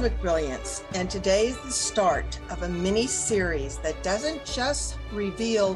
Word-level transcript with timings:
Cosmic 0.00 0.22
Brilliance, 0.22 0.82
and 0.94 1.10
today 1.10 1.48
is 1.48 1.58
the 1.58 1.70
start 1.70 2.40
of 2.48 2.62
a 2.62 2.68
mini 2.70 3.06
series 3.06 3.76
that 3.80 4.02
doesn't 4.02 4.46
just 4.46 4.96
reveal 5.12 5.74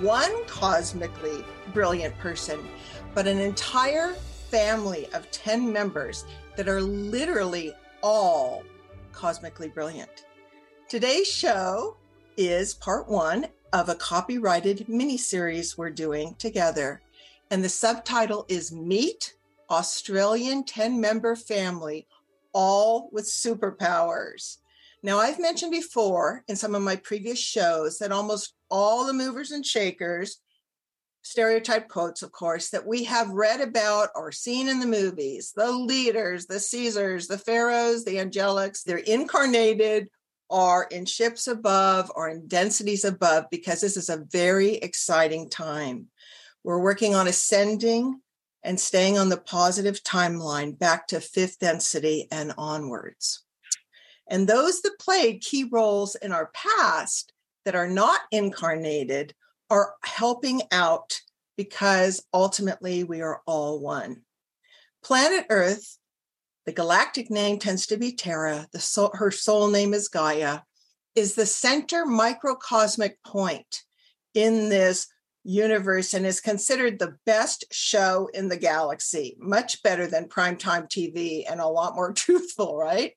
one 0.00 0.44
cosmically 0.46 1.44
brilliant 1.72 2.18
person, 2.18 2.68
but 3.14 3.28
an 3.28 3.38
entire 3.38 4.14
family 4.50 5.06
of 5.12 5.30
10 5.30 5.72
members 5.72 6.24
that 6.56 6.68
are 6.68 6.82
literally 6.82 7.72
all 8.02 8.64
cosmically 9.12 9.68
brilliant. 9.68 10.26
Today's 10.88 11.28
show 11.28 11.96
is 12.36 12.74
part 12.74 13.08
one 13.08 13.46
of 13.72 13.88
a 13.88 13.94
copyrighted 13.94 14.88
mini 14.88 15.16
series 15.16 15.78
we're 15.78 15.90
doing 15.90 16.34
together. 16.40 17.02
And 17.52 17.62
the 17.62 17.68
subtitle 17.68 18.46
is 18.48 18.72
Meet 18.72 19.34
Australian 19.70 20.64
10 20.64 21.00
member 21.00 21.36
family 21.36 22.08
all 22.52 23.08
with 23.12 23.26
superpowers. 23.26 24.58
Now, 25.02 25.18
I've 25.18 25.40
mentioned 25.40 25.72
before 25.72 26.44
in 26.46 26.56
some 26.56 26.74
of 26.74 26.82
my 26.82 26.96
previous 26.96 27.38
shows 27.38 27.98
that 27.98 28.12
almost 28.12 28.54
all 28.70 29.06
the 29.06 29.12
movers 29.12 29.50
and 29.50 29.64
shakers, 29.64 30.38
stereotype 31.22 31.88
quotes, 31.88 32.22
of 32.22 32.32
course, 32.32 32.70
that 32.70 32.86
we 32.86 33.04
have 33.04 33.30
read 33.30 33.60
about 33.60 34.10
or 34.14 34.30
seen 34.32 34.68
in 34.68 34.80
the 34.80 34.86
movies 34.86 35.52
the 35.56 35.70
leaders, 35.70 36.46
the 36.46 36.60
Caesars, 36.60 37.28
the 37.28 37.38
pharaohs, 37.38 38.04
the 38.04 38.16
angelics, 38.16 38.82
they're 38.82 38.98
incarnated 38.98 40.08
or 40.50 40.84
in 40.90 41.06
ships 41.06 41.46
above 41.46 42.10
or 42.14 42.28
in 42.28 42.46
densities 42.48 43.04
above 43.04 43.44
because 43.50 43.80
this 43.80 43.96
is 43.96 44.08
a 44.08 44.24
very 44.30 44.74
exciting 44.74 45.48
time. 45.48 46.08
We're 46.64 46.80
working 46.80 47.14
on 47.14 47.28
ascending 47.28 48.20
and 48.62 48.78
staying 48.78 49.18
on 49.18 49.28
the 49.28 49.36
positive 49.36 50.02
timeline 50.02 50.78
back 50.78 51.06
to 51.08 51.20
fifth 51.20 51.58
density 51.58 52.28
and 52.30 52.52
onwards. 52.58 53.44
And 54.28 54.46
those 54.46 54.80
that 54.82 54.98
played 54.98 55.40
key 55.40 55.64
roles 55.64 56.14
in 56.14 56.32
our 56.32 56.50
past 56.54 57.32
that 57.64 57.74
are 57.74 57.88
not 57.88 58.20
incarnated 58.30 59.34
are 59.70 59.94
helping 60.04 60.62
out 60.72 61.20
because 61.56 62.24
ultimately 62.32 63.04
we 63.04 63.22
are 63.22 63.42
all 63.46 63.80
one. 63.80 64.22
Planet 65.02 65.46
Earth, 65.50 65.98
the 66.66 66.72
galactic 66.72 67.30
name 67.30 67.58
tends 67.58 67.86
to 67.86 67.96
be 67.96 68.12
Terra, 68.12 68.68
the 68.72 68.80
soul, 68.80 69.10
her 69.14 69.30
soul 69.30 69.68
name 69.68 69.94
is 69.94 70.08
Gaia, 70.08 70.60
is 71.14 71.34
the 71.34 71.46
center 71.46 72.04
microcosmic 72.06 73.22
point 73.24 73.82
in 74.34 74.68
this 74.68 75.08
universe 75.44 76.14
and 76.14 76.26
is 76.26 76.40
considered 76.40 76.98
the 76.98 77.16
best 77.26 77.64
show 77.70 78.28
in 78.34 78.48
the 78.48 78.56
galaxy, 78.56 79.36
much 79.38 79.82
better 79.82 80.06
than 80.06 80.28
primetime 80.28 80.88
TV 80.88 81.44
and 81.50 81.60
a 81.60 81.66
lot 81.66 81.94
more 81.94 82.12
truthful, 82.14 82.76
right? 82.76 83.12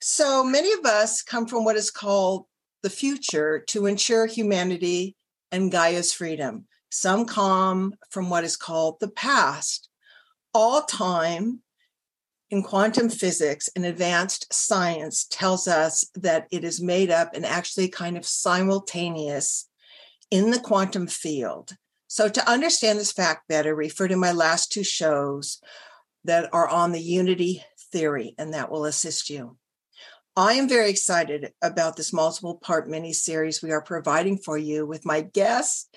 So 0.00 0.42
many 0.44 0.72
of 0.72 0.84
us 0.84 1.22
come 1.22 1.46
from 1.46 1.64
what 1.64 1.76
is 1.76 1.90
called 1.90 2.46
the 2.82 2.90
future 2.90 3.60
to 3.68 3.86
ensure 3.86 4.26
humanity 4.26 5.16
and 5.52 5.70
Gaia's 5.70 6.12
freedom. 6.12 6.66
Some 6.90 7.26
come 7.26 7.94
from 8.10 8.30
what 8.30 8.44
is 8.44 8.56
called 8.56 8.96
the 9.00 9.10
past. 9.10 9.88
All 10.54 10.82
time 10.82 11.60
in 12.50 12.62
quantum 12.62 13.08
physics 13.08 13.68
and 13.76 13.84
advanced 13.84 14.52
science 14.52 15.24
tells 15.30 15.68
us 15.68 16.04
that 16.14 16.48
it 16.50 16.64
is 16.64 16.80
made 16.80 17.10
up 17.10 17.34
and 17.34 17.46
actually 17.46 17.88
kind 17.88 18.16
of 18.16 18.26
simultaneous 18.26 19.68
in 20.30 20.50
the 20.50 20.60
quantum 20.60 21.06
field. 21.06 21.76
So, 22.06 22.28
to 22.28 22.50
understand 22.50 22.98
this 22.98 23.12
fact 23.12 23.48
better, 23.48 23.74
refer 23.74 24.08
to 24.08 24.16
my 24.16 24.32
last 24.32 24.72
two 24.72 24.84
shows 24.84 25.60
that 26.24 26.52
are 26.52 26.68
on 26.68 26.92
the 26.92 27.00
unity 27.00 27.64
theory, 27.92 28.34
and 28.38 28.54
that 28.54 28.70
will 28.70 28.84
assist 28.84 29.30
you. 29.30 29.56
I 30.36 30.54
am 30.54 30.68
very 30.68 30.90
excited 30.90 31.52
about 31.60 31.96
this 31.96 32.12
multiple 32.12 32.56
part 32.56 32.88
mini 32.88 33.12
series 33.12 33.62
we 33.62 33.72
are 33.72 33.82
providing 33.82 34.38
for 34.38 34.56
you 34.56 34.86
with 34.86 35.04
my 35.04 35.20
guest, 35.20 35.94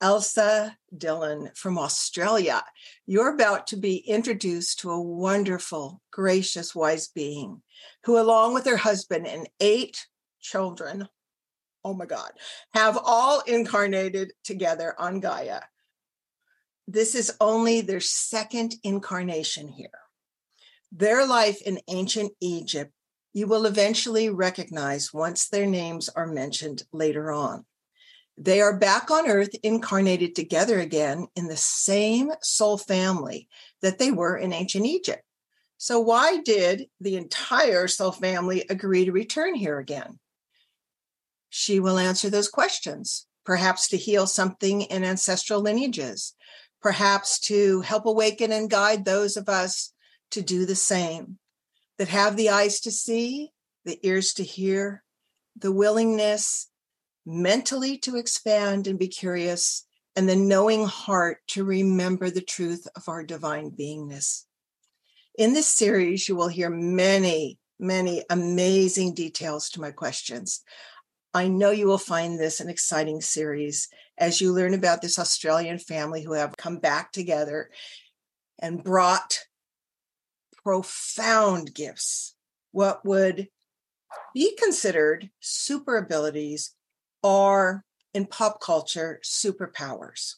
Elsa 0.00 0.76
Dillon 0.96 1.50
from 1.54 1.78
Australia. 1.78 2.62
You're 3.06 3.34
about 3.34 3.66
to 3.68 3.76
be 3.76 3.96
introduced 3.96 4.80
to 4.80 4.90
a 4.90 5.00
wonderful, 5.00 6.00
gracious, 6.12 6.74
wise 6.74 7.08
being 7.08 7.62
who, 8.04 8.18
along 8.18 8.54
with 8.54 8.66
her 8.66 8.76
husband 8.76 9.26
and 9.26 9.48
eight 9.60 10.06
children, 10.40 11.08
oh 11.88 11.94
my 11.94 12.04
God, 12.04 12.32
have 12.74 12.98
all 13.02 13.40
incarnated 13.46 14.34
together 14.44 14.94
on 14.98 15.20
Gaia. 15.20 15.60
This 16.86 17.14
is 17.14 17.34
only 17.40 17.80
their 17.80 18.00
second 18.00 18.74
incarnation 18.84 19.68
here. 19.68 19.88
Their 20.92 21.26
life 21.26 21.62
in 21.62 21.80
ancient 21.88 22.32
Egypt, 22.40 22.92
you 23.32 23.46
will 23.46 23.64
eventually 23.64 24.28
recognize 24.28 25.14
once 25.14 25.48
their 25.48 25.64
names 25.64 26.10
are 26.10 26.26
mentioned 26.26 26.82
later 26.92 27.32
on. 27.32 27.64
They 28.36 28.60
are 28.60 28.78
back 28.78 29.10
on 29.10 29.26
earth, 29.26 29.54
incarnated 29.62 30.34
together 30.34 30.80
again 30.80 31.26
in 31.36 31.48
the 31.48 31.56
same 31.56 32.32
soul 32.42 32.76
family 32.76 33.48
that 33.80 33.98
they 33.98 34.12
were 34.12 34.36
in 34.36 34.52
ancient 34.52 34.84
Egypt. 34.84 35.22
So, 35.78 36.00
why 36.00 36.38
did 36.38 36.86
the 37.00 37.16
entire 37.16 37.88
soul 37.88 38.12
family 38.12 38.66
agree 38.68 39.06
to 39.06 39.12
return 39.12 39.54
here 39.54 39.78
again? 39.78 40.18
She 41.48 41.80
will 41.80 41.98
answer 41.98 42.28
those 42.30 42.48
questions, 42.48 43.26
perhaps 43.44 43.88
to 43.88 43.96
heal 43.96 44.26
something 44.26 44.82
in 44.82 45.04
ancestral 45.04 45.60
lineages, 45.60 46.34
perhaps 46.80 47.38
to 47.40 47.80
help 47.80 48.06
awaken 48.06 48.52
and 48.52 48.70
guide 48.70 49.04
those 49.04 49.36
of 49.36 49.48
us 49.48 49.92
to 50.30 50.42
do 50.42 50.66
the 50.66 50.74
same, 50.74 51.38
that 51.98 52.08
have 52.08 52.36
the 52.36 52.50
eyes 52.50 52.80
to 52.80 52.90
see, 52.90 53.52
the 53.84 53.98
ears 54.06 54.34
to 54.34 54.44
hear, 54.44 55.02
the 55.56 55.72
willingness 55.72 56.68
mentally 57.24 57.98
to 57.98 58.16
expand 58.16 58.86
and 58.86 58.98
be 58.98 59.08
curious, 59.08 59.84
and 60.16 60.28
the 60.28 60.36
knowing 60.36 60.84
heart 60.84 61.38
to 61.46 61.62
remember 61.62 62.30
the 62.30 62.40
truth 62.40 62.86
of 62.96 63.08
our 63.08 63.22
divine 63.22 63.70
beingness. 63.70 64.44
In 65.36 65.52
this 65.52 65.68
series, 65.68 66.28
you 66.28 66.34
will 66.34 66.48
hear 66.48 66.70
many, 66.70 67.58
many 67.78 68.24
amazing 68.28 69.14
details 69.14 69.70
to 69.70 69.80
my 69.80 69.92
questions. 69.92 70.62
I 71.34 71.48
know 71.48 71.70
you 71.70 71.86
will 71.86 71.98
find 71.98 72.38
this 72.38 72.60
an 72.60 72.68
exciting 72.68 73.20
series 73.20 73.88
as 74.16 74.40
you 74.40 74.52
learn 74.52 74.74
about 74.74 75.02
this 75.02 75.18
Australian 75.18 75.78
family 75.78 76.22
who 76.22 76.32
have 76.32 76.56
come 76.56 76.78
back 76.78 77.12
together 77.12 77.70
and 78.58 78.82
brought 78.82 79.38
profound 80.64 81.74
gifts, 81.74 82.34
what 82.72 83.04
would 83.04 83.48
be 84.34 84.56
considered 84.56 85.30
super 85.40 85.96
abilities 85.96 86.74
are 87.22 87.84
in 88.14 88.26
pop 88.26 88.60
culture 88.60 89.20
superpowers. 89.24 90.34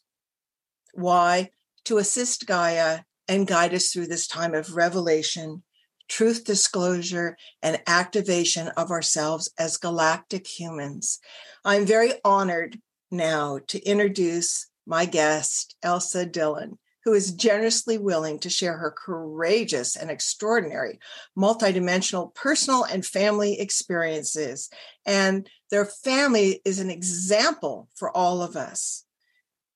Why? 0.95 1.51
To 1.85 1.99
assist 1.99 2.47
Gaia 2.47 3.01
and 3.29 3.47
guide 3.47 3.75
us 3.75 3.91
through 3.91 4.09
this 4.09 4.27
time 4.27 4.55
of 4.55 4.77
revelation 4.77 5.63
truth 6.11 6.45
disclosure, 6.45 7.37
and 7.63 7.81
activation 7.87 8.69
of 8.77 8.91
ourselves 8.91 9.51
as 9.59 9.79
galactic 9.79 10.47
humans. 10.47 11.21
I'm 11.65 11.87
very 11.87 12.13
honored 12.25 12.79
now 13.11 13.61
to 13.69 13.83
introduce 13.83 14.69
my 14.87 15.07
guest, 15.07 15.77
Elsa 15.83 16.27
Dillon, 16.27 16.79
who 17.05 17.15
is 17.15 17.33
generously 17.33 17.97
willing 17.97 18.41
to 18.41 18.51
share 18.51 18.77
her 18.77 18.91
courageous 18.91 19.97
and 19.97 20.11
extraordinary 20.11 20.99
multidimensional 21.39 22.35
personal 22.35 22.85
and 22.85 23.07
family 23.07 23.59
experiences. 23.61 24.69
And 25.07 25.49
their 25.71 25.87
family 25.87 26.61
is 26.65 26.81
an 26.81 26.91
example 26.91 27.89
for 27.95 28.15
all 28.15 28.43
of 28.43 28.57
us, 28.57 29.05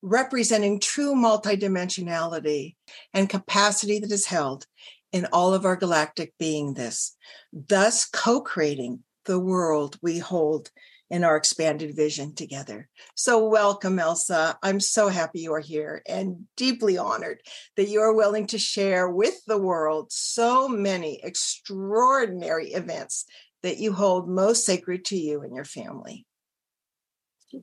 representing 0.02 0.80
true 0.80 1.14
multidimensionality 1.14 2.75
and 3.14 3.30
capacity 3.30 4.00
that 4.00 4.12
is 4.12 4.26
held 4.26 4.66
in 5.14 5.28
all 5.32 5.55
of 5.55 5.64
our 5.64 5.76
galactic 5.76 6.34
beingness, 6.43 7.12
thus 7.52 8.05
co 8.05 8.40
creating 8.40 8.99
the 9.26 9.38
world 9.38 9.96
we 10.02 10.19
hold 10.19 10.70
in 11.08 11.22
our 11.22 11.37
expanded 11.37 11.94
vision 11.94 12.34
together. 12.34 12.88
So, 13.14 13.46
welcome, 13.46 14.00
Elsa. 14.00 14.58
I'm 14.61 14.81
so 14.81 15.08
happy 15.08 15.43
you 15.43 15.55
are 15.55 15.61
here 15.61 16.02
and 16.08 16.46
deeply 16.56 16.99
honored 16.99 17.43
that 17.76 17.88
you 17.88 18.00
are 18.00 18.12
willing 18.12 18.49
to 18.49 18.58
share 18.58 19.08
with 19.08 19.37
the 19.46 19.56
world 19.56 20.11
so 20.11 20.66
many 20.66 21.20
extraordinary 21.22 22.72
events 22.72 23.25
that 23.62 23.78
you 23.78 23.93
hold 23.93 24.28
most 24.28 24.66
sacred 24.66 25.05
to 25.06 25.16
you 25.16 25.43
and 25.43 25.55
your 25.55 25.64
family. 25.64 26.26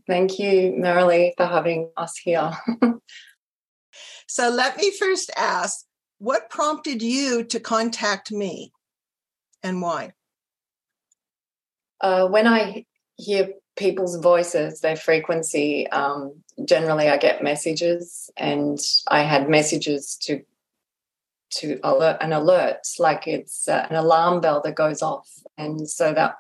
Thank 0.08 0.40
you, 0.40 0.72
Marilee, 0.80 1.34
for 1.36 1.48
having 1.48 1.92
us 1.98 2.18
here. 2.18 2.52
so, 4.28 4.50
let 4.50 4.78
me 4.78 4.90
first 4.98 5.32
ask 5.36 5.86
what 6.22 6.52
prompted 6.52 7.02
you 7.02 7.44
to 7.44 7.60
contact 7.60 8.32
me 8.32 8.72
and 9.64 9.82
why? 9.82 10.14
Uh, 12.00 12.28
when 12.28 12.46
I 12.46 12.86
hear 13.18 13.50
people's 13.76 14.18
voices, 14.18 14.82
their 14.82 14.96
frequency, 14.96 15.90
um, 15.90 16.34
generally 16.64 17.10
I 17.10 17.18
get 17.18 17.44
messages, 17.44 18.30
and 18.38 18.80
I 19.08 19.24
had 19.24 19.50
messages 19.50 20.16
to 20.22 20.44
to 21.54 21.80
alert 21.84 22.18
an 22.22 22.34
alert, 22.34 22.88
like 23.00 23.28
it's 23.28 23.68
uh, 23.68 23.88
an 23.90 23.96
alarm 23.96 24.42
bell 24.42 24.62
that 24.64 24.76
goes 24.76 25.02
off, 25.02 25.28
and 25.58 25.90
so 25.90 26.14
that 26.14 26.36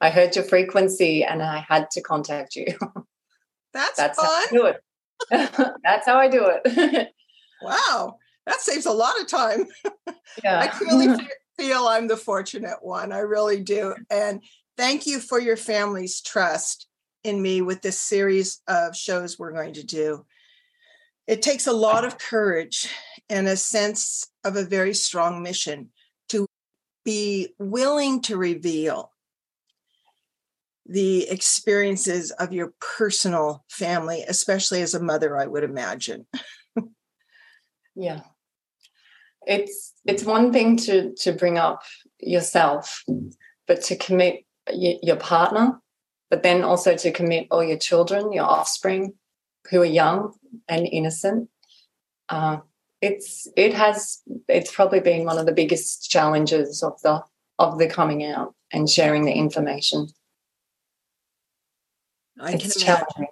I 0.00 0.10
heard 0.10 0.36
your 0.36 0.44
frequency 0.44 1.24
and 1.24 1.42
I 1.42 1.64
had 1.68 1.90
to 1.92 2.00
contact 2.00 2.54
you. 2.54 2.66
That's, 3.72 3.96
That's 3.96 4.18
fun. 4.18 4.26
how 4.26 4.32
I 4.32 4.46
do 4.50 4.66
it. 4.66 4.82
That's 5.82 6.06
how 6.06 6.16
I 6.16 6.28
do 6.28 6.46
it. 6.46 7.08
wow, 7.62 8.18
that 8.46 8.60
saves 8.60 8.86
a 8.86 8.92
lot 8.92 9.20
of 9.20 9.26
time. 9.26 9.66
Yeah. 10.44 10.60
I 10.60 10.66
truly 10.66 11.08
feel 11.58 11.86
I'm 11.86 12.08
the 12.08 12.16
fortunate 12.16 12.78
one. 12.82 13.10
I 13.10 13.20
really 13.20 13.60
do. 13.60 13.94
And 14.10 14.42
thank 14.76 15.06
you 15.06 15.18
for 15.18 15.40
your 15.40 15.56
family's 15.56 16.20
trust 16.20 16.88
in 17.24 17.40
me 17.40 17.62
with 17.62 17.80
this 17.80 17.98
series 17.98 18.60
of 18.68 18.94
shows 18.94 19.38
we're 19.38 19.52
going 19.52 19.72
to 19.74 19.84
do. 19.84 20.26
It 21.26 21.40
takes 21.40 21.66
a 21.66 21.72
lot 21.72 22.04
of 22.04 22.18
courage 22.18 22.88
and 23.30 23.48
a 23.48 23.56
sense 23.56 24.28
of 24.44 24.56
a 24.56 24.64
very 24.64 24.92
strong 24.94 25.42
mission 25.42 25.88
to 26.28 26.46
be 27.04 27.54
willing 27.58 28.20
to 28.22 28.36
reveal 28.36 29.12
the 30.88 31.28
experiences 31.28 32.30
of 32.32 32.52
your 32.52 32.72
personal 32.80 33.64
family, 33.68 34.24
especially 34.28 34.82
as 34.82 34.94
a 34.94 35.02
mother, 35.02 35.36
I 35.36 35.46
would 35.46 35.64
imagine. 35.64 36.26
yeah. 37.94 38.20
It's 39.46 39.92
it's 40.04 40.24
one 40.24 40.52
thing 40.52 40.76
to 40.78 41.14
to 41.14 41.32
bring 41.32 41.58
up 41.58 41.82
yourself, 42.20 43.02
but 43.66 43.82
to 43.82 43.96
commit 43.96 44.44
your 44.72 45.16
partner, 45.16 45.80
but 46.30 46.42
then 46.42 46.62
also 46.62 46.96
to 46.96 47.12
commit 47.12 47.46
all 47.50 47.62
your 47.62 47.78
children, 47.78 48.32
your 48.32 48.44
offspring, 48.44 49.14
who 49.70 49.82
are 49.82 49.84
young 49.84 50.34
and 50.68 50.86
innocent. 50.86 51.48
Uh, 52.28 52.58
it's 53.00 53.46
it 53.56 53.74
has 53.74 54.22
it's 54.48 54.72
probably 54.72 55.00
been 55.00 55.24
one 55.24 55.38
of 55.38 55.46
the 55.46 55.52
biggest 55.52 56.10
challenges 56.10 56.82
of 56.82 57.00
the 57.02 57.22
of 57.58 57.78
the 57.78 57.88
coming 57.88 58.24
out 58.24 58.54
and 58.72 58.88
sharing 58.88 59.24
the 59.24 59.32
information. 59.32 60.08
I 62.40 62.52
it's 62.52 62.82
can 62.82 62.88
imagine. 62.88 63.26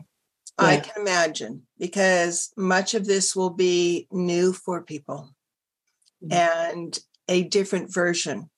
Yeah. 0.58 0.66
I 0.66 0.76
can 0.76 1.02
imagine 1.02 1.62
because 1.78 2.52
much 2.56 2.94
of 2.94 3.06
this 3.06 3.34
will 3.34 3.50
be 3.50 4.06
new 4.12 4.52
for 4.52 4.82
people. 4.82 5.34
And 6.30 6.98
a 7.28 7.44
different 7.44 7.92
version 7.92 8.50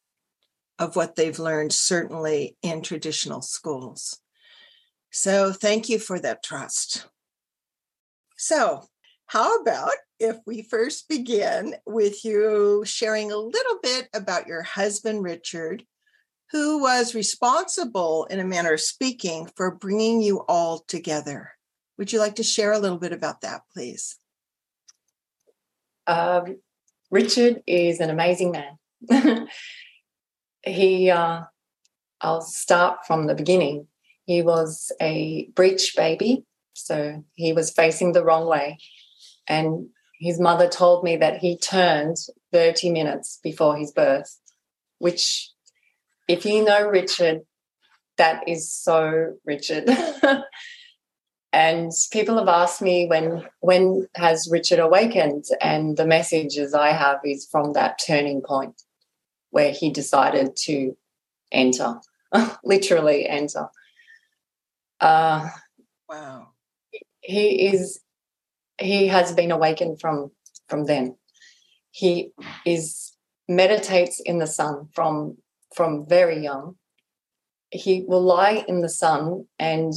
of 0.78 0.96
what 0.96 1.16
they've 1.16 1.38
learned, 1.38 1.72
certainly 1.72 2.56
in 2.62 2.82
traditional 2.82 3.42
schools. 3.42 4.20
So, 5.10 5.52
thank 5.52 5.88
you 5.88 5.98
for 5.98 6.18
that 6.20 6.42
trust. 6.42 7.06
So, 8.36 8.84
how 9.26 9.60
about 9.60 9.92
if 10.20 10.36
we 10.46 10.62
first 10.62 11.08
begin 11.08 11.74
with 11.86 12.24
you 12.24 12.84
sharing 12.84 13.32
a 13.32 13.36
little 13.36 13.78
bit 13.82 14.08
about 14.14 14.46
your 14.46 14.62
husband, 14.62 15.22
Richard, 15.22 15.84
who 16.52 16.80
was 16.80 17.14
responsible, 17.14 18.26
in 18.30 18.38
a 18.38 18.44
manner 18.44 18.74
of 18.74 18.80
speaking, 18.80 19.48
for 19.56 19.74
bringing 19.74 20.22
you 20.22 20.44
all 20.48 20.84
together? 20.86 21.52
Would 21.98 22.12
you 22.12 22.18
like 22.18 22.36
to 22.36 22.42
share 22.42 22.72
a 22.72 22.78
little 22.78 22.98
bit 22.98 23.12
about 23.12 23.40
that, 23.40 23.62
please? 23.72 24.18
Um, 26.06 26.58
Richard 27.10 27.62
is 27.66 28.00
an 28.00 28.10
amazing 28.10 28.52
man. 28.52 29.48
he, 30.64 31.10
uh, 31.10 31.42
I'll 32.20 32.40
start 32.40 33.06
from 33.06 33.26
the 33.26 33.34
beginning. 33.34 33.86
He 34.24 34.42
was 34.42 34.92
a 35.00 35.48
breech 35.54 35.94
baby, 35.96 36.44
so 36.72 37.24
he 37.34 37.52
was 37.52 37.70
facing 37.70 38.12
the 38.12 38.24
wrong 38.24 38.46
way. 38.46 38.78
And 39.46 39.88
his 40.20 40.40
mother 40.40 40.68
told 40.68 41.04
me 41.04 41.16
that 41.16 41.38
he 41.38 41.56
turned 41.56 42.16
30 42.52 42.90
minutes 42.90 43.38
before 43.42 43.76
his 43.76 43.92
birth, 43.92 44.38
which, 44.98 45.50
if 46.26 46.44
you 46.44 46.64
know 46.64 46.88
Richard, 46.88 47.42
that 48.16 48.48
is 48.48 48.72
so 48.72 49.34
Richard. 49.44 49.88
and 51.56 51.90
people 52.12 52.36
have 52.36 52.48
asked 52.48 52.82
me 52.82 53.06
when 53.06 53.42
when 53.60 54.06
has 54.14 54.46
Richard 54.52 54.78
awakened, 54.78 55.46
and 55.62 55.96
the 55.96 56.06
messages 56.06 56.74
I 56.74 56.90
have 56.90 57.20
is 57.24 57.48
from 57.50 57.72
that 57.72 57.98
turning 58.06 58.42
point 58.42 58.82
where 59.52 59.72
he 59.72 59.90
decided 59.90 60.54
to 60.66 60.94
enter, 61.50 61.94
literally 62.64 63.26
enter. 63.26 63.68
Uh, 65.00 65.48
wow. 66.10 66.48
He 67.22 67.66
is 67.68 68.00
he 68.78 69.06
has 69.06 69.32
been 69.32 69.50
awakened 69.50 69.98
from 69.98 70.32
from 70.68 70.84
then. 70.84 71.16
He 71.90 72.32
is 72.66 73.16
meditates 73.48 74.20
in 74.20 74.40
the 74.40 74.46
sun 74.46 74.90
from 74.94 75.38
from 75.74 76.06
very 76.06 76.38
young. 76.42 76.76
He 77.70 78.04
will 78.06 78.22
lie 78.22 78.62
in 78.68 78.82
the 78.82 78.90
sun 78.90 79.46
and 79.58 79.94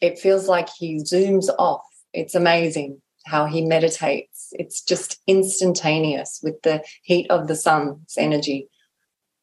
it 0.00 0.18
feels 0.18 0.48
like 0.48 0.68
he 0.68 0.96
zooms 0.96 1.48
off. 1.58 1.86
It's 2.12 2.34
amazing 2.34 3.00
how 3.26 3.46
he 3.46 3.64
meditates. 3.64 4.48
It's 4.52 4.82
just 4.82 5.20
instantaneous 5.26 6.40
with 6.42 6.60
the 6.62 6.84
heat 7.02 7.30
of 7.30 7.48
the 7.48 7.56
sun's 7.56 8.14
energy. 8.18 8.68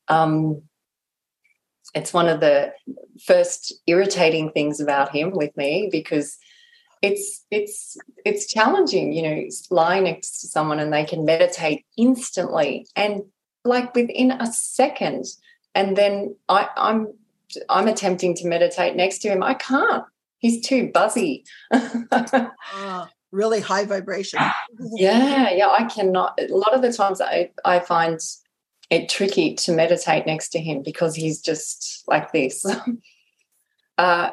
Um, 0.08 0.64
it's 1.94 2.14
one 2.14 2.28
of 2.28 2.40
the 2.40 2.74
first 3.26 3.74
irritating 3.88 4.52
things 4.52 4.80
about 4.80 5.14
him 5.14 5.32
with 5.32 5.56
me 5.58 5.90
because 5.92 6.38
it's 7.02 7.46
it's 7.50 7.98
it's 8.26 8.46
challenging 8.46 9.12
you 9.12 9.24
know 9.24 9.44
lying 9.72 10.04
next 10.04 10.40
to 10.40 10.48
someone 10.48 10.80
and 10.80 10.94
they 10.94 11.04
can 11.04 11.26
meditate 11.26 11.84
instantly 11.98 12.86
and 12.96 13.24
like 13.66 13.94
within 13.96 14.32
a 14.32 14.46
second 14.54 15.26
and 15.74 15.98
then 15.98 16.36
I, 16.48 16.70
i'm 16.78 17.14
i'm 17.70 17.88
attempting 17.88 18.36
to 18.36 18.48
meditate 18.48 18.96
next 18.96 19.20
to 19.20 19.30
him 19.30 19.42
i 19.42 19.56
can't 19.56 20.04
he's 20.42 20.62
too 20.62 20.92
buzzy. 20.94 21.46
Uh, 21.72 23.06
really 23.32 23.62
high 23.62 23.86
vibration. 23.86 24.40
Yeah 24.94 25.52
yeah 25.52 25.68
i 25.68 25.84
cannot 25.84 26.40
a 26.40 26.48
lot 26.48 26.74
of 26.74 26.82
the 26.82 26.94
times 26.94 27.20
i 27.22 27.52
i 27.66 27.80
find 27.80 28.20
it 28.92 29.08
tricky 29.08 29.56
to 29.56 29.72
meditate 29.72 30.28
next 30.28 30.50
to 30.50 30.60
him 30.60 30.84
because 30.84 31.16
he's 31.16 31.42
just 31.42 32.04
like 32.08 32.32
this. 32.32 32.66
Uh, 33.98 34.32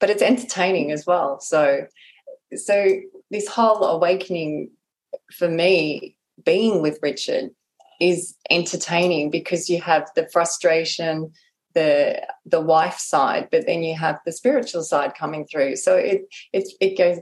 but 0.00 0.10
it's 0.10 0.22
entertaining 0.22 0.90
as 0.90 1.06
well. 1.06 1.38
So, 1.38 1.86
so 2.56 2.96
this 3.30 3.46
whole 3.46 3.84
awakening 3.84 4.70
for 5.38 5.48
me, 5.48 6.16
being 6.44 6.82
with 6.82 6.98
Richard, 7.00 7.50
is 8.00 8.34
entertaining 8.50 9.30
because 9.30 9.70
you 9.70 9.80
have 9.80 10.10
the 10.16 10.28
frustration, 10.32 11.30
the 11.74 12.26
the 12.44 12.60
wife 12.60 12.98
side, 12.98 13.48
but 13.50 13.66
then 13.66 13.82
you 13.82 13.96
have 13.96 14.18
the 14.24 14.32
spiritual 14.32 14.82
side 14.82 15.14
coming 15.14 15.46
through. 15.46 15.76
So 15.76 15.96
it 15.96 16.22
it 16.52 16.68
it 16.80 16.98
goes 16.98 17.18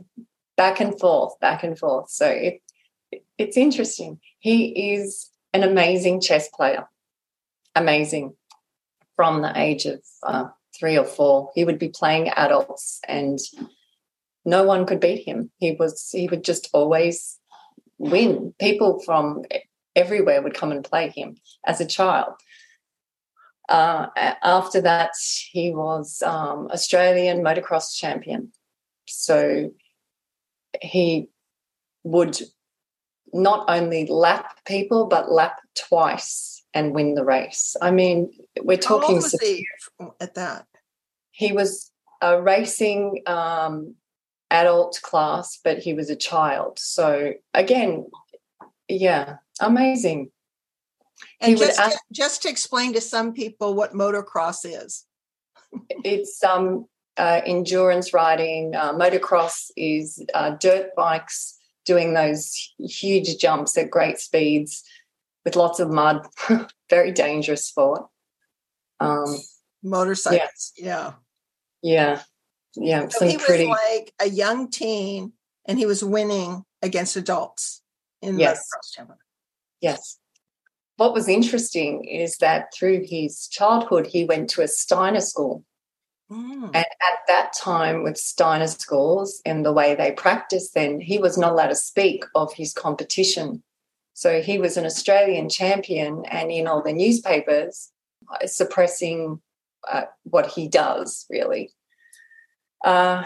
back 0.57 0.81
and 0.81 0.99
forth, 0.99 1.39
back 1.41 1.63
and 1.63 1.79
forth. 1.79 2.11
So 2.11 2.27
it 2.27 2.63
it's 3.37 3.57
interesting. 3.57 4.21
He 4.39 4.93
is 4.95 5.31
an 5.53 5.63
amazing 5.63 6.21
chess 6.21 6.49
player, 6.49 6.89
amazing 7.75 8.35
from 9.17 9.43
the 9.43 9.53
age 9.59 9.85
of 9.85 10.01
uh, 10.23 10.45
three 10.79 10.97
or 10.97 11.05
four, 11.05 11.51
he 11.55 11.65
would 11.65 11.79
be 11.79 11.89
playing 11.89 12.29
adults 12.29 13.01
and 13.09 13.39
no 14.45 14.63
one 14.63 14.87
could 14.87 15.01
beat 15.01 15.27
him. 15.27 15.51
He 15.59 15.73
was 15.73 16.09
he 16.13 16.29
would 16.29 16.45
just 16.45 16.69
always 16.73 17.39
win. 17.99 18.55
People 18.61 19.03
from 19.05 19.43
everywhere 19.97 20.41
would 20.41 20.55
come 20.55 20.71
and 20.71 20.85
play 20.85 21.11
him 21.11 21.37
as 21.67 21.81
a 21.81 21.87
child. 21.87 22.35
Uh, 23.69 24.07
after 24.43 24.81
that, 24.81 25.13
he 25.51 25.73
was 25.73 26.23
um, 26.23 26.69
Australian 26.73 27.43
motocross 27.43 27.95
champion. 27.95 28.53
So 29.07 29.71
he 30.81 31.29
would 32.05 32.41
not 33.33 33.67
only 33.69 34.07
lap 34.07 34.59
people, 34.67 35.07
but 35.07 35.31
lap 35.31 35.59
twice 35.75 36.65
and 36.73 36.95
win 36.95 37.15
the 37.15 37.25
race. 37.25 37.77
I 37.83 37.91
mean, 37.91 38.33
we're 38.63 38.79
talking. 38.79 39.17
How 39.17 39.23
old 39.23 39.23
was 39.25 39.41
he 39.41 39.67
at 40.21 40.35
that? 40.35 40.67
he 41.39 41.53
was 41.53 41.93
a 42.21 42.43
racing 42.43 43.23
um, 43.27 43.95
adult 44.51 44.99
class, 45.03 45.61
but 45.63 45.79
he 45.79 45.95
was 45.95 46.11
a 46.11 46.17
child. 46.17 46.81
So 46.81 47.35
again, 47.55 48.07
yeah, 48.89 49.37
amazing. 49.61 50.33
And 51.41 51.57
just, 51.57 51.79
ask, 51.79 51.97
to, 51.97 52.03
just 52.13 52.43
to 52.43 52.49
explain 52.49 52.93
to 52.95 53.01
some 53.01 53.33
people 53.33 53.75
what 53.75 53.93
motocross 53.93 54.61
is. 54.65 55.05
it's 56.05 56.43
um, 56.43 56.87
uh, 57.17 57.41
endurance 57.45 58.13
riding. 58.13 58.75
Uh, 58.75 58.93
motocross 58.93 59.71
is 59.77 60.25
uh, 60.35 60.51
dirt 60.51 60.95
bikes 60.97 61.59
doing 61.85 62.15
those 62.15 62.73
huge 62.79 63.39
jumps 63.39 63.77
at 63.79 63.91
great 63.91 64.19
speeds 64.19 64.85
with 65.45 65.57
lots 65.57 65.81
of 65.81 65.91
mud. 65.91 66.27
Very 66.91 67.13
dangerous 67.13 67.67
sport. 67.67 68.07
Um, 69.01 69.37
Motorcycles, 69.83 70.73
yeah. 70.77 71.13
yeah. 71.83 72.21
Yeah. 72.21 72.23
Yeah. 72.77 73.09
So 73.09 73.27
he 73.27 73.37
was 73.37 73.67
like 73.69 74.13
a 74.21 74.29
young 74.29 74.71
teen 74.71 75.33
and 75.67 75.79
he 75.79 75.87
was 75.87 76.05
winning 76.05 76.65
against 76.83 77.17
adults 77.17 77.83
in 78.23 78.39
yes. 78.39 78.59
the 78.59 78.65
cross 78.73 78.93
tournament. 78.93 79.21
Yes. 79.81 80.19
What 80.99 81.15
was 81.15 81.29
interesting 81.29 82.05
is 82.05 82.39
that 82.39 82.75
through 82.75 83.05
his 83.07 83.47
childhood, 83.47 84.09
he 84.09 84.25
went 84.25 84.51
to 84.51 84.63
a 84.63 84.69
Steiner 84.69 85.21
school. 85.21 85.65
Mm. 86.29 86.65
And 86.65 86.77
at 86.77 87.19
that 87.29 87.53
time, 87.57 88.03
with 88.03 88.19
Steiner 88.19 88.67
schools 88.67 89.41
and 89.47 89.65
the 89.65 89.73
way 89.73 89.95
they 89.95 90.11
practiced, 90.11 90.75
then 90.75 91.01
he 91.01 91.19
was 91.19 91.39
not 91.39 91.53
allowed 91.53 91.69
to 91.69 91.77
speak 91.77 92.25
of 92.35 92.53
his 92.53 92.73
competition. 92.73 93.63
So 94.13 94.43
he 94.43 94.59
was 94.59 94.77
an 94.77 94.85
Australian 94.85 95.49
champion, 95.49 96.25
and 96.29 96.51
in 96.51 96.67
all 96.67 96.83
the 96.83 96.93
newspapers, 96.93 97.93
uh, 98.29 98.49
suppressing 98.49 99.41
uh, 99.89 100.07
what 100.25 100.49
he 100.49 100.67
does, 100.67 101.27
really. 101.31 101.71
Uh, 102.85 103.23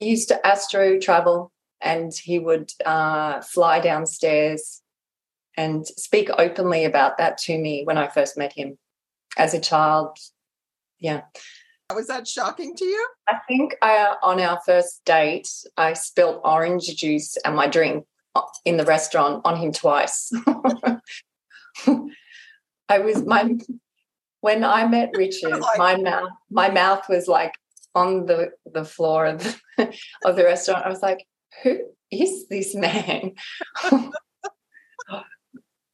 he 0.00 0.10
used 0.10 0.26
to 0.28 0.44
astro 0.44 0.98
travel 0.98 1.52
and 1.80 2.12
he 2.12 2.40
would 2.40 2.72
uh, 2.84 3.40
fly 3.42 3.78
downstairs 3.78 4.81
and 5.56 5.86
speak 5.86 6.30
openly 6.38 6.84
about 6.84 7.18
that 7.18 7.38
to 7.38 7.58
me 7.58 7.84
when 7.84 7.98
I 7.98 8.08
first 8.08 8.38
met 8.38 8.52
him 8.52 8.78
as 9.36 9.54
a 9.54 9.60
child. 9.60 10.18
Yeah. 10.98 11.22
Was 11.94 12.06
that 12.06 12.26
shocking 12.26 12.74
to 12.76 12.84
you? 12.84 13.06
I 13.28 13.38
think 13.46 13.76
I, 13.82 14.14
on 14.22 14.40
our 14.40 14.58
first 14.64 15.04
date, 15.04 15.48
I 15.76 15.92
spilt 15.92 16.40
orange 16.44 16.86
juice 16.96 17.36
and 17.44 17.54
my 17.54 17.66
drink 17.66 18.06
in 18.64 18.78
the 18.78 18.84
restaurant 18.84 19.42
on 19.44 19.56
him 19.56 19.72
twice. 19.72 20.32
I 22.88 22.98
was 22.98 23.24
my 23.24 23.56
when 24.40 24.64
I 24.64 24.86
met 24.86 25.10
Richard, 25.16 25.58
like, 25.60 25.78
my 25.78 25.96
mouth 25.96 26.30
my 26.50 26.70
mouth 26.70 27.08
was 27.08 27.28
like 27.28 27.54
on 27.94 28.26
the 28.26 28.50
the 28.70 28.84
floor 28.84 29.26
of 29.26 29.42
the, 29.42 29.56
of 30.24 30.36
the 30.36 30.44
restaurant. 30.44 30.84
I 30.84 30.88
was 30.88 31.02
like, 31.02 31.26
"Who 31.62 31.78
is 32.10 32.48
this 32.48 32.74
man?" 32.74 33.32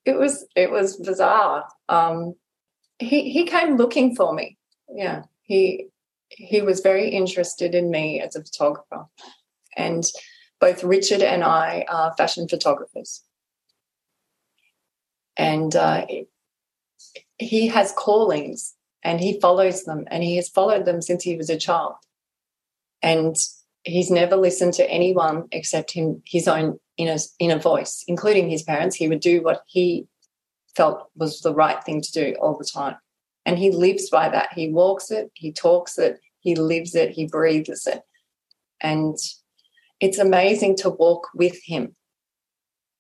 It 0.08 0.18
was 0.18 0.46
it 0.56 0.70
was 0.70 0.96
bizarre. 0.96 1.68
Um, 1.88 2.34
he 2.98 3.30
he 3.30 3.44
came 3.44 3.76
looking 3.76 4.16
for 4.16 4.32
me. 4.32 4.56
Yeah, 4.88 5.24
he 5.42 5.88
he 6.28 6.62
was 6.62 6.80
very 6.80 7.10
interested 7.10 7.74
in 7.74 7.90
me 7.90 8.20
as 8.20 8.34
a 8.34 8.42
photographer, 8.42 9.06
and 9.76 10.04
both 10.60 10.82
Richard 10.82 11.20
and 11.20 11.44
I 11.44 11.84
are 11.88 12.14
fashion 12.16 12.48
photographers, 12.48 13.22
and 15.36 15.76
uh, 15.76 16.06
he 17.38 17.68
has 17.68 17.92
callings 17.92 18.74
and 19.04 19.20
he 19.20 19.38
follows 19.40 19.84
them, 19.84 20.06
and 20.10 20.24
he 20.24 20.36
has 20.36 20.48
followed 20.48 20.84
them 20.84 21.02
since 21.02 21.22
he 21.22 21.36
was 21.36 21.50
a 21.50 21.58
child, 21.58 21.96
and 23.02 23.36
he's 23.84 24.10
never 24.10 24.36
listened 24.36 24.74
to 24.74 24.90
anyone 24.90 25.44
except 25.52 25.92
him 25.92 26.22
his 26.26 26.48
own 26.48 26.78
inner 26.96 27.16
inner 27.38 27.58
voice, 27.58 28.04
including 28.06 28.50
his 28.50 28.62
parents. 28.62 28.96
He 28.96 29.08
would 29.08 29.20
do 29.20 29.42
what 29.42 29.62
he 29.66 30.06
felt 30.76 31.08
was 31.16 31.40
the 31.40 31.54
right 31.54 31.82
thing 31.82 32.00
to 32.00 32.12
do 32.12 32.36
all 32.40 32.56
the 32.56 32.64
time. 32.64 32.96
And 33.46 33.58
he 33.58 33.70
lives 33.70 34.10
by 34.10 34.28
that. 34.28 34.52
He 34.54 34.68
walks 34.68 35.10
it, 35.10 35.30
he 35.34 35.52
talks 35.52 35.98
it, 35.98 36.20
he 36.40 36.54
lives 36.54 36.94
it, 36.94 37.10
he 37.10 37.26
breathes 37.26 37.86
it. 37.86 38.02
And 38.80 39.16
it's 40.00 40.18
amazing 40.18 40.76
to 40.76 40.90
walk 40.90 41.28
with 41.34 41.58
him. 41.64 41.96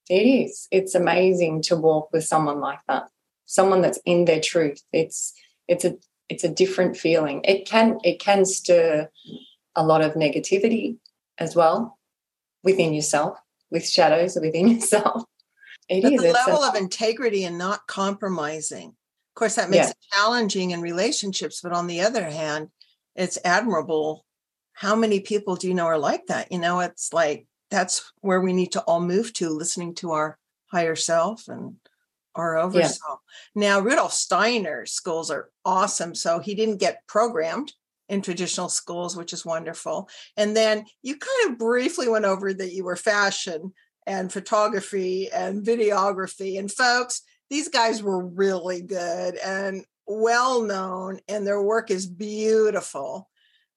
It 0.08 0.22
is. 0.22 0.68
It's 0.70 0.94
amazing 0.94 1.62
to 1.62 1.76
walk 1.76 2.08
with 2.12 2.24
someone 2.24 2.60
like 2.60 2.80
that. 2.88 3.04
Someone 3.46 3.82
that's 3.82 4.00
in 4.04 4.24
their 4.24 4.40
truth. 4.40 4.82
It's 4.92 5.34
it's 5.68 5.84
a 5.84 5.96
it's 6.28 6.44
a 6.44 6.48
different 6.48 6.96
feeling. 6.96 7.42
It 7.44 7.66
can 7.66 7.98
it 8.02 8.18
can 8.18 8.44
stir 8.44 9.08
a 9.78 9.86
lot 9.86 10.02
of 10.02 10.14
negativity 10.14 10.98
as 11.38 11.54
well 11.54 11.98
within 12.64 12.92
yourself 12.92 13.38
with 13.70 13.88
shadows 13.88 14.36
within 14.40 14.68
yourself. 14.74 15.24
It 15.88 16.02
but 16.02 16.12
is. 16.12 16.20
The 16.20 16.32
level 16.32 16.62
a, 16.62 16.68
of 16.68 16.74
integrity 16.74 17.44
and 17.44 17.58
not 17.58 17.86
compromising. 17.86 18.88
Of 18.88 19.34
course, 19.34 19.54
that 19.54 19.70
makes 19.70 19.86
yeah. 19.86 19.90
it 19.90 19.96
challenging 20.12 20.72
in 20.72 20.80
relationships, 20.80 21.60
but 21.62 21.72
on 21.72 21.86
the 21.86 22.00
other 22.00 22.24
hand, 22.24 22.68
it's 23.14 23.38
admirable. 23.44 24.24
How 24.72 24.94
many 24.94 25.20
people 25.20 25.56
do 25.56 25.68
you 25.68 25.74
know 25.74 25.86
are 25.86 25.98
like 25.98 26.26
that? 26.26 26.50
You 26.52 26.58
know, 26.58 26.80
it's 26.80 27.12
like 27.12 27.46
that's 27.70 28.12
where 28.20 28.40
we 28.40 28.52
need 28.52 28.72
to 28.72 28.80
all 28.82 29.00
move 29.00 29.32
to, 29.34 29.48
listening 29.48 29.94
to 29.96 30.12
our 30.12 30.38
higher 30.66 30.96
self 30.96 31.48
and 31.48 31.76
our 32.34 32.54
overself. 32.54 33.18
Yeah. 33.54 33.60
Now, 33.78 33.80
Rudolf 33.80 34.12
Steiner 34.12 34.86
schools 34.86 35.30
are 35.30 35.50
awesome. 35.64 36.14
So 36.14 36.38
he 36.38 36.54
didn't 36.54 36.78
get 36.78 37.06
programmed 37.06 37.72
in 38.08 38.22
traditional 38.22 38.68
schools, 38.68 39.16
which 39.16 39.32
is 39.32 39.44
wonderful. 39.44 40.08
And 40.36 40.56
then 40.56 40.84
you 41.02 41.16
kind 41.16 41.50
of 41.52 41.58
briefly 41.58 42.08
went 42.08 42.24
over 42.24 42.52
that 42.52 42.72
you 42.72 42.84
were 42.84 42.96
fashion 42.96 43.72
and 44.06 44.32
photography 44.32 45.30
and 45.30 45.64
videography. 45.64 46.58
And 46.58 46.72
folks, 46.72 47.22
these 47.50 47.68
guys 47.68 48.02
were 48.02 48.26
really 48.26 48.82
good 48.82 49.36
and 49.36 49.84
well 50.06 50.62
known, 50.62 51.20
and 51.28 51.46
their 51.46 51.62
work 51.62 51.90
is 51.90 52.06
beautiful. 52.06 53.28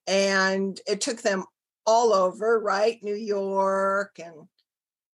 And 0.08 0.80
it 0.88 1.02
took 1.02 1.22
them 1.22 1.44
all 1.86 2.14
over, 2.14 2.60
right? 2.60 2.98
New 3.04 3.16
York 3.16 4.20
and 4.20 4.48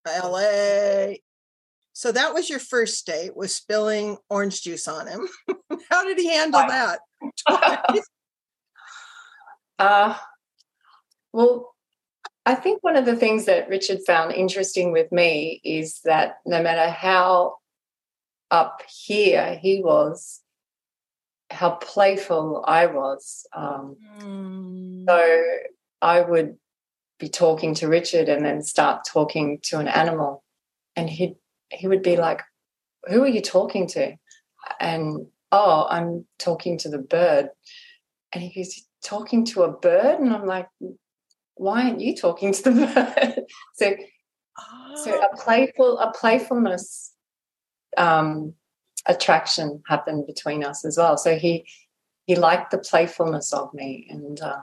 LA. 0.06 1.16
So 1.92 2.12
that 2.12 2.32
was 2.32 2.48
your 2.48 2.60
first 2.60 3.04
date 3.06 3.36
was 3.36 3.54
spilling 3.54 4.18
orange 4.30 4.62
juice 4.62 4.86
on 4.86 5.08
him. 5.08 5.28
How 5.90 6.04
did 6.04 6.18
he 6.18 6.28
handle 6.28 6.60
that? 6.60 7.00
Uh, 9.78 10.16
well, 11.32 11.74
I 12.44 12.54
think 12.54 12.82
one 12.82 12.96
of 12.96 13.04
the 13.04 13.16
things 13.16 13.44
that 13.44 13.68
Richard 13.68 14.00
found 14.06 14.32
interesting 14.32 14.90
with 14.90 15.12
me 15.12 15.60
is 15.64 16.00
that 16.04 16.38
no 16.46 16.62
matter 16.62 16.90
how 16.90 17.56
up 18.50 18.82
here 18.88 19.58
he 19.60 19.82
was, 19.82 20.40
how 21.50 21.72
playful 21.72 22.64
I 22.66 22.86
was. 22.86 23.46
Um, 23.54 23.96
mm. 24.18 25.04
So 25.06 25.42
I 26.00 26.20
would 26.20 26.56
be 27.18 27.28
talking 27.28 27.74
to 27.74 27.88
Richard 27.88 28.28
and 28.28 28.44
then 28.44 28.62
start 28.62 29.04
talking 29.06 29.58
to 29.64 29.78
an 29.78 29.88
animal, 29.88 30.44
and 30.96 31.10
he 31.10 31.34
he 31.70 31.86
would 31.86 32.02
be 32.02 32.16
like, 32.16 32.42
"Who 33.08 33.22
are 33.22 33.28
you 33.28 33.42
talking 33.42 33.86
to?" 33.88 34.16
And 34.80 35.26
oh, 35.52 35.86
I'm 35.88 36.26
talking 36.38 36.78
to 36.78 36.88
the 36.88 36.98
bird. 36.98 37.50
And 38.32 38.42
he 38.42 38.62
goes, 38.62 38.87
talking 39.02 39.44
to 39.44 39.62
a 39.62 39.70
bird 39.70 40.20
and 40.20 40.32
i'm 40.32 40.46
like 40.46 40.68
why 41.54 41.82
aren't 41.82 42.00
you 42.00 42.14
talking 42.14 42.52
to 42.52 42.62
the 42.62 42.86
bird 42.94 43.44
so 43.74 43.94
oh. 44.58 45.04
so 45.04 45.14
a 45.14 45.24
oh. 45.24 45.36
playful 45.36 45.98
a 45.98 46.12
playfulness 46.12 47.12
um 47.96 48.54
attraction 49.06 49.82
happened 49.86 50.26
between 50.26 50.64
us 50.64 50.84
as 50.84 50.96
well 50.98 51.16
so 51.16 51.36
he 51.36 51.66
he 52.26 52.34
liked 52.34 52.70
the 52.70 52.78
playfulness 52.78 53.52
of 53.52 53.72
me 53.72 54.06
and 54.10 54.40
uh 54.40 54.60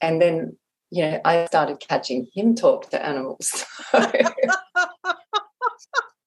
and 0.00 0.22
then 0.22 0.56
you 0.90 1.02
know 1.02 1.20
i 1.24 1.44
started 1.46 1.78
catching 1.80 2.26
him 2.34 2.54
talk 2.54 2.90
to 2.90 3.04
animals 3.04 3.64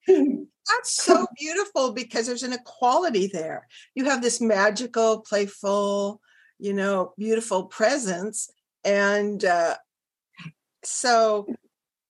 That's 0.07 0.91
so 0.91 1.25
beautiful 1.37 1.93
because 1.93 2.27
there's 2.27 2.43
an 2.43 2.53
equality 2.53 3.27
there. 3.27 3.67
You 3.95 4.05
have 4.05 4.21
this 4.21 4.41
magical, 4.41 5.21
playful, 5.21 6.21
you 6.59 6.73
know, 6.73 7.13
beautiful 7.17 7.65
presence. 7.65 8.49
And 8.83 9.43
uh, 9.43 9.75
so 10.83 11.47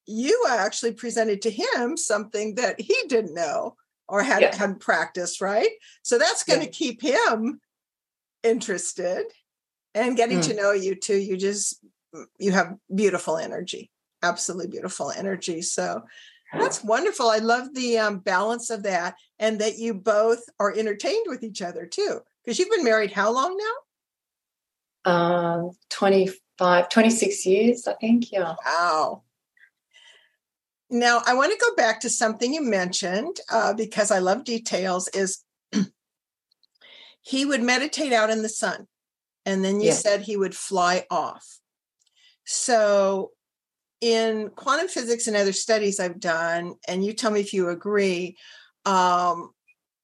you 0.05 0.45
actually 0.49 0.93
presented 0.93 1.41
to 1.43 1.51
him 1.51 1.97
something 1.97 2.55
that 2.55 2.79
he 2.79 2.95
didn't 3.07 3.33
know 3.33 3.75
or 4.07 4.23
had 4.23 4.41
yeah. 4.41 4.55
had 4.55 4.79
practiced, 4.79 5.41
right? 5.41 5.69
So 6.01 6.17
that's 6.17 6.43
going 6.43 6.59
to 6.61 6.65
yeah. 6.65 6.71
keep 6.71 7.01
him 7.01 7.59
interested 8.43 9.25
and 9.93 10.15
getting 10.15 10.39
mm. 10.39 10.47
to 10.47 10.55
know 10.55 10.71
you 10.71 10.95
too. 10.95 11.17
You 11.17 11.35
just 11.37 11.83
mm, 12.15 12.25
you 12.39 12.51
have 12.53 12.75
beautiful 12.93 13.37
energy, 13.37 13.91
absolutely 14.23 14.67
beautiful 14.67 15.11
energy. 15.11 15.61
So 15.61 16.03
that's 16.53 16.83
wonderful. 16.83 17.27
I 17.27 17.39
love 17.39 17.73
the 17.73 17.97
um, 17.97 18.19
balance 18.19 18.69
of 18.69 18.83
that, 18.83 19.15
and 19.39 19.59
that 19.59 19.77
you 19.77 19.93
both 19.93 20.39
are 20.59 20.73
entertained 20.73 21.25
with 21.27 21.43
each 21.43 21.61
other 21.61 21.85
too. 21.85 22.19
Because 22.43 22.59
you've 22.59 22.69
been 22.69 22.85
married 22.85 23.11
how 23.11 23.33
long 23.33 23.57
now? 23.57 23.73
Um, 25.07 25.71
25, 25.89 26.89
26 26.89 27.45
years, 27.45 27.87
I 27.87 27.93
think. 27.93 28.31
Yeah. 28.31 28.55
Wow. 28.65 29.23
Now, 30.89 31.21
I 31.25 31.33
want 31.33 31.51
to 31.51 31.57
go 31.57 31.75
back 31.75 32.01
to 32.01 32.09
something 32.09 32.53
you 32.53 32.61
mentioned 32.61 33.37
uh, 33.51 33.73
because 33.73 34.11
I 34.11 34.19
love 34.19 34.43
details. 34.43 35.07
Is 35.09 35.43
he 37.21 37.45
would 37.45 37.63
meditate 37.63 38.13
out 38.13 38.29
in 38.29 38.41
the 38.41 38.49
sun, 38.49 38.87
and 39.45 39.63
then 39.63 39.79
you 39.79 39.87
yes. 39.87 40.01
said 40.01 40.21
he 40.21 40.37
would 40.37 40.55
fly 40.55 41.05
off. 41.09 41.59
So, 42.45 43.31
in 43.99 44.49
quantum 44.55 44.87
physics 44.87 45.27
and 45.27 45.35
other 45.35 45.53
studies 45.53 45.99
I've 45.99 46.19
done, 46.19 46.75
and 46.87 47.03
you 47.03 47.13
tell 47.13 47.31
me 47.31 47.41
if 47.41 47.53
you 47.53 47.69
agree, 47.69 48.37
um, 48.85 49.51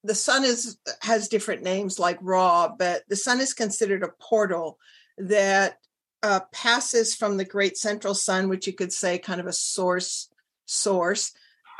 the 0.04 0.16
sun 0.16 0.44
is 0.44 0.78
has 1.02 1.28
different 1.28 1.64
names 1.64 2.00
like 2.00 2.18
Ra, 2.22 2.70
but 2.78 3.04
the 3.08 3.16
sun 3.16 3.40
is 3.40 3.54
considered 3.54 4.04
a 4.04 4.12
portal 4.20 4.78
that 5.18 5.78
uh, 6.22 6.42
passes 6.52 7.16
from 7.16 7.38
the 7.38 7.46
great 7.46 7.78
central 7.78 8.14
sun, 8.14 8.50
which 8.50 8.68
you 8.68 8.74
could 8.74 8.92
say 8.92 9.18
kind 9.18 9.40
of 9.40 9.48
a 9.48 9.54
source 9.54 10.30
source, 10.66 11.32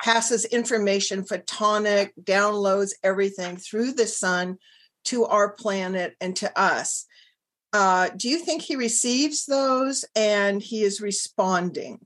passes 0.02 0.46
information, 0.46 1.24
photonic, 1.24 2.12
downloads 2.22 2.92
everything 3.04 3.58
through 3.58 3.94
the 3.94 4.08
sun 4.08 4.58
to 5.06 5.26
our 5.26 5.52
planet 5.52 6.16
and 6.22 6.36
to 6.38 6.60
us. 6.60 7.06
Uh, 7.72 8.10
do 8.16 8.30
you 8.30 8.38
think 8.38 8.62
he 8.62 8.76
receives 8.76 9.46
those 9.46 10.06
and 10.16 10.62
he 10.62 10.84
is 10.84 11.02
responding? 11.02 12.00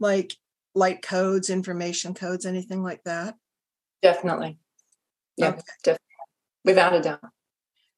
Like 0.00 0.34
light 0.74 1.00
codes, 1.00 1.48
information 1.48 2.14
codes, 2.14 2.44
anything 2.44 2.82
like 2.82 3.04
that? 3.04 3.36
Definitely. 4.02 4.58
Yeah. 5.36 5.56
Without 6.64 6.94
a 6.94 7.00
doubt. 7.00 7.20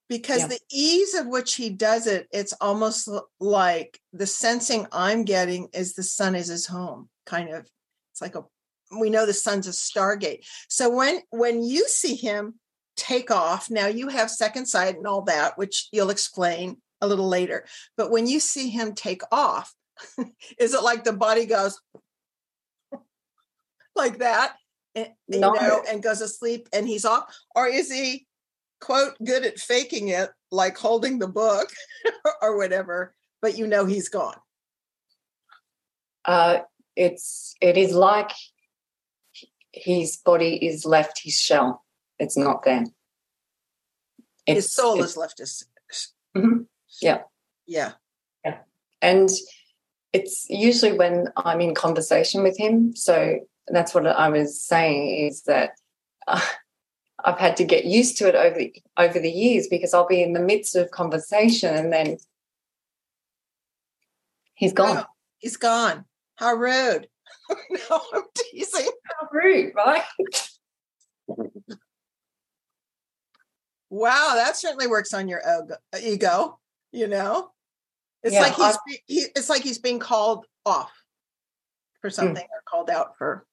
Because 0.09 0.41
yeah. 0.41 0.49
the 0.49 0.61
ease 0.71 1.14
of 1.14 1.26
which 1.26 1.55
he 1.55 1.71
does 1.71 2.07
it, 2.07 2.29
it's 2.31 2.53
almost 2.61 3.09
like 3.41 3.99
the 4.12 4.26
sensing 4.26 4.87
I'm 4.93 5.25
getting 5.25 5.69
is 5.73 5.95
the 5.95 6.03
sun 6.03 6.35
is 6.35 6.49
his 6.49 6.67
home, 6.67 7.09
kind 7.26 7.50
of. 7.50 7.67
It's 8.12 8.21
like 8.21 8.35
a 8.35 8.45
we 8.99 9.11
know 9.11 9.26
the 9.26 9.33
sun's 9.33 9.67
a 9.67 9.71
stargate. 9.71 10.47
So 10.69 10.91
when 10.91 11.21
when 11.31 11.62
you 11.62 11.88
see 11.88 12.14
him 12.14 12.55
take 12.97 13.31
off, 13.31 13.71
now 13.71 13.87
you 13.87 14.09
have 14.09 14.31
second 14.31 14.67
sight 14.67 14.97
and 14.97 15.07
all 15.07 15.23
that, 15.23 15.59
which 15.59 15.88
you'll 15.93 16.11
explain 16.11 16.76
a 17.00 17.07
little 17.07 17.29
later. 17.29 17.64
But 17.97 18.11
when 18.11 18.26
you 18.26 18.41
see 18.41 18.69
him 18.69 18.95
take 18.95 19.23
off, 19.33 19.75
is 20.59 20.75
it 20.75 20.83
like 20.83 21.05
the 21.05 21.12
body 21.12 21.47
goes 21.47 21.81
like 23.97 24.19
that, 24.19 24.57
and, 24.95 25.09
you 25.29 25.41
know, 25.41 25.83
and 25.89 26.03
goes 26.03 26.21
asleep 26.21 26.69
and 26.73 26.87
he's 26.87 27.05
off, 27.05 27.25
or 27.55 27.67
is 27.67 27.91
he 27.91 28.27
quote 28.81 29.15
good 29.25 29.45
at 29.45 29.59
faking 29.59 30.09
it, 30.09 30.31
like 30.51 30.77
holding 30.77 31.19
the 31.19 31.29
book 31.29 31.69
or 32.43 32.57
whatever? 32.57 33.15
But 33.43 33.59
you 33.59 33.67
know 33.67 33.85
he's 33.85 34.09
gone. 34.09 34.37
Uh, 36.25 36.61
it's 36.97 37.55
it 37.61 37.77
is 37.77 37.93
like 37.93 38.31
his 39.73 40.17
body 40.17 40.65
is 40.65 40.87
left 40.87 41.21
his 41.23 41.35
shell. 41.35 41.85
It's 42.19 42.37
not 42.37 42.63
there. 42.65 42.85
It's, 44.47 44.67
his 44.67 44.75
soul 44.75 44.99
has 44.99 45.17
left 45.17 45.39
his. 45.39 45.65
Mm-hmm. 46.37 46.63
Yeah. 47.01 47.23
Yeah. 47.67 47.93
Yeah. 48.45 48.59
And 49.03 49.29
it's 50.13 50.47
usually 50.49 50.93
when 50.93 51.29
I'm 51.37 51.61
in 51.61 51.75
conversation 51.75 52.43
with 52.43 52.59
him. 52.59 52.95
So 52.95 53.41
that's 53.68 53.94
what 53.94 54.06
I 54.06 54.28
was 54.28 54.61
saying 54.61 55.26
is 55.26 55.42
that 55.42 55.71
uh, 56.26 56.40
I've 57.25 57.38
had 57.38 57.56
to 57.59 57.64
get 57.64 57.85
used 57.85 58.18
to 58.18 58.28
it 58.28 58.35
over 58.35 58.59
the, 58.59 58.75
over 58.99 59.18
the 59.18 59.30
years 59.30 59.66
because 59.68 59.94
I'll 59.94 60.06
be 60.06 60.23
in 60.23 60.33
the 60.33 60.40
midst 60.40 60.76
of 60.76 60.90
conversation 60.90 61.75
and 61.75 61.92
then 61.92 62.18
he's 64.54 64.73
gone. 64.73 64.99
Oh, 64.99 65.04
he's 65.38 65.56
gone. 65.56 66.04
How 66.37 66.54
rude. 66.54 67.09
no, 67.71 68.00
I'm 68.12 68.23
teasing. 68.35 68.90
How 69.06 69.28
rude, 69.33 69.73
right? 69.75 70.02
wow, 73.90 74.33
that 74.35 74.56
certainly 74.56 74.87
works 74.87 75.14
on 75.14 75.28
your 75.28 75.40
ego. 76.00 76.59
You 76.92 77.09
know, 77.09 77.50
it's 78.23 78.35
yeah, 78.35 78.40
like 78.42 78.54
he's 78.54 78.78
he, 79.06 79.26
it's 79.35 79.49
like 79.49 79.62
he's 79.62 79.78
being 79.78 79.99
called 79.99 80.47
off 80.64 80.92
for 82.00 82.09
hmm. 82.09 82.14
something 82.14 82.44
mm. 82.44 82.56
or 82.56 82.62
called 82.68 82.90
out 82.90 83.16
for 83.18 83.47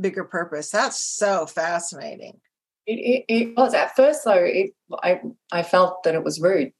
bigger 0.00 0.24
purpose. 0.24 0.70
That's 0.70 1.00
so 1.00 1.46
fascinating. 1.46 2.40
It, 2.86 3.24
it, 3.28 3.34
it, 3.34 3.56
was 3.56 3.74
at 3.74 3.96
first 3.96 4.24
though. 4.24 4.44
It, 4.44 4.70
I 5.02 5.20
I 5.50 5.62
felt 5.62 6.04
that 6.04 6.14
it 6.14 6.22
was 6.22 6.40
rude. 6.40 6.72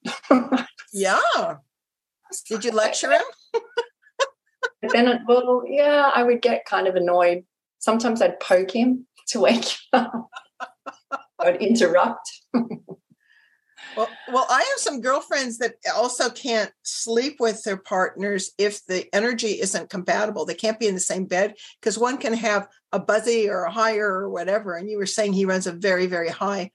yeah. 0.92 1.56
Did 2.48 2.64
you 2.64 2.70
lecture 2.70 3.10
him? 3.10 3.22
But 4.82 4.92
then, 4.92 5.24
well, 5.26 5.62
yeah, 5.66 6.10
I 6.14 6.22
would 6.22 6.42
get 6.42 6.64
kind 6.64 6.86
of 6.86 6.94
annoyed. 6.94 7.44
Sometimes 7.78 8.22
I'd 8.22 8.40
poke 8.40 8.72
him 8.72 9.06
to 9.28 9.40
wake 9.40 9.76
up. 9.92 10.28
I'd 11.40 11.56
interrupt. 11.56 12.30
well, 13.96 14.08
well, 14.32 14.46
I 14.50 14.58
have 14.58 14.78
some 14.78 15.00
girlfriends 15.00 15.58
that 15.58 15.74
also 15.94 16.30
can't 16.30 16.70
sleep 16.82 17.36
with 17.40 17.62
their 17.64 17.76
partners 17.76 18.50
if 18.58 18.84
the 18.86 19.06
energy 19.14 19.60
isn't 19.60 19.90
compatible. 19.90 20.44
They 20.44 20.54
can't 20.54 20.78
be 20.78 20.86
in 20.86 20.94
the 20.94 21.00
same 21.00 21.24
bed 21.24 21.54
because 21.80 21.98
one 21.98 22.18
can 22.18 22.34
have 22.34 22.68
a 22.92 22.98
buzzy 22.98 23.48
or 23.48 23.64
a 23.64 23.70
higher 23.72 24.06
or 24.06 24.28
whatever. 24.28 24.76
And 24.76 24.90
you 24.90 24.98
were 24.98 25.06
saying 25.06 25.32
he 25.32 25.44
runs 25.44 25.66
a 25.66 25.72
very, 25.72 26.06
very 26.06 26.28
high, 26.28 26.70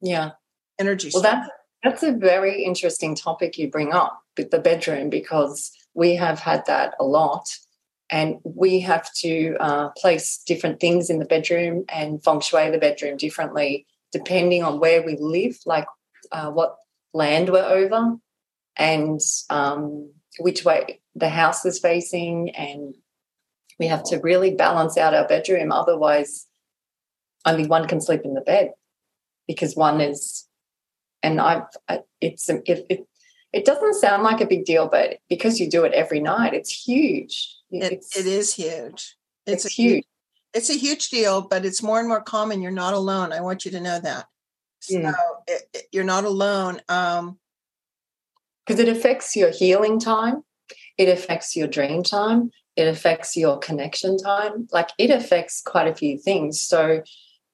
yeah, 0.00 0.30
energy. 0.78 1.10
Well, 1.12 1.22
that's 1.22 1.48
that's 1.82 2.02
a 2.02 2.12
very 2.12 2.64
interesting 2.64 3.14
topic 3.14 3.58
you 3.58 3.70
bring 3.70 3.92
up 3.92 4.20
with 4.36 4.50
the 4.50 4.58
bedroom 4.58 5.10
because 5.10 5.70
we 5.94 6.16
have 6.16 6.38
had 6.38 6.64
that 6.66 6.94
a 6.98 7.04
lot. 7.04 7.48
And 8.10 8.36
we 8.44 8.80
have 8.80 9.10
to 9.20 9.56
uh, 9.58 9.88
place 9.96 10.42
different 10.46 10.80
things 10.80 11.08
in 11.08 11.18
the 11.18 11.24
bedroom 11.24 11.84
and 11.88 12.22
feng 12.22 12.40
shui 12.40 12.70
the 12.70 12.78
bedroom 12.78 13.16
differently 13.16 13.86
depending 14.12 14.62
on 14.62 14.78
where 14.78 15.02
we 15.02 15.16
live, 15.18 15.58
like 15.64 15.86
uh, 16.32 16.50
what 16.50 16.76
land 17.14 17.50
we're 17.50 17.64
over 17.64 18.16
and 18.76 19.20
um, 19.50 20.10
which 20.38 20.64
way 20.64 21.00
the 21.14 21.28
house 21.28 21.64
is 21.64 21.78
facing. 21.78 22.50
And 22.50 22.94
we 23.78 23.86
have 23.86 24.02
to 24.04 24.18
really 24.18 24.54
balance 24.54 24.96
out 24.96 25.14
our 25.14 25.28
bedroom. 25.28 25.72
Otherwise, 25.72 26.46
only 27.44 27.66
one 27.66 27.86
can 27.86 28.00
sleep 28.00 28.22
in 28.24 28.34
the 28.34 28.40
bed 28.40 28.72
because 29.46 29.76
one 29.76 30.00
is, 30.00 30.46
and 31.22 31.40
I've, 31.40 31.64
it's, 32.20 32.48
it, 32.48 32.62
it, 32.66 33.06
it 33.52 33.64
doesn't 33.64 33.94
sound 33.94 34.22
like 34.22 34.40
a 34.40 34.46
big 34.46 34.64
deal, 34.64 34.88
but 34.88 35.18
because 35.28 35.60
you 35.60 35.68
do 35.68 35.84
it 35.84 35.92
every 35.92 36.20
night, 36.20 36.54
it's 36.54 36.70
huge. 36.70 37.54
It's, 37.70 38.16
it 38.16 38.26
is 38.26 38.54
huge. 38.54 39.16
It's, 39.46 39.64
it's 39.64 39.74
huge. 39.74 40.04
It's 40.54 40.70
a 40.70 40.74
huge 40.74 41.08
deal, 41.08 41.42
but 41.42 41.64
it's 41.64 41.82
more 41.82 41.98
and 41.98 42.08
more 42.08 42.20
common. 42.20 42.62
You're 42.62 42.70
not 42.70 42.94
alone. 42.94 43.32
I 43.32 43.40
want 43.40 43.64
you 43.64 43.70
to 43.72 43.80
know 43.80 43.98
that. 44.00 44.26
So 44.82 44.98
mm. 44.98 45.14
it, 45.46 45.62
it, 45.72 45.82
you're 45.92 46.04
not 46.04 46.24
alone. 46.24 46.80
Um, 46.88 47.38
because 48.66 48.78
it 48.78 48.88
affects 48.88 49.34
your 49.34 49.50
healing 49.50 49.98
time, 49.98 50.44
it 50.96 51.08
affects 51.08 51.56
your 51.56 51.66
dream 51.66 52.02
time, 52.02 52.50
it 52.76 52.86
affects 52.86 53.36
your 53.36 53.58
connection 53.58 54.16
time. 54.16 54.68
Like 54.72 54.90
it 54.98 55.10
affects 55.10 55.62
quite 55.64 55.88
a 55.88 55.94
few 55.94 56.16
things. 56.18 56.62
So 56.62 57.02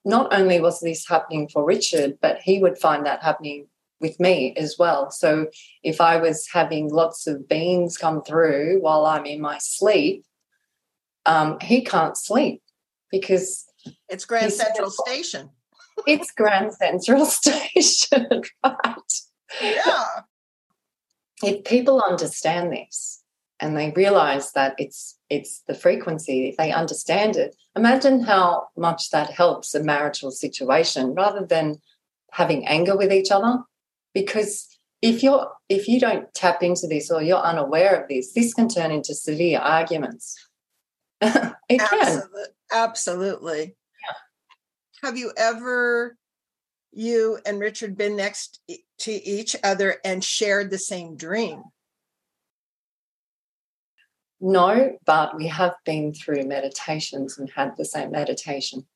not 0.05 0.33
only 0.33 0.61
was 0.61 0.81
this 0.81 1.09
happening 1.09 1.49
for 1.49 1.65
Richard, 1.65 2.19
but 2.21 2.41
he 2.41 2.61
would 2.61 2.79
find 2.79 3.07
that 3.07 3.23
happening 3.23 3.69
with 4.01 4.21
me 4.21 4.55
as 4.57 4.77
well. 4.79 5.11
So 5.11 5.49
if 5.83 6.01
I 6.01 6.19
was 6.19 6.49
having 6.53 6.89
lots 6.89 7.27
of 7.27 7.49
beans 7.49 7.97
come 7.97 8.23
through 8.23 8.81
while 8.81 9.07
I'm 9.07 9.27
in 9.27 9.41
my 9.41 9.59
sleep, 9.59 10.25
um, 11.27 11.59
he 11.61 11.83
can't 11.83 12.17
sleep 12.17 12.63
because 13.11 13.67
it's 14.09 14.25
Grand 14.25 14.53
Central 14.53 14.91
Station. 14.91 15.51
It's 16.07 16.31
Grand 16.31 16.73
Central 16.75 17.25
Station, 17.27 18.43
right? 18.65 19.13
Yeah. 19.63 20.05
If 21.43 21.65
people 21.65 22.03
understand 22.03 22.73
this 22.73 23.23
and 23.61 23.77
they 23.77 23.91
realize 23.91 24.53
that 24.53 24.75
it's 24.79 25.17
it's 25.31 25.63
the 25.67 25.75
frequency, 25.75 26.49
if 26.49 26.57
they 26.57 26.73
understand 26.73 27.37
it, 27.37 27.55
imagine 27.77 28.23
how 28.23 28.69
much 28.77 29.11
that 29.11 29.31
helps 29.31 29.75
a 29.75 29.83
marital 29.83 30.31
situation 30.31 31.15
rather 31.15 31.45
than 31.45 31.77
having 32.33 32.67
anger 32.67 32.97
with 32.97 33.13
each 33.13 33.31
other 33.31 33.59
because 34.15 34.79
if 35.01 35.23
you're 35.23 35.51
if 35.69 35.89
you 35.89 36.01
don't 36.01 36.33
tap 36.35 36.63
into 36.63 36.87
this 36.87 37.11
or 37.11 37.23
you're 37.23 37.39
unaware 37.39 38.03
of 38.03 38.09
this 38.09 38.33
this 38.33 38.53
can 38.53 38.69
turn 38.69 38.91
into 38.91 39.15
severe 39.15 39.61
arguments 39.61 40.37
it 41.21 41.81
absolutely, 41.81 42.43
can 42.71 42.81
absolutely. 42.81 43.77
Have 45.03 45.17
you 45.17 45.33
ever 45.37 46.17
you 46.93 47.39
and 47.45 47.61
richard 47.61 47.97
been 47.97 48.17
next 48.17 48.61
to 48.99 49.13
each 49.13 49.55
other 49.63 49.97
and 50.05 50.25
shared 50.25 50.71
the 50.71 50.79
same 50.79 51.17
dream? 51.17 51.63
No 54.41 54.97
but 55.05 55.37
we 55.37 55.49
have 55.49 55.75
been 55.85 56.15
through 56.15 56.45
meditations 56.45 57.39
and 57.39 57.51
had 57.51 57.77
the 57.77 57.85
same 57.85 58.11
meditation 58.11 58.87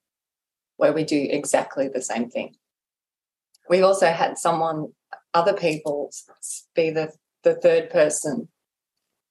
where 0.77 0.93
we 0.93 1.05
do 1.05 1.29
exactly 1.31 1.89
the 1.89 2.03
same 2.03 2.29
thing. 2.29 2.57
We've 3.69 3.85
also 3.85 4.07
had 4.07 4.39
someone 4.39 4.89
other 5.35 5.55
people 5.55 6.11
be 6.75 6.91
the, 6.91 7.13
the 7.43 7.55
third 7.55 7.91
person 7.91 8.49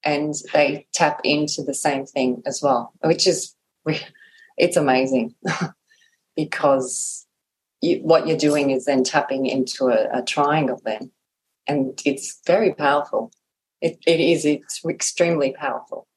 and 0.03 0.33
they 0.53 0.87
tap 0.93 1.21
into 1.23 1.63
the 1.63 1.73
same 1.73 2.05
thing 2.05 2.41
as 2.45 2.61
well, 2.61 2.93
which 3.03 3.27
is 3.27 3.55
it's 4.57 4.77
amazing 4.77 5.35
because 6.35 7.27
you, 7.81 7.97
what 7.99 8.27
you're 8.27 8.37
doing 8.37 8.69
is 8.71 8.85
then 8.85 9.03
tapping 9.03 9.45
into 9.45 9.87
a, 9.87 10.19
a, 10.19 10.23
triangle 10.23 10.81
then, 10.83 11.11
and 11.67 11.99
it's 12.05 12.39
very 12.45 12.73
powerful. 12.73 13.31
It, 13.81 13.97
it 14.05 14.19
is. 14.19 14.45
It's 14.45 14.81
extremely 14.85 15.53
powerful. 15.53 16.07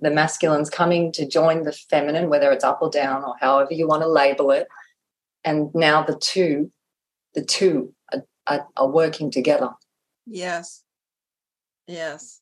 The 0.00 0.10
masculine's 0.10 0.70
coming 0.70 1.10
to 1.12 1.26
join 1.26 1.64
the 1.64 1.72
feminine, 1.72 2.28
whether 2.28 2.52
it's 2.52 2.64
up 2.64 2.78
or 2.82 2.90
down 2.90 3.24
or 3.24 3.34
however 3.40 3.72
you 3.72 3.88
want 3.88 4.02
to 4.02 4.08
label 4.08 4.50
it, 4.50 4.68
and 5.44 5.70
now 5.74 6.02
the 6.02 6.16
two, 6.16 6.70
the 7.34 7.44
two 7.44 7.94
are, 8.46 8.66
are 8.76 8.88
working 8.88 9.30
together. 9.30 9.70
Yes. 10.26 10.82
Yes. 11.86 12.40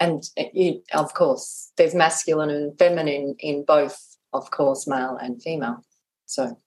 and 0.00 0.22
you, 0.54 0.82
of 0.94 1.12
course, 1.14 1.72
there's 1.76 1.94
masculine 1.94 2.50
and 2.50 2.78
feminine 2.78 3.36
in 3.40 3.64
both, 3.64 4.16
of 4.32 4.50
course, 4.50 4.86
male 4.86 5.18
and 5.20 5.42
female. 5.42 5.84
So 6.28 6.58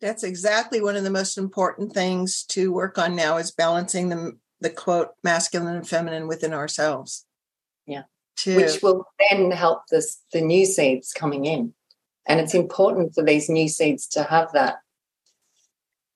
that's 0.00 0.24
exactly 0.24 0.82
one 0.82 0.96
of 0.96 1.04
the 1.04 1.10
most 1.10 1.38
important 1.38 1.92
things 1.92 2.42
to 2.48 2.72
work 2.72 2.98
on 2.98 3.14
now 3.16 3.38
is 3.38 3.50
balancing 3.50 4.08
the 4.08 4.32
the 4.60 4.70
quote 4.70 5.10
masculine 5.22 5.76
and 5.76 5.88
feminine 5.88 6.26
within 6.26 6.52
ourselves. 6.52 7.26
Yeah. 7.86 8.02
To, 8.38 8.56
Which 8.56 8.82
will 8.82 9.06
then 9.30 9.50
help 9.50 9.82
this 9.90 10.20
the 10.32 10.40
new 10.40 10.66
seeds 10.66 11.12
coming 11.12 11.44
in. 11.44 11.74
And 12.26 12.40
it's 12.40 12.54
important 12.54 13.14
for 13.14 13.22
these 13.22 13.48
new 13.48 13.68
seeds 13.68 14.06
to 14.08 14.24
have 14.24 14.52
that. 14.52 14.76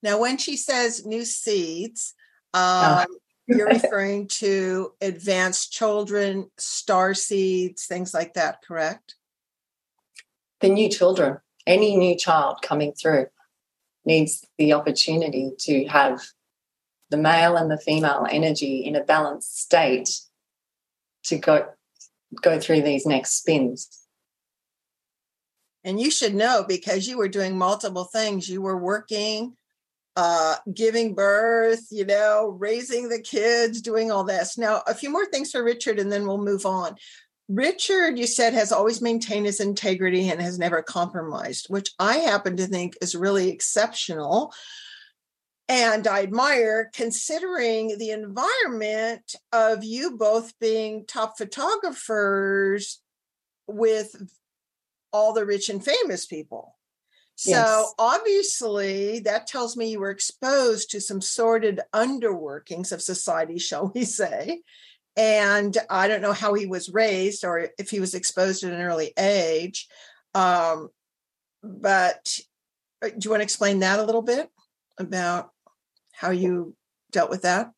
Now, 0.02 0.18
when 0.18 0.38
she 0.38 0.56
says 0.56 1.04
new 1.04 1.24
seeds, 1.24 2.14
um, 2.54 3.04
you're 3.46 3.68
referring 3.68 4.28
to 4.28 4.92
advanced 5.00 5.72
children, 5.72 6.50
star 6.56 7.14
seeds, 7.14 7.86
things 7.86 8.14
like 8.14 8.34
that, 8.34 8.62
correct? 8.66 9.16
The 10.60 10.70
new 10.70 10.88
children, 10.88 11.38
any 11.68 11.96
new 11.96 12.16
child 12.16 12.62
coming 12.62 12.92
through 12.92 13.26
needs 14.04 14.44
the 14.56 14.72
opportunity 14.72 15.52
to 15.60 15.84
have 15.84 16.20
the 17.10 17.16
male 17.16 17.56
and 17.56 17.70
the 17.70 17.78
female 17.78 18.26
energy 18.28 18.78
in 18.84 18.96
a 18.96 19.04
balanced 19.04 19.60
state 19.60 20.08
to 21.24 21.38
go 21.38 21.68
go 22.42 22.58
through 22.58 22.82
these 22.82 23.06
next 23.06 23.38
spins. 23.38 23.88
And 25.84 26.00
you 26.00 26.10
should 26.10 26.34
know 26.34 26.64
because 26.66 27.06
you 27.06 27.16
were 27.16 27.28
doing 27.28 27.56
multiple 27.56 28.04
things. 28.04 28.48
You 28.48 28.60
were 28.60 28.76
working 28.76 29.56
uh, 30.18 30.56
giving 30.74 31.14
birth, 31.14 31.86
you 31.92 32.04
know, 32.04 32.56
raising 32.58 33.08
the 33.08 33.20
kids, 33.20 33.80
doing 33.80 34.10
all 34.10 34.24
this. 34.24 34.58
Now, 34.58 34.82
a 34.88 34.92
few 34.92 35.10
more 35.10 35.24
things 35.24 35.52
for 35.52 35.62
Richard, 35.62 36.00
and 36.00 36.10
then 36.10 36.26
we'll 36.26 36.42
move 36.42 36.66
on. 36.66 36.96
Richard, 37.48 38.18
you 38.18 38.26
said, 38.26 38.52
has 38.52 38.72
always 38.72 39.00
maintained 39.00 39.46
his 39.46 39.60
integrity 39.60 40.28
and 40.28 40.40
has 40.40 40.58
never 40.58 40.82
compromised, 40.82 41.66
which 41.68 41.92
I 41.98 42.18
happen 42.18 42.56
to 42.58 42.66
think 42.66 42.96
is 43.00 43.14
really 43.14 43.48
exceptional. 43.48 44.52
And 45.66 46.06
I 46.06 46.22
admire 46.22 46.90
considering 46.94 47.96
the 47.98 48.10
environment 48.10 49.34
of 49.52 49.82
you 49.82 50.16
both 50.16 50.58
being 50.58 51.06
top 51.06 51.38
photographers 51.38 53.00
with 53.66 54.14
all 55.12 55.32
the 55.32 55.46
rich 55.46 55.68
and 55.68 55.84
famous 55.84 56.26
people. 56.26 56.74
So 57.36 57.50
yes. 57.50 57.94
obviously, 57.98 59.20
that 59.20 59.46
tells 59.46 59.76
me 59.76 59.90
you 59.90 60.00
were 60.00 60.10
exposed 60.10 60.90
to 60.90 61.00
some 61.00 61.20
sordid 61.20 61.80
underworkings 61.94 62.90
of 62.90 63.00
society, 63.00 63.58
shall 63.58 63.92
we 63.94 64.04
say. 64.04 64.62
And 65.16 65.76
I 65.90 66.06
don't 66.06 66.22
know 66.22 66.32
how 66.32 66.54
he 66.54 66.66
was 66.66 66.88
raised 66.88 67.44
or 67.44 67.68
if 67.78 67.90
he 67.90 68.00
was 68.00 68.14
exposed 68.14 68.62
at 68.62 68.72
an 68.72 68.80
early 68.80 69.12
age. 69.18 69.88
Um, 70.34 70.90
but 71.62 72.38
uh, 73.02 73.08
do 73.08 73.18
you 73.24 73.30
want 73.30 73.40
to 73.40 73.44
explain 73.44 73.80
that 73.80 73.98
a 73.98 74.04
little 74.04 74.22
bit 74.22 74.48
about 74.98 75.50
how 76.12 76.30
you 76.30 76.76
dealt 77.10 77.30
with 77.30 77.42
that? 77.42 77.72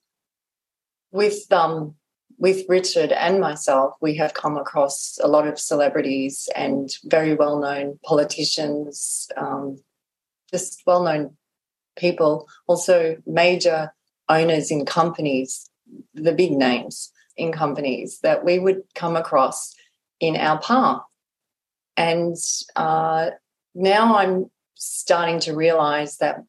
With 1.12 1.50
um, 1.50 1.94
with 2.38 2.64
Richard 2.68 3.12
and 3.12 3.40
myself, 3.40 3.94
we 4.00 4.16
have 4.16 4.34
come 4.34 4.56
across 4.56 5.18
a 5.22 5.28
lot 5.28 5.46
of 5.46 5.58
celebrities 5.58 6.48
and 6.56 6.90
very 7.04 7.34
well 7.34 7.58
known 7.58 7.98
politicians, 8.04 9.28
um, 9.36 9.78
just 10.50 10.82
well 10.86 11.02
known 11.02 11.36
people, 11.96 12.48
also 12.66 13.16
major 13.26 13.92
owners 14.28 14.70
in 14.70 14.86
companies, 14.86 15.68
the 16.14 16.32
big 16.32 16.52
names 16.52 17.12
in 17.40 17.52
companies 17.52 18.20
that 18.22 18.44
we 18.44 18.58
would 18.58 18.82
come 18.94 19.16
across 19.16 19.74
in 20.20 20.36
our 20.36 20.60
path. 20.60 21.00
And 21.96 22.36
uh, 22.76 23.30
now 23.74 24.16
I'm 24.16 24.50
starting 24.74 25.40
to 25.40 25.56
realize 25.56 26.18
that 26.18 26.44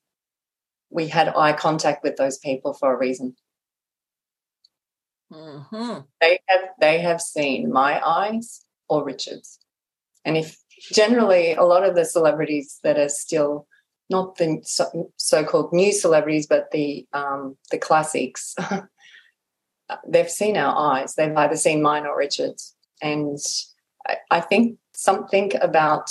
we 0.89 1.07
had 1.07 1.29
eye 1.29 1.53
contact 1.53 2.03
with 2.03 2.17
those 2.17 2.37
people 2.37 2.73
for 2.73 2.93
a 2.93 2.97
reason. 2.97 3.35
Mm-hmm. 5.31 5.99
They 6.19 6.39
have 6.47 6.69
they 6.81 6.99
have 6.99 7.21
seen 7.21 7.71
my 7.71 8.05
eyes 8.05 8.65
or 8.89 9.05
Richard's, 9.05 9.59
and 10.25 10.35
if 10.35 10.57
generally 10.91 11.53
a 11.53 11.63
lot 11.63 11.85
of 11.85 11.95
the 11.95 12.03
celebrities 12.03 12.79
that 12.83 12.99
are 12.99 13.07
still 13.07 13.65
not 14.09 14.35
the 14.35 14.59
so, 15.17 15.43
called 15.45 15.71
new 15.71 15.93
celebrities, 15.93 16.47
but 16.47 16.71
the 16.71 17.07
um, 17.13 17.55
the 17.71 17.77
classics, 17.77 18.53
they've 20.07 20.29
seen 20.29 20.57
our 20.57 20.93
eyes. 20.93 21.15
They've 21.15 21.35
either 21.35 21.57
seen 21.57 21.81
mine 21.81 22.05
or 22.05 22.17
Richard's, 22.17 22.75
and 23.01 23.37
I, 24.07 24.17
I 24.29 24.39
think 24.41 24.77
something 24.93 25.51
about 25.61 26.09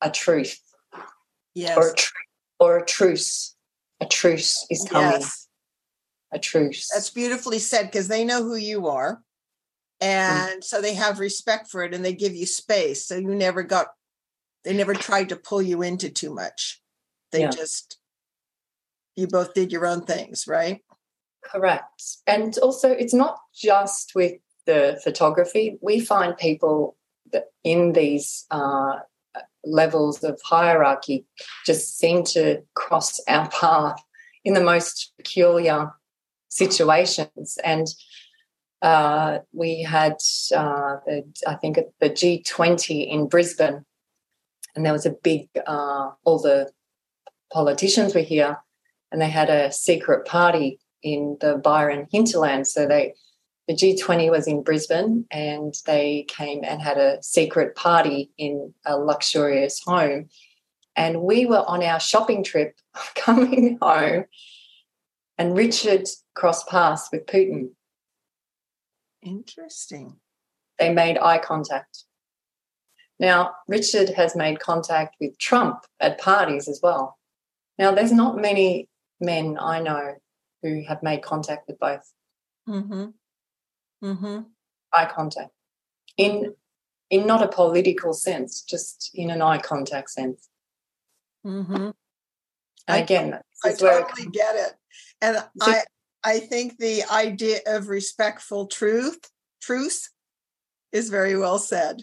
a 0.00 0.10
truth, 0.10 0.60
yes, 1.54 1.76
or 1.76 1.90
a 1.90 1.94
tr- 1.94 2.14
or 2.58 2.78
a 2.78 2.84
truce. 2.86 3.54
A 4.02 4.06
truce 4.06 4.66
is 4.70 4.88
coming. 4.88 5.20
Yes 5.20 5.48
a 6.32 6.38
truce. 6.38 6.88
That's 6.92 7.10
beautifully 7.10 7.58
said 7.58 7.86
because 7.86 8.08
they 8.08 8.24
know 8.24 8.42
who 8.42 8.56
you 8.56 8.88
are. 8.88 9.22
Mm. 10.00 10.06
And 10.06 10.60
mm. 10.60 10.64
so 10.64 10.80
they 10.80 10.94
have 10.94 11.18
respect 11.18 11.70
for 11.70 11.82
it 11.82 11.94
and 11.94 12.04
they 12.04 12.12
give 12.12 12.34
you 12.34 12.46
space. 12.46 13.06
So 13.06 13.16
you 13.16 13.34
never 13.34 13.62
got, 13.62 13.88
they 14.64 14.74
never 14.74 14.94
tried 14.94 15.30
to 15.30 15.36
pull 15.36 15.62
you 15.62 15.82
into 15.82 16.10
too 16.10 16.34
much. 16.34 16.80
They 17.32 17.40
yeah. 17.40 17.50
just, 17.50 17.98
you 19.16 19.26
both 19.26 19.54
did 19.54 19.72
your 19.72 19.86
own 19.86 20.02
things, 20.02 20.46
right? 20.46 20.80
Correct. 21.44 22.02
And 22.26 22.56
also, 22.58 22.90
it's 22.90 23.14
not 23.14 23.38
just 23.54 24.12
with 24.14 24.34
the 24.66 25.00
photography. 25.02 25.78
We 25.80 26.00
find 26.00 26.36
people 26.36 26.96
that 27.32 27.46
in 27.64 27.92
these 27.92 28.46
uh, 28.50 28.96
levels 29.64 30.22
of 30.22 30.40
hierarchy 30.44 31.26
just 31.66 31.98
seem 31.98 32.24
to 32.24 32.62
cross 32.74 33.20
our 33.28 33.48
path 33.60 34.02
in 34.44 34.54
the 34.54 34.62
most 34.62 35.12
peculiar 35.16 35.92
situations. 36.48 37.58
And 37.64 37.86
uh, 38.82 39.38
we 39.52 39.82
had, 39.82 40.16
uh, 40.54 40.96
the, 41.06 41.24
I 41.46 41.54
think, 41.56 41.78
the 42.00 42.10
G20 42.10 43.10
in 43.10 43.28
Brisbane, 43.28 43.84
and 44.74 44.86
there 44.86 44.92
was 44.92 45.06
a 45.06 45.16
big, 45.22 45.48
uh, 45.66 46.10
all 46.24 46.38
the 46.38 46.70
politicians 47.52 48.14
were 48.14 48.20
here, 48.20 48.58
and 49.12 49.20
they 49.20 49.28
had 49.28 49.50
a 49.50 49.72
secret 49.72 50.26
party 50.26 50.78
in 51.02 51.36
the 51.40 51.56
Byron 51.56 52.06
hinterland. 52.10 52.66
So 52.66 52.86
they, 52.86 53.14
the 53.68 53.74
G20 53.74 54.30
was 54.30 54.46
in 54.46 54.62
Brisbane, 54.62 55.26
and 55.30 55.74
they 55.86 56.26
came 56.28 56.64
and 56.64 56.82
had 56.82 56.98
a 56.98 57.22
secret 57.22 57.76
party 57.76 58.30
in 58.38 58.74
a 58.84 58.96
luxurious 58.96 59.80
home. 59.80 60.28
And 60.96 61.22
we 61.22 61.46
were 61.46 61.64
on 61.66 61.82
our 61.82 62.00
shopping 62.00 62.44
trip 62.44 62.76
coming 63.14 63.78
home 63.80 64.24
and 65.40 65.56
Richard 65.56 66.06
crossed 66.34 66.68
paths 66.68 67.08
with 67.10 67.24
Putin. 67.24 67.70
Interesting. 69.22 70.16
They 70.78 70.92
made 70.92 71.16
eye 71.16 71.38
contact. 71.38 72.04
Now, 73.18 73.52
Richard 73.66 74.10
has 74.10 74.36
made 74.36 74.60
contact 74.60 75.16
with 75.18 75.38
Trump 75.38 75.86
at 75.98 76.20
parties 76.20 76.68
as 76.68 76.80
well. 76.82 77.16
Now, 77.78 77.90
there's 77.90 78.12
not 78.12 78.36
many 78.36 78.90
men 79.18 79.56
I 79.58 79.80
know 79.80 80.16
who 80.62 80.82
have 80.86 81.02
made 81.02 81.22
contact 81.22 81.66
with 81.68 81.78
both. 81.78 82.12
Mm-hmm. 82.68 83.06
Mm-hmm. 84.04 84.40
Eye 84.92 85.10
contact. 85.12 85.50
In 86.16 86.54
in 87.10 87.26
not 87.26 87.42
a 87.42 87.48
political 87.48 88.12
sense, 88.12 88.62
just 88.62 89.10
in 89.14 89.30
an 89.30 89.42
eye 89.42 89.58
contact 89.58 90.10
sense. 90.10 90.48
Mm-hmm. 91.44 91.90
again, 92.86 93.40
I 93.64 93.72
totally 93.72 94.30
get 94.30 94.56
it. 94.56 94.72
And 95.20 95.36
so, 95.36 95.72
I 95.72 95.82
I 96.22 96.38
think 96.40 96.78
the 96.78 97.04
idea 97.10 97.60
of 97.66 97.88
respectful 97.88 98.66
truth, 98.66 99.18
truth 99.62 100.08
is 100.92 101.08
very 101.08 101.36
well 101.36 101.58
said. 101.58 102.02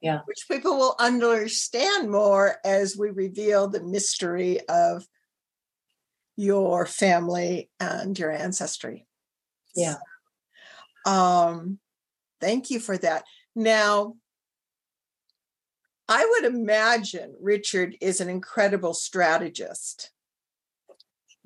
Yeah. 0.00 0.20
Which 0.26 0.46
people 0.50 0.76
will 0.76 0.94
understand 0.98 2.10
more 2.10 2.56
as 2.64 2.96
we 2.96 3.10
reveal 3.10 3.68
the 3.68 3.82
mystery 3.82 4.60
of 4.68 5.04
your 6.36 6.86
family 6.86 7.70
and 7.80 8.18
your 8.18 8.30
ancestry. 8.30 9.06
Yeah. 9.74 9.96
Um, 11.06 11.78
thank 12.40 12.70
you 12.70 12.80
for 12.80 12.96
that. 12.98 13.24
Now, 13.54 14.14
I 16.08 16.24
would 16.24 16.52
imagine 16.52 17.34
Richard 17.40 17.96
is 18.00 18.20
an 18.20 18.28
incredible 18.28 18.94
strategist 18.94 20.10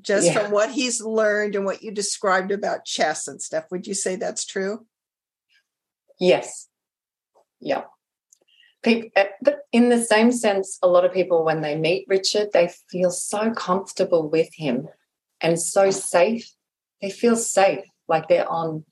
just 0.00 0.26
yeah. 0.26 0.38
from 0.38 0.50
what 0.50 0.70
he's 0.70 1.00
learned 1.00 1.54
and 1.54 1.64
what 1.64 1.82
you 1.82 1.90
described 1.90 2.50
about 2.50 2.84
chess 2.84 3.28
and 3.28 3.40
stuff. 3.40 3.66
Would 3.70 3.86
you 3.86 3.94
say 3.94 4.16
that's 4.16 4.44
true? 4.44 4.86
Yes. 6.18 6.68
Yeah. 7.60 7.82
People, 8.82 9.10
eh, 9.16 9.26
in 9.72 9.88
the 9.90 10.02
same 10.02 10.32
sense, 10.32 10.78
a 10.82 10.88
lot 10.88 11.04
of 11.04 11.12
people, 11.12 11.44
when 11.44 11.60
they 11.60 11.76
meet 11.76 12.06
Richard, 12.08 12.48
they 12.52 12.70
feel 12.88 13.10
so 13.10 13.52
comfortable 13.52 14.28
with 14.28 14.48
him 14.54 14.88
and 15.40 15.60
so 15.60 15.90
safe. 15.90 16.50
They 17.02 17.10
feel 17.10 17.36
safe, 17.36 17.84
like 18.08 18.28
they're 18.28 18.48
on 18.48 18.84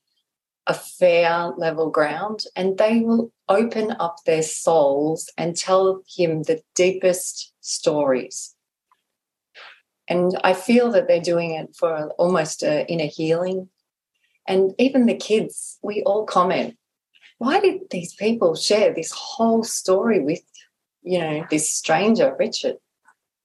a 0.67 0.75
fair 0.75 1.53
level 1.57 1.91
ground 1.91 2.45
and 2.55 2.77
they 2.77 3.01
will 3.01 3.33
open 3.49 3.97
up 3.99 4.19
their 4.27 4.43
souls 4.43 5.31
and 5.39 5.57
tell 5.57 6.03
him 6.15 6.43
the 6.43 6.61
deepest 6.75 7.55
stories. 7.61 8.55
And 10.09 10.39
I 10.45 10.53
feel 10.53 10.93
that 10.93 11.09
they're 11.09 11.21
doing 11.21 11.53
it 11.55 11.75
for 11.75 12.11
almost 12.19 12.63
a 12.63 12.87
inner 12.91 13.07
healing. 13.07 13.71
And 14.47 14.75
even 14.79 15.07
the 15.07 15.17
kids, 15.17 15.79
we 15.83 16.03
all 16.03 16.25
comment, 16.25 16.77
why 17.39 17.61
did 17.61 17.83
these 17.91 18.15
people 18.15 18.55
share 18.55 18.93
this 18.93 19.13
whole 19.13 19.65
story 19.65 20.21
with, 20.21 20.43
you 21.03 21.19
know, 21.21 21.47
this 21.51 21.71
stranger, 21.71 22.35
Richard? 22.39 22.77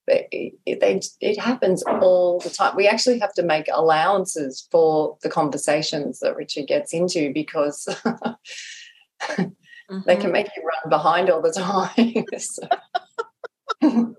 It, 0.06 0.56
it, 0.66 1.06
it, 1.22 1.40
happens 1.40 1.82
all 1.84 2.40
the 2.40 2.50
time. 2.50 2.76
We 2.76 2.90
actually 2.90 3.20
have 3.20 3.34
to 3.36 3.44
make 3.44 3.70
allowances 3.72 4.68
for 4.70 5.18
the 5.24 5.30
conversations 5.30 6.20
that 6.20 6.36
Richard 6.36 6.68
gets 6.68 6.94
into 6.94 7.32
because 7.32 7.88
mm-hmm. 7.88 9.44
they 10.06 10.16
can 10.16 10.24
mm-hmm. 10.24 10.32
make 10.32 10.50
you 10.58 10.64
run 10.64 10.90
behind 10.90 11.30
all 11.30 11.42
the 11.42 11.54
time. 11.54 12.26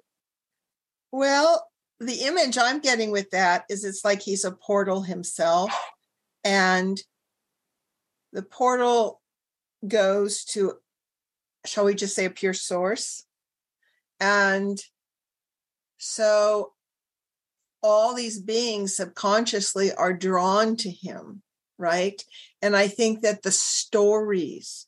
well, 1.13 1.69
the 2.01 2.23
image 2.23 2.57
I'm 2.57 2.81
getting 2.81 3.11
with 3.11 3.31
that 3.33 3.65
is 3.69 3.85
it's 3.85 4.07
like 4.07 4.23
he's 4.23 4.45
a 4.45 4.53
portal 4.53 5.03
himself, 5.03 5.71
and 6.45 6.99
the 8.33 8.43
portal 8.43 9.21
goes 9.87 10.45
to, 10.45 10.75
shall 11.67 11.85
we 11.85 11.95
just 11.95 12.15
say, 12.15 12.25
a 12.25 12.31
pure 12.31 12.55
source, 12.55 13.25
and 14.21 14.79
so 15.99 16.73
all 17.83 18.15
these 18.15 18.41
beings 18.41 18.97
subconsciously 18.97 19.93
are 19.93 20.13
drawn 20.13 20.77
to 20.77 20.91
him, 20.91 21.43
right? 21.79 22.23
And 22.63 22.75
I 22.75 22.89
think 22.89 23.21
that 23.23 23.43
the 23.43 23.51
stories 23.51 24.87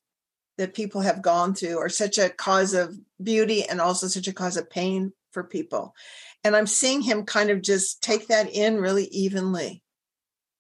that 0.57 0.75
people 0.75 1.03
have 1.03 1.21
gone 1.21 1.55
through 1.55 1.79
are 1.79 1.91
such 1.91 2.17
a 2.17 2.31
cause 2.31 2.73
of 2.73 2.97
beauty 3.23 3.65
and 3.65 3.81
also 3.81 4.07
such 4.07 4.29
a 4.29 4.33
cause 4.33 4.57
of 4.57 4.71
pain 4.71 5.13
for 5.33 5.45
people. 5.45 5.95
And 6.43 6.57
I'm 6.57 6.67
seeing 6.67 7.03
him 7.03 7.25
kind 7.25 7.51
of 7.51 7.61
just 7.61 8.03
take 8.03 8.29
that 8.29 8.49
in 8.51 8.81
really 8.81 9.05
evenly. 9.07 9.83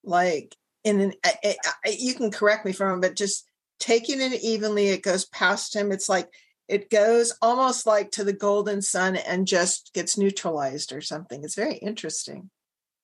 Like 0.05 0.55
in 0.85 1.01
an, 1.01 1.13
I, 1.25 1.57
I, 1.65 1.97
you 1.99 2.13
can 2.15 2.31
correct 2.31 2.67
me 2.67 2.73
from 2.73 2.93
him, 2.93 3.01
but 3.01 3.17
just 3.17 3.46
taking 3.79 4.21
it 4.21 4.43
evenly, 4.43 4.89
it 4.89 5.03
goes 5.03 5.25
past 5.25 5.75
him. 5.75 5.93
It's 5.93 6.09
like 6.09 6.29
it 6.69 6.91
goes 6.91 7.33
almost 7.41 7.87
like 7.87 8.11
to 8.13 8.25
the 8.25 8.33
golden 8.33 8.83
sun 8.83 9.17
and 9.17 9.47
just 9.47 9.93
gets 9.95 10.19
neutralized 10.19 10.93
or 10.93 11.01
something. 11.01 11.45
It's 11.45 11.55
very 11.55 11.77
interesting. 11.77 12.51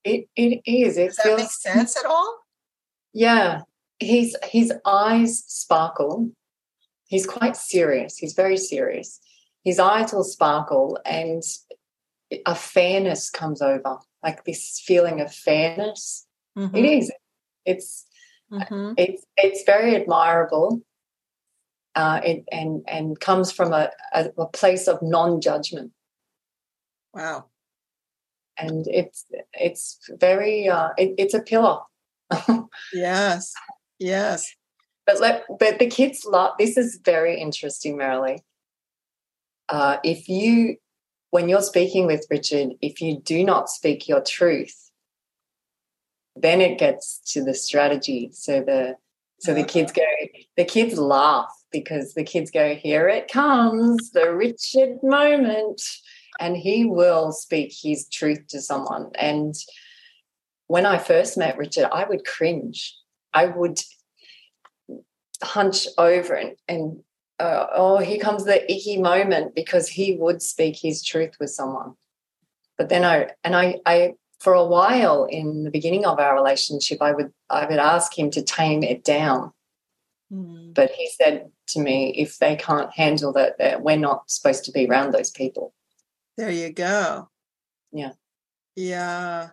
It 0.05 0.29
it 0.37 0.63
is. 0.67 0.97
It 0.97 1.09
Does 1.09 1.17
that 1.17 1.27
feels, 1.27 1.41
make 1.41 1.51
sense 1.51 1.97
at 1.97 2.07
all? 2.07 2.39
Yeah. 3.13 3.63
His 4.01 4.37
his 4.45 4.73
eyes 4.85 5.45
sparkle. 5.47 6.31
He's 7.07 7.27
quite 7.27 7.57
serious. 7.57 8.17
He's 8.17 8.33
very 8.33 8.57
serious. 8.57 9.21
His 9.65 9.79
eyes 9.79 10.13
will 10.13 10.25
sparkle 10.25 10.99
and 11.05 11.43
a 12.47 12.55
fairness 12.55 13.31
comes 13.31 13.61
over, 13.61 13.99
like 14.25 14.45
this 14.45 14.83
feeling 14.85 15.21
of 15.21 15.33
fairness. 15.33 16.27
Mm-hmm. 16.59 16.77
It 16.77 16.85
is. 16.85 17.13
It's 17.65 18.07
mm-hmm. 18.53 18.93
it's 18.97 19.25
it's 19.37 19.65
very 19.65 19.97
admirable 19.97 20.83
uh, 21.95 22.21
it, 22.25 22.45
and 22.51 22.83
and 22.89 23.19
comes 23.21 23.53
from 23.53 23.73
a, 23.73 23.91
a, 24.15 24.31
a 24.39 24.47
place 24.47 24.89
of 24.89 25.03
non-judgment. 25.03 25.93
Wow. 27.15 27.47
And 28.59 28.87
it's 28.87 29.27
it's 29.53 29.99
very 30.21 30.69
uh, 30.69 30.91
it, 30.97 31.15
it's 31.19 31.35
a 31.35 31.43
pillar. 31.43 31.79
yes, 32.93 33.53
yes. 33.99 34.55
But 35.07 35.21
let 35.21 35.45
but 35.59 35.79
the 35.79 35.87
kids 35.87 36.25
love. 36.25 36.53
This 36.59 36.77
is 36.77 37.01
very 37.05 37.41
interesting, 37.41 37.97
Marilee. 37.99 38.41
Uh, 39.69 39.97
if 40.05 40.29
you 40.29 40.77
when 41.31 41.49
you're 41.49 41.63
speaking 41.63 42.07
with 42.07 42.27
Richard, 42.31 42.73
if 42.81 43.01
you 43.01 43.19
do 43.19 43.43
not 43.43 43.71
speak 43.71 44.07
your 44.07 44.21
truth, 44.21 44.91
then 46.37 46.61
it 46.61 46.79
gets 46.79 47.21
to 47.33 47.45
the 47.45 47.55
strategy. 47.55 48.31
So 48.33 48.61
the 48.61 48.97
so 49.41 49.55
the 49.55 49.65
kids 49.65 49.91
go, 49.91 50.05
the 50.57 50.65
kids 50.65 50.97
laugh 50.99 51.53
because 51.73 52.15
the 52.15 52.23
kids 52.23 52.51
go, 52.51 52.75
Here 52.75 53.09
it 53.09 53.29
comes, 53.29 54.13
the 54.13 54.33
Richard 54.33 55.03
moment. 55.03 55.83
And 56.41 56.57
he 56.57 56.85
will 56.85 57.33
speak 57.33 57.75
his 57.83 58.09
truth 58.09 58.47
to 58.49 58.61
someone. 58.61 59.11
And 59.17 59.55
when 60.67 60.87
I 60.87 60.99
first 60.99 61.37
met 61.37 61.59
Richard, 61.59 61.89
I 61.93 62.05
would 62.05 62.25
cringe. 62.25 62.97
I 63.35 63.47
would 63.47 63.81
hunch 65.43 65.87
over 65.99 66.35
and, 66.35 66.57
and 66.69 67.01
uh, 67.39 67.67
oh, 67.75 67.99
here 67.99 68.21
comes 68.21 68.45
the 68.45 68.73
icky 68.73 68.99
moment 68.99 69.55
because 69.55 69.89
he 69.89 70.17
would 70.17 70.41
speak 70.41 70.77
his 70.81 71.03
truth 71.03 71.35
with 71.41 71.51
someone. 71.51 71.95
But 72.79 72.89
then 72.89 73.05
I, 73.05 73.31
and 73.43 73.57
I, 73.57 73.81
I, 73.85 74.15
for 74.43 74.55
a 74.55 74.65
while 74.65 75.25
in 75.25 75.65
the 75.65 75.71
beginning 75.71 76.05
of 76.05 76.19
our 76.19 76.35
relationship, 76.35 77.01
I 77.01 77.13
would, 77.13 77.33
I 77.49 77.67
would 77.67 77.79
ask 77.79 78.19
him 78.19 78.31
to 78.33 78.43
tame 78.43 78.83
it 78.83 79.05
down. 79.05 79.53
Mm. 80.33 80.75
But 80.75 80.91
he 80.91 81.09
said, 81.09 81.51
to 81.69 81.81
me 81.81 82.15
if 82.17 82.39
they 82.39 82.57
can't 82.57 82.93
handle 82.93 83.33
that, 83.33 83.59
that 83.59 83.83
we're 83.83 83.97
not 83.97 84.31
supposed 84.31 84.65
to 84.65 84.73
be 84.73 84.87
around 84.87 85.13
those 85.13 85.31
people. 85.31 85.75
There 86.37 86.51
you 86.51 86.73
go. 86.73 87.29
Yeah. 87.93 88.13
Yeah. 88.77 89.51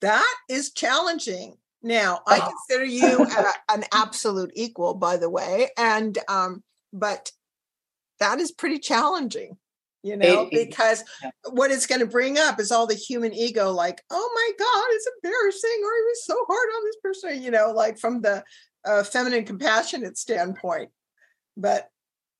That 0.00 0.34
is 0.48 0.72
challenging. 0.72 1.56
Now, 1.82 2.20
I 2.26 2.40
oh. 2.42 2.50
consider 2.50 2.84
you 2.84 3.24
a, 3.24 3.52
an 3.72 3.84
absolute 3.92 4.52
equal, 4.54 4.94
by 4.94 5.16
the 5.16 5.30
way. 5.30 5.70
And, 5.76 6.16
um, 6.28 6.62
but 6.92 7.32
that 8.20 8.38
is 8.38 8.52
pretty 8.52 8.78
challenging, 8.78 9.56
you 10.02 10.16
know, 10.16 10.48
because 10.50 11.04
yeah. 11.22 11.30
what 11.50 11.70
it's 11.70 11.86
going 11.86 12.00
to 12.00 12.06
bring 12.06 12.38
up 12.38 12.58
is 12.58 12.72
all 12.72 12.86
the 12.86 12.94
human 12.94 13.32
ego, 13.32 13.70
like, 13.70 14.02
oh 14.10 14.30
my 14.34 14.50
God, 14.58 14.84
it's 14.90 15.08
embarrassing, 15.16 15.80
or 15.84 15.92
he 15.94 16.02
was 16.02 16.24
so 16.24 16.36
hard 16.48 16.68
on 16.76 16.84
this 16.84 16.96
person, 17.02 17.42
you 17.42 17.50
know, 17.50 17.72
like 17.74 17.98
from 17.98 18.20
the 18.20 18.42
uh, 18.84 19.04
feminine 19.04 19.44
compassionate 19.44 20.18
standpoint 20.18 20.90
but 21.56 21.88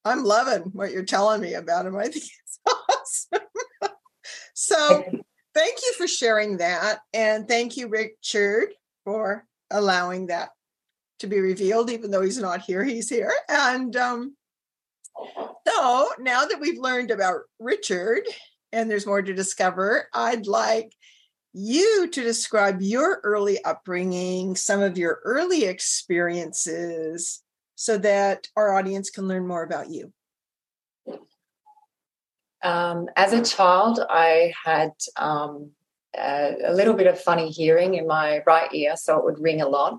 I'm 0.05 0.25
loving 0.25 0.71
what 0.73 0.93
you're 0.93 1.05
telling 1.05 1.41
me 1.41 1.55
about 1.55 1.87
him. 1.87 1.97
I 1.97 2.05
think 2.05 2.25
it's 2.45 2.59
awesome. 2.67 3.47
so 4.55 5.05
thank 5.55 5.79
you 5.83 5.93
for 5.97 6.09
sharing 6.09 6.59
that. 6.59 7.01
And 7.13 7.47
thank 7.47 7.77
you, 7.77 7.89
Richard, 7.89 8.71
for 9.05 9.47
allowing 9.71 10.27
that 10.27 10.51
to 11.21 11.27
be 11.27 11.41
revealed, 11.41 11.91
even 11.91 12.11
though 12.11 12.23
he's 12.23 12.39
not 12.39 12.63
here, 12.63 12.83
he's 12.83 13.09
here. 13.09 13.33
And 13.49 13.95
um, 13.97 14.37
so 15.67 16.09
now 16.19 16.45
that 16.45 16.61
we've 16.61 16.79
learned 16.79 17.11
about 17.11 17.41
Richard 17.59 18.23
and 18.73 18.91
there's 18.91 19.07
more 19.07 19.23
to 19.23 19.35
discover, 19.35 20.09
I'd 20.15 20.47
like 20.47 20.95
you 21.53 22.09
to 22.09 22.23
describe 22.23 22.81
your 22.81 23.21
early 23.25 23.63
upbringing, 23.65 24.57
some 24.57 24.81
of 24.81 24.97
your 24.97 25.21
early 25.25 25.65
experiences, 25.65 27.43
so 27.75 27.99
that 27.99 28.47
our 28.57 28.75
audience 28.75 29.11
can 29.11 29.29
learn 29.29 29.47
more 29.47 29.65
about 29.65 29.91
you? 29.91 30.13
Um, 32.63 33.09
as 33.17 33.33
a 33.33 33.45
child, 33.45 34.01
I 34.09 34.53
had 34.65 34.93
um, 35.17 35.73
a, 36.17 36.55
a, 36.67 36.73
little 36.73 36.95
bit 36.95 37.09
of 37.09 37.21
funny 37.21 37.51
hearing 37.51 37.95
in 37.95 38.07
my 38.07 38.41
right 38.47 38.73
ear, 38.73 38.97
so 38.97 39.19
it 39.19 39.25
would 39.25 39.41
ring 39.41 39.63
a 39.63 39.69
lot. 39.69 39.99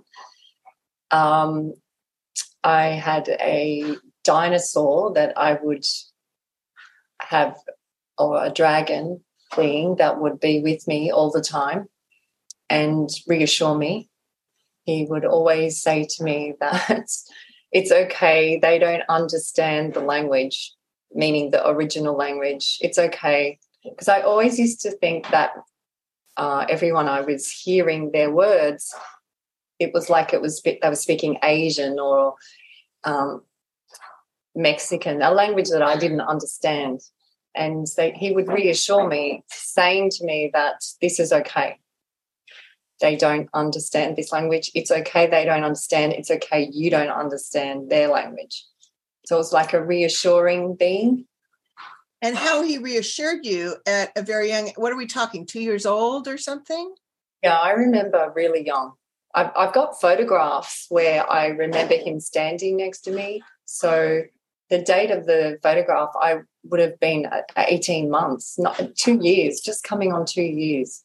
Um, 1.11 1.73
I 2.63 2.85
had 2.85 3.27
a 3.27 3.97
dinosaur 4.23 5.13
that 5.13 5.37
I 5.37 5.57
would 5.61 5.85
have, 7.21 7.57
or 8.17 8.43
a 8.43 8.49
dragon 8.49 9.21
being 9.55 9.95
that 9.97 10.19
would 10.19 10.39
be 10.39 10.61
with 10.61 10.87
me 10.87 11.11
all 11.11 11.31
the 11.31 11.41
time 11.41 11.87
and 12.69 13.09
reassure 13.27 13.77
me. 13.77 14.09
He 14.85 15.05
would 15.09 15.25
always 15.25 15.81
say 15.81 16.07
to 16.09 16.23
me 16.23 16.53
that 16.59 17.09
it's 17.71 17.91
okay. 17.91 18.59
They 18.61 18.79
don't 18.79 19.03
understand 19.09 19.93
the 19.93 20.01
language, 20.01 20.73
meaning 21.13 21.51
the 21.51 21.67
original 21.67 22.15
language. 22.15 22.77
It's 22.81 22.99
okay. 22.99 23.59
Because 23.83 24.07
I 24.07 24.21
always 24.21 24.59
used 24.59 24.81
to 24.81 24.91
think 24.91 25.29
that 25.31 25.51
uh, 26.37 26.65
everyone 26.69 27.07
I 27.07 27.21
was 27.21 27.49
hearing 27.51 28.11
their 28.11 28.31
words, 28.31 28.93
it 29.79 29.93
was 29.93 30.09
like 30.09 30.33
it 30.33 30.41
was 30.41 30.61
they 30.61 30.79
were 30.83 30.95
speaking 30.95 31.37
Asian 31.43 31.99
or 31.99 32.35
um, 33.03 33.41
Mexican, 34.55 35.21
a 35.21 35.31
language 35.31 35.69
that 35.69 35.81
I 35.81 35.97
didn't 35.97 36.21
understand. 36.21 37.01
And 37.55 37.87
so 37.87 38.11
he 38.15 38.31
would 38.31 38.47
reassure 38.47 39.07
me, 39.07 39.43
saying 39.49 40.11
to 40.11 40.25
me 40.25 40.49
that 40.53 40.83
this 41.01 41.19
is 41.19 41.31
okay 41.31 41.77
they 43.03 43.15
don't 43.17 43.49
understand 43.53 44.15
this 44.15 44.31
language. 44.31 44.71
It's 44.73 44.89
okay, 44.89 45.27
they 45.27 45.43
don't 45.43 45.65
understand. 45.65 46.13
It's 46.13 46.31
okay, 46.31 46.69
you 46.71 46.89
don't 46.89 47.09
understand 47.09 47.89
their 47.89 48.07
language. 48.07 48.65
So 49.25 49.39
it's 49.39 49.51
like 49.51 49.73
a 49.73 49.83
reassuring 49.83 50.75
being. 50.75 51.25
And 52.21 52.37
how 52.37 52.63
he 52.63 52.77
reassured 52.77 53.45
you 53.45 53.75
at 53.85 54.13
a 54.15 54.21
very 54.21 54.47
young, 54.47 54.71
what 54.77 54.93
are 54.93 54.97
we 54.97 55.05
talking, 55.05 55.45
two 55.45 55.59
years 55.59 55.85
old 55.85 56.29
or 56.29 56.37
something? 56.37 56.95
Yeah, 57.43 57.57
I 57.57 57.71
remember 57.71 58.31
really 58.33 58.65
young. 58.65 58.93
I've, 59.35 59.51
I've 59.57 59.73
got 59.73 59.99
photographs 59.99 60.85
where 60.87 61.29
I 61.29 61.47
remember 61.47 61.95
him 61.95 62.21
standing 62.21 62.77
next 62.77 63.01
to 63.01 63.11
me. 63.11 63.43
So 63.65 64.21
the 64.69 64.79
date 64.79 65.11
of 65.11 65.25
the 65.25 65.59
photograph, 65.61 66.09
I 66.19 66.39
would 66.63 66.79
have 66.79 66.99
been 66.99 67.27
18 67.57 68.09
months, 68.09 68.57
not 68.57 68.95
two 68.95 69.19
years, 69.21 69.59
just 69.59 69.83
coming 69.83 70.13
on 70.13 70.25
two 70.25 70.41
years. 70.41 71.03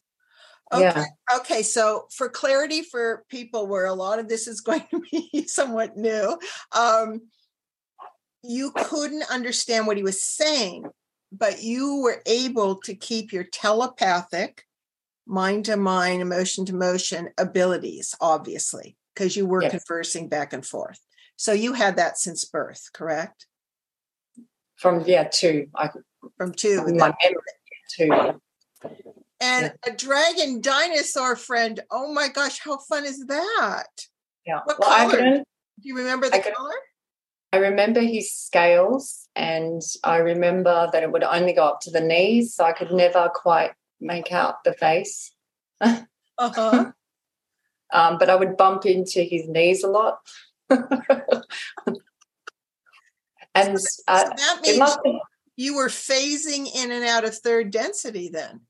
Okay. 0.73 0.83
Yeah. 0.83 1.05
Okay. 1.39 1.63
So, 1.63 2.07
for 2.15 2.29
clarity 2.29 2.83
for 2.83 3.25
people 3.31 3.67
where 3.67 3.87
a 3.87 3.95
lot 3.95 4.19
of 4.19 4.29
this 4.29 4.47
is 4.47 4.61
going 4.63 4.85
to 4.91 5.03
be 5.11 5.47
somewhat 5.47 5.97
new, 5.97 6.39
um, 6.77 7.23
you 8.43 8.71
couldn't 8.73 9.31
understand 9.31 9.87
what 9.87 9.97
he 9.97 10.03
was 10.03 10.23
saying, 10.23 10.85
but 11.33 11.63
you 11.63 12.03
were 12.03 12.23
able 12.27 12.77
to 12.83 12.95
keep 12.95 13.33
your 13.33 13.45
telepathic, 13.45 14.65
mind 15.27 15.65
to 15.67 15.77
mind, 15.77 16.23
emotion 16.23 16.65
to 16.67 16.75
motion 16.75 17.31
abilities, 17.39 18.15
obviously, 18.21 18.97
because 19.15 19.37
you 19.37 19.47
were 19.47 19.63
yes. 19.63 19.71
conversing 19.71 20.29
back 20.29 20.53
and 20.53 20.65
forth. 20.65 21.01
So, 21.39 21.53
you 21.53 21.73
had 21.73 21.97
that 21.97 22.19
since 22.19 22.45
birth, 22.45 22.91
correct? 22.93 23.47
From, 24.77 25.05
yeah, 25.07 25.25
two. 25.25 25.69
I, 25.75 25.89
from 26.37 26.53
two. 26.53 26.85
My 26.87 27.15
memory, 27.23 27.43
two 27.97 28.41
and 29.41 29.73
yeah. 29.87 29.93
a 29.93 29.97
dragon 29.97 30.61
dinosaur 30.61 31.37
friend. 31.37 31.81
Oh 31.91 32.13
my 32.13 32.29
gosh, 32.29 32.61
how 32.61 32.79
fun 32.79 33.05
is 33.05 33.27
that? 33.27 33.87
Yeah. 34.47 34.61
What 34.65 34.79
well, 34.79 35.11
color? 35.11 35.37
Do 35.39 35.45
you 35.83 35.97
remember 35.97 36.29
the 36.29 36.37
I 36.37 36.41
color? 36.41 36.75
I 37.53 37.59
remember 37.59 38.01
his 38.01 38.33
scales, 38.33 39.29
and 39.35 39.81
I 40.05 40.19
remember 40.19 40.89
that 40.93 41.03
it 41.03 41.13
would 41.13 41.25
only 41.25 41.55
go 41.55 41.65
up 41.65 41.81
to 41.83 41.91
the 41.91 42.01
knees, 42.01 42.55
so 42.55 42.65
I 42.65 42.73
could 42.73 42.93
never 42.93 43.31
quite 43.35 43.73
make 44.01 44.33
out 44.33 44.65
the 44.65 44.75
face. 44.75 45.33
uh 45.81 46.03
huh. 46.39 46.93
um, 47.93 48.19
but 48.19 48.29
I 48.29 48.35
would 48.35 48.57
bump 48.57 48.85
into 48.85 49.23
his 49.23 49.49
knees 49.49 49.83
a 49.83 49.89
lot. 49.89 50.19
and 53.55 53.81
so, 53.81 54.03
uh, 54.09 54.25
that 54.25 54.61
means 54.63 54.99
you 55.57 55.77
were 55.77 55.89
phasing 55.89 56.67
in 56.75 56.93
and 56.93 57.05
out 57.05 57.25
of 57.25 57.37
third 57.37 57.71
density 57.71 58.29
then? 58.29 58.61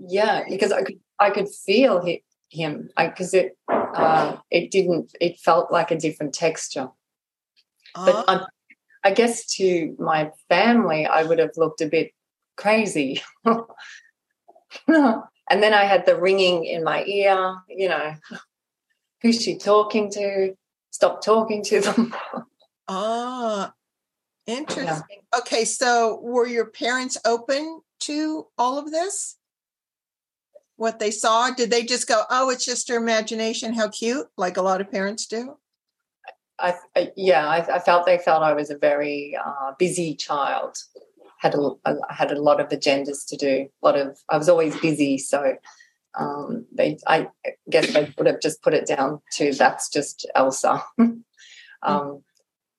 Yeah 0.00 0.44
because 0.48 0.72
i 0.72 0.82
could 0.82 1.00
i 1.18 1.30
could 1.30 1.48
feel 1.48 2.04
him 2.50 2.90
because 2.96 3.34
it 3.34 3.56
uh, 3.68 4.36
it 4.50 4.70
didn't 4.70 5.12
it 5.20 5.38
felt 5.38 5.72
like 5.72 5.90
a 5.90 5.98
different 5.98 6.32
texture. 6.34 6.88
But 7.94 8.24
ah. 8.28 8.46
I, 9.04 9.08
I 9.08 9.10
guess 9.12 9.46
to 9.56 9.96
my 9.98 10.30
family 10.48 11.06
i 11.06 11.22
would 11.22 11.38
have 11.38 11.56
looked 11.56 11.80
a 11.80 11.86
bit 11.86 12.12
crazy. 12.56 13.22
And 15.50 15.62
then 15.62 15.72
i 15.72 15.84
had 15.84 16.04
the 16.04 16.20
ringing 16.20 16.66
in 16.66 16.84
my 16.84 17.02
ear 17.04 17.56
you 17.68 17.88
know 17.88 18.14
who's 19.22 19.40
she 19.42 19.56
talking 19.56 20.10
to 20.10 20.54
stop 20.90 21.22
talking 21.22 21.62
to 21.62 21.80
them 21.80 22.14
ah 22.88 23.72
interesting 24.46 25.22
yeah. 25.32 25.38
okay 25.38 25.64
so 25.64 26.18
were 26.22 26.46
your 26.46 26.66
parents 26.66 27.16
open 27.24 27.80
to 28.00 28.46
all 28.56 28.78
of 28.78 28.90
this 28.90 29.38
what 30.78 31.00
they 31.00 31.10
saw? 31.10 31.50
Did 31.50 31.70
they 31.70 31.82
just 31.82 32.08
go, 32.08 32.22
"Oh, 32.30 32.50
it's 32.50 32.64
just 32.64 32.88
her 32.88 32.96
imagination. 32.96 33.74
How 33.74 33.88
cute!" 33.88 34.28
Like 34.36 34.56
a 34.56 34.62
lot 34.62 34.80
of 34.80 34.90
parents 34.90 35.26
do. 35.26 35.58
I, 36.58 36.74
I 36.96 37.12
yeah, 37.16 37.46
I, 37.46 37.74
I, 37.74 37.78
felt 37.80 38.06
they 38.06 38.18
felt 38.18 38.42
I 38.42 38.54
was 38.54 38.70
a 38.70 38.78
very 38.78 39.36
uh, 39.44 39.72
busy 39.78 40.14
child. 40.14 40.76
Had 41.38 41.54
a, 41.54 41.70
a 41.84 41.96
had 42.12 42.32
a 42.32 42.40
lot 42.40 42.60
of 42.60 42.68
agendas 42.68 43.26
to 43.26 43.36
do. 43.36 43.68
A 43.82 43.86
lot 43.86 43.98
of 43.98 44.18
I 44.28 44.38
was 44.38 44.48
always 44.48 44.78
busy, 44.80 45.18
so 45.18 45.56
um, 46.18 46.66
they 46.74 46.98
I 47.06 47.28
guess 47.70 47.92
they 47.92 48.12
would 48.18 48.26
have 48.26 48.40
just 48.40 48.62
put 48.62 48.74
it 48.74 48.86
down 48.86 49.20
to 49.34 49.52
that's 49.52 49.88
just 49.88 50.26
Elsa. 50.34 50.82
um, 51.82 52.22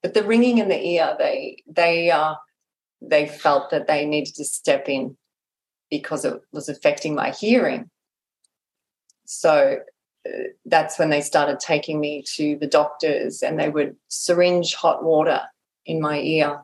but 0.04 0.13
the 0.13 0.23
ringing 0.23 0.58
in 0.60 0.67
the 0.67 0.82
ear, 0.82 1.15
they 1.17 1.63
they 1.67 2.12
uh, 2.12 2.36
they 3.02 3.28
felt 3.28 3.71
that 3.71 3.88
they 3.88 4.06
needed 4.06 4.36
to 4.36 4.45
step 4.45 4.89
in 4.89 5.17
because 5.89 6.25
it 6.25 6.39
was 6.52 6.69
affecting 6.69 7.15
my 7.15 7.32
hearing. 7.32 7.89
So 9.25 9.80
uh, 10.28 10.32
that's 10.65 10.99
when 10.99 11.10
they 11.10 11.21
started 11.21 11.60
taking 11.60 11.99
me 11.99 12.23
to 12.36 12.58
the 12.60 12.67
doctors 12.67 13.41
and 13.41 13.60
they 13.60 13.69
would 13.69 13.95
syringe 14.08 14.75
hot 14.75 15.04
water 15.04 15.41
in 15.86 16.02
my 16.02 16.19
ear. 16.19 16.63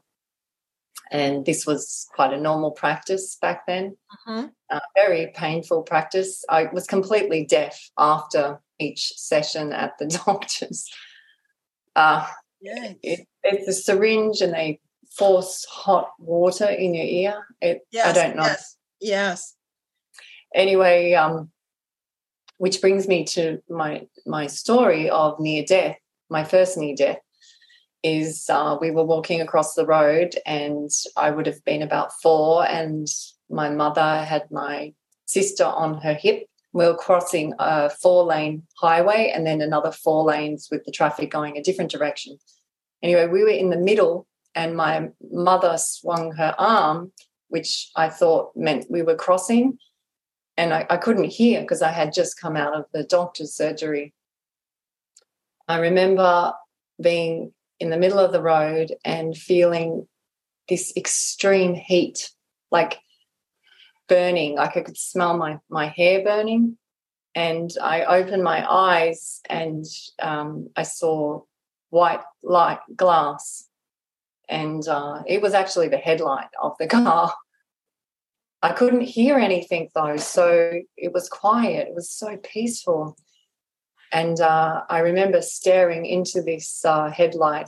And 1.12 1.46
this 1.46 1.66
was 1.66 2.08
quite 2.14 2.34
a 2.34 2.40
normal 2.40 2.72
practice 2.72 3.38
back 3.40 3.68
then, 3.68 3.96
uh-huh. 4.12 4.48
uh, 4.72 4.80
very 4.96 5.32
painful 5.36 5.84
practice. 5.84 6.44
I 6.50 6.66
was 6.74 6.88
completely 6.88 7.46
deaf 7.46 7.92
after 7.98 8.60
each 8.80 9.14
session 9.16 9.72
at 9.72 9.98
the 10.00 10.08
doctor's. 10.26 10.90
Uh, 11.96 12.28
yes. 12.60 12.96
It, 13.04 13.28
it's 13.44 13.68
a 13.68 13.74
syringe 13.74 14.42
and 14.42 14.54
they 14.54 14.80
force 15.12 15.66
hot 15.70 16.10
water 16.20 16.66
in 16.66 16.94
your 16.94 17.06
ear. 17.06 17.48
It, 17.62 17.82
yes, 17.92 18.08
I 18.08 18.12
don't 18.12 18.36
know. 18.36 18.44
Yes. 18.44 18.78
Yes. 19.00 19.56
Anyway, 20.54 21.14
um, 21.14 21.52
which 22.58 22.82
brings 22.82 23.08
me 23.08 23.26
to 23.26 23.62
my 23.70 24.08
my 24.26 24.48
story 24.48 25.10
of 25.10 25.40
near 25.40 25.64
death. 25.64 25.98
My 26.30 26.44
first 26.44 26.78
near 26.78 26.96
death 26.96 27.20
is 28.06 28.46
uh, 28.50 28.78
we 28.80 28.92
were 28.92 29.04
walking 29.04 29.42
across 29.42 29.74
the 29.74 29.86
road, 29.86 30.36
and 30.46 30.90
I 31.18 31.32
would 31.32 31.48
have 31.48 31.64
been 31.66 31.82
about 31.82 32.14
four, 32.22 32.66
and 32.68 33.08
my 33.50 33.70
mother 33.70 34.24
had 34.24 34.50
my 34.52 34.94
sister 35.26 35.66
on 35.66 36.02
her 36.02 36.14
hip. 36.14 36.46
We 36.72 36.86
were 36.86 36.96
crossing 36.96 37.54
a 37.58 37.90
four 37.90 38.24
lane 38.26 38.64
highway 38.80 39.32
and 39.34 39.48
then 39.48 39.62
another 39.62 39.92
four 39.92 40.24
lanes 40.24 40.68
with 40.70 40.84
the 40.84 40.92
traffic 40.92 41.32
going 41.32 41.58
a 41.58 41.64
different 41.64 41.90
direction. 41.90 42.38
Anyway, 43.02 43.28
we 43.28 43.44
were 43.44 43.50
in 43.50 43.70
the 43.70 43.78
middle, 43.78 44.28
and 44.54 44.76
my 44.76 45.10
mother 45.32 45.78
swung 45.78 46.34
her 46.34 46.54
arm 46.60 47.12
which 47.56 47.90
I 47.96 48.10
thought 48.10 48.52
meant 48.56 48.92
we 48.92 49.02
were 49.02 49.16
crossing. 49.16 49.78
And 50.58 50.74
I, 50.74 50.86
I 50.90 50.98
couldn't 50.98 51.32
hear 51.32 51.62
because 51.62 51.82
I 51.82 51.92
had 51.92 52.14
just 52.14 52.40
come 52.40 52.56
out 52.56 52.76
of 52.76 52.86
the 52.94 53.04
doctor's 53.04 53.54
surgery. 53.54 54.14
I 55.68 55.80
remember 55.80 56.54
being 57.02 57.54
in 57.80 57.90
the 57.90 57.98
middle 57.98 58.20
of 58.20 58.32
the 58.32 58.42
road 58.42 58.94
and 59.04 59.36
feeling 59.36 60.08
this 60.70 60.94
extreme 60.96 61.74
heat, 61.76 62.32
like 62.72 63.00
burning, 64.08 64.56
like 64.56 64.78
I 64.78 64.82
could 64.82 64.98
smell 64.98 65.38
my, 65.38 65.60
my 65.70 65.88
hair 65.88 66.24
burning. 66.24 66.78
And 67.34 67.70
I 67.82 68.04
opened 68.06 68.44
my 68.44 68.66
eyes 68.70 69.42
and 69.50 69.86
um, 70.22 70.70
I 70.76 70.84
saw 70.84 71.42
white 71.90 72.22
light 72.44 72.80
glass 72.96 73.68
and 74.50 74.88
uh, 74.88 75.24
it 75.28 75.42
was 75.42 75.54
actually 75.54 75.88
the 75.88 75.98
headlight 75.98 76.50
of 76.62 76.76
the 76.80 76.88
car. 76.88 77.34
I 78.62 78.72
couldn't 78.72 79.02
hear 79.02 79.38
anything 79.38 79.90
though, 79.94 80.18
so 80.18 80.80
it 80.98 81.14
was 81.14 81.30
quiet. 81.30 81.88
It 81.88 81.96
was 81.96 82.10
so 82.10 82.38
peaceful. 82.38 83.18
And 84.12 84.40
uh, 84.40 84.82
I 84.90 85.00
remember 85.00 85.42
staring 85.42 86.06
into 86.06 86.42
this 86.42 86.84
uh, 86.86 87.10
headlight. 87.10 87.68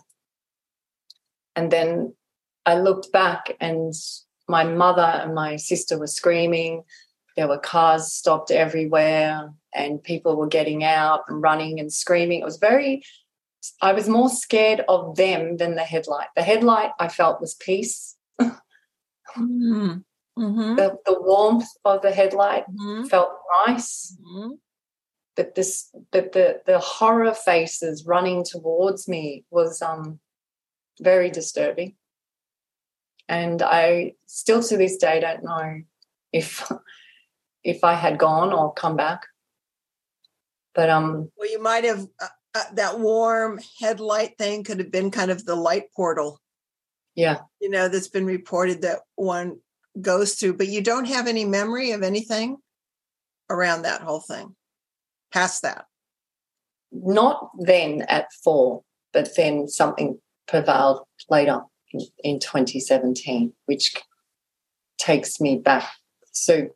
And 1.55 1.71
then 1.71 2.13
I 2.65 2.77
looked 2.77 3.11
back, 3.11 3.55
and 3.59 3.93
my 4.47 4.63
mother 4.63 5.01
and 5.01 5.33
my 5.33 5.55
sister 5.55 5.97
were 5.97 6.07
screaming. 6.07 6.83
There 7.35 7.47
were 7.47 7.57
cars 7.57 8.11
stopped 8.11 8.51
everywhere, 8.51 9.51
and 9.73 10.03
people 10.03 10.35
were 10.35 10.47
getting 10.47 10.83
out 10.83 11.21
and 11.27 11.41
running 11.41 11.79
and 11.79 11.91
screaming. 11.91 12.41
It 12.41 12.45
was 12.45 12.57
very 12.57 13.03
I 13.81 13.93
was 13.93 14.07
more 14.07 14.29
scared 14.29 14.83
of 14.87 15.15
them 15.15 15.57
than 15.57 15.75
the 15.75 15.83
headlight. 15.83 16.27
The 16.35 16.43
headlight 16.43 16.91
I 16.99 17.07
felt 17.07 17.41
was 17.41 17.55
peace. 17.55 18.15
mm-hmm. 18.39 18.55
The, 20.37 20.97
the, 21.05 21.21
warmth 21.21 21.67
of 21.83 22.01
the 22.01 22.11
headlight 22.11 22.65
mm-hmm. 22.69 23.05
felt 23.05 23.31
nice. 23.67 24.15
Mm-hmm. 24.21 24.51
But 25.37 25.53
this 25.53 25.89
but 26.11 26.31
the 26.33 26.61
the 26.65 26.79
horror 26.79 27.33
faces 27.33 28.05
running 28.05 28.43
towards 28.43 29.07
me 29.07 29.45
was 29.51 29.81
um 29.83 30.19
very 30.99 31.29
disturbing. 31.29 31.95
And 33.29 33.61
I 33.61 34.13
still 34.25 34.63
to 34.63 34.77
this 34.77 34.97
day 34.97 35.19
don't 35.19 35.43
know 35.43 35.81
if 36.33 36.69
if 37.63 37.83
I 37.83 37.93
had 37.93 38.17
gone 38.17 38.51
or 38.51 38.73
come 38.73 38.97
back. 38.97 39.27
But 40.73 40.89
um 40.89 41.31
well 41.37 41.49
you 41.49 41.61
might 41.61 41.83
have 41.83 42.07
uh, 42.19 42.27
uh, 42.55 42.63
that 42.73 42.99
warm 42.99 43.59
headlight 43.79 44.39
thing 44.39 44.63
could 44.63 44.79
have 44.79 44.91
been 44.91 45.11
kind 45.11 45.29
of 45.29 45.45
the 45.45 45.55
light 45.55 45.91
portal. 45.95 46.41
Yeah. 47.13 47.41
You 47.61 47.69
know, 47.69 47.89
that's 47.89 48.07
been 48.07 48.25
reported 48.25 48.81
that 48.81 49.01
one 49.15 49.59
goes 50.01 50.33
through, 50.33 50.57
but 50.57 50.67
you 50.67 50.81
don't 50.81 51.05
have 51.05 51.27
any 51.27 51.45
memory 51.45 51.91
of 51.91 52.01
anything 52.01 52.57
around 53.49 53.83
that 53.83 54.01
whole 54.01 54.19
thing 54.19 54.55
past 55.31 55.61
that. 55.61 55.85
Not 56.91 57.51
then 57.59 58.03
at 58.03 58.27
four, 58.43 58.83
but 59.13 59.35
then 59.35 59.67
something 59.67 60.19
prevailed 60.47 61.01
later 61.29 61.61
in, 61.91 62.01
in 62.23 62.39
2017, 62.39 63.53
which 63.65 63.95
takes 64.97 65.39
me 65.39 65.57
back. 65.57 65.89
So, 66.31 66.69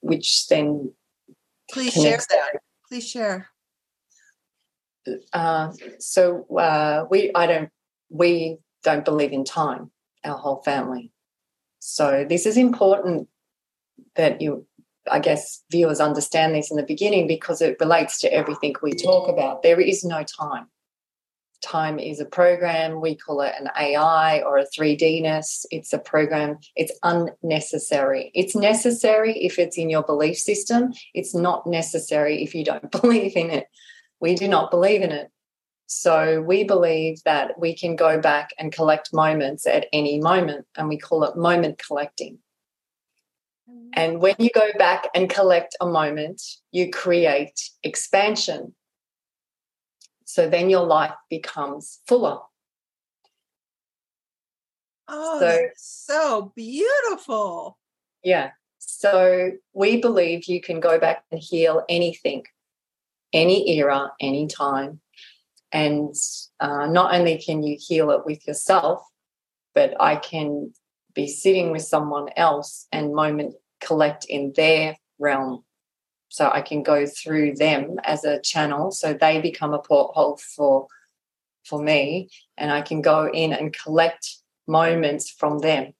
which 0.00 0.48
then 0.48 0.92
please 1.70 1.92
share 1.92 2.18
that. 2.18 2.60
Please 2.88 3.08
share. 3.08 3.48
Uh, 5.32 5.72
so 5.98 6.46
uh, 6.56 7.04
we, 7.10 7.30
I 7.34 7.46
don't, 7.46 7.70
we 8.10 8.58
don't 8.82 9.04
believe 9.04 9.32
in 9.32 9.44
time. 9.44 9.90
Our 10.22 10.36
whole 10.36 10.62
family. 10.62 11.12
So 11.78 12.26
this 12.28 12.44
is 12.44 12.58
important 12.58 13.28
that 14.16 14.42
you, 14.42 14.66
I 15.10 15.18
guess, 15.18 15.62
viewers 15.70 16.00
understand 16.00 16.54
this 16.54 16.70
in 16.70 16.76
the 16.76 16.82
beginning 16.82 17.26
because 17.26 17.60
it 17.60 17.76
relates 17.80 18.18
to 18.20 18.32
everything 18.32 18.74
we 18.82 18.92
talk 18.92 19.28
about. 19.28 19.62
There 19.62 19.80
is 19.80 20.04
no 20.04 20.24
time. 20.24 20.66
Time 21.62 21.98
is 21.98 22.20
a 22.20 22.24
program. 22.24 23.00
We 23.00 23.16
call 23.16 23.42
it 23.42 23.52
an 23.58 23.68
AI 23.78 24.40
or 24.40 24.58
a 24.58 24.66
3Dness. 24.66 25.66
It's 25.70 25.92
a 25.92 25.98
program. 25.98 26.58
It's 26.74 26.92
unnecessary. 27.02 28.30
It's 28.34 28.56
necessary 28.56 29.38
if 29.38 29.58
it's 29.58 29.76
in 29.76 29.90
your 29.90 30.02
belief 30.02 30.38
system. 30.38 30.92
It's 31.12 31.34
not 31.34 31.66
necessary 31.66 32.42
if 32.42 32.54
you 32.54 32.64
don't 32.64 32.90
believe 33.00 33.36
in 33.36 33.50
it. 33.50 33.66
We 34.20 34.34
do 34.34 34.48
not 34.48 34.70
believe 34.70 35.02
in 35.02 35.12
it. 35.12 35.30
So 35.86 36.40
we 36.40 36.62
believe 36.62 37.20
that 37.24 37.58
we 37.58 37.76
can 37.76 37.96
go 37.96 38.20
back 38.20 38.50
and 38.58 38.72
collect 38.72 39.12
moments 39.12 39.66
at 39.66 39.86
any 39.92 40.20
moment, 40.20 40.66
and 40.76 40.88
we 40.88 40.96
call 40.96 41.24
it 41.24 41.36
moment 41.36 41.82
collecting. 41.84 42.38
And 43.92 44.20
when 44.20 44.36
you 44.38 44.50
go 44.54 44.68
back 44.78 45.08
and 45.14 45.28
collect 45.28 45.76
a 45.80 45.86
moment, 45.86 46.42
you 46.70 46.90
create 46.90 47.70
expansion. 47.82 48.74
So 50.24 50.48
then 50.48 50.70
your 50.70 50.86
life 50.86 51.14
becomes 51.28 51.98
fuller. 52.06 52.38
Oh, 55.08 55.40
so, 55.40 55.58
so 55.76 56.52
beautiful. 56.54 57.78
Yeah. 58.22 58.50
So 58.78 59.52
we 59.72 60.00
believe 60.00 60.44
you 60.44 60.60
can 60.60 60.78
go 60.78 61.00
back 61.00 61.24
and 61.32 61.40
heal 61.40 61.82
anything, 61.88 62.44
any 63.32 63.76
era, 63.76 64.12
any 64.20 64.46
time. 64.46 65.00
And 65.72 66.14
uh, 66.60 66.86
not 66.86 67.14
only 67.14 67.38
can 67.38 67.62
you 67.62 67.76
heal 67.78 68.10
it 68.10 68.24
with 68.24 68.46
yourself, 68.46 69.02
but 69.74 69.94
I 70.00 70.16
can 70.16 70.72
be 71.14 71.26
sitting 71.26 71.70
with 71.70 71.82
someone 71.82 72.28
else 72.36 72.86
and 72.92 73.14
moment 73.14 73.54
collect 73.80 74.24
in 74.26 74.52
their 74.54 74.96
realm 75.18 75.64
so 76.28 76.48
I 76.48 76.62
can 76.62 76.82
go 76.82 77.06
through 77.06 77.56
them 77.56 77.96
as 78.04 78.24
a 78.24 78.40
channel. 78.40 78.92
So 78.92 79.12
they 79.12 79.40
become 79.40 79.74
a 79.74 79.82
porthole 79.82 80.38
for 80.56 80.86
for 81.64 81.82
me, 81.82 82.30
and 82.56 82.72
I 82.72 82.80
can 82.80 83.02
go 83.02 83.28
in 83.28 83.52
and 83.52 83.76
collect 83.76 84.26
moments 84.66 85.30
from 85.30 85.58
them. 85.58 85.92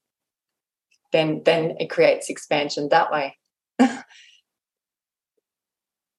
Then 1.12 1.42
then 1.44 1.76
it 1.80 1.90
creates 1.90 2.30
expansion 2.30 2.88
that 2.90 3.12
way. 3.12 3.36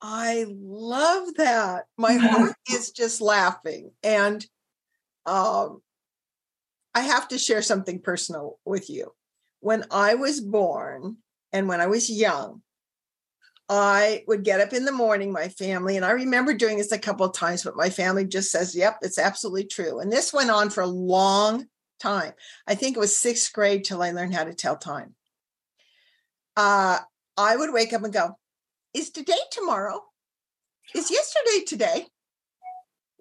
I 0.01 0.45
love 0.49 1.35
that. 1.35 1.85
My 1.97 2.13
heart 2.21 2.55
is 2.69 2.91
just 2.91 3.21
laughing. 3.21 3.91
And 4.03 4.45
um, 5.25 5.81
I 6.93 7.01
have 7.01 7.27
to 7.29 7.37
share 7.37 7.61
something 7.61 7.99
personal 8.01 8.59
with 8.65 8.89
you. 8.89 9.13
When 9.59 9.85
I 9.91 10.15
was 10.15 10.41
born 10.41 11.17
and 11.53 11.67
when 11.67 11.79
I 11.79 11.87
was 11.87 12.09
young, 12.09 12.61
I 13.69 14.23
would 14.27 14.43
get 14.43 14.59
up 14.59 14.73
in 14.73 14.83
the 14.83 14.91
morning, 14.91 15.31
my 15.31 15.47
family, 15.47 15.95
and 15.95 16.03
I 16.03 16.11
remember 16.11 16.53
doing 16.53 16.77
this 16.77 16.91
a 16.91 16.99
couple 16.99 17.25
of 17.25 17.33
times, 17.33 17.63
but 17.63 17.77
my 17.77 17.89
family 17.89 18.25
just 18.25 18.51
says, 18.51 18.75
yep, 18.75 18.97
it's 19.01 19.17
absolutely 19.17 19.63
true. 19.63 19.99
And 19.99 20.11
this 20.11 20.33
went 20.33 20.49
on 20.49 20.69
for 20.69 20.81
a 20.81 20.87
long 20.87 21.67
time. 22.01 22.33
I 22.67 22.75
think 22.75 22.97
it 22.97 22.99
was 22.99 23.17
sixth 23.17 23.53
grade 23.53 23.85
till 23.85 24.03
I 24.03 24.11
learned 24.11 24.33
how 24.33 24.43
to 24.43 24.53
tell 24.53 24.75
time. 24.75 25.15
Uh, 26.57 26.99
I 27.37 27.55
would 27.55 27.71
wake 27.71 27.93
up 27.93 28.03
and 28.03 28.11
go, 28.11 28.37
is 28.93 29.09
today 29.09 29.33
tomorrow? 29.51 30.01
Is 30.93 31.09
yesterday 31.09 31.63
today? 31.65 32.07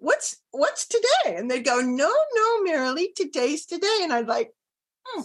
What's 0.01 0.37
what's 0.49 0.87
today? 0.87 1.35
And 1.37 1.49
they'd 1.49 1.63
go, 1.63 1.79
no, 1.79 2.11
no, 2.35 2.63
Marilee, 2.63 3.13
today's 3.15 3.67
today. 3.67 3.99
And 4.01 4.11
I'd 4.11 4.27
like, 4.27 4.51
hmm. 5.05 5.21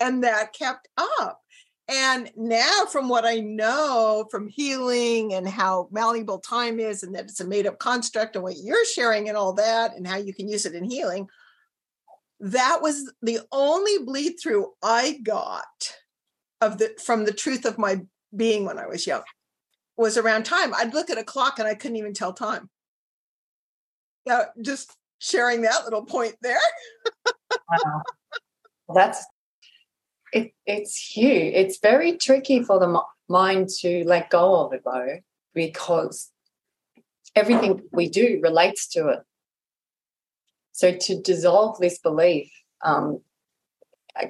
and 0.00 0.24
that 0.24 0.52
kept 0.52 0.88
up. 0.96 1.40
And 1.86 2.32
now, 2.34 2.86
from 2.90 3.08
what 3.08 3.24
I 3.24 3.36
know 3.40 4.26
from 4.28 4.48
healing 4.48 5.34
and 5.34 5.48
how 5.48 5.88
malleable 5.92 6.40
time 6.40 6.80
is, 6.80 7.04
and 7.04 7.14
that 7.14 7.26
it's 7.26 7.40
a 7.40 7.46
made 7.46 7.66
up 7.66 7.78
construct, 7.78 8.34
and 8.34 8.42
what 8.42 8.56
you're 8.56 8.84
sharing, 8.86 9.28
and 9.28 9.38
all 9.38 9.52
that, 9.52 9.94
and 9.94 10.04
how 10.04 10.16
you 10.16 10.34
can 10.34 10.48
use 10.48 10.66
it 10.66 10.74
in 10.74 10.82
healing, 10.82 11.28
that 12.40 12.80
was 12.82 13.12
the 13.22 13.40
only 13.52 13.98
bleed 14.02 14.34
through 14.42 14.72
I 14.82 15.20
got 15.22 15.94
of 16.60 16.78
the 16.78 16.94
from 17.04 17.24
the 17.24 17.32
truth 17.32 17.64
of 17.66 17.78
my 17.78 18.00
being 18.34 18.64
when 18.64 18.78
I 18.78 18.86
was 18.86 19.06
young 19.06 19.22
was 19.96 20.16
around 20.16 20.44
time. 20.44 20.74
I'd 20.74 20.94
look 20.94 21.10
at 21.10 21.18
a 21.18 21.24
clock 21.24 21.58
and 21.58 21.68
I 21.68 21.74
couldn't 21.74 21.96
even 21.96 22.14
tell 22.14 22.32
time. 22.32 22.68
Now, 24.26 24.46
just 24.60 24.96
sharing 25.18 25.62
that 25.62 25.84
little 25.84 26.04
point 26.04 26.36
there. 26.42 26.58
wow. 27.70 28.02
That's 28.94 29.24
it, 30.32 30.52
it's 30.66 30.96
huge. 30.96 31.54
It's 31.54 31.78
very 31.78 32.16
tricky 32.16 32.62
for 32.62 32.78
the 32.78 33.00
mind 33.28 33.68
to 33.80 34.04
let 34.04 34.30
go 34.30 34.64
of 34.64 34.72
it, 34.72 34.82
though, 34.84 35.18
because 35.54 36.30
everything 37.36 37.82
we 37.92 38.08
do 38.08 38.40
relates 38.42 38.88
to 38.88 39.08
it. 39.08 39.20
So 40.72 40.92
to 40.92 41.20
dissolve 41.20 41.78
this 41.78 41.98
belief 41.98 42.50
um, 42.82 43.20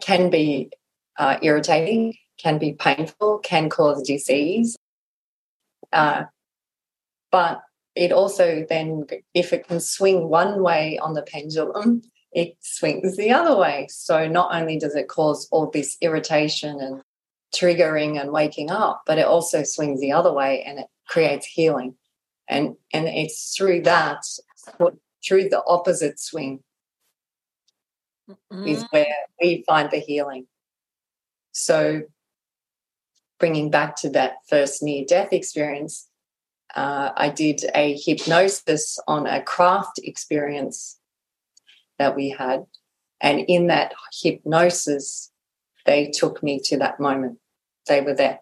can 0.01 0.29
be 0.29 0.71
uh, 1.19 1.39
irritating, 1.43 2.15
can 2.39 2.59
be 2.59 2.75
painful, 2.75 3.39
can 3.39 3.71
cause 3.71 4.03
disease. 4.03 4.77
Uh, 5.95 6.25
but 7.31 7.63
it 7.95 8.13
also 8.13 8.67
then, 8.69 9.07
if 9.33 9.53
it 9.53 9.67
can 9.67 9.81
swing 9.81 10.29
one 10.29 10.63
way 10.63 10.99
on 10.99 11.15
the 11.15 11.23
pendulum, 11.23 12.03
it 12.33 12.57
swings 12.61 13.17
the 13.17 13.31
other 13.31 13.57
way. 13.57 13.87
So 13.91 14.27
not 14.27 14.53
only 14.53 14.79
does 14.79 14.97
it 14.97 15.09
cause 15.09 15.49
all 15.53 15.71
this 15.71 15.97
irritation 16.01 16.81
and 16.81 17.03
triggering 17.55 18.21
and 18.21 18.33
waking 18.33 18.71
up, 18.71 19.03
but 19.07 19.19
it 19.19 19.27
also 19.27 19.63
swings 19.63 20.01
the 20.01 20.13
other 20.13 20.33
way 20.33 20.63
and 20.65 20.81
it 20.81 20.87
creates 21.09 21.47
healing. 21.47 21.95
And 22.49 22.75
and 22.93 23.07
it's 23.07 23.57
through 23.57 23.83
that, 23.83 24.19
through 25.27 25.49
the 25.49 25.63
opposite 25.67 26.19
swing, 26.21 26.61
mm-hmm. 28.29 28.67
is 28.67 28.85
where 28.91 29.07
we 29.41 29.65
find 29.67 29.91
the 29.91 29.99
healing. 29.99 30.47
So 31.53 32.03
bringing 33.39 33.71
back 33.71 33.97
to 33.97 34.11
that 34.11 34.37
first 34.49 34.83
near 34.83 35.05
death 35.07 35.33
experience, 35.33 36.09
uh, 36.75 37.11
I 37.17 37.29
did 37.29 37.65
a 37.75 37.97
hypnosis 37.97 38.99
on 39.07 39.27
a 39.27 39.43
craft 39.43 40.01
experience 40.03 40.99
that 41.99 42.17
we 42.17 42.31
had. 42.31 42.65
And 43.21 43.41
in 43.41 43.69
that 43.69 43.95
hypnosis, 44.23 45.31
they 45.87 46.11
took 46.11 46.43
me 46.43 46.61
to 46.65 46.79
that 46.79 47.01
moment. 47.01 47.39
They 47.87 48.01
were 48.01 48.15
there. 48.15 48.41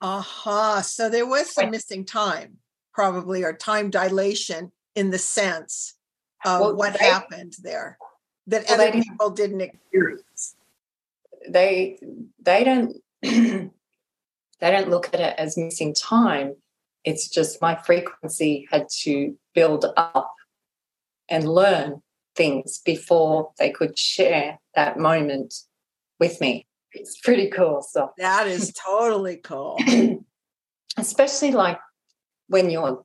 Aha. 0.00 0.72
Uh-huh. 0.72 0.82
So 0.82 1.10
there 1.10 1.26
was 1.26 1.52
some 1.52 1.70
missing 1.70 2.04
time, 2.04 2.58
probably, 2.94 3.44
or 3.44 3.52
time 3.52 3.90
dilation 3.90 4.72
in 4.94 5.10
the 5.10 5.18
sense 5.18 5.94
of 6.44 6.60
well, 6.60 6.76
what 6.76 6.98
they, 6.98 7.04
happened 7.04 7.54
there 7.62 7.98
that 8.46 8.64
well, 8.68 8.80
other 8.80 8.92
people 8.92 9.30
didn't 9.30 9.60
experience. 9.60 10.22
They 11.48 11.98
they 12.40 12.64
don't 12.64 12.96
they 13.22 13.70
don't 14.60 14.90
look 14.90 15.08
at 15.14 15.20
it 15.20 15.34
as 15.38 15.56
missing 15.56 15.94
time. 15.94 16.56
It's 17.04 17.28
just 17.28 17.62
my 17.62 17.76
frequency 17.76 18.66
had 18.70 18.88
to 19.02 19.36
build 19.54 19.86
up 19.96 20.34
and 21.28 21.48
learn 21.48 22.02
things 22.36 22.80
before 22.84 23.50
they 23.58 23.70
could 23.70 23.98
share 23.98 24.58
that 24.74 24.98
moment 24.98 25.54
with 26.20 26.40
me. 26.40 26.66
It's 26.92 27.20
pretty 27.20 27.50
cool 27.50 27.82
So 27.82 28.10
That 28.18 28.46
is 28.46 28.72
totally 28.72 29.36
cool. 29.36 29.78
Especially 30.96 31.52
like 31.52 31.78
when 32.48 32.70
you're 32.70 33.04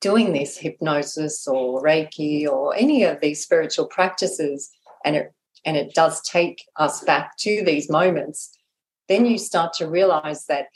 doing 0.00 0.32
this 0.32 0.56
hypnosis 0.56 1.46
or 1.48 1.82
Reiki 1.82 2.46
or 2.46 2.74
any 2.76 3.04
of 3.04 3.20
these 3.20 3.42
spiritual 3.42 3.86
practices 3.86 4.70
and 5.04 5.16
it 5.16 5.32
and 5.64 5.76
it 5.76 5.94
does 5.94 6.20
take 6.22 6.64
us 6.76 7.02
back 7.04 7.36
to 7.38 7.62
these 7.64 7.90
moments, 7.90 8.56
then 9.08 9.26
you 9.26 9.38
start 9.38 9.72
to 9.74 9.88
realize 9.88 10.46
that 10.46 10.66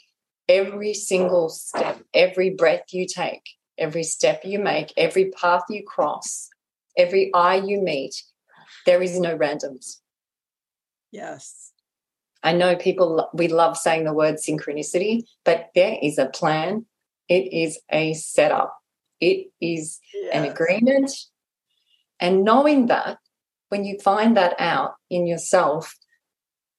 every 0.49 0.93
single 0.93 1.49
step, 1.49 2.01
every 2.13 2.49
breath 2.49 2.85
you 2.91 3.07
take, 3.07 3.43
every 3.77 4.03
step 4.03 4.41
you 4.43 4.59
make, 4.59 4.93
every 4.97 5.31
path 5.31 5.63
you 5.69 5.83
cross 5.85 6.49
every 6.97 7.33
eye 7.33 7.55
you 7.55 7.81
meet, 7.81 8.23
there 8.85 9.01
is 9.01 9.19
no 9.19 9.37
randoms. 9.37 9.97
Yes. 11.11 11.71
I 12.43 12.53
know 12.53 12.75
people, 12.75 13.29
we 13.33 13.47
love 13.47 13.77
saying 13.77 14.03
the 14.03 14.13
word 14.13 14.35
synchronicity, 14.35 15.23
but 15.45 15.69
there 15.75 15.97
is 16.01 16.17
a 16.17 16.25
plan. 16.25 16.85
It 17.29 17.53
is 17.53 17.79
a 17.89 18.13
setup. 18.13 18.75
It 19.21 19.47
is 19.61 19.99
yes. 20.13 20.31
an 20.33 20.43
agreement. 20.51 21.11
And 22.19 22.43
knowing 22.43 22.87
that, 22.87 23.17
when 23.73 23.85
you 23.85 23.97
find 23.97 24.37
that 24.37 24.53
out 24.59 24.93
in 25.09 25.25
yourself, 25.25 25.95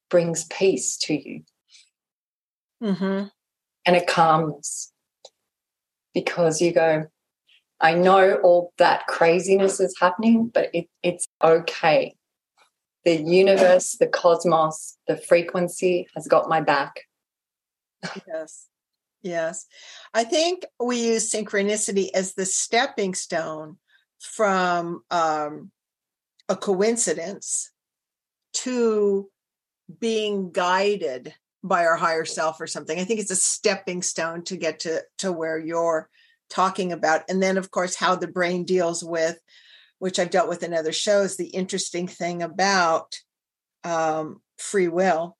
brings 0.09 0.45
peace 0.45 0.95
to 0.95 1.13
you. 1.13 1.41
Mm-hmm. 2.81 3.27
and 3.85 3.95
a 3.95 4.05
calmness 4.05 4.93
because 6.13 6.61
you 6.61 6.71
go, 6.71 7.07
I 7.81 7.95
know 7.95 8.35
all 8.35 8.71
that 8.77 9.07
craziness 9.07 9.81
is 9.81 9.95
happening, 9.99 10.51
but 10.53 10.69
it, 10.73 10.87
it's 11.03 11.27
okay. 11.43 12.15
The 13.03 13.15
universe, 13.15 13.97
the 13.99 14.07
cosmos, 14.07 14.97
the 15.05 15.17
frequency 15.17 16.07
has 16.15 16.27
got 16.27 16.47
my 16.47 16.61
back. 16.61 17.01
Yes. 18.25 18.67
Yes. 19.21 19.65
I 20.13 20.23
think 20.23 20.65
we 20.79 21.07
use 21.07 21.29
synchronicity 21.29 22.09
as 22.13 22.35
the 22.35 22.45
stepping 22.45 23.15
stone 23.15 23.79
from 24.19 25.01
um, 25.11 25.71
a 26.49 26.55
coincidence 26.55 27.71
to 28.53 29.29
being 29.99 30.51
guided 30.51 31.33
by 31.63 31.85
our 31.85 31.95
higher 31.95 32.25
self 32.25 32.61
or 32.61 32.67
something. 32.67 32.99
I 32.99 33.03
think 33.03 33.19
it's 33.19 33.31
a 33.31 33.35
stepping 33.35 34.01
stone 34.01 34.43
to 34.45 34.57
get 34.57 34.79
to 34.81 35.03
to 35.19 35.31
where 35.31 35.57
you're 35.57 36.09
talking 36.49 36.91
about. 36.91 37.23
And 37.27 37.41
then 37.41 37.57
of 37.57 37.71
course 37.71 37.95
how 37.95 38.15
the 38.15 38.27
brain 38.27 38.65
deals 38.65 39.03
with 39.03 39.39
which 39.99 40.19
I've 40.19 40.29
dealt 40.29 40.49
with 40.49 40.63
in 40.63 40.73
other 40.73 40.91
shows, 40.91 41.35
the 41.35 41.47
interesting 41.47 42.07
thing 42.07 42.43
about 42.43 43.15
um, 43.83 44.41
free 44.57 44.87
will 44.87 45.37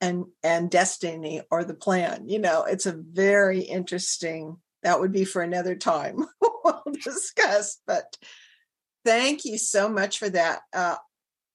and 0.00 0.26
and 0.42 0.70
destiny 0.70 1.42
or 1.50 1.64
the 1.64 1.74
plan. 1.74 2.28
You 2.28 2.38
know, 2.38 2.64
it's 2.64 2.86
a 2.86 2.96
very 2.96 3.60
interesting 3.60 4.56
that 4.82 5.00
would 5.00 5.12
be 5.12 5.24
for 5.24 5.42
another 5.42 5.74
time 5.74 6.24
we'll 6.40 6.82
discuss. 7.04 7.78
But 7.86 8.16
thank 9.10 9.44
you 9.44 9.58
so 9.58 9.88
much 9.88 10.20
for 10.20 10.28
that. 10.28 10.60
Uh, 10.72 10.94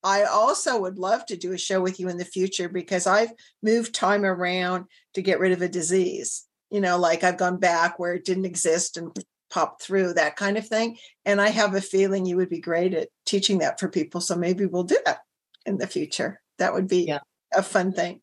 I 0.03 0.25
also 0.25 0.81
would 0.81 0.99
love 0.99 1.25
to 1.27 1.37
do 1.37 1.53
a 1.53 1.57
show 1.57 1.79
with 1.79 2.01
you 2.01 2.09
in 2.09 2.17
the 2.17 2.25
future 2.25 2.67
because 2.67 3.07
I've 3.07 3.31
moved 3.63 3.95
time 3.95 4.25
around 4.25 4.85
to 5.13 5.21
get 5.21 5.39
rid 5.39 5.53
of 5.53 5.61
a 5.61 5.69
disease. 5.69 6.45
You 6.69 6.81
know, 6.81 6.97
like 6.97 7.23
I've 7.23 7.37
gone 7.37 7.57
back 7.57 7.97
where 7.97 8.13
it 8.13 8.25
didn't 8.25 8.43
exist 8.43 8.97
and 8.97 9.15
popped 9.49 9.81
through 9.81 10.15
that 10.15 10.35
kind 10.35 10.57
of 10.57 10.67
thing. 10.67 10.97
And 11.23 11.39
I 11.39 11.47
have 11.47 11.75
a 11.75 11.81
feeling 11.81 12.25
you 12.25 12.35
would 12.35 12.49
be 12.49 12.59
great 12.59 12.93
at 12.93 13.07
teaching 13.25 13.59
that 13.59 13.79
for 13.79 13.87
people. 13.87 14.19
So 14.19 14.35
maybe 14.35 14.65
we'll 14.65 14.83
do 14.83 14.99
that 15.05 15.19
in 15.65 15.77
the 15.77 15.87
future. 15.87 16.41
That 16.57 16.73
would 16.73 16.89
be 16.89 17.05
yeah. 17.05 17.19
a 17.53 17.63
fun 17.63 17.93
thing. 17.93 18.19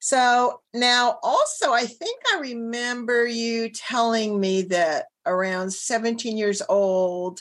So 0.00 0.60
now, 0.74 1.18
also, 1.22 1.72
I 1.72 1.86
think 1.86 2.20
I 2.34 2.40
remember 2.40 3.26
you 3.26 3.70
telling 3.70 4.38
me 4.38 4.62
that 4.62 5.06
around 5.24 5.72
17 5.72 6.36
years 6.36 6.60
old, 6.68 7.40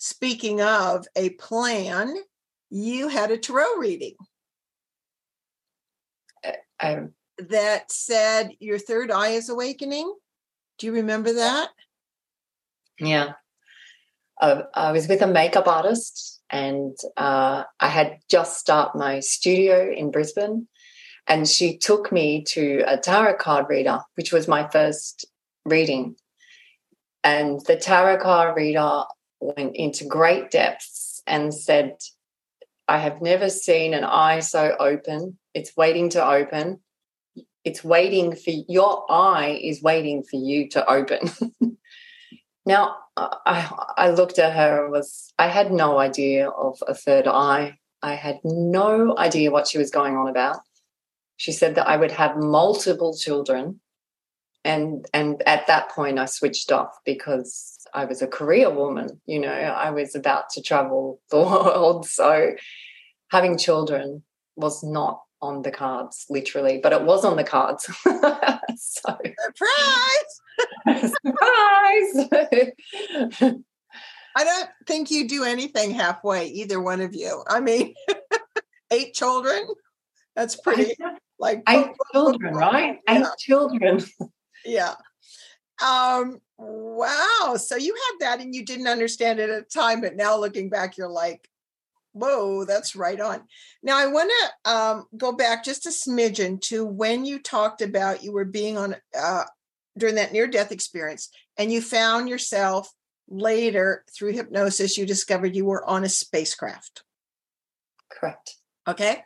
speaking 0.00 0.62
of 0.62 1.06
a 1.14 1.28
plan, 1.30 2.16
you 2.70 3.08
had 3.08 3.30
a 3.30 3.36
tarot 3.36 3.76
reading 3.76 4.14
uh, 6.80 6.96
that 7.38 7.92
said 7.92 8.50
your 8.58 8.78
third 8.78 9.10
eye 9.10 9.30
is 9.30 9.50
awakening. 9.50 10.12
Do 10.78 10.86
you 10.86 10.92
remember 10.92 11.34
that? 11.34 11.68
Yeah. 12.98 13.32
Uh, 14.40 14.62
I 14.74 14.92
was 14.92 15.06
with 15.06 15.20
a 15.20 15.26
makeup 15.26 15.68
artist 15.68 16.40
and 16.48 16.96
uh, 17.18 17.64
I 17.78 17.88
had 17.88 18.20
just 18.30 18.58
started 18.58 18.98
my 18.98 19.20
studio 19.20 19.92
in 19.92 20.10
Brisbane 20.10 20.66
and 21.26 21.46
she 21.46 21.76
took 21.76 22.10
me 22.10 22.42
to 22.44 22.82
a 22.86 22.96
tarot 22.96 23.36
card 23.36 23.66
reader, 23.68 24.00
which 24.14 24.32
was 24.32 24.48
my 24.48 24.66
first 24.68 25.26
reading. 25.66 26.16
And 27.22 27.60
the 27.66 27.76
tarot 27.76 28.22
card 28.22 28.56
reader 28.56 29.04
went 29.40 29.76
into 29.76 30.04
great 30.04 30.50
depths 30.50 31.22
and 31.26 31.52
said, 31.52 31.96
I 32.88 32.98
have 32.98 33.22
never 33.22 33.48
seen 33.48 33.94
an 33.94 34.04
eye 34.04 34.40
so 34.40 34.76
open. 34.78 35.38
It's 35.54 35.76
waiting 35.76 36.10
to 36.10 36.26
open. 36.26 36.80
It's 37.64 37.84
waiting 37.84 38.34
for 38.34 38.52
your 38.68 39.04
eye 39.10 39.60
is 39.62 39.82
waiting 39.82 40.22
for 40.22 40.36
you 40.36 40.68
to 40.70 40.90
open. 40.90 41.30
now, 42.66 42.96
I, 43.16 43.70
I 43.96 44.10
looked 44.10 44.38
at 44.38 44.54
her 44.54 44.84
and 44.84 44.92
was, 44.92 45.32
I 45.38 45.48
had 45.48 45.70
no 45.70 45.98
idea 45.98 46.48
of 46.48 46.78
a 46.86 46.94
third 46.94 47.26
eye. 47.26 47.78
I 48.02 48.14
had 48.14 48.40
no 48.44 49.16
idea 49.18 49.50
what 49.50 49.68
she 49.68 49.78
was 49.78 49.90
going 49.90 50.16
on 50.16 50.28
about 50.28 50.58
she 51.40 51.52
said 51.52 51.76
that 51.76 51.88
I 51.88 51.96
would 51.96 52.10
have 52.10 52.36
multiple 52.36 53.16
children. 53.16 53.80
And 54.62 55.06
and 55.14 55.42
at 55.46 55.66
that 55.68 55.90
point 55.90 56.18
I 56.18 56.26
switched 56.26 56.70
off 56.70 56.90
because 57.06 57.78
I 57.94 58.04
was 58.04 58.22
a 58.22 58.26
career 58.26 58.70
woman, 58.70 59.20
you 59.26 59.38
know, 59.38 59.52
I 59.52 59.90
was 59.90 60.14
about 60.14 60.50
to 60.50 60.62
travel 60.62 61.20
the 61.30 61.38
world. 61.38 62.06
So 62.06 62.52
having 63.30 63.58
children 63.58 64.22
was 64.56 64.82
not 64.82 65.20
on 65.42 65.62
the 65.62 65.70
cards, 65.70 66.26
literally, 66.28 66.80
but 66.82 66.92
it 66.92 67.02
was 67.02 67.24
on 67.24 67.36
the 67.36 67.44
cards. 67.44 67.84
so 68.04 69.18
surprise! 69.56 70.30
surprise! 70.86 72.28
I 74.36 74.44
don't 74.44 74.68
think 74.86 75.10
you 75.10 75.26
do 75.28 75.44
anything 75.44 75.90
halfway, 75.92 76.46
either 76.46 76.80
one 76.80 77.00
of 77.00 77.14
you. 77.14 77.42
I 77.48 77.60
mean, 77.60 77.94
eight 78.90 79.14
children. 79.14 79.66
That's 80.36 80.56
pretty 80.56 80.94
like 81.38 81.62
eight 81.68 81.88
children, 82.12 82.54
right? 82.54 82.98
Eight 83.08 83.26
children. 83.38 84.00
yeah. 84.64 84.94
Um, 85.82 86.40
wow. 86.60 87.56
So 87.56 87.76
you 87.76 87.94
had 87.94 88.26
that 88.26 88.40
and 88.40 88.54
you 88.54 88.64
didn't 88.64 88.86
understand 88.86 89.40
it 89.40 89.50
at 89.50 89.68
the 89.68 89.80
time, 89.80 90.00
but 90.00 90.16
now 90.16 90.38
looking 90.38 90.68
back, 90.68 90.96
you're 90.96 91.08
like, 91.08 91.48
whoa, 92.12 92.64
that's 92.64 92.96
right 92.96 93.20
on. 93.20 93.42
Now 93.82 93.98
I 93.98 94.06
want 94.06 94.30
to 94.30 94.70
um, 94.70 95.06
go 95.16 95.32
back 95.32 95.64
just 95.64 95.86
a 95.86 95.90
smidgen 95.90 96.60
to 96.62 96.84
when 96.84 97.24
you 97.24 97.38
talked 97.38 97.82
about 97.82 98.22
you 98.22 98.32
were 98.32 98.44
being 98.44 98.76
on 98.76 98.96
uh, 99.18 99.44
during 99.96 100.16
that 100.16 100.32
near 100.32 100.46
death 100.46 100.72
experience 100.72 101.30
and 101.56 101.72
you 101.72 101.80
found 101.80 102.28
yourself 102.28 102.92
later 103.28 104.04
through 104.12 104.32
hypnosis, 104.32 104.98
you 104.98 105.06
discovered 105.06 105.54
you 105.54 105.64
were 105.64 105.88
on 105.88 106.04
a 106.04 106.08
spacecraft. 106.08 107.04
Correct. 108.10 108.56
Okay. 108.88 109.22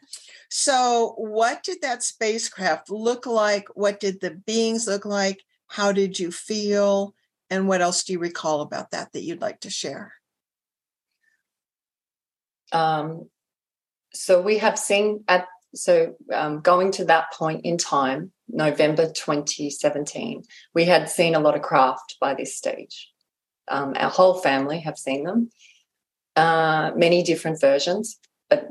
So, 0.51 1.15
what 1.17 1.63
did 1.65 1.81
that 1.83 2.03
spacecraft 2.03 2.91
look 2.91 3.27
like? 3.27 3.67
What 3.75 3.99
did 3.99 4.21
the 4.21 4.31
beings 4.31 4.87
look 4.87 5.05
like? 5.05 5.43
How 5.69 5.91
did 5.91 6.19
you 6.19 6.31
feel? 6.31 7.15
And 7.55 7.69
what 7.69 7.81
else 7.81 8.03
do 8.03 8.13
you 8.13 8.19
recall 8.19 8.63
about 8.63 8.91
that 8.91 9.13
that 9.13 9.23
you'd 9.23 9.41
like 9.41 9.61
to 9.61 9.71
share? 9.71 10.15
Um, 12.73 13.31
so, 14.13 14.43
we 14.43 14.59
have 14.59 14.77
seen 14.77 15.23
at 15.29 15.47
so 15.73 16.17
um, 16.33 16.61
going 16.61 16.91
to 16.93 17.05
that 17.05 17.33
point 17.33 17.65
in 17.65 17.79
time, 17.79 18.33
November 18.49 19.07
2017, 19.07 20.43
we 20.75 20.85
had 20.85 21.09
seen 21.09 21.37
a 21.37 21.41
lot 21.41 21.55
of 21.55 21.63
craft 21.63 22.17
by 22.21 22.35
this 22.35 22.57
stage. 22.57 23.13
Um, 23.69 23.93
our 23.97 24.11
whole 24.11 24.35
family 24.35 24.81
have 24.81 24.99
seen 24.99 25.23
them, 25.23 25.51
uh, 26.35 26.91
many 26.97 27.23
different 27.23 27.61
versions. 27.61 28.19
But 28.51 28.69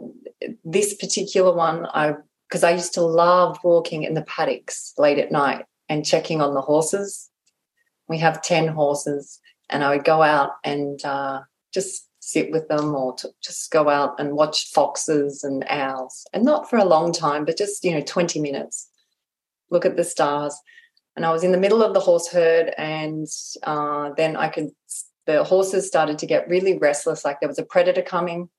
this 0.65 0.93
particular 0.95 1.55
one, 1.55 1.85
I 1.85 2.15
because 2.49 2.65
I 2.65 2.71
used 2.71 2.95
to 2.95 3.01
love 3.01 3.59
walking 3.63 4.03
in 4.03 4.13
the 4.13 4.23
paddocks 4.23 4.93
late 4.97 5.19
at 5.19 5.31
night 5.31 5.63
and 5.87 6.05
checking 6.05 6.41
on 6.41 6.53
the 6.53 6.61
horses. 6.61 7.29
We 8.07 8.17
have 8.19 8.41
10 8.41 8.67
horses, 8.67 9.39
and 9.69 9.83
I 9.83 9.95
would 9.95 10.05
go 10.05 10.21
out 10.21 10.51
and 10.63 11.03
uh, 11.05 11.41
just 11.73 12.09
sit 12.19 12.51
with 12.51 12.67
them 12.67 12.95
or 12.95 13.13
to 13.15 13.29
just 13.43 13.71
go 13.71 13.89
out 13.89 14.19
and 14.19 14.33
watch 14.33 14.71
foxes 14.71 15.43
and 15.43 15.65
owls. 15.67 16.25
And 16.33 16.43
not 16.43 16.69
for 16.69 16.77
a 16.77 16.85
long 16.85 17.11
time, 17.11 17.45
but 17.45 17.57
just, 17.57 17.83
you 17.83 17.91
know, 17.91 18.01
20 18.01 18.39
minutes. 18.39 18.89
Look 19.69 19.85
at 19.85 19.97
the 19.97 20.03
stars. 20.03 20.55
And 21.15 21.25
I 21.25 21.31
was 21.31 21.43
in 21.43 21.51
the 21.51 21.57
middle 21.57 21.83
of 21.83 21.93
the 21.93 21.99
horse 21.99 22.29
herd, 22.29 22.73
and 22.77 23.27
uh, 23.63 24.11
then 24.17 24.35
I 24.35 24.49
could, 24.49 24.69
the 25.25 25.43
horses 25.43 25.87
started 25.87 26.17
to 26.19 26.25
get 26.25 26.49
really 26.49 26.77
restless, 26.77 27.23
like 27.23 27.39
there 27.39 27.49
was 27.49 27.59
a 27.59 27.65
predator 27.65 28.01
coming 28.01 28.49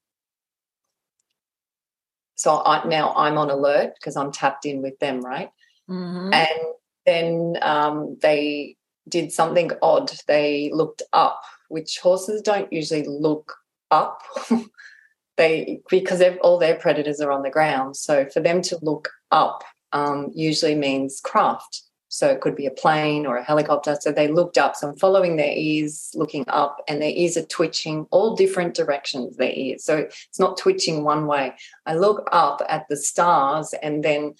so 2.34 2.62
I, 2.64 2.86
now 2.86 3.14
I'm 3.14 3.38
on 3.38 3.51
alert 3.51 3.95
because 3.99 4.16
I'm 4.16 4.32
tapped 4.32 4.66
in 4.66 4.82
with 4.82 4.99
them, 4.99 5.20
right? 5.20 5.51
Mm-hmm. 5.88 6.34
And 6.34 6.61
then 7.07 7.59
um, 7.62 8.18
they 8.20 8.76
did 9.09 9.32
something 9.32 9.70
odd. 9.82 10.11
They 10.26 10.70
looked 10.72 11.02
up, 11.12 11.42
which 11.68 11.98
horses 11.98 12.42
don't 12.42 12.72
usually 12.72 13.05
look 13.07 13.55
up. 13.90 14.22
they 15.36 15.80
because 15.90 16.22
all 16.42 16.59
their 16.59 16.76
predators 16.76 17.20
are 17.20 17.32
on 17.32 17.42
the 17.42 17.50
ground. 17.50 17.96
So 17.96 18.26
for 18.26 18.40
them 18.40 18.62
to 18.62 18.78
look 18.82 19.11
up 19.30 19.64
um, 19.92 20.30
usually 20.34 20.74
means 20.74 21.20
craft. 21.20 21.82
So 22.09 22.28
it 22.28 22.40
could 22.40 22.55
be 22.55 22.66
a 22.66 22.70
plane 22.70 23.26
or 23.26 23.36
a 23.36 23.42
helicopter. 23.42 23.96
So 24.00 24.12
they 24.12 24.28
looked 24.28 24.57
up. 24.57 24.76
So 24.76 24.88
I'm 24.88 24.96
following 24.96 25.34
their 25.34 25.52
ears, 25.52 26.12
looking 26.14 26.44
up, 26.46 26.80
and 26.86 27.02
their 27.02 27.11
ears 27.11 27.36
are 27.36 27.42
twitching 27.42 28.07
all 28.12 28.36
different 28.36 28.74
directions, 28.74 29.36
their 29.36 29.50
ears. 29.52 29.84
So 29.84 29.96
it's 29.96 30.38
not 30.38 30.57
twitching 30.57 31.02
one 31.02 31.26
way. 31.26 31.55
I 31.86 31.94
look 31.94 32.28
up 32.30 32.62
at 32.68 32.86
the 32.88 32.96
stars, 32.96 33.74
and 33.82 34.05
then 34.05 34.34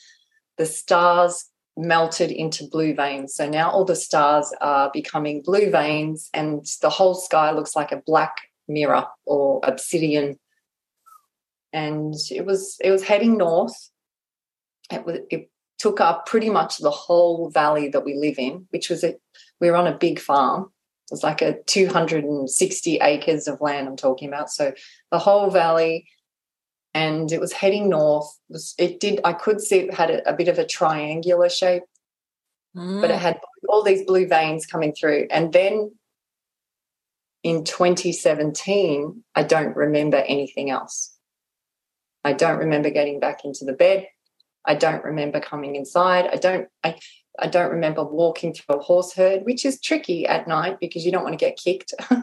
the 0.56 0.66
stars 0.66 1.46
melted 1.77 2.31
into 2.31 2.68
blue 2.68 2.95
veins. 2.95 3.35
So 3.35 3.49
now 3.49 3.70
all 3.70 3.85
the 3.85 3.97
stars 3.97 4.53
are 4.61 4.91
becoming 4.93 5.43
blue 5.43 5.70
veins, 5.70 6.31
and 6.33 6.64
the 6.83 6.91
whole 6.91 7.14
sky 7.14 7.51
looks 7.51 7.75
like 7.75 7.93
a 7.93 8.03
black 8.07 8.37
mirror 8.68 9.07
or 9.27 9.61
obsidian. 9.62 10.39
And 11.72 12.14
it 12.31 12.47
was 12.47 12.77
it 12.81 12.91
was 12.91 13.03
heading 13.03 13.37
north. 13.37 13.91
It 14.93 15.05
was 15.05 15.18
it 15.31 15.51
took 15.79 16.01
up 16.01 16.27
pretty 16.27 16.49
much 16.49 16.79
the 16.79 16.91
whole 16.91 17.51
valley 17.51 17.89
that 17.89 18.05
we 18.05 18.14
live 18.14 18.39
in, 18.39 18.66
which 18.70 18.89
was 18.89 19.05
a, 19.05 19.14
we 19.61 19.70
were 19.70 19.77
on 19.77 19.87
a 19.87 19.99
big 19.99 20.18
farm. 20.18 20.70
It 21.11 21.12
was 21.12 21.22
like 21.22 21.43
a 21.43 21.59
260 21.64 22.97
acres 23.03 23.47
of 23.47 23.61
land 23.61 23.87
I'm 23.87 23.97
talking 23.97 24.29
about. 24.29 24.49
So 24.51 24.72
the 25.11 25.18
whole 25.18 25.51
valley, 25.51 26.07
and 26.95 27.30
it 27.32 27.40
was 27.40 27.53
heading 27.53 27.88
north. 27.88 28.26
It 28.78 29.01
did, 29.01 29.20
I 29.24 29.32
could 29.32 29.61
see 29.61 29.80
it 29.80 29.95
had 29.95 30.11
a, 30.11 30.30
a 30.30 30.32
bit 30.32 30.49
of 30.49 30.59
a 30.59 30.66
triangular 30.66 31.49
shape, 31.49 31.82
mm. 32.76 33.01
but 33.01 33.11
it 33.11 33.16
mm. 33.16 33.20
had 33.20 33.40
all 33.68 33.82
these 33.82 34.05
blue 34.05 34.26
veins 34.26 34.64
coming 34.64 34.95
through. 34.95 35.26
And 35.30 35.53
then 35.53 35.92
in 37.42 37.64
2017, 37.64 39.24
I 39.34 39.42
don't 39.42 39.76
remember 39.76 40.18
anything 40.18 40.70
else. 40.70 41.16
I 42.24 42.32
don't 42.32 42.59
remember 42.59 42.90
getting 42.90 43.20
back 43.20 43.45
into 43.45 43.64
the 43.64 43.74
bed. 43.74 44.07
I 44.64 44.74
don't 44.74 45.05
remember 45.05 45.40
coming 45.40 45.76
inside. 45.76 46.26
I 46.32 46.36
don't 46.36 46.68
I 46.82 46.97
I 47.38 47.49
don't 47.49 47.72
remember 47.72 48.03
walking 48.03 48.55
through 48.55 48.76
a 48.76 48.82
horse 48.82 49.12
herd, 49.12 49.45
which 49.45 49.66
is 49.66 49.78
tricky 49.80 50.26
at 50.26 50.49
night 50.49 50.78
because 50.80 51.05
you 51.05 51.12
don't 51.12 51.24
want 51.24 51.38
to 51.38 51.45
get 51.45 51.59
kicked. 51.59 51.92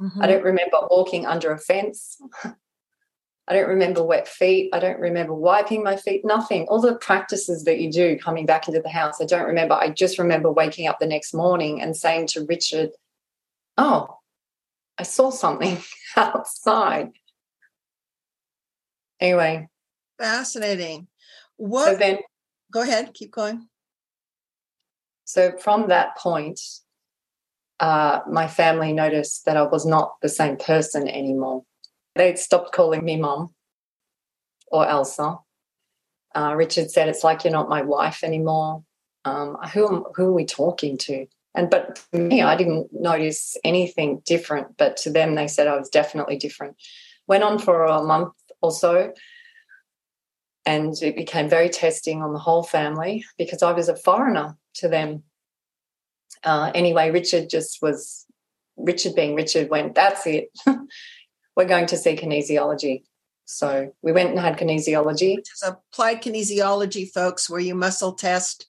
Mm-hmm. 0.00 0.22
I 0.22 0.28
don't 0.28 0.44
remember 0.44 0.78
walking 0.88 1.26
under 1.26 1.52
a 1.52 1.58
fence. 1.58 2.16
I 3.50 3.54
don't 3.54 3.68
remember 3.68 4.04
wet 4.04 4.28
feet. 4.28 4.70
I 4.72 4.78
don't 4.78 5.00
remember 5.00 5.34
wiping 5.34 5.82
my 5.82 5.96
feet, 5.96 6.24
nothing. 6.24 6.68
All 6.68 6.80
the 6.80 6.94
practices 6.94 7.64
that 7.64 7.80
you 7.80 7.90
do 7.90 8.16
coming 8.16 8.46
back 8.46 8.68
into 8.68 8.80
the 8.80 8.88
house, 8.88 9.20
I 9.20 9.24
don't 9.24 9.44
remember. 9.44 9.74
I 9.74 9.90
just 9.90 10.20
remember 10.20 10.52
waking 10.52 10.86
up 10.86 11.00
the 11.00 11.06
next 11.08 11.34
morning 11.34 11.82
and 11.82 11.96
saying 11.96 12.28
to 12.28 12.46
Richard, 12.46 12.90
Oh, 13.76 14.18
I 14.96 15.02
saw 15.02 15.30
something 15.30 15.78
outside. 16.16 17.10
Anyway. 19.18 19.68
Fascinating. 20.16 21.08
What 21.56 21.86
so 21.86 21.96
then 21.96 22.18
go 22.72 22.82
ahead, 22.82 23.14
keep 23.14 23.32
going. 23.32 23.66
So 25.24 25.58
from 25.58 25.88
that 25.88 26.16
point, 26.16 26.60
uh, 27.80 28.20
my 28.30 28.46
family 28.46 28.92
noticed 28.92 29.44
that 29.46 29.56
I 29.56 29.62
was 29.62 29.84
not 29.84 30.20
the 30.22 30.28
same 30.28 30.56
person 30.56 31.08
anymore. 31.08 31.64
They 32.14 32.34
stopped 32.36 32.72
calling 32.72 33.04
me 33.04 33.16
mom 33.16 33.54
or 34.68 34.86
Elsa. 34.86 35.38
Uh, 36.34 36.54
Richard 36.56 36.90
said, 36.90 37.08
"It's 37.08 37.24
like 37.24 37.44
you're 37.44 37.52
not 37.52 37.68
my 37.68 37.82
wife 37.82 38.22
anymore. 38.22 38.84
Um, 39.24 39.56
who 39.72 40.06
who 40.14 40.26
are 40.26 40.32
we 40.32 40.44
talking 40.44 40.96
to?" 40.98 41.26
And 41.54 41.70
but 41.70 42.02
to 42.12 42.18
me, 42.18 42.42
I 42.42 42.56
didn't 42.56 42.88
notice 42.92 43.56
anything 43.64 44.22
different. 44.24 44.76
But 44.76 44.96
to 44.98 45.10
them, 45.10 45.34
they 45.34 45.48
said 45.48 45.66
I 45.66 45.76
was 45.76 45.88
definitely 45.88 46.36
different. 46.36 46.76
Went 47.26 47.44
on 47.44 47.58
for 47.58 47.84
a 47.84 48.02
month 48.02 48.34
or 48.62 48.70
so 48.70 49.12
and 50.66 50.94
it 51.02 51.16
became 51.16 51.48
very 51.48 51.68
testing 51.68 52.22
on 52.22 52.32
the 52.32 52.38
whole 52.38 52.62
family 52.62 53.24
because 53.38 53.62
I 53.62 53.72
was 53.72 53.88
a 53.88 53.96
foreigner 53.96 54.56
to 54.74 54.88
them. 54.88 55.22
Uh, 56.44 56.70
anyway, 56.74 57.10
Richard 57.10 57.50
just 57.50 57.80
was, 57.82 58.26
Richard 58.76 59.14
being 59.14 59.34
Richard, 59.34 59.70
went, 59.70 59.94
that's 59.94 60.26
it. 60.26 60.50
We're 61.60 61.66
going 61.66 61.88
to 61.88 61.98
see 61.98 62.16
kinesiology. 62.16 63.02
So 63.44 63.92
we 64.00 64.12
went 64.12 64.30
and 64.30 64.38
had 64.38 64.56
kinesiology. 64.56 65.36
It's 65.36 65.62
applied 65.62 66.22
kinesiology, 66.22 67.12
folks, 67.12 67.50
where 67.50 67.60
you 67.60 67.74
muscle 67.74 68.14
test 68.14 68.66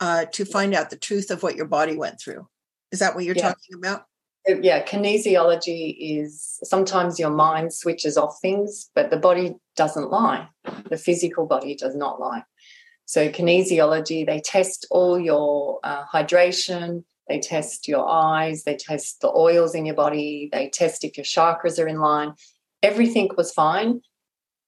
uh, 0.00 0.26
to 0.32 0.44
find 0.44 0.74
out 0.74 0.90
the 0.90 0.98
truth 0.98 1.30
of 1.30 1.42
what 1.42 1.56
your 1.56 1.64
body 1.64 1.96
went 1.96 2.20
through. 2.20 2.46
Is 2.92 2.98
that 2.98 3.14
what 3.14 3.24
you're 3.24 3.36
yeah. 3.36 3.54
talking 3.54 3.76
about? 3.78 4.04
yeah, 4.46 4.84
kinesiology 4.84 5.96
is 5.98 6.58
sometimes 6.62 7.18
your 7.18 7.30
mind 7.30 7.72
switches 7.72 8.18
off 8.18 8.36
things, 8.42 8.90
but 8.94 9.08
the 9.08 9.16
body 9.16 9.54
doesn't 9.74 10.10
lie. 10.10 10.46
The 10.90 10.98
physical 10.98 11.46
body 11.46 11.74
does 11.74 11.96
not 11.96 12.20
lie. 12.20 12.42
So, 13.06 13.30
kinesiology, 13.30 14.26
they 14.26 14.40
test 14.40 14.86
all 14.90 15.18
your 15.18 15.80
uh, 15.82 16.04
hydration, 16.04 17.04
they 17.28 17.40
test 17.40 17.88
your 17.88 18.08
eyes, 18.08 18.64
they 18.64 18.76
test 18.76 19.20
the 19.20 19.28
oils 19.28 19.74
in 19.74 19.86
your 19.86 19.94
body, 19.94 20.48
they 20.52 20.68
test 20.68 21.04
if 21.04 21.16
your 21.16 21.24
chakras 21.24 21.82
are 21.82 21.88
in 21.88 22.00
line. 22.00 22.34
Everything 22.82 23.30
was 23.36 23.52
fine. 23.52 24.00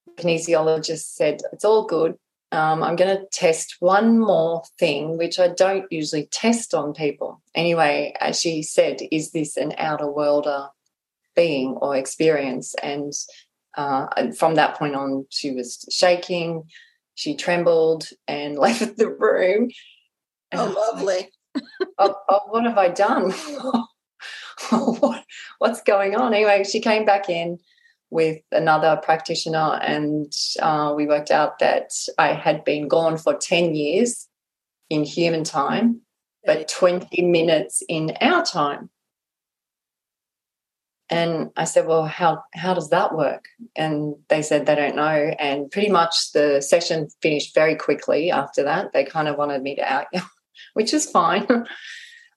The 0.06 0.22
kinesiologist 0.22 1.14
said, 1.14 1.40
It's 1.52 1.64
all 1.64 1.86
good 1.86 2.16
um, 2.50 2.82
I'm 2.82 2.96
going 2.96 3.14
to 3.14 3.26
test 3.30 3.76
one 3.80 4.18
more 4.18 4.62
thing, 4.78 5.18
which 5.18 5.38
I 5.38 5.48
don't 5.48 5.84
usually 5.90 6.26
test 6.26 6.74
on 6.74 6.94
people. 6.94 7.42
Anyway, 7.54 8.14
as 8.20 8.40
she 8.40 8.62
said, 8.62 9.00
is 9.12 9.32
this 9.32 9.56
an 9.56 9.74
outer 9.76 10.10
worlder 10.10 10.68
being 11.36 11.72
or 11.72 11.94
experience? 11.94 12.74
And 12.82 13.12
uh, 13.76 14.32
from 14.38 14.54
that 14.54 14.78
point 14.78 14.94
on, 14.94 15.26
she 15.28 15.50
was 15.50 15.84
shaking, 15.90 16.64
she 17.14 17.36
trembled 17.36 18.08
and 18.26 18.56
left 18.58 18.96
the 18.96 19.10
room. 19.10 19.70
Oh, 20.52 20.92
lovely. 20.94 21.30
Oh, 21.98 22.14
oh, 22.28 22.40
what 22.48 22.64
have 22.64 22.78
I 22.78 22.88
done? 22.88 23.30
what, 24.70 25.24
what's 25.58 25.82
going 25.82 26.16
on? 26.16 26.34
Anyway, 26.34 26.64
she 26.64 26.80
came 26.80 27.04
back 27.04 27.28
in 27.28 27.58
with 28.10 28.38
another 28.52 28.98
practitioner, 29.02 29.78
and 29.82 30.32
uh, 30.60 30.92
we 30.96 31.06
worked 31.06 31.30
out 31.30 31.58
that 31.58 31.90
I 32.18 32.32
had 32.32 32.64
been 32.64 32.88
gone 32.88 33.18
for 33.18 33.34
10 33.34 33.74
years 33.74 34.28
in 34.88 35.04
human 35.04 35.44
time, 35.44 36.00
but 36.44 36.68
20 36.68 37.22
minutes 37.22 37.82
in 37.88 38.12
our 38.20 38.44
time. 38.44 38.90
And 41.10 41.50
I 41.56 41.64
said, 41.64 41.86
Well, 41.86 42.04
how, 42.04 42.42
how 42.54 42.74
does 42.74 42.90
that 42.90 43.14
work? 43.14 43.46
And 43.74 44.16
they 44.28 44.42
said 44.42 44.66
they 44.66 44.74
don't 44.74 44.96
know. 44.96 45.34
And 45.38 45.70
pretty 45.70 45.88
much 45.88 46.32
the 46.32 46.60
session 46.60 47.08
finished 47.22 47.54
very 47.54 47.74
quickly 47.76 48.30
after 48.30 48.64
that. 48.64 48.92
They 48.92 49.04
kind 49.04 49.26
of 49.26 49.38
wanted 49.38 49.62
me 49.62 49.76
to 49.76 49.82
out, 49.82 50.06
which 50.78 50.94
is 50.94 51.10
fine. 51.10 51.46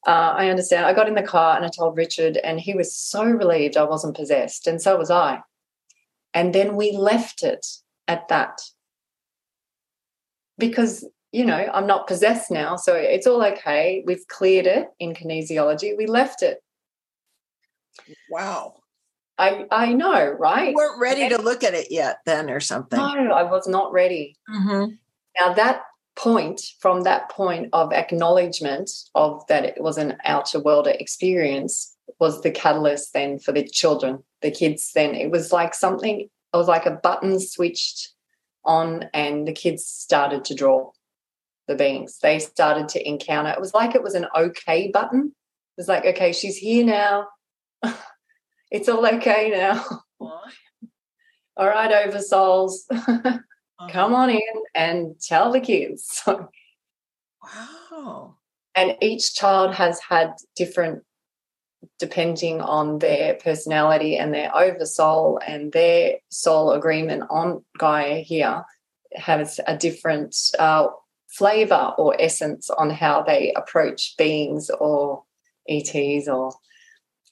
Uh, 0.07 0.33
I 0.35 0.49
understand. 0.49 0.87
I 0.87 0.93
got 0.93 1.07
in 1.07 1.13
the 1.13 1.21
car 1.21 1.55
and 1.55 1.63
I 1.63 1.69
told 1.69 1.95
Richard, 1.95 2.37
and 2.37 2.59
he 2.59 2.73
was 2.73 2.91
so 2.91 3.23
relieved 3.23 3.77
I 3.77 3.83
wasn't 3.83 4.15
possessed, 4.15 4.65
and 4.65 4.81
so 4.81 4.97
was 4.97 5.11
I. 5.11 5.41
And 6.33 6.55
then 6.55 6.75
we 6.75 6.91
left 6.91 7.43
it 7.43 7.67
at 8.07 8.27
that. 8.29 8.61
Because, 10.57 11.07
you 11.31 11.45
know, 11.45 11.69
I'm 11.71 11.85
not 11.85 12.07
possessed 12.07 12.49
now. 12.49 12.77
So 12.77 12.95
it's 12.95 13.27
all 13.27 13.43
okay. 13.43 14.03
We've 14.07 14.27
cleared 14.27 14.65
it 14.65 14.87
in 14.99 15.13
kinesiology. 15.13 15.95
We 15.95 16.07
left 16.07 16.41
it. 16.41 16.63
Wow. 18.31 18.77
I, 19.37 19.65
I 19.69 19.93
know, 19.93 20.31
right? 20.31 20.69
You 20.69 20.75
weren't 20.75 20.99
ready 20.99 21.29
to 21.29 21.39
look 21.39 21.63
at 21.63 21.75
it 21.75 21.91
yet, 21.91 22.21
then, 22.25 22.49
or 22.49 22.59
something. 22.59 22.97
No, 22.97 23.33
I 23.33 23.43
was 23.43 23.67
not 23.67 23.93
ready. 23.93 24.35
Mm-hmm. 24.49 24.93
Now, 25.39 25.53
that 25.53 25.83
point, 26.15 26.61
from 26.79 27.03
that 27.03 27.29
point 27.29 27.69
of 27.73 27.93
acknowledgement 27.93 28.89
of 29.15 29.45
that 29.47 29.65
it 29.65 29.81
was 29.81 29.97
an 29.97 30.17
outer 30.25 30.59
world 30.59 30.87
experience, 30.87 31.95
was 32.19 32.41
the 32.41 32.51
catalyst 32.51 33.13
then 33.13 33.39
for 33.39 33.51
the 33.51 33.67
children, 33.67 34.23
the 34.41 34.51
kids. 34.51 34.91
Then 34.93 35.15
it 35.15 35.31
was 35.31 35.51
like 35.51 35.73
something, 35.73 36.21
it 36.21 36.57
was 36.57 36.67
like 36.67 36.85
a 36.85 36.91
button 36.91 37.39
switched 37.39 38.13
on, 38.63 39.05
and 39.13 39.47
the 39.47 39.53
kids 39.53 39.85
started 39.85 40.45
to 40.45 40.55
draw 40.55 40.91
the 41.67 41.75
beings. 41.75 42.19
They 42.21 42.39
started 42.39 42.89
to 42.89 43.07
encounter. 43.07 43.51
It 43.51 43.61
was 43.61 43.73
like 43.73 43.95
it 43.95 44.03
was 44.03 44.15
an 44.15 44.27
okay 44.35 44.91
button. 44.93 45.31
It 45.77 45.81
was 45.81 45.87
like, 45.87 46.05
okay, 46.05 46.33
she's 46.33 46.57
here 46.57 46.85
now. 46.85 47.27
it's 48.71 48.89
all 48.89 49.05
okay 49.05 49.49
now. 49.49 49.83
all 50.19 51.67
right, 51.67 52.05
over 52.05 52.19
souls. 52.19 52.85
Come 53.89 54.13
on 54.13 54.29
in 54.29 54.63
and 54.75 55.19
tell 55.19 55.51
the 55.51 55.59
kids. 55.59 56.23
wow. 57.43 58.35
And 58.75 58.95
each 59.01 59.35
child 59.35 59.73
has 59.75 59.99
had 59.99 60.33
different 60.55 61.03
depending 61.99 62.61
on 62.61 62.99
their 62.99 63.35
personality 63.35 64.17
and 64.17 64.33
their 64.33 64.55
oversoul 64.55 65.39
and 65.45 65.71
their 65.71 66.17
soul 66.29 66.71
agreement 66.71 67.23
on 67.29 67.63
Gaia 67.77 68.17
here 68.17 68.63
has 69.15 69.59
a 69.67 69.75
different 69.75 70.35
uh, 70.59 70.87
flavor 71.29 71.93
or 71.97 72.15
essence 72.19 72.69
on 72.69 72.89
how 72.89 73.23
they 73.23 73.53
approach 73.55 74.15
beings 74.17 74.69
or 74.69 75.23
ETs 75.67 76.27
or 76.27 76.53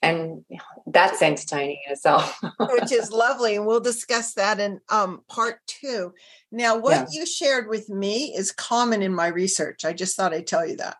and 0.02 0.46
that's 0.92 1.22
entertaining 1.22 1.80
in 1.86 1.94
itself. 1.94 2.40
Which 2.60 2.92
is 2.92 3.12
lovely. 3.12 3.56
And 3.56 3.66
we'll 3.66 3.80
discuss 3.80 4.34
that 4.34 4.60
in 4.60 4.82
um, 4.90 5.24
part 5.28 5.60
two. 5.68 6.14
Now, 6.52 6.78
what 6.78 7.10
yeah. 7.12 7.20
you 7.20 7.26
shared 7.26 7.68
with 7.68 7.90
me 7.90 8.34
is 8.36 8.52
common 8.52 9.02
in 9.02 9.14
my 9.14 9.28
research. 9.28 9.86
I 9.86 9.94
just 9.94 10.16
thought 10.16 10.34
I'd 10.34 10.48
tell 10.48 10.66
you 10.66 10.78
that. 10.78 10.98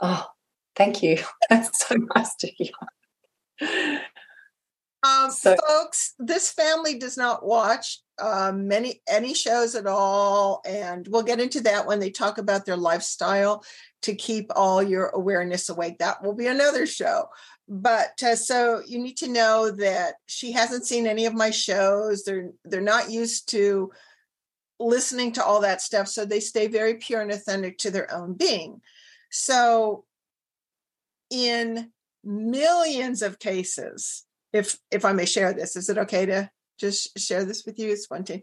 Oh, 0.00 0.26
Thank 0.74 1.02
you. 1.02 1.18
That's 1.50 1.86
so 1.86 1.96
nice 2.14 2.34
to 2.36 2.48
hear. 2.48 4.02
Um, 5.02 5.30
so, 5.32 5.56
folks, 5.66 6.14
this 6.18 6.52
family 6.52 6.98
does 6.98 7.16
not 7.16 7.44
watch 7.44 7.98
um, 8.20 8.68
many 8.68 9.02
any 9.08 9.34
shows 9.34 9.74
at 9.74 9.86
all, 9.86 10.62
and 10.64 11.08
we'll 11.08 11.24
get 11.24 11.40
into 11.40 11.60
that 11.62 11.86
when 11.86 11.98
they 11.98 12.10
talk 12.10 12.38
about 12.38 12.64
their 12.64 12.76
lifestyle 12.76 13.64
to 14.02 14.14
keep 14.14 14.50
all 14.54 14.82
your 14.82 15.08
awareness 15.08 15.68
awake. 15.68 15.98
That 15.98 16.22
will 16.22 16.34
be 16.34 16.46
another 16.46 16.86
show. 16.86 17.26
But 17.68 18.22
uh, 18.22 18.36
so 18.36 18.82
you 18.86 18.98
need 19.00 19.16
to 19.18 19.28
know 19.28 19.70
that 19.72 20.14
she 20.26 20.52
hasn't 20.52 20.86
seen 20.86 21.06
any 21.06 21.26
of 21.26 21.34
my 21.34 21.50
shows. 21.50 22.22
They're 22.22 22.50
they're 22.64 22.80
not 22.80 23.10
used 23.10 23.48
to 23.50 23.90
listening 24.78 25.32
to 25.32 25.44
all 25.44 25.60
that 25.60 25.80
stuff 25.80 26.08
so 26.08 26.24
they 26.24 26.40
stay 26.40 26.66
very 26.66 26.94
pure 26.94 27.20
and 27.20 27.30
authentic 27.30 27.78
to 27.78 27.90
their 27.90 28.12
own 28.12 28.34
being. 28.34 28.80
So 29.30 30.04
in 31.30 31.90
millions 32.24 33.22
of 33.22 33.38
cases, 33.38 34.24
if 34.52 34.78
if 34.90 35.04
I 35.04 35.12
may 35.12 35.26
share 35.26 35.52
this, 35.52 35.76
is 35.76 35.88
it 35.88 35.98
okay 35.98 36.26
to 36.26 36.50
just 36.78 37.18
share 37.18 37.44
this 37.44 37.64
with 37.64 37.78
you? 37.78 37.90
It's 37.90 38.10
one 38.10 38.24
thing. 38.24 38.42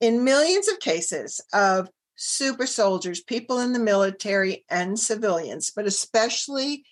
In 0.00 0.24
millions 0.24 0.68
of 0.68 0.80
cases 0.80 1.40
of 1.52 1.88
super 2.16 2.66
soldiers, 2.66 3.22
people 3.22 3.60
in 3.60 3.72
the 3.72 3.78
military 3.78 4.64
and 4.68 4.98
civilians, 4.98 5.70
but 5.74 5.86
especially 5.86 6.84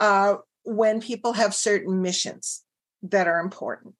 uh, 0.00 0.36
when 0.64 1.00
people 1.00 1.32
have 1.34 1.54
certain 1.54 2.02
missions 2.02 2.62
that 3.02 3.26
are 3.26 3.40
important 3.40 3.94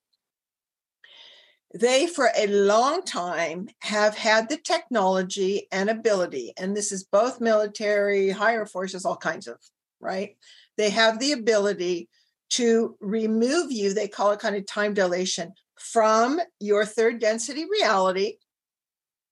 they 1.75 2.07
for 2.07 2.31
a 2.37 2.47
long 2.49 3.03
time 3.03 3.69
have 3.81 4.15
had 4.15 4.49
the 4.49 4.57
technology 4.57 5.67
and 5.73 5.89
ability 5.89 6.53
and 6.59 6.77
this 6.77 6.93
is 6.93 7.05
both 7.05 7.41
military 7.41 8.31
higher 8.31 8.67
forces 8.67 9.05
all 9.05 9.17
kinds 9.17 9.47
of 9.47 9.57
right 10.01 10.37
they 10.77 10.91
have 10.91 11.19
the 11.19 11.33
ability 11.33 12.09
to 12.53 12.97
remove 13.01 13.73
you 13.73 13.95
they 13.95 14.09
call 14.09 14.31
it 14.33 14.39
kind 14.39 14.57
of 14.57 14.67
time 14.67 14.93
dilation 14.93 15.53
from 15.79 16.39
your 16.61 16.85
third 16.85 17.19
density 17.19 17.65
reality. 17.65 18.35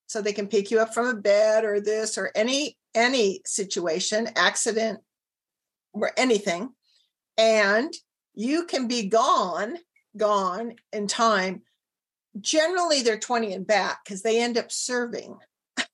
So 0.06 0.20
they 0.20 0.32
can 0.32 0.48
pick 0.48 0.70
you 0.70 0.80
up 0.80 0.92
from 0.92 1.06
a 1.06 1.14
bed 1.14 1.64
or 1.64 1.80
this 1.80 2.18
or 2.18 2.32
any 2.34 2.76
any 2.94 3.42
situation 3.44 4.28
accident 4.36 5.00
or 5.92 6.12
anything. 6.16 6.70
And 7.38 7.92
you 8.34 8.64
can 8.64 8.88
be 8.88 9.06
gone 9.06 9.76
gone 10.16 10.74
in 10.92 11.06
time. 11.06 11.62
Generally 12.40 13.02
they're 13.02 13.18
20 13.18 13.52
and 13.52 13.66
back 13.66 14.00
because 14.04 14.22
they 14.22 14.40
end 14.40 14.56
up 14.56 14.72
serving 14.72 15.36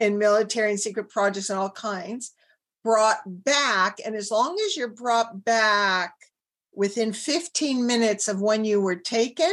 in 0.00 0.18
military 0.18 0.70
and 0.70 0.80
secret 0.80 1.08
projects 1.08 1.50
and 1.50 1.58
all 1.58 1.70
kinds 1.70 2.32
brought 2.84 3.20
back 3.26 3.98
and 4.04 4.14
as 4.14 4.30
long 4.30 4.56
as 4.66 4.76
you're 4.76 4.88
brought 4.88 5.44
back 5.44 6.14
within 6.74 7.12
15 7.12 7.86
minutes 7.86 8.28
of 8.28 8.40
when 8.40 8.64
you 8.64 8.80
were 8.80 8.96
taken 8.96 9.52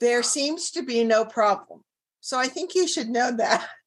there 0.00 0.22
seems 0.22 0.70
to 0.72 0.82
be 0.82 1.04
no 1.04 1.24
problem. 1.24 1.82
So 2.20 2.38
i 2.38 2.48
think 2.48 2.74
you 2.74 2.88
should 2.88 3.10
know 3.10 3.30
that. 3.36 3.68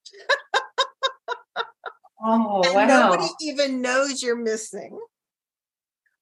Oh 2.20 2.64
and 2.66 2.74
wow. 2.74 3.10
nobody 3.12 3.28
even 3.42 3.80
knows 3.80 4.24
you're 4.24 4.36
missing 4.36 5.00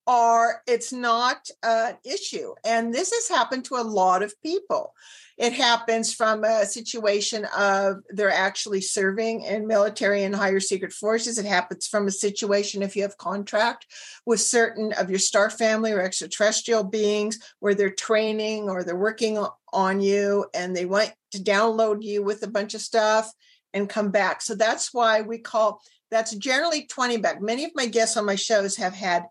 or 0.07 0.61
it's 0.67 0.93
not 0.93 1.49
an 1.63 1.97
issue. 2.03 2.53
And 2.63 2.93
this 2.93 3.11
has 3.11 3.27
happened 3.27 3.65
to 3.65 3.75
a 3.75 3.83
lot 3.83 4.21
of 4.21 4.39
people. 4.41 4.93
It 5.37 5.51
happens 5.51 6.13
from 6.13 6.43
a 6.43 6.65
situation 6.65 7.45
of 7.57 7.97
they're 8.09 8.31
actually 8.31 8.81
serving 8.81 9.41
in 9.41 9.67
military 9.67 10.23
and 10.23 10.33
higher 10.33 10.61
secret 10.61 10.93
forces. 10.93 11.37
It 11.37 11.45
happens 11.45 11.87
from 11.87 12.07
a 12.07 12.11
situation 12.11 12.81
if 12.81 12.95
you 12.95 13.01
have 13.01 13.17
contract 13.17 13.87
with 14.25 14.39
certain 14.39 14.93
of 14.93 15.09
your 15.09 15.19
star 15.19 15.49
family 15.49 15.91
or 15.91 16.01
extraterrestrial 16.01 16.85
beings 16.85 17.39
where 17.59 17.75
they're 17.75 17.89
training 17.89 18.69
or 18.69 18.83
they're 18.83 18.95
working 18.95 19.43
on 19.73 19.99
you 19.99 20.45
and 20.53 20.75
they 20.75 20.85
want 20.85 21.13
to 21.31 21.39
download 21.39 22.01
you 22.01 22.23
with 22.23 22.43
a 22.43 22.47
bunch 22.47 22.73
of 22.73 22.81
stuff 22.81 23.29
and 23.73 23.89
come 23.89 24.11
back. 24.11 24.41
So 24.41 24.55
that's 24.55 24.93
why 24.93 25.21
we 25.21 25.39
call 25.39 25.81
that's 26.11 26.35
generally 26.35 26.85
20 26.85 27.17
back. 27.17 27.41
Many 27.41 27.65
of 27.65 27.71
my 27.75 27.87
guests 27.87 28.15
on 28.15 28.25
my 28.25 28.35
shows 28.35 28.77
have 28.77 28.93
had 28.93 29.25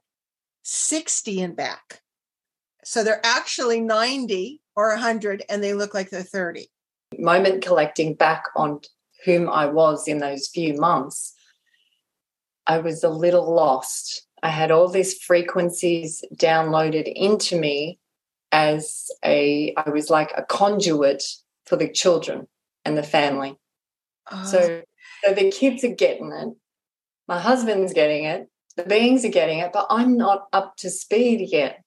60 0.65 1.43
and 1.43 1.57
back. 1.57 2.01
So 2.85 3.05
they're 3.05 3.25
actually 3.25 3.81
90 3.81 4.61
or 4.77 4.89
100 4.91 5.45
and 5.49 5.63
they 5.63 5.75
look 5.75 5.95
like 5.95 6.11
they're 6.11 6.23
30. 6.23 6.69
Moment 7.19 7.65
collecting 7.65 8.15
back 8.15 8.45
on 8.57 8.81
whom 9.25 9.49
I 9.49 9.67
was 9.67 10.09
in 10.09 10.19
those 10.19 10.49
few 10.49 10.75
months, 10.75 11.35
I 12.67 12.79
was 12.79 13.05
a 13.05 13.09
little 13.09 13.55
lost. 13.55 14.27
I 14.43 14.49
had 14.49 14.71
all 14.71 14.89
these 14.89 15.23
frequencies 15.23 16.25
downloaded 16.35 17.11
into 17.15 17.59
me 17.59 17.99
as 18.53 19.07
a, 19.25 19.75
I 19.77 19.91
was 19.91 20.11
like 20.11 20.33
a 20.37 20.43
conduit 20.43 21.23
for 21.67 21.77
the 21.77 21.89
children 21.89 22.49
and 22.85 22.97
the 22.97 23.03
family. 23.03 23.57
Oh. 24.31 24.45
So, 24.45 24.83
so 25.25 25.35
the 25.35 25.51
kids 25.51 25.85
are 25.85 25.95
getting 25.95 26.33
it. 26.33 26.55
My 27.27 27.39
husband's 27.39 27.95
getting 27.95 28.25
it 28.25 28.49
the 28.77 28.85
beings 28.85 29.25
are 29.25 29.29
getting 29.29 29.61
it, 29.61 29.73
but 29.73 29.87
I'm 29.91 30.17
not 30.17 30.47
up 30.53 30.77
to 30.79 30.91
speed 30.91 31.49
yet. 31.51 31.83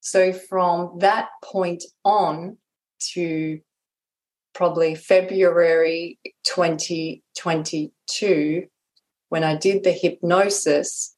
So 0.00 0.32
from 0.32 0.98
that 1.00 1.28
point 1.44 1.82
on 2.04 2.58
to 3.12 3.60
probably 4.54 4.94
February 4.94 6.20
2022, 6.44 8.66
when 9.28 9.44
I 9.44 9.56
did 9.56 9.84
the 9.84 9.92
hypnosis, 9.92 11.14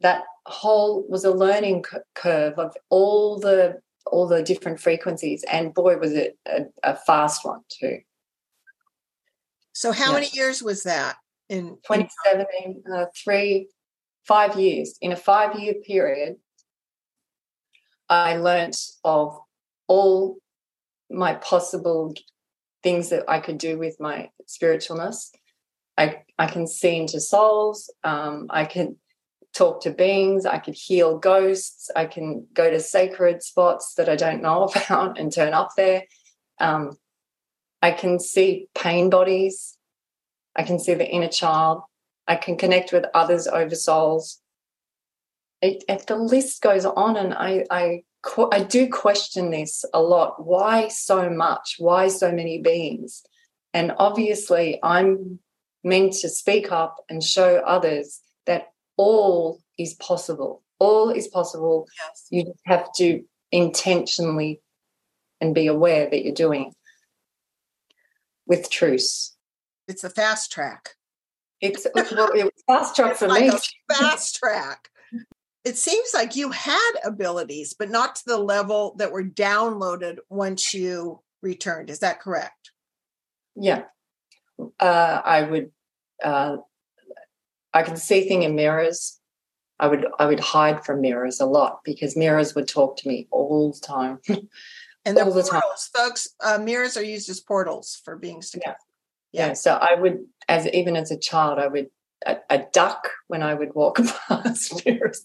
that 0.00 0.24
whole 0.46 1.06
was 1.08 1.24
a 1.24 1.30
learning 1.30 1.84
curve 2.14 2.58
of 2.58 2.76
all 2.90 3.38
the 3.38 3.80
all 4.06 4.28
the 4.28 4.42
different 4.42 4.78
frequencies 4.78 5.42
and 5.50 5.72
boy 5.72 5.96
was 5.96 6.12
it 6.12 6.36
a, 6.46 6.64
a 6.82 6.94
fast 6.94 7.42
one 7.44 7.60
too 7.70 7.98
so 9.72 9.92
how 9.92 10.08
yeah. 10.08 10.12
many 10.12 10.28
years 10.34 10.62
was 10.62 10.82
that 10.82 11.16
in 11.48 11.76
2017, 11.86 12.82
uh, 12.92 13.06
three, 13.16 13.68
five 14.26 14.58
years. 14.58 14.96
In 15.00 15.12
a 15.12 15.16
five 15.16 15.58
year 15.58 15.74
period, 15.86 16.36
I 18.08 18.36
learnt 18.36 18.76
of 19.04 19.38
all 19.86 20.38
my 21.10 21.34
possible 21.34 22.14
things 22.82 23.10
that 23.10 23.24
I 23.28 23.40
could 23.40 23.58
do 23.58 23.78
with 23.78 23.96
my 24.00 24.30
spiritualness. 24.46 25.30
I, 25.96 26.22
I 26.38 26.46
can 26.46 26.66
see 26.66 26.96
into 26.96 27.20
souls. 27.20 27.92
Um, 28.02 28.46
I 28.50 28.64
can 28.64 28.96
talk 29.54 29.82
to 29.82 29.90
beings. 29.90 30.44
I 30.44 30.58
could 30.58 30.74
heal 30.74 31.18
ghosts. 31.18 31.90
I 31.94 32.06
can 32.06 32.46
go 32.52 32.70
to 32.70 32.80
sacred 32.80 33.42
spots 33.42 33.94
that 33.96 34.08
I 34.08 34.16
don't 34.16 34.42
know 34.42 34.64
about 34.76 35.18
and 35.18 35.32
turn 35.32 35.54
up 35.54 35.70
there. 35.76 36.04
Um, 36.58 36.96
I 37.80 37.92
can 37.92 38.18
see 38.18 38.68
pain 38.74 39.10
bodies. 39.10 39.73
I 40.56 40.62
can 40.62 40.78
see 40.78 40.94
the 40.94 41.08
inner 41.08 41.28
child. 41.28 41.82
I 42.26 42.36
can 42.36 42.56
connect 42.56 42.92
with 42.92 43.04
others 43.14 43.46
over 43.46 43.74
souls. 43.74 44.40
It, 45.60 45.84
it, 45.88 46.06
the 46.06 46.16
list 46.16 46.62
goes 46.62 46.84
on, 46.84 47.16
and 47.16 47.34
I, 47.34 47.64
I, 47.70 48.02
I 48.52 48.62
do 48.62 48.88
question 48.88 49.50
this 49.50 49.84
a 49.92 50.00
lot. 50.00 50.44
Why 50.44 50.88
so 50.88 51.28
much? 51.30 51.76
Why 51.78 52.08
so 52.08 52.32
many 52.32 52.60
beings? 52.60 53.22
And 53.72 53.92
obviously, 53.98 54.78
I'm 54.82 55.40
meant 55.82 56.14
to 56.14 56.28
speak 56.28 56.70
up 56.70 57.04
and 57.08 57.22
show 57.22 57.56
others 57.66 58.20
that 58.46 58.68
all 58.96 59.60
is 59.78 59.94
possible. 59.94 60.62
All 60.78 61.10
is 61.10 61.28
possible. 61.28 61.86
Yes. 61.98 62.26
You 62.30 62.54
have 62.66 62.92
to 62.96 63.24
intentionally 63.52 64.60
and 65.40 65.54
be 65.54 65.66
aware 65.66 66.08
that 66.08 66.24
you're 66.24 66.34
doing 66.34 66.66
it 66.66 66.74
with 68.46 68.70
truth 68.70 69.33
it's 69.88 70.04
a 70.04 70.10
fast 70.10 70.52
track. 70.52 70.90
It's 71.60 71.86
well, 71.94 72.30
it 72.32 72.44
was 72.44 72.52
fast 72.66 72.96
track 72.96 73.16
for 73.16 73.28
like 73.28 73.52
me. 73.52 73.58
fast 73.92 74.36
track. 74.36 74.88
It 75.64 75.78
seems 75.78 76.10
like 76.12 76.36
you 76.36 76.50
had 76.50 76.92
abilities, 77.04 77.74
but 77.78 77.90
not 77.90 78.16
to 78.16 78.22
the 78.26 78.38
level 78.38 78.94
that 78.98 79.12
were 79.12 79.24
downloaded 79.24 80.18
once 80.28 80.74
you 80.74 81.20
returned. 81.42 81.88
Is 81.88 82.00
that 82.00 82.20
correct? 82.20 82.70
Yeah, 83.56 83.84
uh, 84.78 85.20
I 85.24 85.42
would. 85.42 85.70
Uh, 86.22 86.58
I 87.72 87.82
can 87.82 87.96
see 87.96 88.28
things 88.28 88.44
in 88.44 88.56
mirrors. 88.56 89.20
I 89.80 89.88
would 89.88 90.06
I 90.18 90.26
would 90.26 90.40
hide 90.40 90.84
from 90.84 91.00
mirrors 91.00 91.40
a 91.40 91.46
lot 91.46 91.80
because 91.84 92.16
mirrors 92.16 92.54
would 92.54 92.68
talk 92.68 92.96
to 92.98 93.08
me 93.08 93.26
all 93.30 93.72
the 93.72 93.80
time. 93.80 94.18
and 95.04 95.16
the 95.16 95.24
portals, 95.24 95.90
the 95.92 95.98
folks. 95.98 96.28
Uh, 96.40 96.58
mirrors 96.58 96.96
are 96.96 97.02
used 97.02 97.28
as 97.30 97.40
portals 97.40 98.00
for 98.04 98.16
beings 98.16 98.50
to 98.50 98.60
yeah 98.64 98.74
yeah 99.34 99.52
so 99.52 99.74
i 99.74 99.94
would 99.94 100.24
as 100.48 100.66
even 100.68 100.96
as 100.96 101.10
a 101.10 101.18
child 101.18 101.58
i 101.58 101.66
would 101.66 101.88
a, 102.24 102.36
a 102.48 102.58
duck 102.72 103.10
when 103.26 103.42
i 103.42 103.52
would 103.52 103.74
walk 103.74 103.98
past 104.28 104.86
mirrors 104.86 105.24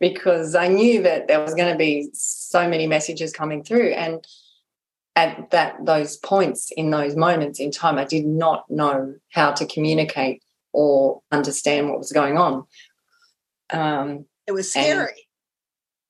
because 0.00 0.54
i 0.54 0.66
knew 0.66 1.02
that 1.02 1.28
there 1.28 1.40
was 1.40 1.54
going 1.54 1.70
to 1.70 1.78
be 1.78 2.08
so 2.12 2.68
many 2.68 2.88
messages 2.88 3.32
coming 3.32 3.62
through. 3.62 3.90
And 3.90 4.24
at 5.14 5.50
that 5.50 5.84
those 5.84 6.16
points 6.16 6.72
in 6.76 6.90
those 6.90 7.14
moments 7.16 7.60
in 7.60 7.70
time 7.70 7.98
i 7.98 8.04
did 8.04 8.24
not 8.24 8.64
know 8.70 9.14
how 9.30 9.52
to 9.52 9.66
communicate 9.66 10.42
or 10.72 11.20
understand 11.32 11.88
what 11.88 11.98
was 11.98 12.12
going 12.12 12.38
on. 12.38 12.64
Um, 13.72 14.26
it 14.46 14.52
was 14.52 14.70
scary. 14.70 15.26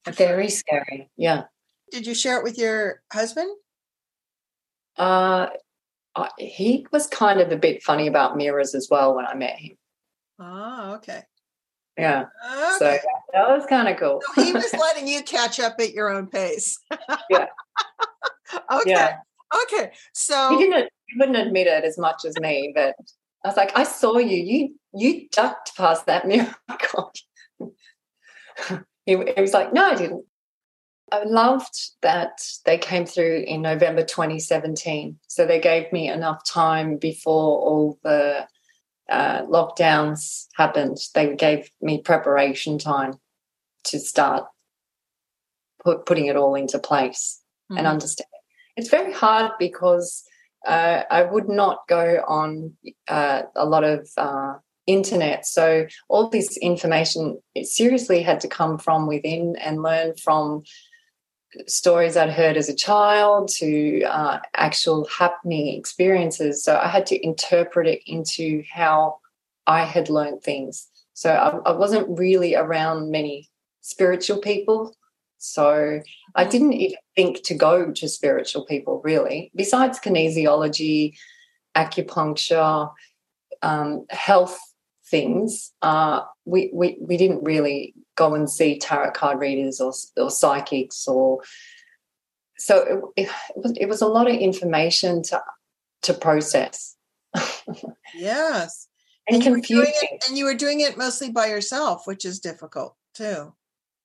Very 0.07 0.51
scary 0.51 1.11
yeah. 1.17 1.45
Did 1.91 2.07
you 2.07 2.15
share 2.15 2.39
it 2.39 2.45
with 2.45 2.57
your 2.59 3.03
husband? 3.13 3.51
Uh 4.97 5.49
he 6.39 6.87
was 6.93 7.07
kind 7.07 7.41
of 7.41 7.53
a 7.53 7.57
bit 7.57 7.83
funny 7.83 8.07
about 8.07 8.37
mirrors 8.37 8.75
as 8.75 8.89
well 8.91 9.15
when 9.15 9.27
I 9.27 9.35
met 9.35 9.59
him. 9.59 9.77
Oh, 10.39 10.95
okay. 10.97 11.23
Yeah. 11.97 12.25
Okay. 12.53 12.77
So 12.79 12.99
that 13.33 13.49
was 13.49 13.67
kind 13.67 13.89
of 13.89 13.99
cool. 13.99 14.23
So 14.35 14.43
he 14.43 14.53
was 14.53 14.73
letting 14.81 15.07
you 15.07 15.23
catch 15.23 15.61
up 15.61 15.77
at 15.79 15.93
your 15.93 16.11
own 16.11 16.27
pace. 16.29 16.79
yeah. 17.29 17.47
okay. 18.73 18.91
Yeah. 18.91 19.17
Okay, 19.65 19.91
so 20.13 20.57
he 20.57 20.65
didn't. 20.65 20.91
He 21.07 21.19
wouldn't 21.19 21.37
admit 21.37 21.67
it 21.67 21.85
as 21.85 21.99
much 21.99 22.25
as 22.25 22.39
me, 22.39 22.73
but 22.75 22.95
I 23.45 23.49
was 23.49 23.57
like, 23.57 23.73
I 23.77 23.83
saw 23.83 24.19
you. 24.19 24.37
You 24.37 24.77
you 24.95 25.29
ducked 25.31 25.77
past 25.77 26.07
that 26.07 26.25
miracle. 26.27 27.13
he, 29.07 29.17
he 29.17 29.41
was 29.41 29.53
like, 29.53 29.73
No, 29.73 29.91
I 29.91 29.97
didn't. 29.97 30.25
I 31.13 31.25
loved 31.25 31.75
that 32.03 32.41
they 32.65 32.79
came 32.79 33.07
through 33.07 33.45
in 33.47 33.63
November 33.63 34.05
2017. 34.05 35.19
So 35.29 35.47
they 35.47 35.61
gave 35.61 35.93
me 35.93 36.09
enough 36.09 36.45
time 36.45 36.97
before 36.97 37.59
all 37.59 37.99
the 38.03 38.47
uh, 39.09 39.43
lockdowns 39.47 40.47
happened. 40.55 40.99
They 41.15 41.35
gave 41.35 41.71
me 41.81 42.01
preparation 42.01 42.79
time 42.79 43.15
to 43.85 43.99
start 43.99 44.45
put, 45.83 46.07
putting 46.07 46.27
it 46.27 46.37
all 46.37 46.55
into 46.55 46.79
place 46.79 47.41
mm-hmm. 47.71 47.79
and 47.79 47.87
understand. 47.87 48.29
It's 48.77 48.89
very 48.89 49.13
hard 49.13 49.53
because 49.59 50.23
uh, 50.67 51.03
I 51.11 51.23
would 51.23 51.49
not 51.49 51.81
go 51.89 52.23
on 52.29 52.75
uh, 53.09 53.43
a 53.57 53.67
lot 53.67 53.85
of 53.85 54.09
uh, 54.17 54.55
internet. 54.87 55.47
So 55.47 55.87
all 56.09 56.29
this 56.29 56.57
information 56.59 57.41
it 57.55 57.67
seriously 57.67 58.23
had 58.23 58.41
to 58.41 58.49
come 58.49 58.79
from 58.79 59.07
within 59.07 59.57
and 59.57 59.83
learn 59.83 60.15
from 60.17 60.63
stories 61.67 62.17
I'd 62.17 62.31
heard 62.31 62.57
as 62.57 62.69
a 62.69 62.75
child 62.75 63.49
to 63.57 64.03
uh, 64.03 64.39
actual 64.55 65.07
happening 65.07 65.79
experiences. 65.79 66.65
So 66.65 66.77
I 66.77 66.89
had 66.89 67.07
to 67.07 67.25
interpret 67.25 67.87
it 67.87 68.03
into 68.07 68.63
how 68.73 69.19
I 69.67 69.85
had 69.85 70.09
learned 70.09 70.43
things. 70.43 70.89
So 71.15 71.31
I, 71.31 71.71
I 71.71 71.73
wasn't 71.73 72.19
really 72.19 72.55
around 72.55 73.11
many 73.11 73.51
spiritual 73.81 74.39
people. 74.39 74.97
So 75.39 76.01
I 76.35 76.43
mm-hmm. 76.43 76.51
didn't 76.51 76.73
even 76.75 76.99
think 77.17 77.43
to 77.45 77.55
go 77.55 77.91
to 77.93 78.09
spiritual 78.09 78.65
people 78.67 79.01
really, 79.05 79.51
besides 79.55 79.99
kinesiology, 79.99 81.17
acupuncture, 81.77 82.93
um, 83.63 84.07
health 84.11 84.59
things. 85.07 85.73
Uh, 85.83 86.23
we, 86.45 86.71
we, 86.73 86.99
we 87.01 87.17
didn't 87.17 87.43
really 87.43 87.95
go 88.21 88.35
and 88.35 88.51
see 88.51 88.79
tarot 88.79 89.13
card 89.13 89.41
readers 89.41 89.81
or, 89.81 89.93
or 90.17 90.31
psychics 90.31 91.09
or 91.09 91.41
so 92.59 93.11
it, 93.17 93.25
it, 93.25 93.31
was, 93.57 93.73
it 93.77 93.87
was 93.87 94.03
a 94.03 94.07
lot 94.07 94.31
of 94.31 94.37
information 94.37 95.23
to 95.25 95.43
to 96.03 96.15
process. 96.15 96.97
Yes. 98.17 98.89
And, 99.29 99.37
and 99.37 99.45
confusing 99.45 99.95
it, 100.03 100.25
and 100.29 100.37
you 100.37 100.45
were 100.45 100.55
doing 100.55 100.81
it 100.81 100.99
mostly 100.99 101.31
by 101.31 101.47
yourself 101.47 102.09
which 102.09 102.25
is 102.25 102.41
difficult 102.41 102.97
too. 103.15 103.55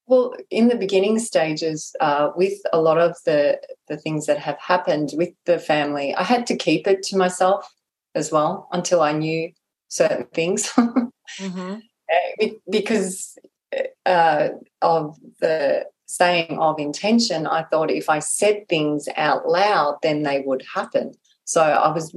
Well 0.05 0.35
in 0.51 0.67
the 0.67 0.75
beginning 0.75 1.17
stages 1.17 1.95
uh, 1.99 2.29
with 2.35 2.53
a 2.71 2.79
lot 2.79 2.99
of 2.99 3.17
the 3.25 3.59
the 3.87 3.97
things 3.97 4.27
that 4.27 4.37
have 4.37 4.59
happened 4.59 5.09
with 5.15 5.33
the 5.45 5.57
family 5.57 6.13
i 6.13 6.23
had 6.23 6.45
to 6.47 6.55
keep 6.55 6.87
it 6.87 7.01
to 7.07 7.17
myself 7.17 7.67
as 8.13 8.31
well 8.31 8.69
until 8.71 9.01
i 9.01 9.11
knew 9.11 9.51
certain 9.95 10.27
things. 10.33 10.71
Mm-hmm. 11.39 11.77
Eh, 12.39 12.49
because 12.69 13.35
uh, 14.05 14.49
of 14.81 15.17
the 15.39 15.85
saying 16.05 16.57
of 16.59 16.79
intention, 16.79 17.47
I 17.47 17.63
thought 17.63 17.91
if 17.91 18.09
I 18.09 18.19
said 18.19 18.67
things 18.67 19.07
out 19.15 19.47
loud, 19.47 19.97
then 20.01 20.23
they 20.23 20.41
would 20.45 20.63
happen. 20.73 21.13
So 21.45 21.61
I 21.61 21.91
was, 21.91 22.15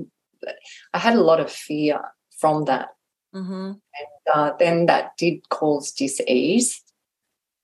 I 0.93 0.99
had 0.99 1.15
a 1.15 1.23
lot 1.23 1.41
of 1.41 1.51
fear 1.51 2.01
from 2.39 2.65
that. 2.67 2.89
Mm-hmm. 3.35 3.73
And 3.73 4.35
uh, 4.35 4.53
then 4.59 4.87
that 4.87 5.17
did 5.19 5.49
cause 5.49 5.93
dis-ease, 5.93 6.83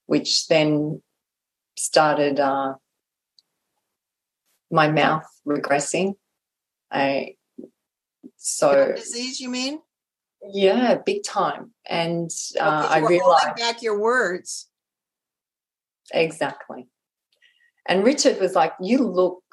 which 0.05 0.47
then 0.47 1.01
started 1.77 2.39
uh, 2.39 2.73
my 4.71 4.91
mouth 4.91 5.25
regressing. 5.47 6.15
I 6.91 7.35
so 8.37 8.93
disease, 8.95 9.39
you 9.39 9.49
mean? 9.49 9.79
Yeah, 10.51 10.95
big 11.05 11.23
time. 11.23 11.71
And 11.87 12.29
uh, 12.59 12.87
I 12.89 12.99
realized 12.99 13.55
back 13.57 13.81
your 13.81 13.99
words. 13.99 14.67
Exactly. 16.13 16.87
And 17.87 18.03
Richard 18.03 18.39
was 18.39 18.55
like, 18.55 18.73
"You 18.79 19.07
look, 19.07 19.43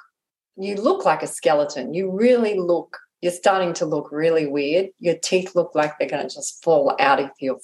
you 0.57 0.77
look 0.77 1.05
like 1.05 1.23
a 1.23 1.27
skeleton. 1.27 1.95
You 1.95 2.11
really 2.11 2.59
look. 2.59 2.99
You're 3.21 3.33
starting 3.33 3.73
to 3.75 3.87
look 3.87 4.11
really 4.11 4.47
weird. 4.47 4.91
Your 4.99 5.17
teeth 5.17 5.55
look 5.55 5.75
like 5.75 5.99
they're 5.99 6.09
going 6.09 6.29
to 6.29 6.35
just 6.35 6.63
fall 6.63 6.95
out 6.99 7.21
of 7.21 7.31
your 7.41 7.59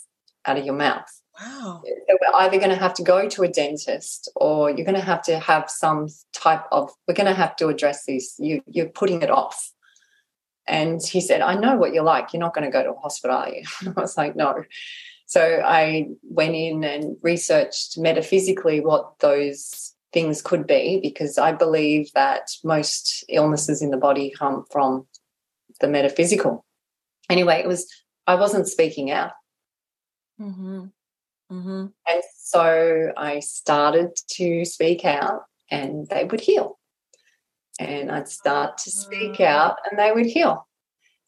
out 0.47 0.59
of 0.59 0.65
your 0.65 0.75
mouth." 0.75 1.09
Wow. 1.41 1.83
So 1.85 2.19
we're 2.21 2.41
either 2.41 2.59
going 2.59 2.71
to 2.71 2.77
have 2.77 2.95
to 2.95 3.03
go 3.03 3.29
to 3.29 3.43
a 3.43 3.49
dentist 3.49 4.31
or 4.35 4.71
you're 4.71 4.85
going 4.85 4.97
to 4.97 5.01
have 5.01 5.23
to 5.23 5.39
have 5.39 5.71
some 5.71 6.09
type 6.33 6.65
of, 6.73 6.91
we're 7.07 7.15
going 7.15 7.27
to 7.29 7.35
have 7.35 7.55
to 7.57 7.69
address 7.69 8.07
this. 8.07 8.35
You, 8.39 8.61
you're 8.67 8.89
putting 8.89 9.23
it 9.23 9.31
off. 9.31 9.73
And 10.69 11.01
he 11.03 11.21
said, 11.21 11.41
I 11.41 11.55
know 11.55 11.77
what 11.77 11.95
you're 11.95 12.05
like. 12.05 12.33
You're 12.33 12.41
not 12.41 12.55
going 12.55 12.67
to 12.67 12.71
go 12.71 12.83
to 12.83 12.93
a 12.93 13.01
hospital, 13.01 13.37
are 13.37 13.49
you? 13.49 13.63
I 13.97 14.01
was 14.01 14.17
like, 14.17 14.37
no. 14.37 14.65
So 15.27 15.63
I 15.65 16.09
went 16.23 16.55
in 16.55 16.85
and 16.85 17.17
researched 17.23 17.99
metaphysically 17.99 18.81
what 18.81 19.19
those 19.21 19.95
things 20.13 20.41
could 20.41 20.67
be 20.67 21.01
because 21.03 21.37
I 21.39 21.53
believe 21.53 22.13
that 22.13 22.51
most 22.65 23.25
illnesses 23.29 23.83
in 23.83 23.91
the 23.91 23.97
body 23.97 24.33
come 24.37 24.65
from 24.71 25.07
the 25.81 25.89
metaphysical. 25.89 26.65
Anyway, 27.29 27.61
it 27.61 27.67
was, 27.67 27.87
I 28.27 28.37
wasn't 28.37 28.69
speaking 28.69 29.11
out. 29.11 29.33
Mm-hmm. 30.41 30.85
Mm-hmm. 31.53 31.87
And 32.09 32.23
so 32.39 33.13
I 33.17 33.41
started 33.41 34.11
to 34.33 34.65
speak 34.65 35.05
out 35.05 35.43
and 35.71 36.07
they 36.09 36.25
would 36.25 36.41
heal 36.41 36.78
and 37.79 38.11
I'd 38.11 38.29
start 38.29 38.79
to 38.79 38.91
speak 38.91 39.41
out 39.41 39.77
and 39.89 39.99
they 39.99 40.13
would 40.13 40.27
heal. 40.27 40.67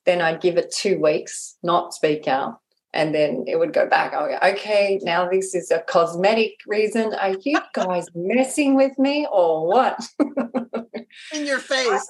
Then 0.06 0.20
I'd 0.20 0.40
give 0.40 0.56
it 0.56 0.72
two 0.74 1.00
weeks, 1.00 1.56
not 1.62 1.94
speak 1.94 2.26
out, 2.26 2.60
and 2.92 3.14
then 3.14 3.44
it 3.46 3.58
would 3.58 3.72
go 3.72 3.88
back. 3.88 4.14
I 4.14 4.28
go, 4.28 4.48
okay, 4.54 4.98
now 5.02 5.28
this 5.28 5.54
is 5.54 5.70
a 5.70 5.80
cosmetic 5.80 6.54
reason. 6.66 7.14
Are 7.14 7.36
you 7.42 7.60
guys 7.74 8.06
messing 8.14 8.74
with 8.74 8.98
me 8.98 9.26
or 9.30 9.66
what? 9.66 10.00
in 11.32 11.46
your 11.46 11.58
face. 11.58 12.08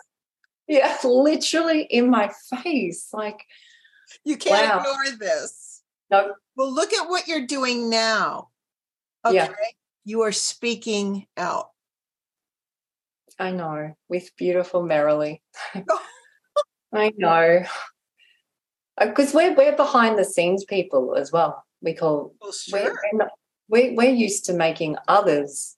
Yeah, 0.68 0.96
literally 1.02 1.82
in 1.82 2.10
my 2.10 2.30
face. 2.62 3.08
Like, 3.12 3.44
you 4.24 4.36
can't 4.36 4.68
wow. 4.68 4.78
ignore 4.78 5.18
this. 5.18 5.82
No. 6.10 6.34
Well, 6.56 6.72
look 6.72 6.92
at 6.92 7.08
what 7.08 7.26
you're 7.26 7.46
doing 7.46 7.90
now. 7.90 8.48
Okay. 9.24 9.34
Yeah. 9.34 9.48
You 10.04 10.22
are 10.22 10.32
speaking 10.32 11.26
out. 11.36 11.70
I 13.40 13.52
know, 13.52 13.94
with 14.10 14.36
beautiful 14.36 14.82
Marilee. 14.82 15.40
I 16.92 17.12
know. 17.16 17.64
Because 19.00 19.34
uh, 19.34 19.38
we're 19.38 19.54
we're 19.54 19.76
behind 19.76 20.18
the 20.18 20.26
scenes 20.26 20.64
people 20.64 21.14
as 21.16 21.32
well. 21.32 21.64
We 21.80 21.94
call 21.94 22.34
well, 22.42 22.52
sure. 22.52 22.94
we're, 23.14 23.28
we're, 23.68 23.94
we're 23.94 24.14
used 24.14 24.44
to 24.44 24.52
making 24.52 24.96
others 25.08 25.76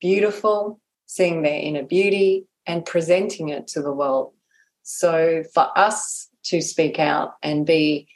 beautiful, 0.00 0.80
seeing 1.06 1.42
their 1.42 1.60
inner 1.60 1.84
beauty, 1.84 2.46
and 2.66 2.84
presenting 2.84 3.50
it 3.50 3.68
to 3.68 3.80
the 3.80 3.92
world. 3.92 4.32
So 4.82 5.44
for 5.54 5.70
us 5.78 6.28
to 6.46 6.60
speak 6.60 6.98
out 6.98 7.34
and 7.44 7.64
be 7.64 8.08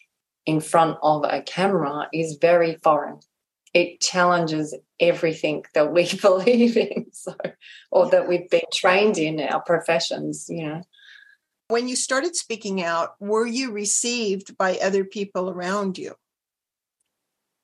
in 0.45 0.61
front 0.61 0.99
of 1.03 1.22
a 1.22 1.43
camera 1.43 2.09
is 2.12 2.39
very 2.41 2.78
foreign 2.83 3.20
it 3.75 4.01
challenges 4.01 4.75
everything 5.01 5.64
that 5.75 5.93
we 5.93 6.12
believe 6.23 6.77
in 6.77 7.07
so 7.12 7.35
or 7.91 8.11
that 8.11 8.29
we've 8.29 8.49
been 8.51 8.61
trained 8.73 9.18
in 9.18 9.41
our 9.41 9.62
professions 9.62 10.47
you 10.49 10.66
know. 10.66 10.83
When 11.68 11.89
you 11.89 11.97
started 11.97 12.37
speaking 12.37 12.83
out 12.83 13.14
were 13.20 13.47
you 13.47 13.70
received 13.73 14.57
by 14.57 14.77
other 14.77 15.05
people 15.05 15.51
around 15.51 15.99
you? 15.99 16.14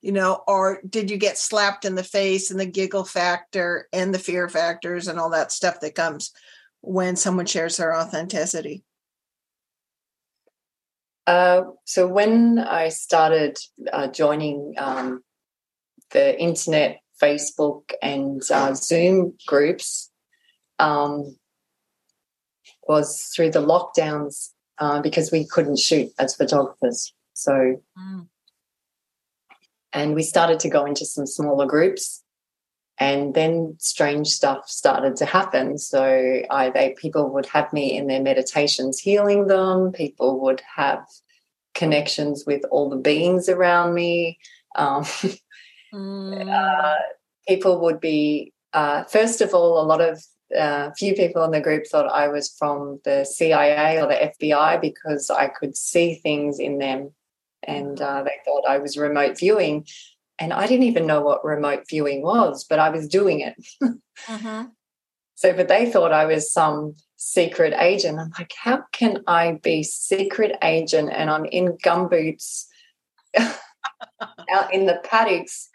You 0.00 0.12
know 0.12 0.42
or 0.46 0.80
did 0.88 1.11
you 1.11 1.16
get 1.16 1.38
slapped 1.38 1.84
in 1.84 1.94
the 1.94 2.04
face 2.04 2.50
and 2.50 2.59
the 2.59 2.66
giggle 2.66 3.04
factor 3.04 3.88
and 3.92 4.14
the 4.14 4.18
fear 4.18 4.48
factors 4.48 5.09
and 5.09 5.18
all 5.18 5.30
that 5.30 5.52
stuff 5.52 5.80
that 5.80 5.94
comes 5.94 6.32
when 6.80 7.16
someone 7.16 7.46
shares 7.46 7.76
their 7.76 7.94
authenticity? 7.94 8.84
Uh, 11.26 11.64
so 11.84 12.06
when 12.06 12.59
I 12.59 12.88
started 12.88 13.59
uh, 13.92 14.06
joining 14.06 14.74
um, 14.78 15.22
the 16.11 16.38
internet, 16.40 17.00
Facebook, 17.22 17.92
and 18.02 18.42
uh, 18.50 18.74
Zoom 18.74 19.34
groups 19.46 20.11
um, 20.78 21.36
was 22.86 23.30
through 23.34 23.50
the 23.50 23.64
lockdowns 23.64 24.50
uh, 24.78 25.00
because 25.00 25.30
we 25.30 25.46
couldn't 25.46 25.78
shoot 25.78 26.11
as 26.18 26.34
photographers. 26.34 27.12
So, 27.34 27.80
mm. 27.98 28.26
and 29.92 30.14
we 30.14 30.22
started 30.22 30.61
to 30.61 30.70
go 30.70 30.84
into 30.84 31.04
some 31.04 31.26
smaller 31.26 31.66
groups. 31.66 32.22
And 33.00 33.32
then 33.32 33.76
strange 33.78 34.26
stuff 34.26 34.68
started 34.68 35.14
to 35.16 35.24
happen. 35.24 35.78
So 35.78 36.42
I, 36.50 36.70
they, 36.70 36.96
people 36.98 37.32
would 37.32 37.46
have 37.46 37.72
me 37.72 37.96
in 37.96 38.09
their 38.09 38.20
meditations 38.20 38.98
healing 38.98 39.46
them. 39.46 39.92
People 39.92 40.40
would 40.40 40.62
have 40.74 41.06
connections 41.76 42.42
with 42.44 42.62
all 42.72 42.90
the 42.90 42.96
beings 42.96 43.48
around 43.48 43.94
me. 43.94 44.40
Um, 44.74 45.04
Mm. 45.93 46.49
Uh, 46.49 46.95
people 47.47 47.80
would 47.80 48.01
be, 48.01 48.53
uh, 48.72 49.05
first 49.05 49.41
of 49.41 49.55
all, 49.55 49.80
a 49.80 49.86
lot 49.86 50.01
of 50.01 50.22
uh, 50.57 50.91
few 50.97 51.14
people 51.14 51.45
in 51.45 51.51
the 51.51 51.61
group 51.61 51.86
thought 51.86 52.11
I 52.11 52.28
was 52.28 52.55
from 52.59 53.01
the 53.05 53.24
CIA 53.24 54.01
or 54.01 54.09
the 54.09 54.32
FBI 54.41 54.80
because 54.80 55.30
I 55.30 55.49
could 55.49 55.76
see 55.76 56.14
things 56.14 56.59
in 56.59 56.78
them, 56.78 57.12
and 57.62 58.01
uh, 58.01 58.22
they 58.22 58.36
thought 58.45 58.64
I 58.68 58.78
was 58.78 58.97
remote 58.97 59.39
viewing. 59.39 59.86
And 60.41 60.53
I 60.53 60.68
didn't 60.68 60.86
even 60.86 61.07
know 61.07 61.20
what 61.20 61.45
remote 61.45 61.84
viewing 61.89 62.22
was, 62.22 62.64
but 62.64 62.78
I 62.78 62.91
was 62.91 63.09
doing 63.09 63.41
it. 63.41 63.55
mm-hmm. 63.82 64.66
So, 65.34 65.53
but 65.53 65.68
they 65.68 65.91
thought 65.91 66.12
I 66.12 66.26
was 66.26 66.53
some 66.53 66.95
secret 67.16 67.74
agent. 67.78 68.18
I'm 68.18 68.32
like, 68.39 68.53
how 68.57 68.84
can 68.93 69.22
I 69.26 69.59
be 69.62 69.82
secret 69.82 70.57
agent 70.62 71.11
and 71.12 71.28
I'm 71.28 71.45
in 71.45 71.76
gumboots 71.84 72.66
out 74.50 74.72
in 74.72 74.86
the 74.86 75.00
paddocks? 75.04 75.70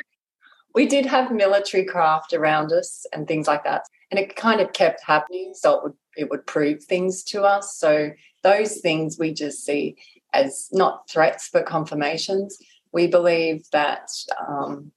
We 0.73 0.87
did 0.87 1.05
have 1.05 1.31
military 1.31 1.85
craft 1.85 2.33
around 2.33 2.71
us 2.71 3.05
and 3.13 3.27
things 3.27 3.47
like 3.47 3.63
that. 3.63 3.83
And 4.09 4.19
it 4.19 4.35
kind 4.35 4.59
of 4.59 4.73
kept 4.73 5.03
happening 5.03 5.53
so 5.53 5.75
it 5.75 5.83
would 5.83 5.93
it 6.15 6.29
would 6.29 6.45
prove 6.45 6.83
things 6.83 7.23
to 7.23 7.43
us. 7.43 7.75
So 7.75 8.11
those 8.43 8.79
things 8.81 9.17
we 9.17 9.33
just 9.33 9.65
see 9.65 9.95
as 10.33 10.69
not 10.71 11.09
threats 11.09 11.49
but 11.51 11.65
confirmations. 11.65 12.57
We 12.91 13.07
believe 13.07 13.65
that 13.71 14.09
um, 14.47 14.91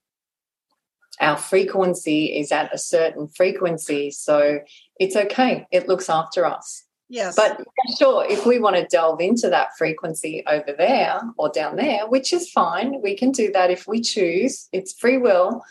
our 1.21 1.39
frequency 1.39 2.39
is 2.39 2.53
at 2.53 2.75
a 2.75 2.79
certain 2.79 3.29
frequency 3.29 4.11
so 4.11 4.61
it's 4.99 5.17
okay. 5.17 5.67
It 5.71 5.89
looks 5.89 6.11
after 6.11 6.45
us 6.45 6.86
yes 7.09 7.37
but 7.37 7.65
sure 7.99 8.25
if 8.29 8.47
we 8.47 8.59
want 8.59 8.77
to 8.77 8.85
delve 8.87 9.21
into 9.21 9.49
that 9.49 9.69
frequency 9.79 10.43
over 10.47 10.75
there 10.77 11.21
or 11.37 11.49
down 11.49 11.77
there 11.77 12.07
which 12.09 12.33
is 12.33 12.51
fine 12.51 13.01
we 13.03 13.17
can 13.17 13.31
do 13.31 13.51
that 13.53 13.71
if 13.71 13.87
we 13.87 14.01
choose 14.01 14.69
it's 14.73 14.93
free 14.93 15.17
will 15.17 15.63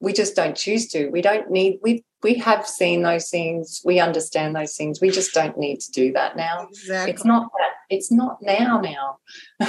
we 0.00 0.12
just 0.12 0.36
don't 0.36 0.56
choose 0.56 0.88
to. 0.88 1.08
We 1.08 1.22
don't 1.22 1.50
need 1.50 1.78
we 1.82 2.04
we 2.22 2.34
have 2.34 2.66
seen 2.66 3.02
those 3.02 3.30
things. 3.30 3.80
We 3.84 4.00
understand 4.00 4.54
those 4.54 4.76
things. 4.76 5.00
We 5.00 5.10
just 5.10 5.32
don't 5.32 5.56
need 5.58 5.80
to 5.80 5.92
do 5.92 6.12
that 6.12 6.36
now. 6.36 6.66
Exactly. 6.68 7.12
It's 7.12 7.24
not 7.24 7.50
that. 7.52 7.94
It's 7.94 8.12
not 8.12 8.38
now. 8.42 8.80
Now 8.80 9.18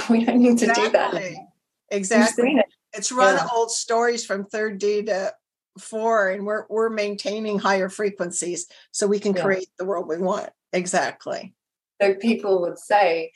we 0.10 0.24
don't 0.24 0.40
need 0.40 0.58
to 0.58 0.66
do 0.66 0.90
that. 0.90 1.14
Now. 1.14 1.52
Exactly. 1.90 2.56
It. 2.56 2.66
It's 2.92 3.12
run 3.12 3.36
yeah. 3.36 3.48
old 3.54 3.70
stories 3.70 4.24
from 4.24 4.44
third 4.44 4.78
D 4.78 5.02
to 5.04 5.32
four, 5.78 6.30
and 6.30 6.44
we're 6.44 6.66
we're 6.68 6.90
maintaining 6.90 7.58
higher 7.58 7.88
frequencies 7.88 8.66
so 8.90 9.06
we 9.06 9.20
can 9.20 9.34
yeah. 9.34 9.42
create 9.42 9.68
the 9.78 9.84
world 9.84 10.08
we 10.08 10.18
want. 10.18 10.50
Exactly. 10.72 11.54
So 12.00 12.14
people 12.14 12.60
would 12.62 12.78
say, 12.78 13.32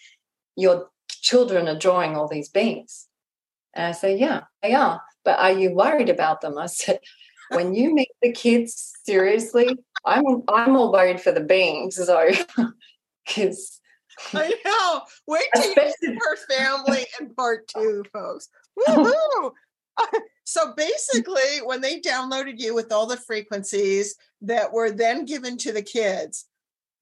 "Your 0.57 0.91
children 1.09 1.69
are 1.69 1.79
drawing 1.79 2.17
all 2.17 2.29
these 2.29 2.49
beings," 2.49 3.09
and 3.75 3.87
I 3.87 3.93
say, 3.93 4.17
"Yeah, 4.17 4.43
they 4.63 4.75
are." 4.75 5.03
but 5.25 5.39
are 5.39 5.53
you 5.53 5.73
worried 5.75 6.09
about 6.09 6.41
them? 6.41 6.59
I 6.59 6.67
said, 6.67 6.99
when 7.51 7.75
you 7.75 7.95
meet 7.95 8.11
the 8.21 8.33
kids, 8.33 8.93
seriously, 9.05 9.69
I'm 10.05 10.43
I'm 10.49 10.73
more 10.73 10.91
worried 10.91 11.21
for 11.21 11.33
the 11.33 11.41
beings. 11.41 11.97
So, 11.97 12.31
because 13.27 13.81
I 14.33 14.53
know. 14.65 15.03
Wait 15.27 15.45
till 15.55 15.71
you 15.71 15.93
see 16.01 16.15
her 16.15 16.37
family 16.49 17.07
in 17.21 17.35
part 17.35 17.69
two, 17.69 18.05
folks. 18.13 18.49
Woohoo! 18.79 19.53
so 20.45 20.73
basically, 20.77 21.61
when 21.65 21.81
they 21.81 22.01
downloaded 22.01 22.59
you 22.59 22.75
with 22.75 22.91
all 22.91 23.07
the 23.07 23.17
frequencies 23.17 24.17
that 24.41 24.73
were 24.73 24.91
then 24.91 25.25
given 25.25 25.57
to 25.59 25.73
the 25.73 25.83
kids 25.83 26.47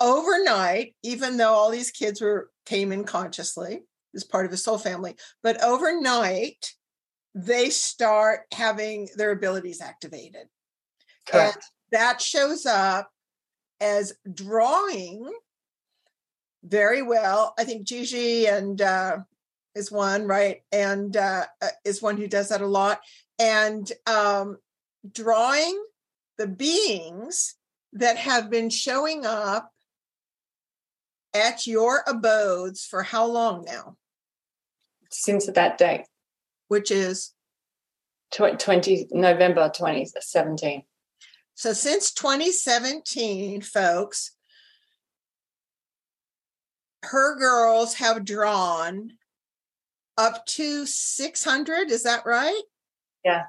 overnight, 0.01 0.95
even 1.03 1.37
though 1.37 1.53
all 1.53 1.71
these 1.71 1.91
kids 1.91 2.21
were 2.21 2.51
came 2.67 2.93
in 2.93 3.05
consciously 3.05 3.83
as 4.15 4.25
part 4.25 4.47
of 4.47 4.53
a 4.53 4.57
soul 4.57 4.79
family, 4.79 5.15
but 5.43 5.63
overnight 5.63 6.73
they 7.35 7.71
start 7.71 8.41
having 8.53 9.09
their 9.17 9.31
abilities 9.31 9.81
activated. 9.81 10.47
Correct. 11.27 11.55
And 11.55 11.63
that 11.93 12.21
shows 12.21 12.67
up 12.67 13.11
as 13.81 14.13
drawing 14.33 15.31
very 16.65 17.03
well. 17.03 17.55
I 17.59 17.65
think 17.65 17.87
Gigi 17.87 18.47
and 18.47 18.81
uh, 18.81 19.19
is 19.75 19.91
one, 19.91 20.27
right? 20.27 20.63
And 20.73 21.17
uh, 21.17 21.47
uh, 21.63 21.69
is 21.85 22.03
one 22.03 22.17
who 22.17 22.27
does 22.27 22.49
that 22.49 22.61
a 22.61 22.67
lot. 22.67 23.01
And 23.39 23.91
um, 24.07 24.59
drawing 25.11 25.83
the 26.37 26.47
beings 26.47 27.55
that 27.93 28.17
have 28.17 28.51
been 28.51 28.71
showing 28.71 29.25
up 29.25 29.73
at 31.35 31.67
your 31.67 32.03
abodes 32.07 32.85
for 32.85 33.03
how 33.03 33.27
long 33.27 33.65
now? 33.65 33.97
Since 35.11 35.47
that 35.47 35.79
date 35.79 36.05
which 36.71 36.93
is 36.93 37.33
20 38.31 39.09
November 39.11 39.69
2017. 39.75 40.85
So 41.57 41.73
since 41.73 42.13
2017, 42.13 43.61
folks, 43.61 44.37
her 47.03 47.37
girls 47.37 47.95
have 47.95 48.25
drawn 48.25 49.15
up 50.17 50.47
to 50.47 50.87
600, 50.87 51.91
is 51.91 52.05
that 52.05 52.25
right? 52.25 52.63
Yeah. 53.25 53.43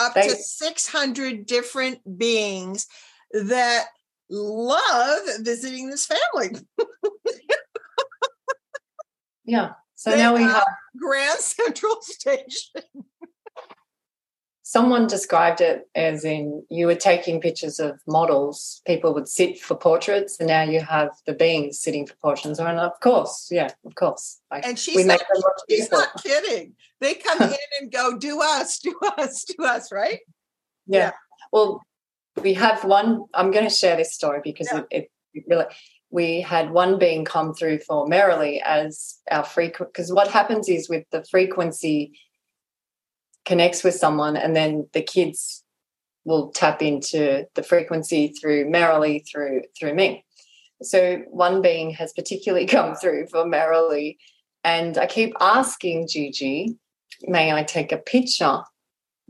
Up 0.00 0.14
to 0.14 0.30
600 0.30 1.44
different 1.44 2.18
beings 2.18 2.86
that 3.32 3.88
love 4.30 5.22
visiting 5.40 5.90
this 5.90 6.06
family. 6.06 6.60
yeah. 9.44 9.72
So 9.94 10.10
they 10.10 10.18
now 10.18 10.34
we 10.34 10.42
have 10.42 10.64
Grand 10.98 11.38
Central 11.38 11.96
Station. 12.02 12.82
Someone 14.62 15.06
described 15.06 15.60
it 15.60 15.88
as 15.94 16.24
in 16.24 16.66
you 16.68 16.86
were 16.86 16.96
taking 16.96 17.40
pictures 17.40 17.78
of 17.78 18.00
models, 18.06 18.82
people 18.84 19.14
would 19.14 19.28
sit 19.28 19.60
for 19.60 19.76
portraits, 19.76 20.38
and 20.40 20.48
now 20.48 20.62
you 20.62 20.80
have 20.80 21.10
the 21.24 21.32
beings 21.32 21.78
sitting 21.78 22.04
for 22.04 22.14
portraits. 22.16 22.58
And 22.58 22.80
of 22.80 22.98
course, 22.98 23.48
yeah, 23.50 23.70
of 23.84 23.94
course. 23.94 24.40
Like, 24.50 24.66
and 24.66 24.76
she's, 24.76 25.06
not, 25.06 25.22
she's 25.70 25.90
not 25.90 26.20
kidding. 26.20 26.74
They 27.00 27.14
come 27.14 27.42
in 27.42 27.56
and 27.80 27.92
go, 27.92 28.18
do 28.18 28.42
us, 28.42 28.80
do 28.80 28.98
us, 29.16 29.44
do 29.44 29.64
us, 29.64 29.92
right? 29.92 30.18
Yeah. 30.88 30.98
yeah. 30.98 31.12
Well, 31.52 31.80
we 32.42 32.54
have 32.54 32.84
one. 32.84 33.24
I'm 33.34 33.50
going 33.50 33.68
to 33.68 33.74
share 33.74 33.96
this 33.96 34.14
story 34.14 34.40
because 34.42 34.68
yeah. 34.72 34.82
it, 34.90 35.10
it 35.34 35.44
really 35.48 35.66
we 36.10 36.40
had 36.40 36.70
one 36.70 36.98
being 36.98 37.24
come 37.24 37.52
through 37.52 37.78
for 37.80 38.06
Marilee 38.06 38.60
as 38.64 39.18
our 39.30 39.44
frequent 39.44 39.92
because 39.92 40.12
what 40.12 40.28
happens 40.28 40.68
is 40.68 40.88
with 40.88 41.04
the 41.10 41.24
frequency 41.30 42.18
connects 43.44 43.82
with 43.82 43.94
someone 43.94 44.36
and 44.36 44.54
then 44.54 44.88
the 44.92 45.02
kids 45.02 45.62
will 46.24 46.50
tap 46.52 46.82
into 46.82 47.46
the 47.54 47.62
frequency 47.62 48.28
through 48.28 48.66
Marilee 48.66 49.24
through 49.30 49.62
through 49.78 49.94
me. 49.94 50.24
So 50.82 51.22
one 51.28 51.62
being 51.62 51.90
has 51.90 52.12
particularly 52.12 52.66
come 52.76 52.94
through 52.94 53.26
for 53.28 53.44
Marilee 53.44 54.16
and 54.64 54.98
I 54.98 55.06
keep 55.06 55.32
asking 55.40 56.08
Gigi, 56.08 56.76
may 57.22 57.52
I 57.52 57.62
take 57.62 57.92
a 57.92 57.98
picture 57.98 58.62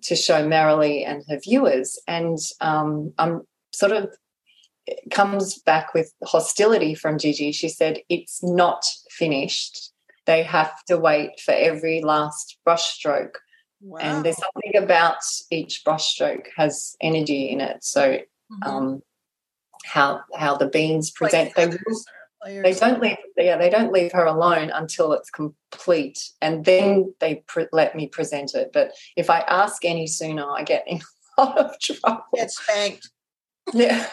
to 0.03 0.16
show 0.16 0.47
Marilee 0.47 1.07
and 1.07 1.24
her 1.28 1.38
viewers? 1.38 2.01
And 2.07 2.38
um, 2.61 3.12
I'm 3.18 3.42
sort 3.72 3.92
of 3.92 4.11
comes 5.11 5.59
back 5.59 5.94
with 5.94 6.12
hostility 6.24 6.94
from 6.94 7.18
Gigi. 7.18 7.53
She 7.53 7.68
said, 7.68 8.01
It's 8.09 8.42
not 8.42 8.84
finished. 9.11 9.92
They 10.26 10.42
have 10.42 10.72
to 10.88 10.99
wait 10.99 11.40
for 11.40 11.53
every 11.53 12.03
last 12.03 12.59
brushstroke. 12.66 13.36
Wow. 13.80 13.99
And 14.01 14.24
there's 14.24 14.38
something 14.38 14.82
about 14.82 15.18
each 15.51 15.82
brushstroke 15.86 16.47
has 16.57 16.97
energy 17.01 17.51
in 17.51 17.61
it. 17.61 17.84
So, 17.84 18.18
mm-hmm. 18.18 18.62
um, 18.62 19.03
how 19.84 20.20
how 20.34 20.57
the 20.57 20.68
beans 20.68 21.11
present, 21.11 21.57
like 21.57 21.70
they, 21.70 21.78
they 22.47 22.74
don't 22.74 23.01
leave. 23.01 23.16
Yeah, 23.36 23.57
they 23.57 23.70
don't 23.70 23.92
leave 23.92 24.12
her 24.12 24.24
alone 24.24 24.70
until 24.70 25.12
it's 25.12 25.30
complete, 25.30 26.30
and 26.40 26.64
then 26.64 27.14
they 27.20 27.36
pre- 27.47 27.68
let 27.72 27.94
me 27.94 28.09
present 28.09 28.55
it. 28.55 28.70
But 28.72 28.92
if 29.16 29.30
I 29.30 29.40
ask 29.40 29.84
any 29.84 30.07
sooner, 30.07 30.51
I 30.51 30.62
get 30.62 30.84
in 30.86 31.01
a 31.38 31.42
lot 31.42 31.59
of 31.59 31.80
trouble. 31.80 32.24
Get 32.34 32.51
spanked. 32.51 33.11
Yeah, 33.72 34.09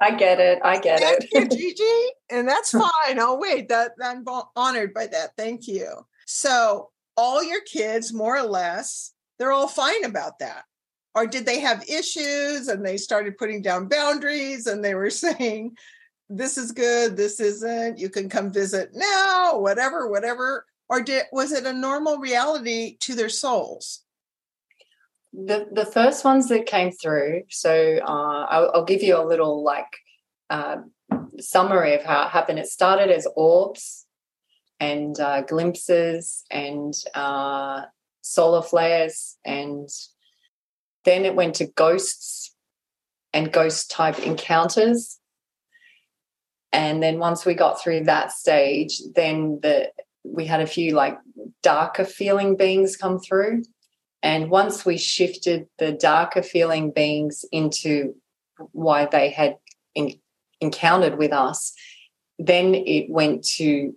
I 0.00 0.16
get 0.16 0.40
it. 0.40 0.58
I 0.64 0.78
get 0.78 1.00
Thank 1.00 1.24
it. 1.24 1.28
you, 1.32 1.48
Gigi. 1.74 2.12
And 2.30 2.48
that's 2.48 2.70
fine. 2.70 3.18
Oh, 3.18 3.38
wait, 3.38 3.68
that 3.68 3.92
I'm 4.02 4.24
honored 4.56 4.94
by 4.94 5.06
that. 5.08 5.36
Thank 5.36 5.68
you. 5.68 6.06
So 6.26 6.90
all 7.16 7.42
your 7.42 7.60
kids, 7.62 8.12
more 8.12 8.36
or 8.36 8.46
less, 8.46 9.12
they're 9.38 9.52
all 9.52 9.68
fine 9.68 10.04
about 10.04 10.38
that. 10.40 10.64
Or 11.14 11.26
did 11.26 11.46
they 11.46 11.60
have 11.60 11.88
issues 11.88 12.66
and 12.66 12.84
they 12.84 12.96
started 12.96 13.38
putting 13.38 13.62
down 13.62 13.88
boundaries 13.88 14.66
and 14.66 14.84
they 14.84 14.94
were 14.94 15.10
saying, 15.10 15.76
this 16.28 16.58
is 16.58 16.72
good, 16.72 17.16
this 17.16 17.40
isn't, 17.40 17.98
you 17.98 18.08
can 18.08 18.28
come 18.28 18.52
visit 18.52 18.90
now, 18.94 19.58
whatever, 19.58 20.08
whatever. 20.08 20.66
Or 20.88 21.02
did 21.02 21.24
was 21.32 21.52
it 21.52 21.66
a 21.66 21.72
normal 21.72 22.18
reality 22.18 22.96
to 23.00 23.14
their 23.14 23.28
souls? 23.28 24.04
the 25.34 25.66
the 25.72 25.84
first 25.84 26.24
ones 26.24 26.48
that 26.48 26.66
came 26.66 26.92
through. 26.92 27.42
So 27.50 27.98
uh, 28.02 28.46
I'll, 28.48 28.70
I'll, 28.74 28.84
give 28.84 29.02
you 29.02 29.16
a 29.16 29.26
little 29.26 29.62
like 29.64 29.90
uh, 30.48 30.76
summary 31.40 31.94
of 31.94 32.04
how 32.04 32.26
it 32.26 32.30
happened. 32.30 32.60
It 32.60 32.68
started 32.68 33.10
as 33.10 33.26
orbs 33.34 34.06
and 34.78 35.18
uh, 35.18 35.42
glimpses 35.42 36.44
and 36.50 36.94
uh, 37.14 37.82
solar 38.20 38.62
flares, 38.62 39.36
and 39.44 39.88
then 41.04 41.24
it 41.24 41.34
went 41.34 41.56
to 41.56 41.66
ghosts 41.66 42.54
and 43.32 43.52
ghost 43.52 43.90
type 43.90 44.20
encounters. 44.20 45.18
And 46.74 47.00
then 47.00 47.20
once 47.20 47.46
we 47.46 47.54
got 47.54 47.80
through 47.80 48.04
that 48.04 48.32
stage, 48.32 49.00
then 49.14 49.60
the 49.62 49.92
we 50.24 50.44
had 50.44 50.60
a 50.60 50.66
few 50.66 50.92
like 50.92 51.16
darker 51.62 52.04
feeling 52.04 52.56
beings 52.56 52.96
come 52.96 53.20
through. 53.20 53.62
And 54.24 54.50
once 54.50 54.84
we 54.84 54.96
shifted 54.98 55.68
the 55.78 55.92
darker 55.92 56.42
feeling 56.42 56.90
beings 56.90 57.44
into 57.52 58.16
why 58.72 59.06
they 59.06 59.30
had 59.30 59.56
in, 59.94 60.18
encountered 60.60 61.16
with 61.16 61.32
us, 61.32 61.74
then 62.40 62.74
it 62.74 63.08
went 63.08 63.44
to 63.44 63.94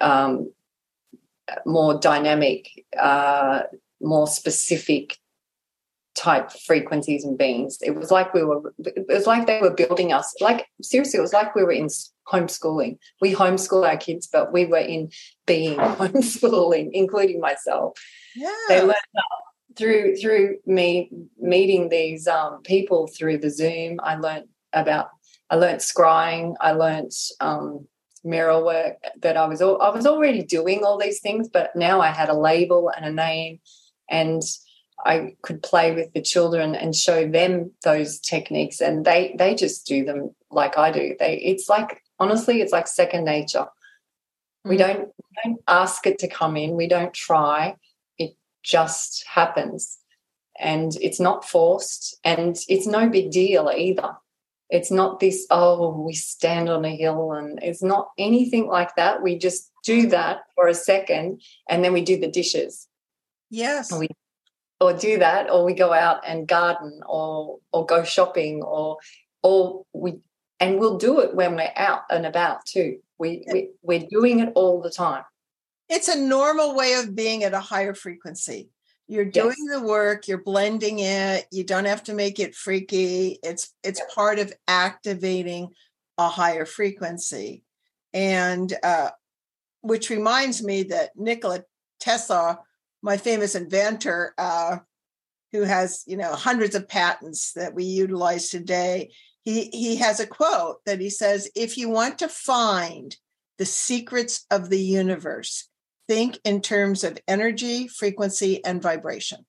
um, 0.00 0.52
more 1.64 2.00
dynamic, 2.00 2.86
uh, 2.98 3.60
more 4.00 4.26
specific 4.26 5.16
type 6.16 6.50
frequencies 6.50 7.24
and 7.24 7.38
beings. 7.38 7.78
It 7.82 7.94
was 7.94 8.10
like 8.10 8.32
we 8.34 8.42
were, 8.42 8.74
it 8.78 9.06
was 9.08 9.26
like 9.26 9.46
they 9.46 9.60
were 9.60 9.74
building 9.74 10.12
us. 10.12 10.34
Like, 10.40 10.66
seriously, 10.82 11.18
it 11.18 11.22
was 11.22 11.32
like 11.32 11.54
we 11.54 11.62
were 11.62 11.72
in 11.72 11.88
homeschooling. 12.28 12.98
We 13.20 13.34
homeschool 13.34 13.86
our 13.86 13.96
kids, 13.96 14.26
but 14.26 14.52
we 14.52 14.66
were 14.66 14.78
in 14.78 15.10
being 15.46 15.78
homeschooling, 15.78 16.90
including 16.92 17.40
myself. 17.40 17.98
Yeah. 18.34 18.54
They 18.68 18.80
learned 18.80 18.94
through 19.76 20.16
through 20.16 20.56
me 20.66 21.10
meeting 21.38 21.90
these 21.90 22.26
um, 22.26 22.62
people 22.62 23.06
through 23.06 23.38
the 23.38 23.50
Zoom. 23.50 24.00
I 24.02 24.16
learned 24.16 24.48
about 24.72 25.10
I 25.50 25.56
learned 25.56 25.80
scrying. 25.80 26.54
I 26.60 26.72
learned 26.72 27.12
um, 27.40 27.86
mirror 28.24 28.64
work. 28.64 28.96
That 29.20 29.36
I 29.36 29.46
was 29.46 29.62
all, 29.62 29.80
I 29.80 29.90
was 29.90 30.06
already 30.06 30.42
doing 30.42 30.82
all 30.82 30.98
these 30.98 31.20
things, 31.20 31.48
but 31.48 31.76
now 31.76 32.00
I 32.00 32.08
had 32.08 32.28
a 32.28 32.38
label 32.38 32.90
and 32.94 33.04
a 33.04 33.12
name, 33.12 33.60
and 34.10 34.42
I 35.04 35.36
could 35.42 35.62
play 35.62 35.94
with 35.94 36.12
the 36.12 36.22
children 36.22 36.74
and 36.74 36.94
show 36.94 37.28
them 37.28 37.72
those 37.84 38.18
techniques, 38.18 38.80
and 38.80 39.04
they 39.04 39.34
they 39.38 39.54
just 39.54 39.86
do 39.86 40.04
them 40.04 40.34
like 40.50 40.78
I 40.78 40.90
do. 40.90 41.16
They 41.18 41.36
it's 41.38 41.68
like 41.68 42.02
honestly, 42.18 42.60
it's 42.60 42.72
like 42.72 42.86
second 42.86 43.24
nature. 43.24 43.66
We 44.64 44.76
mm. 44.76 44.78
don't 44.78 45.00
we 45.00 45.42
don't 45.44 45.60
ask 45.68 46.06
it 46.06 46.18
to 46.20 46.28
come 46.28 46.56
in. 46.56 46.76
We 46.76 46.88
don't 46.88 47.14
try. 47.14 47.76
It 48.18 48.32
just 48.62 49.24
happens, 49.26 49.98
and 50.58 50.96
it's 51.00 51.20
not 51.20 51.44
forced, 51.44 52.18
and 52.24 52.56
it's 52.68 52.86
no 52.86 53.08
big 53.08 53.30
deal 53.30 53.70
either. 53.74 54.16
It's 54.68 54.90
not 54.90 55.20
this, 55.20 55.46
oh, 55.50 55.90
we 56.00 56.12
stand 56.14 56.68
on 56.68 56.84
a 56.84 56.96
hill 56.96 57.32
and 57.32 57.60
it's 57.62 57.82
not 57.82 58.08
anything 58.18 58.66
like 58.66 58.96
that. 58.96 59.22
We 59.22 59.38
just 59.38 59.70
do 59.84 60.08
that 60.08 60.40
for 60.54 60.66
a 60.66 60.74
second 60.74 61.40
and 61.68 61.84
then 61.84 61.92
we 61.92 62.02
do 62.02 62.18
the 62.18 62.26
dishes. 62.26 62.88
Yes. 63.48 63.92
we 63.92 64.08
or 64.80 64.92
do 64.92 65.18
that 65.18 65.50
or 65.50 65.64
we 65.64 65.74
go 65.74 65.92
out 65.92 66.20
and 66.26 66.46
garden 66.46 67.00
or 67.06 67.58
or 67.72 67.86
go 67.86 68.04
shopping 68.04 68.62
or 68.62 68.98
or 69.42 69.84
we 69.92 70.18
and 70.60 70.78
we'll 70.78 70.98
do 70.98 71.20
it 71.20 71.34
when 71.34 71.54
we're 71.54 71.72
out 71.76 72.02
and 72.10 72.24
about 72.24 72.64
too. 72.64 72.98
We, 73.18 73.44
we 73.52 73.70
we're 73.82 74.06
doing 74.10 74.40
it 74.40 74.52
all 74.54 74.80
the 74.80 74.90
time. 74.90 75.24
It's 75.88 76.08
a 76.08 76.20
normal 76.20 76.74
way 76.74 76.94
of 76.94 77.14
being 77.14 77.44
at 77.44 77.54
a 77.54 77.60
higher 77.60 77.94
frequency. 77.94 78.70
You're 79.08 79.24
doing 79.24 79.54
yes. 79.56 79.80
the 79.80 79.86
work 79.86 80.26
you're 80.26 80.42
blending 80.42 80.98
it 80.98 81.46
you 81.52 81.62
don't 81.62 81.84
have 81.84 82.04
to 82.04 82.14
make 82.14 82.40
it 82.40 82.54
freaky. 82.54 83.38
It's 83.42 83.72
it's 83.82 84.02
part 84.14 84.38
of 84.38 84.52
activating 84.68 85.68
a 86.18 86.28
higher 86.28 86.66
frequency. 86.66 87.62
And 88.12 88.72
uh, 88.82 89.10
which 89.82 90.10
reminds 90.10 90.62
me 90.62 90.84
that 90.84 91.10
nikola 91.16 91.62
tesla 92.00 92.58
my 93.06 93.16
famous 93.16 93.54
inventor, 93.54 94.34
uh, 94.36 94.78
who 95.52 95.62
has 95.62 96.02
you 96.06 96.16
know 96.16 96.34
hundreds 96.34 96.74
of 96.74 96.88
patents 96.88 97.52
that 97.52 97.72
we 97.72 97.84
utilize 97.84 98.50
today. 98.50 99.12
He 99.44 99.70
he 99.72 99.96
has 99.96 100.18
a 100.18 100.26
quote 100.26 100.84
that 100.84 101.00
he 101.00 101.08
says, 101.08 101.48
"If 101.54 101.78
you 101.78 101.88
want 101.88 102.18
to 102.18 102.28
find 102.28 103.16
the 103.58 103.64
secrets 103.64 104.44
of 104.50 104.68
the 104.68 104.80
universe, 104.80 105.68
think 106.08 106.38
in 106.44 106.60
terms 106.60 107.04
of 107.04 107.18
energy, 107.28 107.86
frequency, 107.86 108.62
and 108.64 108.82
vibration." 108.82 109.46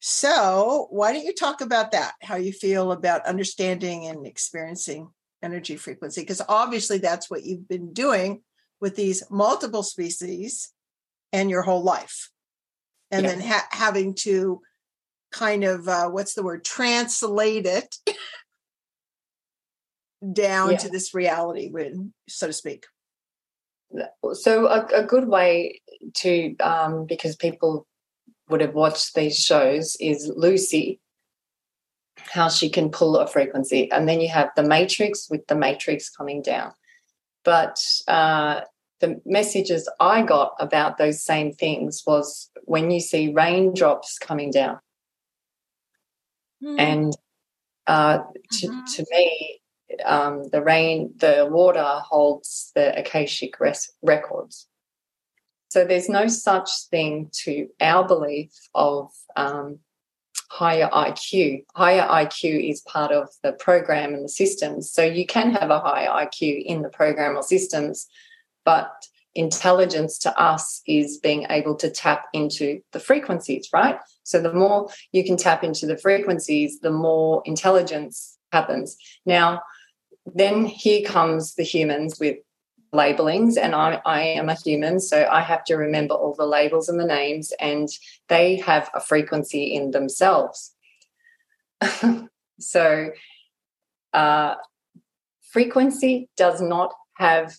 So, 0.00 0.86
why 0.90 1.12
don't 1.12 1.24
you 1.24 1.34
talk 1.34 1.62
about 1.62 1.92
that? 1.92 2.12
How 2.22 2.36
you 2.36 2.52
feel 2.52 2.92
about 2.92 3.26
understanding 3.26 4.06
and 4.06 4.26
experiencing 4.26 5.08
energy 5.42 5.76
frequency? 5.76 6.20
Because 6.20 6.42
obviously, 6.46 6.98
that's 6.98 7.30
what 7.30 7.44
you've 7.44 7.66
been 7.66 7.94
doing 7.94 8.42
with 8.80 8.96
these 8.96 9.24
multiple 9.30 9.82
species 9.82 10.72
and 11.32 11.50
your 11.50 11.62
whole 11.62 11.82
life 11.82 12.30
and 13.10 13.24
yeah. 13.24 13.30
then 13.30 13.40
ha- 13.40 13.68
having 13.70 14.14
to 14.14 14.60
kind 15.30 15.64
of 15.64 15.88
uh, 15.88 16.08
what's 16.08 16.34
the 16.34 16.42
word 16.42 16.64
translate 16.64 17.66
it 17.66 17.96
down 20.32 20.72
yeah. 20.72 20.76
to 20.78 20.88
this 20.88 21.14
reality 21.14 21.70
so 22.28 22.46
to 22.46 22.52
speak 22.52 22.86
so 24.32 24.66
a, 24.66 24.86
a 24.94 25.04
good 25.04 25.28
way 25.28 25.80
to 26.14 26.56
um, 26.58 27.06
because 27.06 27.36
people 27.36 27.86
would 28.48 28.60
have 28.60 28.74
watched 28.74 29.14
these 29.14 29.38
shows 29.38 29.96
is 30.00 30.30
lucy 30.34 31.00
how 32.16 32.48
she 32.48 32.68
can 32.68 32.90
pull 32.90 33.16
a 33.16 33.26
frequency 33.26 33.90
and 33.92 34.08
then 34.08 34.20
you 34.20 34.28
have 34.28 34.50
the 34.56 34.62
matrix 34.62 35.28
with 35.30 35.46
the 35.46 35.54
matrix 35.54 36.10
coming 36.10 36.42
down 36.42 36.72
but 37.44 37.78
uh, 38.08 38.60
the 39.00 39.20
messages 39.24 39.88
I 40.00 40.22
got 40.22 40.54
about 40.58 40.98
those 40.98 41.22
same 41.22 41.52
things 41.52 42.02
was 42.06 42.50
when 42.64 42.90
you 42.90 43.00
see 43.00 43.32
raindrops 43.32 44.18
coming 44.18 44.50
down. 44.50 44.78
Mm. 46.62 46.76
And 46.78 47.16
uh, 47.86 48.18
to, 48.52 48.66
mm-hmm. 48.66 48.84
to 48.94 49.06
me, 49.10 49.60
um, 50.04 50.48
the 50.50 50.62
rain, 50.62 51.14
the 51.16 51.48
water 51.50 51.82
holds 51.82 52.72
the 52.74 52.98
Akashic 52.98 53.58
res- 53.60 53.92
records. 54.02 54.66
So 55.68 55.84
there's 55.84 56.08
no 56.08 56.28
such 56.28 56.70
thing 56.90 57.30
to 57.44 57.68
our 57.80 58.06
belief 58.06 58.50
of 58.74 59.10
um, 59.36 59.78
higher 60.50 60.88
IQ. 60.88 61.64
Higher 61.74 62.06
IQ 62.08 62.70
is 62.70 62.80
part 62.82 63.12
of 63.12 63.28
the 63.42 63.52
program 63.52 64.14
and 64.14 64.24
the 64.24 64.30
systems. 64.30 64.90
So 64.90 65.02
you 65.02 65.26
can 65.26 65.52
have 65.52 65.70
a 65.70 65.80
higher 65.80 66.08
IQ 66.08 66.64
in 66.64 66.82
the 66.82 66.88
program 66.88 67.36
or 67.36 67.42
systems 67.42 68.08
but 68.68 68.92
intelligence 69.34 70.18
to 70.18 70.38
us 70.38 70.82
is 70.86 71.16
being 71.16 71.46
able 71.48 71.74
to 71.74 71.88
tap 71.88 72.26
into 72.34 72.82
the 72.92 73.00
frequencies, 73.00 73.66
right? 73.72 73.98
So 74.24 74.42
the 74.42 74.52
more 74.52 74.90
you 75.10 75.24
can 75.24 75.38
tap 75.38 75.64
into 75.64 75.86
the 75.86 75.96
frequencies, 75.96 76.80
the 76.80 76.90
more 76.90 77.40
intelligence 77.46 78.36
happens. 78.52 78.98
Now, 79.24 79.62
then 80.26 80.66
here 80.66 81.02
comes 81.06 81.54
the 81.54 81.62
humans 81.62 82.20
with 82.20 82.36
labelings, 82.92 83.56
and 83.56 83.74
I, 83.74 84.02
I 84.04 84.20
am 84.40 84.50
a 84.50 84.54
human, 84.54 85.00
so 85.00 85.26
I 85.30 85.40
have 85.40 85.64
to 85.64 85.76
remember 85.76 86.12
all 86.12 86.34
the 86.34 86.44
labels 86.44 86.90
and 86.90 87.00
the 87.00 87.06
names, 87.06 87.50
and 87.58 87.88
they 88.28 88.56
have 88.56 88.90
a 88.92 89.00
frequency 89.00 89.74
in 89.74 89.92
themselves. 89.92 90.74
so, 92.60 93.12
uh, 94.12 94.56
frequency 95.52 96.28
does 96.36 96.60
not 96.60 96.92
have 97.16 97.54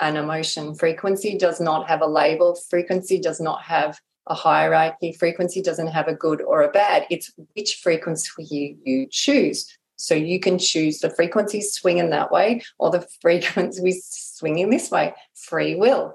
an 0.00 0.16
emotion. 0.16 0.74
Frequency 0.74 1.36
does 1.36 1.60
not 1.60 1.88
have 1.88 2.00
a 2.00 2.06
label, 2.06 2.54
frequency 2.70 3.18
does 3.18 3.40
not 3.40 3.62
have 3.62 3.98
a 4.26 4.34
hierarchy, 4.34 5.12
frequency 5.12 5.62
doesn't 5.62 5.88
have 5.88 6.08
a 6.08 6.14
good 6.14 6.40
or 6.42 6.62
a 6.62 6.70
bad. 6.70 7.06
It's 7.10 7.32
which 7.54 7.76
frequency 7.82 8.76
you, 8.84 9.06
choose. 9.10 9.76
So 9.96 10.14
you 10.14 10.38
can 10.38 10.58
choose 10.58 11.00
the 11.00 11.10
frequency 11.10 11.60
swinging 11.60 12.10
that 12.10 12.30
way 12.30 12.62
or 12.78 12.90
the 12.90 13.06
frequency 13.20 14.00
swinging 14.02 14.70
this 14.70 14.90
way. 14.90 15.14
Free 15.34 15.74
will 15.74 16.14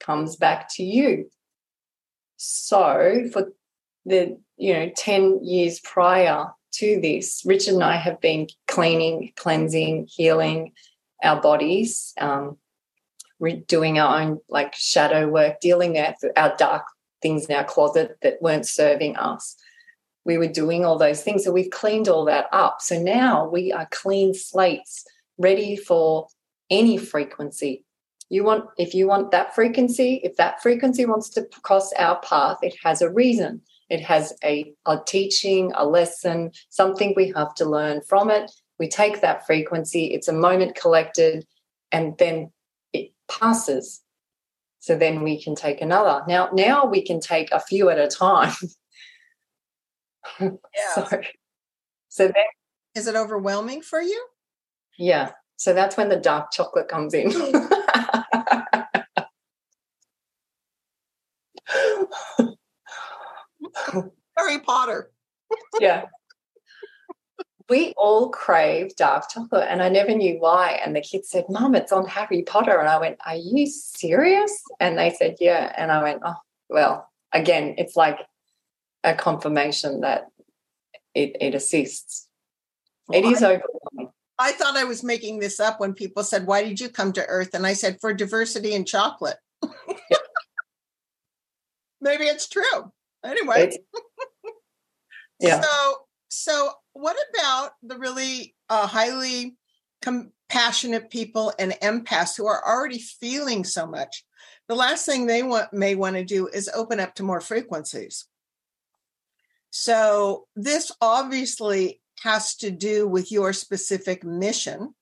comes 0.00 0.36
back 0.36 0.68
to 0.74 0.82
you. 0.82 1.30
So 2.36 3.28
for 3.32 3.52
the 4.06 4.38
you 4.56 4.72
know 4.72 4.90
10 4.96 5.44
years 5.44 5.80
prior 5.80 6.46
to 6.74 7.00
this, 7.00 7.42
Richard 7.44 7.74
and 7.74 7.84
I 7.84 7.96
have 7.96 8.20
been 8.20 8.48
cleaning, 8.68 9.32
cleansing, 9.36 10.08
healing 10.08 10.72
our 11.22 11.40
bodies, 11.40 12.14
um, 12.20 12.56
doing 13.66 13.98
our 13.98 14.20
own 14.20 14.40
like 14.48 14.74
shadow 14.74 15.28
work, 15.28 15.60
dealing 15.60 15.92
with 15.92 16.16
our 16.36 16.54
dark 16.56 16.84
things 17.22 17.46
in 17.46 17.56
our 17.56 17.64
closet 17.64 18.16
that 18.22 18.40
weren't 18.40 18.66
serving 18.66 19.16
us. 19.16 19.56
We 20.24 20.38
were 20.38 20.48
doing 20.48 20.84
all 20.84 20.98
those 20.98 21.22
things. 21.22 21.44
So 21.44 21.52
we've 21.52 21.70
cleaned 21.70 22.08
all 22.08 22.24
that 22.26 22.46
up. 22.52 22.80
So 22.80 23.00
now 23.00 23.48
we 23.48 23.72
are 23.72 23.88
clean 23.90 24.34
slates, 24.34 25.04
ready 25.38 25.76
for 25.76 26.26
any 26.70 26.98
frequency. 26.98 27.84
You 28.28 28.44
want, 28.44 28.66
if 28.76 28.94
you 28.94 29.06
want 29.06 29.30
that 29.30 29.54
frequency, 29.54 30.20
if 30.22 30.36
that 30.36 30.60
frequency 30.62 31.06
wants 31.06 31.30
to 31.30 31.48
cross 31.62 31.92
our 31.94 32.20
path, 32.20 32.58
it 32.62 32.74
has 32.84 33.00
a 33.00 33.10
reason. 33.10 33.62
It 33.88 34.02
has 34.02 34.34
a, 34.44 34.74
a 34.84 34.98
teaching, 35.06 35.72
a 35.74 35.86
lesson, 35.86 36.50
something 36.68 37.14
we 37.16 37.32
have 37.34 37.54
to 37.54 37.64
learn 37.64 38.02
from 38.02 38.30
it. 38.30 38.50
We 38.78 38.86
take 38.86 39.22
that 39.22 39.46
frequency, 39.46 40.12
it's 40.12 40.28
a 40.28 40.32
moment 40.32 40.76
collected, 40.76 41.46
and 41.90 42.16
then 42.18 42.52
passes. 43.30 44.02
So 44.80 44.96
then 44.96 45.22
we 45.22 45.42
can 45.42 45.54
take 45.54 45.80
another. 45.80 46.22
Now, 46.28 46.50
now 46.52 46.86
we 46.86 47.04
can 47.04 47.20
take 47.20 47.50
a 47.52 47.60
few 47.60 47.88
at 47.90 47.98
a 47.98 48.08
time. 48.08 48.52
Yeah. 50.40 50.50
so, 50.94 51.06
so 52.08 52.24
then 52.26 52.34
Is 52.94 53.06
it 53.06 53.16
overwhelming 53.16 53.80
for 53.80 54.00
you? 54.00 54.22
Yeah. 54.98 55.30
So 55.56 55.72
that's 55.72 55.96
when 55.96 56.10
the 56.10 56.16
dark 56.16 56.52
chocolate 56.52 56.88
comes 56.88 57.14
in. 57.14 57.30
Harry 64.36 64.58
Potter. 64.60 65.10
yeah. 65.80 66.04
We 67.68 67.92
all 67.96 68.30
crave 68.30 68.96
dark 68.96 69.24
chocolate, 69.30 69.66
and 69.68 69.82
I 69.82 69.90
never 69.90 70.14
knew 70.14 70.38
why. 70.38 70.80
And 70.84 70.96
the 70.96 71.02
kids 71.02 71.28
said, 71.28 71.44
Mum, 71.50 71.74
it's 71.74 71.92
on 71.92 72.06
Harry 72.06 72.42
Potter. 72.42 72.78
And 72.78 72.88
I 72.88 72.98
went, 72.98 73.18
Are 73.26 73.36
you 73.36 73.66
serious? 73.66 74.62
And 74.80 74.98
they 74.98 75.10
said, 75.10 75.36
Yeah. 75.38 75.72
And 75.76 75.92
I 75.92 76.02
went, 76.02 76.22
Oh, 76.24 76.34
well, 76.70 77.08
again, 77.32 77.74
it's 77.76 77.96
like 77.96 78.18
a 79.04 79.14
confirmation 79.14 80.00
that 80.00 80.28
it, 81.14 81.36
it 81.40 81.54
assists. 81.54 82.28
Well, 83.06 83.18
it 83.18 83.26
is 83.26 83.42
I, 83.42 83.56
overwhelming. 83.56 84.12
I 84.38 84.52
thought 84.52 84.76
I 84.76 84.84
was 84.84 85.02
making 85.02 85.40
this 85.40 85.58
up 85.58 85.80
when 85.80 85.94
people 85.94 86.22
said, 86.22 86.46
Why 86.46 86.62
did 86.62 86.80
you 86.80 86.88
come 86.88 87.12
to 87.14 87.26
Earth? 87.26 87.54
And 87.54 87.66
I 87.66 87.72
said, 87.74 87.98
For 88.00 88.14
diversity 88.14 88.72
in 88.72 88.84
chocolate. 88.84 89.36
Maybe 92.00 92.24
it's 92.24 92.48
true. 92.48 92.92
Anyway. 93.24 93.72
yeah. 95.40 95.60
So, 95.60 95.96
so 96.28 96.72
what 96.98 97.16
about 97.32 97.70
the 97.80 97.96
really 97.96 98.56
uh, 98.68 98.88
highly 98.88 99.56
compassionate 100.02 101.10
people 101.10 101.52
and 101.56 101.70
empaths 101.80 102.36
who 102.36 102.46
are 102.46 102.66
already 102.66 102.98
feeling 102.98 103.62
so 103.62 103.86
much? 103.86 104.24
The 104.66 104.74
last 104.74 105.06
thing 105.06 105.26
they 105.26 105.44
want 105.44 105.72
may 105.72 105.94
want 105.94 106.16
to 106.16 106.24
do 106.24 106.48
is 106.48 106.68
open 106.74 106.98
up 106.98 107.14
to 107.14 107.22
more 107.22 107.40
frequencies. 107.40 108.26
So 109.70 110.46
this 110.56 110.90
obviously 111.00 112.00
has 112.24 112.56
to 112.56 112.70
do 112.72 113.06
with 113.06 113.30
your 113.30 113.52
specific 113.52 114.24
mission, 114.24 114.92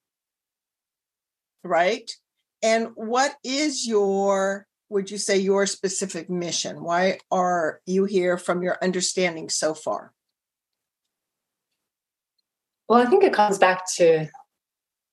right? 1.65 2.11
And 2.63 2.89
what 2.95 3.37
is 3.43 3.87
your, 3.87 4.67
would 4.91 5.11
you 5.11 5.17
say, 5.17 5.39
your 5.39 5.65
specific 5.65 6.29
mission? 6.29 6.83
Why 6.83 7.21
are 7.31 7.81
you 7.87 8.05
here 8.05 8.37
from 8.37 8.63
your 8.63 8.77
understanding 8.83 9.49
so 9.49 9.73
far? 9.73 10.13
Well, 12.89 13.01
I 13.01 13.07
think 13.07 13.25
it 13.25 13.33
comes 13.33 13.59
back 13.59 13.91
to 13.97 14.27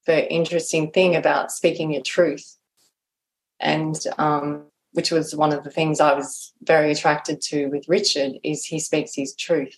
the 0.06 0.32
interesting 0.32 0.92
thing 0.92 1.16
about 1.16 1.52
speaking 1.52 1.92
your 1.92 2.04
truth. 2.04 2.58
And 3.60 3.96
um, 4.18 4.66
which 4.92 5.12
was 5.12 5.36
one 5.36 5.52
of 5.52 5.64
the 5.64 5.72
things 5.72 6.00
I 6.00 6.14
was 6.14 6.54
very 6.62 6.92
attracted 6.92 7.42
to 7.42 7.68
with 7.68 7.90
Richard, 7.90 8.34
is 8.44 8.66
he 8.66 8.80
speaks 8.80 9.16
his 9.16 9.36
truth. 9.36 9.78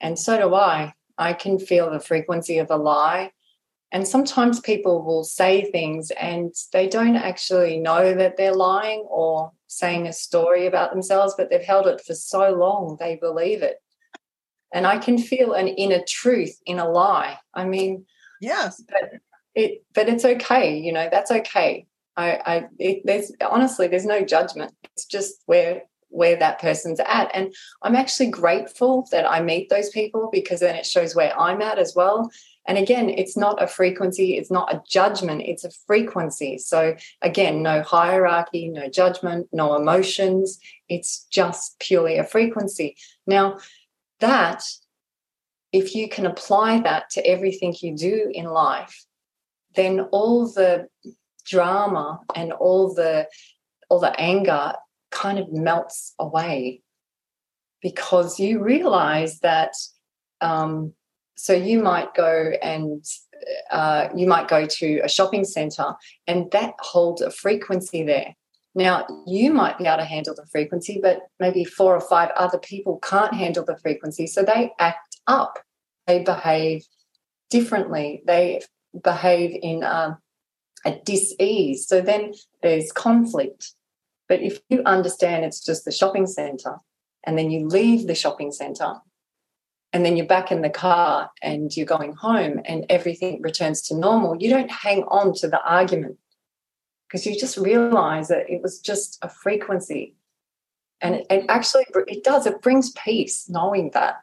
And 0.00 0.18
so 0.18 0.38
do 0.38 0.54
I. 0.54 0.94
I 1.16 1.32
can 1.32 1.58
feel 1.58 1.90
the 1.90 2.00
frequency 2.00 2.58
of 2.58 2.70
a 2.70 2.76
lie. 2.76 3.32
And 3.92 4.06
sometimes 4.06 4.58
people 4.60 5.02
will 5.04 5.22
say 5.22 5.70
things 5.70 6.10
and 6.20 6.52
they 6.72 6.88
don't 6.88 7.16
actually 7.16 7.78
know 7.78 8.12
that 8.14 8.36
they're 8.36 8.54
lying 8.54 9.06
or 9.08 9.52
saying 9.68 10.06
a 10.06 10.12
story 10.12 10.66
about 10.66 10.92
themselves, 10.92 11.34
but 11.36 11.48
they've 11.48 11.62
held 11.62 11.86
it 11.86 12.00
for 12.00 12.14
so 12.14 12.50
long 12.50 12.96
they 12.98 13.16
believe 13.16 13.62
it. 13.62 13.76
And 14.74 14.86
I 14.86 14.98
can 14.98 15.16
feel 15.16 15.54
an 15.54 15.68
inner 15.68 16.02
truth 16.06 16.60
in 16.66 16.78
a 16.78 16.88
lie. 16.88 17.38
I 17.54 17.64
mean, 17.64 18.04
yes, 18.40 18.82
but 18.86 19.12
it, 19.54 19.84
but 19.94 20.08
it's 20.08 20.24
okay. 20.24 20.76
You 20.76 20.92
know, 20.92 21.08
that's 21.10 21.30
okay. 21.30 21.86
I, 22.16 22.30
I 22.44 22.64
it, 22.78 23.02
there's 23.04 23.32
honestly, 23.40 23.88
there's 23.88 24.04
no 24.04 24.22
judgment. 24.22 24.74
It's 24.92 25.06
just 25.06 25.42
where 25.46 25.84
where 26.08 26.36
that 26.36 26.60
person's 26.60 27.00
at. 27.00 27.30
And 27.34 27.52
I'm 27.82 27.96
actually 27.96 28.30
grateful 28.30 29.06
that 29.10 29.28
I 29.28 29.40
meet 29.42 29.68
those 29.68 29.90
people 29.90 30.28
because 30.32 30.60
then 30.60 30.76
it 30.76 30.86
shows 30.86 31.14
where 31.14 31.36
I'm 31.38 31.60
at 31.60 31.78
as 31.78 31.94
well. 31.96 32.30
And 32.66 32.78
again, 32.78 33.10
it's 33.10 33.36
not 33.36 33.62
a 33.62 33.66
frequency, 33.66 34.38
it's 34.38 34.50
not 34.50 34.72
a 34.72 34.82
judgment, 34.88 35.42
it's 35.42 35.64
a 35.64 35.70
frequency. 35.86 36.56
So, 36.56 36.96
again, 37.20 37.62
no 37.62 37.82
hierarchy, 37.82 38.68
no 38.68 38.88
judgment, 38.88 39.48
no 39.52 39.74
emotions. 39.74 40.58
It's 40.88 41.26
just 41.30 41.78
purely 41.78 42.16
a 42.16 42.24
frequency. 42.24 42.96
Now, 43.26 43.58
that, 44.20 44.62
if 45.72 45.94
you 45.94 46.08
can 46.08 46.26
apply 46.26 46.80
that 46.80 47.10
to 47.10 47.26
everything 47.26 47.74
you 47.80 47.96
do 47.96 48.30
in 48.32 48.46
life, 48.46 49.04
then 49.74 50.00
all 50.12 50.46
the 50.46 50.86
drama 51.44 52.20
and 52.34 52.52
all 52.52 52.94
the 52.94 53.26
all 53.90 54.00
the 54.00 54.18
anger 54.18 54.72
kind 55.10 55.38
of 55.38 55.52
melts 55.52 56.14
away 56.18 56.80
because 57.82 58.40
you 58.40 58.62
realize 58.62 59.40
that 59.40 59.72
um, 60.40 60.92
so 61.36 61.52
you 61.52 61.82
might 61.82 62.14
go 62.14 62.52
and 62.62 63.04
uh, 63.70 64.08
you 64.16 64.26
might 64.26 64.48
go 64.48 64.64
to 64.66 65.00
a 65.00 65.08
shopping 65.08 65.44
center 65.44 65.94
and 66.26 66.50
that 66.52 66.74
holds 66.78 67.20
a 67.20 67.30
frequency 67.30 68.02
there 68.02 68.34
now 68.74 69.06
you 69.26 69.52
might 69.52 69.78
be 69.78 69.86
able 69.86 69.98
to 69.98 70.04
handle 70.04 70.34
the 70.34 70.46
frequency 70.50 70.98
but 71.02 71.20
maybe 71.38 71.64
four 71.64 71.94
or 71.94 72.00
five 72.00 72.30
other 72.36 72.58
people 72.58 72.98
can't 72.98 73.34
handle 73.34 73.64
the 73.64 73.78
frequency 73.78 74.26
so 74.26 74.42
they 74.42 74.72
act 74.78 75.14
up. 75.26 75.58
They 76.06 76.22
behave 76.22 76.84
differently. 77.50 78.22
They 78.26 78.62
behave 79.02 79.56
in 79.62 79.84
um, 79.84 80.18
a 80.84 80.98
dis-ease. 81.04 81.86
So 81.86 82.00
then 82.00 82.32
there's 82.62 82.92
conflict. 82.92 83.72
But 84.28 84.42
if 84.42 84.60
you 84.68 84.82
understand 84.84 85.44
it's 85.44 85.64
just 85.64 85.84
the 85.84 85.92
shopping 85.92 86.26
center 86.26 86.76
and 87.24 87.38
then 87.38 87.50
you 87.50 87.66
leave 87.66 88.06
the 88.06 88.14
shopping 88.14 88.52
center 88.52 88.94
and 89.92 90.04
then 90.04 90.16
you're 90.16 90.26
back 90.26 90.50
in 90.50 90.62
the 90.62 90.70
car 90.70 91.30
and 91.42 91.74
you're 91.76 91.86
going 91.86 92.14
home 92.14 92.60
and 92.64 92.84
everything 92.88 93.40
returns 93.42 93.82
to 93.82 93.94
normal, 93.94 94.36
you 94.40 94.50
don't 94.50 94.70
hang 94.70 95.04
on 95.04 95.34
to 95.34 95.48
the 95.48 95.62
argument 95.62 96.18
because 97.14 97.26
you 97.26 97.38
just 97.38 97.56
realize 97.56 98.26
that 98.26 98.50
it 98.50 98.60
was 98.60 98.80
just 98.80 99.20
a 99.22 99.28
frequency. 99.28 100.16
And 101.00 101.14
it, 101.14 101.26
it 101.30 101.44
actually, 101.48 101.84
it 102.08 102.24
does, 102.24 102.44
it 102.44 102.60
brings 102.60 102.90
peace 102.90 103.48
knowing 103.48 103.92
that. 103.94 104.16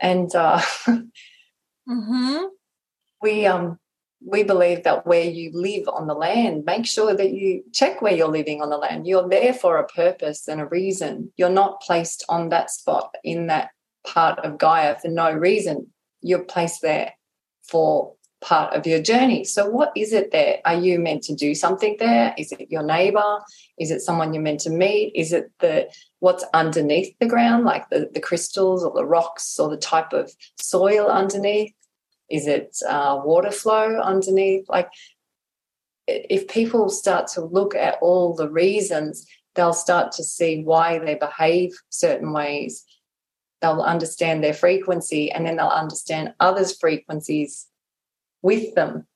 And 0.00 0.34
uh, 0.34 0.62
mm-hmm. 1.86 2.44
we, 3.20 3.44
um, 3.44 3.78
we 4.24 4.42
believe 4.42 4.84
that 4.84 5.06
where 5.06 5.24
you 5.24 5.50
live 5.52 5.86
on 5.86 6.06
the 6.06 6.14
land, 6.14 6.64
make 6.64 6.86
sure 6.86 7.14
that 7.14 7.34
you 7.34 7.62
check 7.74 8.00
where 8.00 8.14
you're 8.14 8.26
living 8.26 8.62
on 8.62 8.70
the 8.70 8.78
land. 8.78 9.06
You're 9.06 9.28
there 9.28 9.52
for 9.52 9.76
a 9.76 9.86
purpose 9.86 10.48
and 10.48 10.62
a 10.62 10.66
reason. 10.66 11.30
You're 11.36 11.50
not 11.50 11.82
placed 11.82 12.24
on 12.26 12.48
that 12.48 12.70
spot 12.70 13.14
in 13.22 13.48
that 13.48 13.68
part 14.06 14.38
of 14.38 14.56
Gaia 14.56 14.98
for 14.98 15.08
no 15.08 15.30
reason. 15.30 15.92
You're 16.22 16.44
placed 16.44 16.80
there 16.80 17.12
for 17.68 18.14
part 18.42 18.74
of 18.74 18.86
your 18.86 19.00
journey. 19.00 19.44
So, 19.44 19.68
what 19.68 19.92
is 19.96 20.12
it 20.12 20.32
there? 20.32 20.60
Are 20.64 20.74
you 20.74 20.98
meant 20.98 21.22
to 21.24 21.34
do 21.34 21.54
something 21.54 21.96
there? 21.98 22.34
Is 22.36 22.52
it 22.52 22.70
your 22.70 22.82
neighbor? 22.82 23.38
Is 23.78 23.90
it 23.90 24.00
someone 24.00 24.34
you're 24.34 24.42
meant 24.42 24.60
to 24.60 24.70
meet? 24.70 25.12
Is 25.14 25.32
it 25.32 25.50
the 25.60 25.90
what's 26.18 26.44
underneath 26.52 27.16
the 27.18 27.26
ground, 27.26 27.64
like 27.64 27.88
the, 27.88 28.10
the 28.12 28.20
crystals 28.20 28.84
or 28.84 28.92
the 28.92 29.06
rocks 29.06 29.58
or 29.58 29.70
the 29.70 29.76
type 29.76 30.12
of 30.12 30.30
soil 30.60 31.06
underneath? 31.06 31.72
Is 32.30 32.46
it 32.46 32.76
uh, 32.86 33.20
water 33.24 33.50
flow 33.50 34.00
underneath? 34.00 34.68
Like, 34.68 34.90
if 36.06 36.48
people 36.48 36.88
start 36.90 37.28
to 37.28 37.44
look 37.44 37.74
at 37.74 37.98
all 38.02 38.34
the 38.34 38.50
reasons, 38.50 39.26
they'll 39.54 39.72
start 39.72 40.12
to 40.12 40.24
see 40.24 40.62
why 40.62 40.98
they 40.98 41.14
behave 41.14 41.72
certain 41.90 42.32
ways. 42.32 42.84
They'll 43.60 43.80
understand 43.80 44.42
their 44.42 44.54
frequency 44.54 45.30
and 45.30 45.46
then 45.46 45.56
they'll 45.56 45.68
understand 45.68 46.34
others' 46.40 46.76
frequencies 46.76 47.68
with 48.42 48.74
them. 48.74 49.06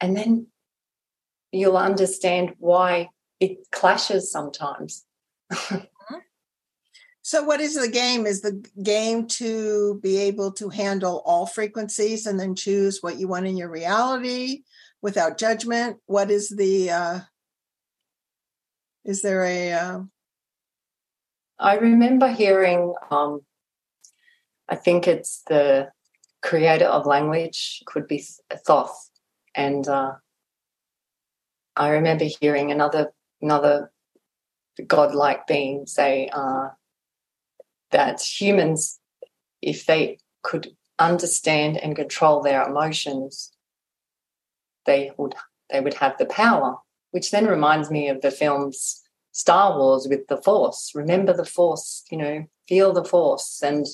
And 0.00 0.16
then 0.16 0.48
you'll 1.52 1.76
understand 1.76 2.54
why 2.58 3.10
it 3.40 3.70
clashes 3.70 4.30
sometimes. 4.30 5.04
So, 7.26 7.42
what 7.42 7.60
is 7.60 7.74
the 7.74 7.88
game? 7.88 8.24
Is 8.24 8.40
the 8.40 8.64
game 8.84 9.26
to 9.40 9.98
be 10.00 10.16
able 10.18 10.52
to 10.52 10.68
handle 10.68 11.24
all 11.26 11.44
frequencies 11.44 12.24
and 12.24 12.38
then 12.38 12.54
choose 12.54 13.02
what 13.02 13.18
you 13.18 13.26
want 13.26 13.48
in 13.48 13.56
your 13.56 13.68
reality 13.68 14.62
without 15.02 15.36
judgment? 15.36 15.96
What 16.06 16.30
is 16.30 16.50
the, 16.50 16.90
uh, 16.90 17.20
is 19.04 19.22
there 19.22 19.42
a. 19.42 19.72
Uh... 19.72 20.00
I 21.58 21.78
remember 21.78 22.28
hearing, 22.28 22.94
um, 23.10 23.40
I 24.68 24.76
think 24.76 25.08
it's 25.08 25.42
the 25.48 25.90
creator 26.46 26.86
of 26.86 27.06
language, 27.06 27.82
could 27.86 28.06
be 28.06 28.24
Thoth. 28.66 29.10
And 29.54 29.86
uh, 29.88 30.12
I 31.74 31.88
remember 31.88 32.26
hearing 32.40 32.70
another, 32.70 33.12
another 33.42 33.90
godlike 34.86 35.46
being 35.46 35.86
say, 35.86 36.28
uh, 36.32 36.68
that 37.90 38.20
humans, 38.20 39.00
if 39.60 39.86
they 39.86 40.18
could 40.42 40.76
understand 40.98 41.76
and 41.78 41.96
control 41.96 42.42
their 42.42 42.62
emotions, 42.62 43.52
they 44.86 45.10
would 45.16 45.34
they 45.70 45.80
would 45.80 45.94
have 45.94 46.16
the 46.16 46.26
power. 46.26 46.76
Which 47.10 47.30
then 47.30 47.46
reminds 47.46 47.90
me 47.90 48.08
of 48.08 48.20
the 48.20 48.30
films 48.30 49.02
Star 49.32 49.76
Wars 49.76 50.06
with 50.08 50.28
the 50.28 50.36
Force. 50.36 50.92
Remember 50.94 51.32
the 51.32 51.44
Force, 51.44 52.04
you 52.10 52.18
know, 52.18 52.44
feel 52.68 52.92
the 52.92 53.04
Force, 53.04 53.62
and 53.62 53.86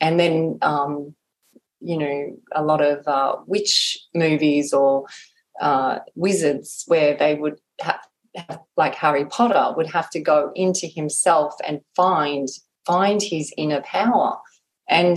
and 0.00 0.18
then 0.20 0.58
um, 0.62 1.14
you 1.80 1.98
know, 1.98 2.36
a 2.54 2.62
lot 2.62 2.80
of 2.80 3.06
uh, 3.06 3.36
witch 3.46 3.98
movies 4.14 4.72
or 4.72 5.06
uh, 5.60 5.98
wizards 6.14 6.84
where 6.86 7.16
they 7.16 7.34
would 7.34 7.58
have, 7.80 8.00
have, 8.36 8.60
like 8.76 8.94
Harry 8.94 9.24
Potter, 9.24 9.74
would 9.76 9.88
have 9.88 10.10
to 10.10 10.20
go 10.20 10.52
into 10.54 10.86
himself 10.86 11.54
and 11.66 11.80
find 11.96 12.48
find 12.86 13.22
his 13.22 13.52
inner 13.56 13.82
power. 13.82 14.38
And 14.88 15.16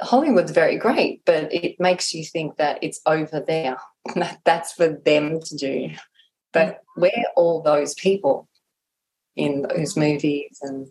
Hollywood's 0.00 0.52
very 0.52 0.76
great, 0.76 1.22
but 1.24 1.52
it 1.52 1.76
makes 1.78 2.14
you 2.14 2.24
think 2.24 2.56
that 2.56 2.78
it's 2.82 3.00
over 3.06 3.40
there. 3.40 3.76
That's 4.44 4.72
for 4.72 4.88
them 4.88 5.40
to 5.40 5.56
do. 5.56 5.90
But 6.52 6.80
we're 6.96 7.10
all 7.36 7.62
those 7.62 7.94
people 7.94 8.48
in 9.36 9.62
those 9.62 9.96
movies. 9.96 10.58
And 10.62 10.88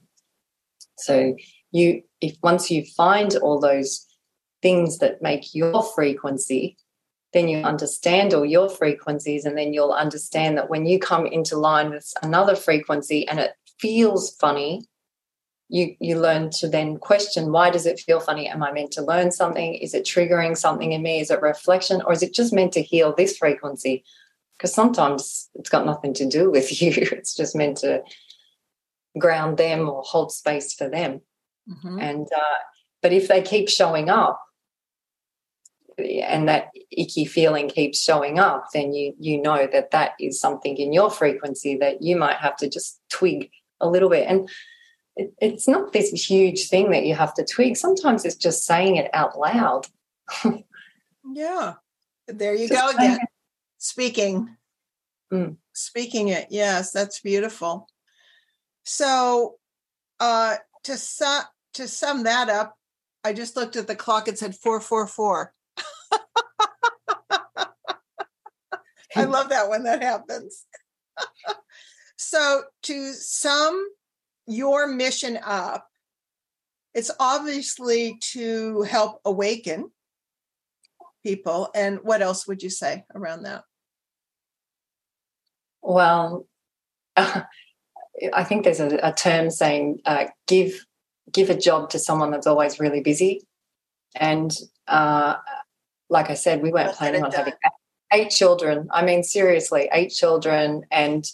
so 0.98 1.36
you 1.72 2.02
if 2.22 2.36
once 2.42 2.72
you 2.72 2.86
find 2.98 3.36
all 3.38 3.60
those 3.60 4.06
things 4.62 5.00
that 5.00 5.22
make 5.22 5.56
your 5.56 5.84
frequency, 5.84 6.78
then 7.34 7.48
you 7.48 7.58
understand 7.60 8.34
all 8.34 8.46
your 8.46 8.70
frequencies, 8.70 9.46
and 9.46 9.58
then 9.58 9.74
you'll 9.74 9.92
understand 9.92 10.58
that 10.58 10.70
when 10.70 10.86
you 10.86 11.00
come 11.00 11.26
into 11.26 11.58
line 11.58 11.92
with 11.92 12.12
another 12.24 12.56
frequency 12.56 13.28
and 13.28 13.40
it 13.40 13.54
feels 13.80 14.36
funny, 14.36 14.84
you 15.70 15.96
you 16.00 16.20
learn 16.20 16.50
to 16.50 16.68
then 16.68 16.98
question 16.98 17.52
why 17.52 17.70
does 17.70 17.86
it 17.86 18.00
feel 18.00 18.20
funny? 18.20 18.48
Am 18.48 18.64
i 18.64 18.72
meant 18.72 18.92
to 18.94 19.04
learn 19.04 19.32
something? 19.32 19.76
Is 19.76 19.94
it 19.94 20.04
triggering 20.04 20.58
something 20.58 20.92
in 20.92 21.04
me? 21.04 21.20
Is 21.20 21.30
it 21.30 21.42
reflection? 21.42 22.02
Or 22.02 22.12
is 22.12 22.24
it 22.24 22.34
just 22.34 22.52
meant 22.52 22.74
to 22.74 22.82
heal 22.82 23.14
this 23.16 23.38
frequency? 23.38 24.04
Because 24.58 24.74
sometimes 24.74 25.50
it's 25.54 25.70
got 25.70 25.86
nothing 25.86 26.14
to 26.16 26.28
do 26.28 26.50
with 26.50 26.82
you. 26.82 26.92
It's 26.96 27.36
just 27.36 27.56
meant 27.56 27.78
to 27.78 28.02
ground 29.18 29.58
them 29.58 29.88
or 29.88 30.02
hold 30.02 30.32
space 30.32 30.74
for 30.74 30.90
them. 30.90 31.22
Mm-hmm. 31.70 32.00
and 32.00 32.28
uh, 32.36 32.60
but 33.04 33.14
if 33.14 33.28
they 33.28 33.44
keep 33.44 33.70
showing 33.70 34.10
up 34.10 34.42
and 36.00 36.48
that 36.48 36.70
icky 36.92 37.26
feeling 37.26 37.70
keeps 37.70 38.02
showing 38.02 38.40
up 38.40 38.66
then 38.74 38.94
you 38.94 39.14
you 39.20 39.42
know 39.42 39.68
that 39.72 39.92
that 39.92 40.12
is 40.20 40.40
something 40.40 40.78
in 40.78 40.94
your 40.94 41.10
frequency 41.10 41.78
that 41.78 42.02
you 42.02 42.16
might 42.16 42.38
have 42.38 42.56
to 42.56 42.70
just 42.70 43.00
twig 43.10 43.50
a 43.82 43.88
little 43.88 44.10
bit 44.10 44.28
and 44.28 44.50
it, 45.20 45.34
it's 45.40 45.68
not 45.68 45.92
this 45.92 46.10
huge 46.12 46.70
thing 46.70 46.92
that 46.92 47.06
you 47.06 47.14
have 47.14 47.34
to 47.36 47.46
twig. 47.46 47.76
Sometimes 47.76 48.24
it's 48.24 48.36
just 48.36 48.64
saying 48.64 48.96
it 48.96 49.10
out 49.14 49.38
loud. 49.38 49.86
yeah. 51.34 51.74
There 52.28 52.56
you 52.56 52.70
just 52.70 52.82
go 52.82 52.90
again. 52.90 53.20
It. 53.22 53.30
Speaking. 53.78 54.56
Mm. 55.32 55.58
Speaking 55.74 56.30
it. 56.30 56.48
Yes, 56.50 56.92
that's 56.92 57.20
beautiful. 57.20 57.90
So 58.86 59.58
uh 60.20 60.56
to 60.84 60.98
sum 60.98 61.44
to 61.74 61.88
sum 61.88 62.24
that 62.24 62.50
up, 62.50 62.78
I 63.24 63.34
just 63.34 63.56
looked 63.56 63.76
at 63.76 63.88
the 63.88 63.96
clock, 63.96 64.28
it 64.28 64.40
said 64.40 64.56
444. 64.56 65.54
I 69.16 69.26
love 69.26 69.50
that 69.50 69.70
when 69.70 69.84
that 69.84 70.02
happens. 70.02 70.66
so 72.18 72.64
to 72.84 73.14
sum 73.14 73.88
your 74.48 74.88
mission 74.88 75.40
up, 75.44 75.88
it's 76.94 77.12
obviously 77.20 78.18
to 78.32 78.82
help 78.84 79.22
awaken 79.26 79.92
people. 81.24 81.70
And 81.76 82.00
what 82.04 82.22
else 82.22 82.48
would 82.48 82.64
you 82.64 82.70
say 82.70 83.06
around 83.14 83.44
that? 83.44 83.64
Well, 85.82 86.48
uh, 87.16 87.42
I 88.34 88.44
think 88.44 88.64
there's 88.64 88.82
a, 88.82 89.00
a 89.02 89.14
term 89.14 89.50
saying 89.50 90.02
uh, 90.06 90.26
give 90.48 90.86
give 91.32 91.50
a 91.50 91.58
job 91.58 91.90
to 91.92 92.00
someone 92.00 92.32
that's 92.32 92.48
always 92.48 92.80
really 92.80 93.02
busy. 93.02 93.42
And 94.16 94.52
uh, 94.88 95.36
like 96.10 96.30
I 96.30 96.34
said, 96.34 96.62
we 96.62 96.72
weren't 96.72 96.96
planning 96.96 97.24
on 97.24 97.32
having 97.32 97.54
eight 98.12 98.30
children. 98.32 98.88
I 98.92 99.04
mean, 99.04 99.24
seriously, 99.24 99.90
eight 99.94 100.10
children 100.10 100.84
and 100.92 101.26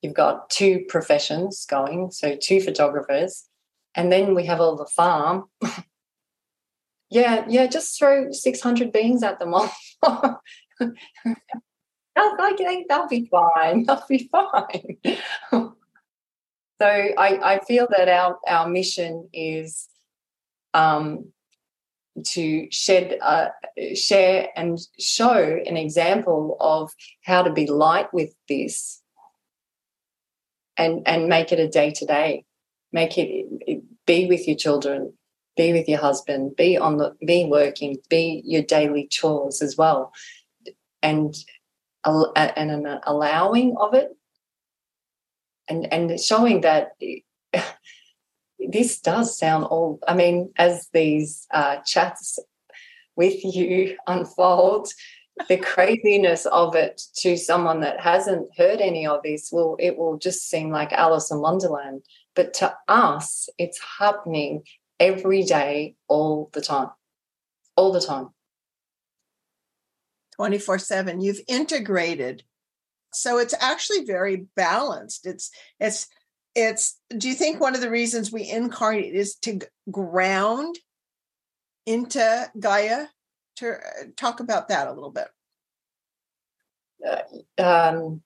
you've 0.00 0.14
got 0.14 0.50
two 0.50 0.84
professions 0.88 1.64
going, 1.66 2.10
so 2.10 2.36
two 2.36 2.60
photographers, 2.60 3.48
and 3.94 4.10
then 4.10 4.34
we 4.34 4.46
have 4.46 4.60
all 4.60 4.76
the 4.76 4.86
farm. 4.86 5.44
yeah, 7.10 7.44
yeah, 7.48 7.66
just 7.66 7.98
throw 7.98 8.32
600 8.32 8.92
beans 8.92 9.22
at 9.22 9.38
them 9.38 9.54
all. 9.54 9.70
I 12.16 12.54
think 12.56 12.88
they'll 12.88 13.08
be 13.08 13.28
fine. 13.30 13.84
They'll 13.86 14.04
be 14.08 14.28
fine. 14.30 14.98
so 15.50 15.66
I, 16.80 17.38
I 17.42 17.60
feel 17.66 17.86
that 17.96 18.08
our, 18.08 18.38
our 18.46 18.68
mission 18.68 19.28
is 19.32 19.88
um, 20.74 21.32
to 22.24 22.68
shed, 22.70 23.18
uh, 23.22 23.48
share 23.94 24.48
and 24.56 24.78
show 24.98 25.60
an 25.66 25.76
example 25.76 26.56
of 26.60 26.92
how 27.22 27.42
to 27.42 27.52
be 27.52 27.66
light 27.66 28.12
with 28.12 28.34
this 28.48 29.00
and 30.76 31.02
and 31.06 31.28
make 31.28 31.52
it 31.52 31.58
a 31.58 31.68
day 31.68 31.90
to 31.90 32.06
day 32.06 32.44
make 32.92 33.16
it, 33.18 33.82
be 34.06 34.26
with 34.26 34.46
your 34.46 34.56
children 34.56 35.12
be 35.56 35.72
with 35.72 35.88
your 35.88 36.00
husband 36.00 36.54
be 36.56 36.78
on 36.78 36.96
the 36.96 37.14
be 37.26 37.44
working 37.44 37.96
be 38.08 38.42
your 38.44 38.62
daily 38.62 39.06
chores 39.10 39.60
as 39.60 39.76
well. 39.76 40.12
And 41.02 41.34
and 42.04 42.70
an 42.70 43.00
allowing 43.04 43.76
of 43.78 43.94
it. 43.94 44.10
And 45.68 45.92
and 45.92 46.20
showing 46.20 46.62
that 46.62 46.92
this 48.70 48.98
does 49.00 49.36
sound 49.36 49.64
all 49.64 49.98
i 50.06 50.14
mean 50.14 50.50
as 50.56 50.88
these 50.92 51.46
uh, 51.52 51.76
chats 51.84 52.38
with 53.16 53.44
you 53.44 53.96
unfold 54.06 54.88
the 55.48 55.56
craziness 55.56 56.46
of 56.46 56.74
it 56.74 57.02
to 57.16 57.36
someone 57.36 57.80
that 57.80 58.00
hasn't 58.00 58.48
heard 58.56 58.80
any 58.80 59.06
of 59.06 59.22
this 59.22 59.50
will 59.50 59.76
it 59.80 59.96
will 59.96 60.18
just 60.18 60.48
seem 60.48 60.70
like 60.70 60.92
Alice 60.92 61.30
in 61.30 61.40
Wonderland. 61.40 62.02
But 62.34 62.54
to 62.54 62.74
us, 62.88 63.48
it's 63.58 63.80
happening 63.98 64.62
every 65.00 65.42
day, 65.42 65.96
all 66.08 66.50
the 66.52 66.60
time. 66.60 66.90
All 67.76 67.92
the 67.92 68.00
time. 68.00 68.30
24 70.36 70.78
7. 70.78 71.20
You've 71.20 71.40
integrated. 71.48 72.44
So 73.12 73.38
it's 73.38 73.54
actually 73.60 74.04
very 74.04 74.46
balanced. 74.56 75.26
It's 75.26 75.50
it's 75.80 76.08
it's 76.54 76.98
do 77.16 77.28
you 77.28 77.34
think 77.34 77.60
one 77.60 77.74
of 77.74 77.80
the 77.80 77.90
reasons 77.90 78.30
we 78.30 78.48
incarnate 78.48 79.14
is 79.14 79.36
to 79.36 79.60
ground 79.90 80.78
into 81.86 82.50
Gaia 82.58 83.06
to 83.56 83.72
uh, 83.72 83.78
talk 84.16 84.40
about 84.40 84.68
that 84.68 84.88
a 84.88 84.92
little 84.92 85.10
bit. 85.10 85.28
Uh, 87.06 87.62
um, 87.62 88.22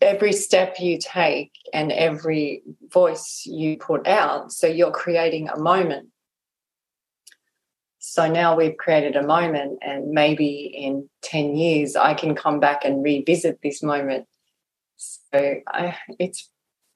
every 0.00 0.32
step 0.32 0.76
you 0.80 0.98
take 0.98 1.52
and 1.72 1.92
every 1.92 2.62
voice 2.88 3.44
you 3.46 3.76
put 3.76 4.06
out, 4.06 4.52
so 4.52 4.66
you're 4.66 4.90
creating 4.90 5.48
a 5.48 5.58
moment. 5.58 6.08
So 7.98 8.30
now 8.30 8.56
we've 8.56 8.76
created 8.76 9.14
a 9.14 9.26
moment, 9.26 9.78
and 9.82 10.10
maybe 10.10 10.72
in 10.74 11.08
10 11.22 11.54
years, 11.54 11.96
I 11.96 12.14
can 12.14 12.34
come 12.34 12.58
back 12.58 12.84
and 12.84 13.04
revisit 13.04 13.60
this 13.62 13.82
moment. 13.82 14.26
So 14.96 15.60
I, 15.68 15.96
it's 16.18 16.50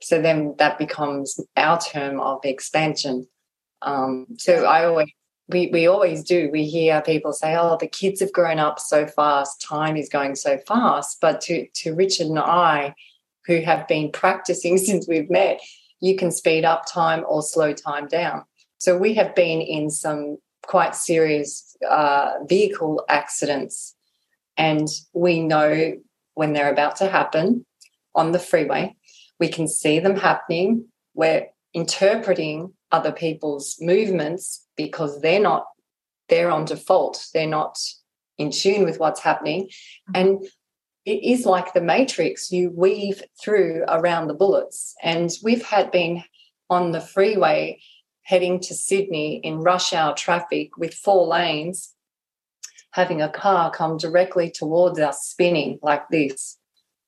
so 0.05 0.21
then 0.21 0.55
that 0.59 0.79
becomes 0.79 1.41
our 1.57 1.81
term 1.81 2.21
of 2.21 2.45
expansion. 2.45 3.27
Um, 3.81 4.27
so 4.37 4.65
I 4.65 4.85
always 4.85 5.09
we, 5.49 5.69
we 5.73 5.87
always 5.87 6.23
do. 6.23 6.49
We 6.51 6.65
hear 6.65 7.03
people 7.03 7.33
say, 7.33 7.57
oh, 7.57 7.77
the 7.79 7.87
kids 7.87 8.21
have 8.21 8.33
grown 8.33 8.59
up 8.59 8.81
so 8.81 9.07
fast, 9.07 9.61
time 9.61 9.97
is 9.97 10.09
going 10.09 10.37
so 10.37 10.59
fast. 10.67 11.19
But 11.21 11.41
to, 11.43 11.67
to 11.67 11.95
Richard 11.95 12.29
and 12.29 12.39
I, 12.39 12.95
who 13.47 13.61
have 13.61 13.87
been 13.87 14.11
practicing 14.11 14.79
since 14.89 15.07
we've 15.07 15.31
met, 15.31 15.61
you 16.01 16.17
can 16.17 16.31
speed 16.31 16.65
up 16.65 16.85
time 16.87 17.25
or 17.29 17.43
slow 17.43 17.73
time 17.73 18.09
down. 18.09 18.45
So 18.79 18.97
we 18.97 19.15
have 19.15 19.35
been 19.35 19.61
in 19.61 19.91
some 19.91 20.39
quite 20.63 20.95
serious 20.95 21.77
uh, 21.89 22.33
vehicle 22.47 23.05
accidents, 23.09 23.95
and 24.57 24.89
we 25.13 25.41
know 25.41 25.95
when 26.35 26.53
they're 26.53 26.73
about 26.73 26.97
to 26.97 27.09
happen 27.09 27.65
on 28.15 28.33
the 28.33 28.39
freeway. 28.39 28.95
We 29.41 29.49
can 29.49 29.69
see 29.69 29.99
them 29.99 30.17
happening. 30.17 30.87
We're 31.15 31.47
interpreting 31.73 32.73
other 32.93 33.13
people's 33.13 33.77
movements 33.81 34.67
because 34.77 35.21
they're 35.21 35.41
not 35.41 35.67
they're 36.29 36.51
on 36.51 36.65
default. 36.65 37.27
They're 37.35 37.47
not 37.47 37.79
in 38.39 38.51
tune 38.51 38.85
with 38.85 38.99
what's 38.99 39.21
happening. 39.21 39.65
Mm-hmm. 39.65 40.13
and 40.15 40.47
it 41.05 41.23
is 41.23 41.45
like 41.45 41.75
the 41.75 41.83
matrix. 41.83 42.51
You 42.51 42.71
weave 42.71 43.23
through 43.39 43.85
around 43.89 44.29
the 44.29 44.35
bullets. 44.35 44.95
And 45.03 45.31
we've 45.43 45.63
had 45.63 45.91
been 45.91 46.25
on 46.71 46.93
the 46.93 47.01
freeway 47.01 47.79
heading 48.23 48.59
to 48.59 48.75
sydney 48.75 49.37
in 49.37 49.61
rush 49.61 49.93
hour 49.93 50.15
traffic 50.15 50.77
with 50.79 50.95
four 50.95 51.27
lanes 51.27 51.95
having 52.93 53.21
a 53.21 53.29
car 53.29 53.71
come 53.71 53.97
directly 53.97 54.51
towards 54.51 54.99
us 54.99 55.27
spinning 55.27 55.79
like 55.83 56.09
this 56.09 56.59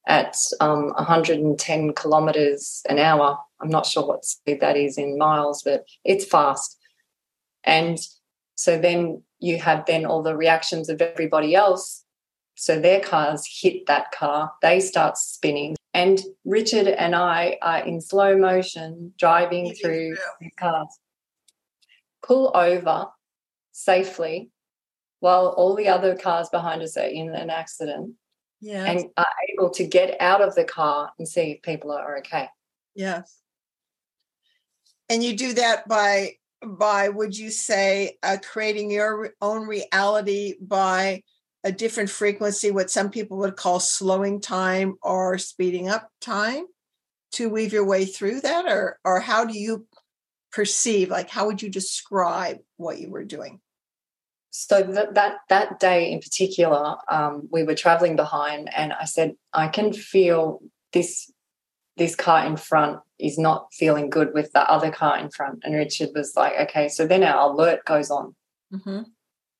at 0.06 0.36
um, 0.60 0.92
110 0.96 1.92
kilometers 1.94 2.82
an 2.88 2.98
hour. 2.98 3.38
I'm 3.60 3.68
not 3.68 3.86
sure 3.86 4.06
what 4.06 4.24
speed 4.24 4.60
that 4.60 4.76
is 4.76 4.98
in 4.98 5.18
miles, 5.18 5.62
but 5.62 5.84
it's 6.04 6.24
fast. 6.24 6.78
And 7.64 7.98
So 8.54 8.78
then 8.78 9.22
you 9.38 9.58
have 9.58 9.84
then 9.86 10.06
all 10.06 10.22
the 10.22 10.36
reactions 10.36 10.88
of 10.88 11.02
everybody 11.02 11.54
else. 11.54 12.04
So 12.54 12.80
their 12.80 13.00
cars 13.00 13.46
hit 13.60 13.86
that 13.86 14.12
car, 14.12 14.52
they 14.62 14.80
start 14.80 15.18
spinning. 15.18 15.76
And 15.92 16.20
Richard 16.44 16.86
and 16.86 17.14
I 17.14 17.58
are 17.60 17.80
in 17.80 18.00
slow 18.00 18.36
motion 18.36 19.12
driving 19.18 19.74
through 19.74 20.16
the 20.40 20.50
cars. 20.58 20.88
Pull 22.22 22.50
over 22.54 23.06
safely 23.72 24.50
while 25.20 25.48
all 25.48 25.74
the 25.74 25.88
other 25.88 26.16
cars 26.16 26.48
behind 26.48 26.82
us 26.82 26.96
are 26.96 27.06
in 27.06 27.34
an 27.34 27.50
accident 27.50 28.14
yes. 28.60 28.88
and 28.88 29.10
are 29.16 29.26
able 29.52 29.70
to 29.70 29.86
get 29.86 30.20
out 30.20 30.42
of 30.42 30.54
the 30.54 30.64
car 30.64 31.12
and 31.18 31.26
see 31.26 31.52
if 31.52 31.62
people 31.62 31.92
are 31.92 32.18
okay. 32.18 32.48
Yes. 32.94 33.40
And 35.08 35.22
you 35.22 35.36
do 35.36 35.54
that 35.54 35.86
by 35.88 36.32
by 36.62 37.08
would 37.08 37.36
you 37.36 37.50
say 37.50 38.16
uh, 38.22 38.38
creating 38.42 38.90
your 38.90 39.30
own 39.40 39.66
reality 39.66 40.54
by 40.60 41.22
a 41.64 41.70
different 41.70 42.08
frequency 42.08 42.70
what 42.70 42.90
some 42.90 43.10
people 43.10 43.36
would 43.38 43.56
call 43.56 43.78
slowing 43.78 44.40
time 44.40 44.96
or 45.02 45.36
speeding 45.36 45.88
up 45.88 46.10
time 46.20 46.64
to 47.32 47.50
weave 47.50 47.72
your 47.72 47.84
way 47.84 48.04
through 48.04 48.40
that 48.40 48.64
or 48.66 48.98
or 49.04 49.20
how 49.20 49.44
do 49.44 49.58
you 49.58 49.86
perceive 50.50 51.10
like 51.10 51.28
how 51.28 51.46
would 51.46 51.60
you 51.60 51.68
describe 51.68 52.58
what 52.78 52.98
you 52.98 53.10
were 53.10 53.24
doing 53.24 53.60
so 54.58 54.82
that 54.82 55.14
that 55.14 55.34
that 55.48 55.78
day 55.80 56.10
in 56.10 56.20
particular 56.20 56.96
um, 57.08 57.48
we 57.50 57.62
were 57.62 57.74
traveling 57.74 58.16
behind 58.16 58.72
and 58.74 58.92
i 58.94 59.04
said 59.04 59.34
i 59.52 59.68
can 59.68 59.92
feel 59.92 60.60
this 60.92 61.30
this 61.96 62.14
car 62.14 62.44
in 62.44 62.56
front 62.56 63.00
is 63.18 63.38
not 63.38 63.72
feeling 63.72 64.10
good 64.10 64.34
with 64.34 64.52
the 64.52 64.70
other 64.70 64.90
car 64.90 65.18
in 65.18 65.30
front. 65.30 65.60
And 65.64 65.74
Richard 65.74 66.10
was 66.14 66.36
like, 66.36 66.52
okay, 66.60 66.88
so 66.88 67.06
then 67.06 67.24
our 67.24 67.50
alert 67.50 67.84
goes 67.84 68.10
on. 68.10 68.34
Mm-hmm. 68.72 69.02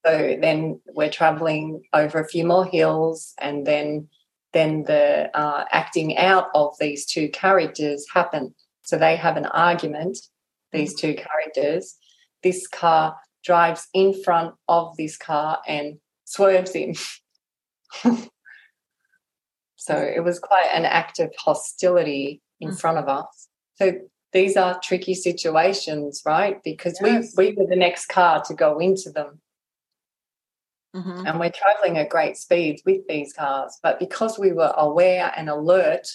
So 0.05 0.37
then 0.39 0.79
we're 0.93 1.09
traveling 1.09 1.81
over 1.93 2.19
a 2.19 2.27
few 2.27 2.45
more 2.45 2.65
hills, 2.65 3.33
and 3.39 3.65
then 3.65 4.07
then 4.53 4.83
the 4.83 5.29
uh, 5.37 5.65
acting 5.71 6.17
out 6.17 6.47
of 6.55 6.75
these 6.79 7.05
two 7.05 7.29
characters 7.29 8.05
happen. 8.13 8.53
So 8.83 8.97
they 8.97 9.15
have 9.17 9.35
an 9.35 9.47
argument. 9.47 10.19
These 10.71 10.95
two 10.95 11.15
characters. 11.15 11.97
This 12.43 12.67
car 12.67 13.17
drives 13.47 13.87
in 13.93 14.13
front 14.23 14.53
of 14.67 14.95
this 14.97 15.17
car 15.17 15.59
and 15.65 15.99
swerves 16.25 16.73
him. 16.73 16.93
so 19.77 19.95
it 19.95 20.21
was 20.21 20.37
quite 20.37 20.69
an 20.73 20.83
act 20.83 21.19
of 21.19 21.33
hostility 21.39 22.41
in 22.59 22.69
mm-hmm. 22.69 22.77
front 22.77 22.97
of 22.97 23.07
us. 23.07 23.47
So 23.75 23.93
these 24.33 24.57
are 24.57 24.77
tricky 24.83 25.13
situations, 25.13 26.23
right? 26.25 26.61
Because 26.61 26.99
yes. 27.01 27.33
we, 27.37 27.51
we 27.51 27.53
were 27.53 27.67
the 27.69 27.77
next 27.77 28.07
car 28.07 28.43
to 28.43 28.53
go 28.53 28.79
into 28.79 29.11
them. 29.11 29.39
Mm-hmm. 30.93 31.25
And 31.25 31.39
we're 31.39 31.51
traveling 31.51 31.97
at 31.97 32.09
great 32.09 32.35
speeds 32.35 32.81
with 32.85 33.07
these 33.07 33.31
cars. 33.31 33.77
But 33.81 33.97
because 33.97 34.37
we 34.37 34.51
were 34.51 34.73
aware 34.75 35.31
and 35.37 35.49
alert, 35.49 36.09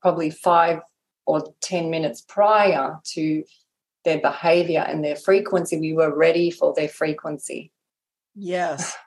probably 0.00 0.30
five 0.30 0.78
or 1.26 1.52
10 1.60 1.90
minutes 1.90 2.20
prior 2.20 3.00
to 3.14 3.42
their 4.08 4.20
behavior 4.20 4.80
and 4.80 5.04
their 5.04 5.16
frequency, 5.16 5.78
we 5.78 5.92
were 5.92 6.16
ready 6.16 6.50
for 6.50 6.72
their 6.74 6.88
frequency. 6.88 7.72
Yes. 8.34 8.96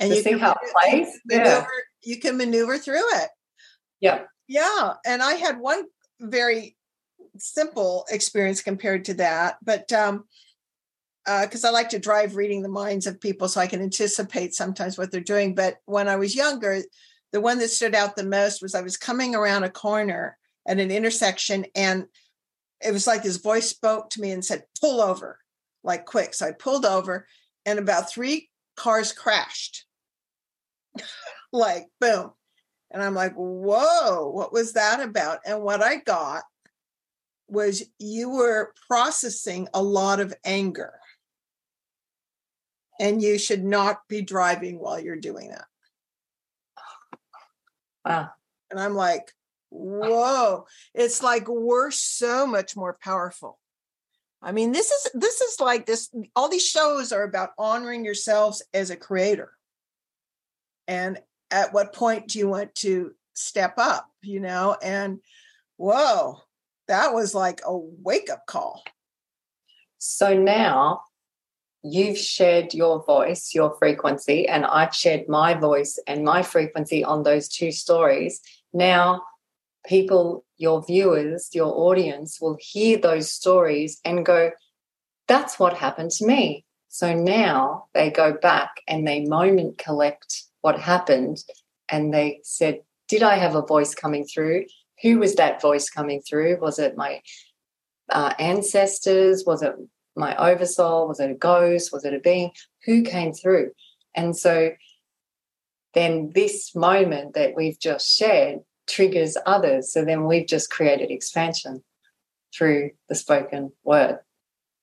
And 0.00 0.14
you 0.14 0.22
see 0.22 0.38
how 0.38 0.52
it 0.52 0.58
plays? 0.72 1.08
Maneuver, 1.26 1.50
yeah. 1.50 1.64
You 2.04 2.20
can 2.20 2.36
maneuver 2.36 2.78
through 2.78 3.02
it. 3.14 3.30
Yeah. 4.00 4.20
Yeah. 4.46 4.92
And 5.04 5.20
I 5.20 5.32
had 5.32 5.58
one 5.58 5.86
very 6.20 6.76
simple 7.36 8.06
experience 8.08 8.62
compared 8.62 9.06
to 9.06 9.14
that. 9.14 9.56
But 9.60 9.92
um, 9.92 10.22
because 11.24 11.64
uh, 11.64 11.68
I 11.68 11.70
like 11.72 11.88
to 11.88 11.98
drive 11.98 12.36
reading 12.36 12.62
the 12.62 12.68
minds 12.68 13.08
of 13.08 13.20
people 13.20 13.48
so 13.48 13.60
I 13.60 13.66
can 13.66 13.82
anticipate 13.82 14.54
sometimes 14.54 14.96
what 14.96 15.10
they're 15.10 15.20
doing. 15.20 15.56
But 15.56 15.78
when 15.86 16.06
I 16.06 16.14
was 16.14 16.36
younger, 16.36 16.80
the 17.32 17.40
one 17.40 17.58
that 17.58 17.70
stood 17.70 17.96
out 17.96 18.14
the 18.14 18.22
most 18.22 18.62
was 18.62 18.76
I 18.76 18.82
was 18.82 18.96
coming 18.96 19.34
around 19.34 19.64
a 19.64 19.68
corner 19.68 20.38
at 20.68 20.78
an 20.78 20.92
intersection 20.92 21.66
and 21.74 22.06
it 22.80 22.92
was 22.92 23.06
like 23.06 23.22
this 23.22 23.38
voice 23.38 23.68
spoke 23.68 24.10
to 24.10 24.20
me 24.20 24.30
and 24.30 24.44
said, 24.44 24.64
pull 24.80 25.00
over, 25.00 25.38
like 25.82 26.06
quick. 26.06 26.34
So 26.34 26.46
I 26.46 26.52
pulled 26.52 26.84
over 26.84 27.26
and 27.66 27.78
about 27.78 28.10
three 28.10 28.50
cars 28.76 29.12
crashed. 29.12 29.84
like 31.52 31.86
boom. 32.00 32.32
And 32.90 33.02
I'm 33.02 33.14
like, 33.14 33.34
whoa, 33.34 34.30
what 34.30 34.52
was 34.52 34.72
that 34.72 35.00
about? 35.00 35.40
And 35.44 35.62
what 35.62 35.82
I 35.82 35.96
got 35.96 36.44
was 37.48 37.82
you 37.98 38.30
were 38.30 38.72
processing 38.86 39.68
a 39.74 39.82
lot 39.82 40.20
of 40.20 40.34
anger. 40.44 40.94
And 43.00 43.22
you 43.22 43.38
should 43.38 43.62
not 43.62 44.00
be 44.08 44.22
driving 44.22 44.78
while 44.78 44.98
you're 44.98 45.16
doing 45.16 45.50
that. 45.50 45.66
Wow. 48.04 48.30
And 48.70 48.80
I'm 48.80 48.94
like, 48.94 49.32
whoa, 49.70 50.66
it's 50.94 51.22
like 51.22 51.48
we're 51.48 51.90
so 51.90 52.46
much 52.46 52.76
more 52.76 52.98
powerful. 53.02 53.58
I 54.40 54.52
mean, 54.52 54.72
this 54.72 54.90
is 54.90 55.10
this 55.14 55.40
is 55.40 55.60
like 55.60 55.86
this, 55.86 56.10
all 56.36 56.48
these 56.48 56.66
shows 56.66 57.12
are 57.12 57.24
about 57.24 57.50
honoring 57.58 58.04
yourselves 58.04 58.62
as 58.72 58.90
a 58.90 58.96
creator. 58.96 59.52
And 60.86 61.18
at 61.50 61.72
what 61.72 61.92
point 61.92 62.28
do 62.28 62.38
you 62.38 62.48
want 62.48 62.74
to 62.76 63.12
step 63.34 63.74
up, 63.78 64.08
you 64.22 64.40
know? 64.40 64.76
And 64.82 65.18
whoa, 65.76 66.38
that 66.86 67.14
was 67.14 67.34
like 67.34 67.60
a 67.66 67.76
wake 67.76 68.30
up 68.30 68.46
call. 68.46 68.82
So 69.98 70.34
now 70.38 71.02
you've 71.82 72.18
shared 72.18 72.74
your 72.74 73.04
voice, 73.04 73.54
your 73.54 73.76
frequency, 73.78 74.48
and 74.48 74.64
I've 74.64 74.94
shared 74.94 75.28
my 75.28 75.54
voice 75.54 75.98
and 76.06 76.24
my 76.24 76.42
frequency 76.42 77.04
on 77.04 77.22
those 77.22 77.48
two 77.48 77.72
stories. 77.72 78.40
Now, 78.72 79.22
people, 79.88 80.44
your 80.58 80.84
viewers, 80.84 81.48
your 81.52 81.72
audience 81.74 82.40
will 82.40 82.56
hear 82.60 82.98
those 82.98 83.32
stories 83.32 84.00
and 84.04 84.26
go, 84.26 84.50
that's 85.26 85.58
what 85.58 85.76
happened 85.76 86.10
to 86.12 86.26
me. 86.26 86.64
So 86.88 87.14
now 87.14 87.86
they 87.94 88.10
go 88.10 88.32
back 88.32 88.70
and 88.86 89.06
they 89.06 89.24
moment 89.24 89.78
collect 89.78 90.44
what 90.60 90.78
happened 90.78 91.38
and 91.88 92.12
they 92.12 92.40
said, 92.44 92.80
Did 93.08 93.22
I 93.22 93.36
have 93.36 93.54
a 93.54 93.62
voice 93.62 93.94
coming 93.94 94.24
through? 94.24 94.66
Who 95.02 95.18
was 95.18 95.36
that 95.36 95.62
voice 95.62 95.88
coming 95.88 96.22
through? 96.22 96.58
Was 96.60 96.78
it 96.78 96.96
my 96.96 97.22
uh, 98.10 98.34
ancestors? 98.38 99.44
Was 99.46 99.62
it 99.62 99.74
my 100.16 100.34
oversoul? 100.36 101.08
Was 101.08 101.20
it 101.20 101.30
a 101.30 101.34
ghost? 101.34 101.92
Was 101.92 102.04
it 102.04 102.14
a 102.14 102.18
being? 102.18 102.50
Who 102.84 103.02
came 103.02 103.32
through? 103.32 103.72
And 104.14 104.36
so 104.36 104.70
then 105.94 106.32
this 106.34 106.74
moment 106.74 107.34
that 107.34 107.54
we've 107.54 107.78
just 107.78 108.08
shared 108.08 108.60
triggers 108.88 109.36
others. 109.46 109.92
So 109.92 110.04
then 110.04 110.24
we've 110.24 110.46
just 110.46 110.70
created 110.70 111.10
expansion 111.10 111.82
through 112.54 112.90
the 113.08 113.14
spoken 113.14 113.72
word. 113.84 114.18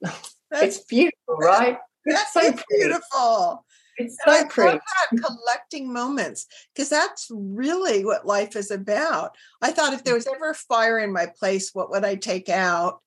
it's 0.51 0.79
beautiful, 0.79 1.35
right? 1.37 1.77
It's 2.07 2.33
so 2.33 2.53
beautiful. 2.69 3.65
It's 3.97 4.15
so 4.23 4.31
and 4.31 4.47
pretty. 4.47 4.79
collecting 5.09 5.91
moments 5.91 6.45
because 6.71 6.87
that's 6.87 7.31
really 7.31 8.05
what 8.05 8.27
life 8.27 8.55
is 8.55 8.69
about. 8.69 9.31
I 9.59 9.71
thought 9.71 9.93
if 9.93 10.03
there 10.03 10.13
was 10.13 10.27
ever 10.27 10.51
a 10.51 10.55
fire 10.55 10.99
in 10.99 11.11
my 11.11 11.25
place, 11.25 11.71
what 11.73 11.89
would 11.89 12.05
I 12.05 12.13
take 12.13 12.47
out? 12.47 12.99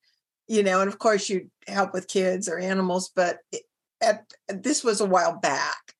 You 0.49 0.63
know, 0.63 0.81
and 0.81 0.89
of 0.89 0.99
course 0.99 1.29
you'd 1.29 1.49
help 1.65 1.93
with 1.93 2.09
kids 2.09 2.49
or 2.49 2.59
animals, 2.59 3.09
but 3.15 3.37
at, 4.01 4.25
this 4.49 4.83
was 4.83 4.99
a 4.99 5.05
while 5.05 5.39
back. 5.39 5.93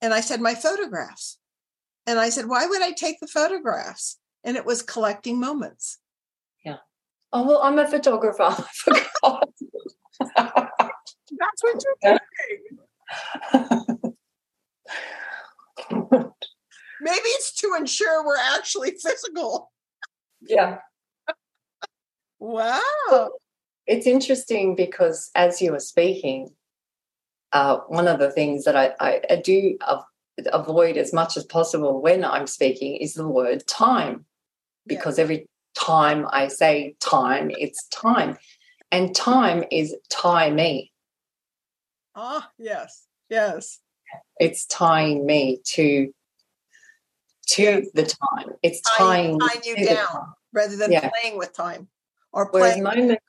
And 0.00 0.14
I 0.14 0.20
said, 0.20 0.40
my 0.40 0.54
photographs. 0.54 1.38
And 2.06 2.18
I 2.18 2.28
said, 2.28 2.46
why 2.46 2.66
would 2.66 2.82
I 2.82 2.92
take 2.92 3.18
the 3.20 3.26
photographs? 3.26 4.18
And 4.46 4.56
it 4.56 4.64
was 4.64 4.80
collecting 4.80 5.38
moments. 5.38 5.98
Yeah. 6.64 6.76
Oh, 7.32 7.46
well, 7.46 7.60
I'm 7.62 7.78
a 7.78 7.86
photographer. 7.86 8.56
That's 10.36 11.62
what 11.62 11.82
you're 11.84 11.96
doing. 12.02 12.18
Maybe 17.00 17.28
it's 17.28 17.52
to 17.56 17.74
ensure 17.76 18.24
we're 18.24 18.38
actually 18.38 18.92
physical. 18.92 19.70
Yeah. 20.40 20.78
wow. 22.38 23.30
It's 23.86 24.06
interesting 24.06 24.76
because 24.76 25.30
as 25.34 25.60
you 25.60 25.72
were 25.72 25.80
speaking, 25.80 26.50
uh, 27.52 27.78
one 27.88 28.08
of 28.08 28.18
the 28.18 28.30
things 28.30 28.64
that 28.64 28.76
I, 28.76 28.92
I, 29.00 29.20
I 29.30 29.36
do 29.36 29.76
avoid 30.52 30.96
as 30.96 31.12
much 31.12 31.36
as 31.36 31.44
possible 31.44 32.00
when 32.00 32.24
I'm 32.24 32.46
speaking 32.46 32.96
is 32.96 33.14
the 33.14 33.28
word 33.28 33.66
time, 33.66 34.26
because 34.86 35.18
every 35.18 35.46
time 35.76 36.26
I 36.30 36.48
say 36.48 36.94
time, 37.00 37.50
it's 37.50 37.86
time. 37.88 38.36
And 38.90 39.14
time 39.14 39.64
is 39.70 39.94
tie 40.08 40.50
me. 40.50 40.92
Ah, 42.14 42.50
yes, 42.56 43.06
yes 43.28 43.80
it's 44.38 44.66
tying 44.66 45.26
me 45.26 45.60
to 45.64 46.12
to 47.48 47.88
the 47.94 48.02
time. 48.02 48.54
It's 48.62 48.80
tying, 48.96 49.38
tying, 49.38 49.60
you 49.64 49.86
down 49.86 50.32
rather 50.52 50.76
than 50.76 50.90
yeah. 50.90 51.10
playing 51.10 51.38
with 51.38 51.54
time 51.54 51.88
or 52.32 52.50
playing. 52.50 52.82
Whereas 52.82 52.98
moments, 52.98 53.22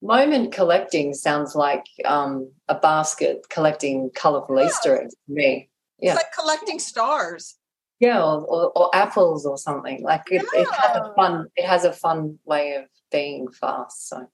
moment 0.00 0.52
collecting 0.52 1.14
sounds 1.14 1.56
like 1.56 1.84
um, 2.04 2.52
a 2.68 2.76
basket 2.76 3.46
collecting 3.50 4.10
colorful 4.14 4.58
yeah. 4.58 4.66
Easter 4.66 5.02
eggs 5.02 5.14
to 5.26 5.32
me. 5.32 5.68
Yeah. 5.98 6.12
It's 6.12 6.22
like 6.22 6.32
collecting 6.32 6.78
stars. 6.78 7.56
Yeah, 8.00 8.22
or, 8.22 8.40
or, 8.46 8.72
or 8.74 8.96
apples 8.96 9.44
or 9.44 9.58
something. 9.58 10.02
Like 10.02 10.22
it, 10.30 10.42
yeah. 10.54 10.62
it 10.62 10.68
has 10.70 10.96
a 10.96 11.12
fun. 11.14 11.46
It 11.54 11.66
has 11.66 11.84
a 11.84 11.92
fun 11.92 12.38
way 12.44 12.74
of 12.74 12.84
being 13.12 13.48
fast. 13.52 14.08
So 14.08 14.26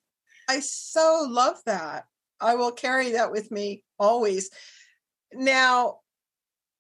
I 0.49 0.61
so 0.61 1.27
love 1.29 1.57
that. 1.67 2.05
I 2.41 2.55
will 2.55 2.73
carry 2.73 3.13
that 3.13 3.33
with 3.33 3.51
me 3.51 3.83
always. 3.99 4.51
Now, 5.33 5.99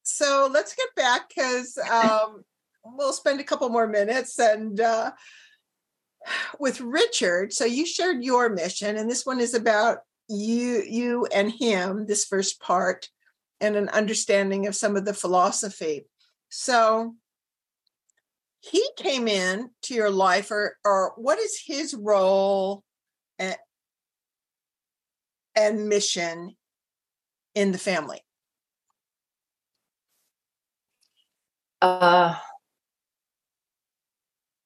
so 0.03 0.49
let's 0.53 0.75
get 0.75 0.95
back 0.95 1.29
because 1.29 1.77
um, 1.91 2.45
we'll 2.85 3.13
spend 3.13 3.41
a 3.41 3.45
couple 3.45 3.69
more 3.69 3.89
minutes 3.89 4.39
and 4.39 4.81
uh, 4.81 5.11
with 6.61 6.81
Richard. 6.81 7.53
So 7.53 7.65
you 7.65 7.87
shared 7.87 8.23
your 8.23 8.49
mission, 8.49 8.97
and 8.97 9.11
this 9.11 9.27
one 9.27 9.41
is 9.41 9.55
about 9.55 9.99
you, 10.29 10.83
you 10.87 11.27
and 11.27 11.51
him. 11.51 12.07
This 12.07 12.25
first 12.25 12.61
part, 12.61 13.09
and 13.61 13.75
an 13.77 13.89
understanding 13.89 14.67
of 14.67 14.77
some 14.77 14.97
of 14.97 15.05
the 15.05 15.15
philosophy. 15.15 16.07
So 16.48 17.14
he 18.60 18.85
came 18.97 19.28
in 19.28 19.70
to 19.82 19.94
your 19.94 20.10
life, 20.10 20.51
or 20.51 20.77
or 20.85 21.12
what 21.16 21.39
is 21.39 21.60
his 21.66 21.94
role 21.94 22.82
and, 23.39 23.56
and 25.55 25.89
mission 25.89 26.56
in 27.55 27.73
the 27.73 27.78
family? 27.78 28.20
Uh, 31.81 32.36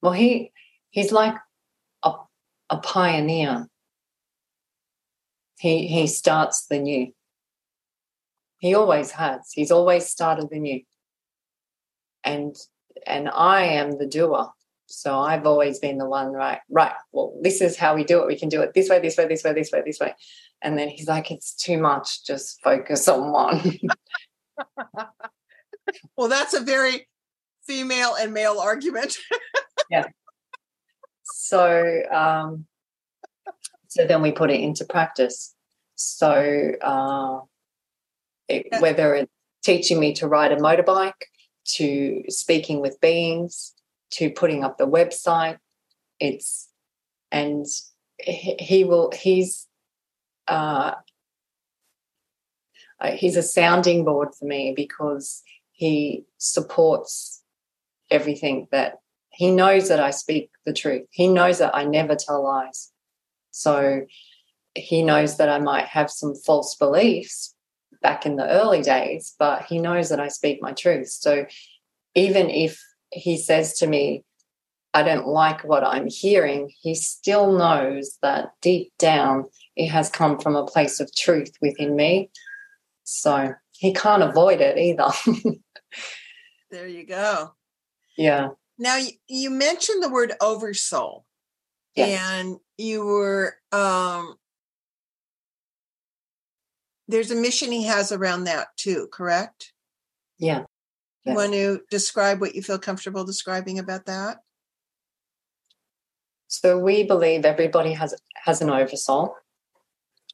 well, 0.00 0.12
he 0.12 0.52
he's 0.90 1.12
like 1.12 1.34
a 2.02 2.12
a 2.70 2.78
pioneer. 2.78 3.68
He 5.58 5.88
he 5.88 6.06
starts 6.06 6.66
the 6.66 6.78
new. 6.78 7.12
He 8.58 8.74
always 8.74 9.10
has. 9.12 9.50
He's 9.52 9.70
always 9.70 10.06
started 10.06 10.48
the 10.50 10.58
new. 10.58 10.82
And 12.24 12.56
and 13.06 13.28
I 13.28 13.62
am 13.62 13.98
the 13.98 14.06
doer. 14.06 14.50
So 14.86 15.18
I've 15.18 15.46
always 15.46 15.78
been 15.78 15.98
the 15.98 16.08
one, 16.08 16.32
right? 16.32 16.58
Right. 16.68 16.92
Well, 17.12 17.38
this 17.42 17.60
is 17.60 17.76
how 17.76 17.94
we 17.94 18.02
do 18.02 18.20
it. 18.20 18.26
We 18.26 18.38
can 18.38 18.48
do 18.48 18.60
it 18.60 18.74
this 18.74 18.88
way, 18.88 18.98
this 18.98 19.16
way, 19.16 19.26
this 19.26 19.44
way, 19.44 19.52
this 19.52 19.70
way, 19.72 19.82
this 19.86 20.00
way. 20.00 20.14
And 20.62 20.76
then 20.76 20.88
he's 20.88 21.06
like, 21.06 21.30
it's 21.30 21.54
too 21.54 21.78
much. 21.78 22.26
Just 22.26 22.60
focus 22.62 23.06
on 23.06 23.30
one. 23.30 23.78
well, 26.16 26.28
that's 26.28 26.54
a 26.54 26.60
very 26.60 27.08
female 27.66 28.16
and 28.20 28.34
male 28.34 28.58
argument. 28.58 29.16
yeah. 29.90 30.06
So, 31.22 32.02
um, 32.10 32.66
so 33.86 34.06
then 34.06 34.22
we 34.22 34.32
put 34.32 34.50
it 34.50 34.60
into 34.60 34.84
practice. 34.84 35.54
So, 35.94 36.72
uh, 36.82 37.38
it, 38.48 38.66
whether 38.80 39.14
it's 39.14 39.30
teaching 39.62 40.00
me 40.00 40.14
to 40.14 40.26
ride 40.26 40.50
a 40.50 40.56
motorbike, 40.56 41.12
to 41.64 42.24
speaking 42.28 42.80
with 42.80 43.00
beings, 43.00 43.74
to 44.12 44.30
putting 44.30 44.64
up 44.64 44.78
the 44.78 44.86
website, 44.86 45.58
it's 46.18 46.68
and 47.30 47.66
he 48.18 48.84
will 48.84 49.10
he's 49.12 49.68
uh, 50.48 50.94
he's 53.14 53.36
a 53.36 53.42
sounding 53.42 54.04
board 54.04 54.28
for 54.38 54.44
me 54.44 54.72
because 54.76 55.42
he 55.72 56.24
supports 56.38 57.42
everything 58.10 58.66
that 58.72 58.98
he 59.30 59.50
knows 59.50 59.88
that 59.88 60.00
I 60.00 60.10
speak 60.10 60.50
the 60.66 60.72
truth. 60.72 61.06
He 61.10 61.28
knows 61.28 61.58
that 61.58 61.74
I 61.74 61.84
never 61.84 62.16
tell 62.16 62.42
lies. 62.42 62.90
So 63.52 64.02
he 64.74 65.02
knows 65.02 65.36
that 65.38 65.48
I 65.48 65.58
might 65.58 65.86
have 65.86 66.10
some 66.10 66.34
false 66.34 66.74
beliefs 66.74 67.54
back 68.02 68.26
in 68.26 68.36
the 68.36 68.48
early 68.48 68.82
days, 68.82 69.34
but 69.38 69.64
he 69.64 69.78
knows 69.78 70.08
that 70.08 70.20
I 70.20 70.28
speak 70.28 70.62
my 70.62 70.72
truth. 70.72 71.08
So 71.08 71.46
even 72.14 72.50
if 72.50 72.82
he 73.12 73.36
says 73.36 73.78
to 73.78 73.86
me, 73.86 74.24
I 74.92 75.02
don't 75.02 75.26
like 75.26 75.62
what 75.62 75.84
I'm 75.84 76.08
hearing, 76.08 76.72
he 76.80 76.94
still 76.94 77.56
knows 77.56 78.18
that 78.22 78.50
deep 78.60 78.92
down 78.98 79.44
it 79.76 79.88
has 79.88 80.10
come 80.10 80.38
from 80.38 80.56
a 80.56 80.66
place 80.66 80.98
of 80.98 81.14
truth 81.14 81.52
within 81.60 81.94
me. 81.94 82.30
So 83.04 83.54
he 83.72 83.92
can't 83.94 84.22
avoid 84.22 84.60
it 84.60 84.78
either. 84.78 85.10
there 86.70 86.88
you 86.88 87.06
go. 87.06 87.54
Yeah. 88.16 88.48
Now 88.78 88.98
you 89.28 89.50
mentioned 89.50 90.02
the 90.02 90.10
word 90.10 90.32
oversoul. 90.40 91.24
Yes. 91.94 92.20
And 92.38 92.56
you 92.78 93.04
were 93.04 93.56
um 93.72 94.36
there's 97.10 97.30
a 97.30 97.36
mission 97.36 97.72
he 97.72 97.84
has 97.84 98.12
around 98.12 98.44
that 98.44 98.68
too, 98.76 99.08
correct? 99.12 99.72
Yeah. 100.38 100.64
You 101.24 101.34
want 101.34 101.52
to 101.52 101.82
describe 101.90 102.40
what 102.40 102.54
you 102.54 102.62
feel 102.62 102.78
comfortable 102.78 103.24
describing 103.24 103.78
about 103.78 104.06
that? 104.06 104.38
So 106.48 106.78
we 106.78 107.04
believe 107.04 107.44
everybody 107.44 107.92
has 107.92 108.14
has 108.34 108.62
an 108.62 108.70
oversoul. 108.70 109.36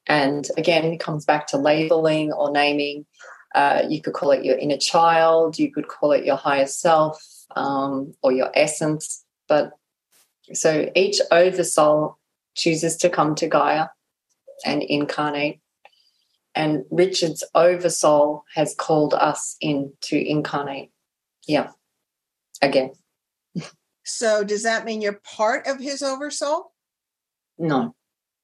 And 0.06 0.48
again, 0.56 0.84
it 0.84 1.00
comes 1.00 1.24
back 1.24 1.48
to 1.48 1.58
labeling 1.58 2.32
or 2.32 2.50
naming. 2.52 3.06
Uh, 3.54 3.82
you 3.88 4.00
could 4.00 4.14
call 4.14 4.30
it 4.30 4.44
your 4.44 4.56
inner 4.56 4.76
child, 4.76 5.58
you 5.58 5.72
could 5.72 5.88
call 5.88 6.12
it 6.12 6.24
your 6.24 6.36
higher 6.36 6.66
self 6.66 7.20
um, 7.56 8.14
or 8.22 8.32
your 8.32 8.50
essence. 8.54 9.24
But 9.48 9.72
so 10.52 10.90
each 10.94 11.20
oversoul 11.30 12.18
chooses 12.54 12.96
to 12.98 13.10
come 13.10 13.34
to 13.36 13.48
Gaia 13.48 13.88
and 14.64 14.82
incarnate. 14.82 15.60
And 16.56 16.84
Richard's 16.90 17.44
oversoul 17.54 18.44
has 18.54 18.74
called 18.74 19.14
us 19.14 19.56
in 19.60 19.92
to 20.02 20.16
incarnate. 20.18 20.90
Yeah, 21.46 21.68
again. 22.62 22.92
So 24.04 24.44
does 24.44 24.62
that 24.62 24.84
mean 24.84 25.02
you're 25.02 25.20
part 25.36 25.66
of 25.66 25.80
his 25.80 26.00
oversoul? 26.00 26.72
No, 27.58 27.94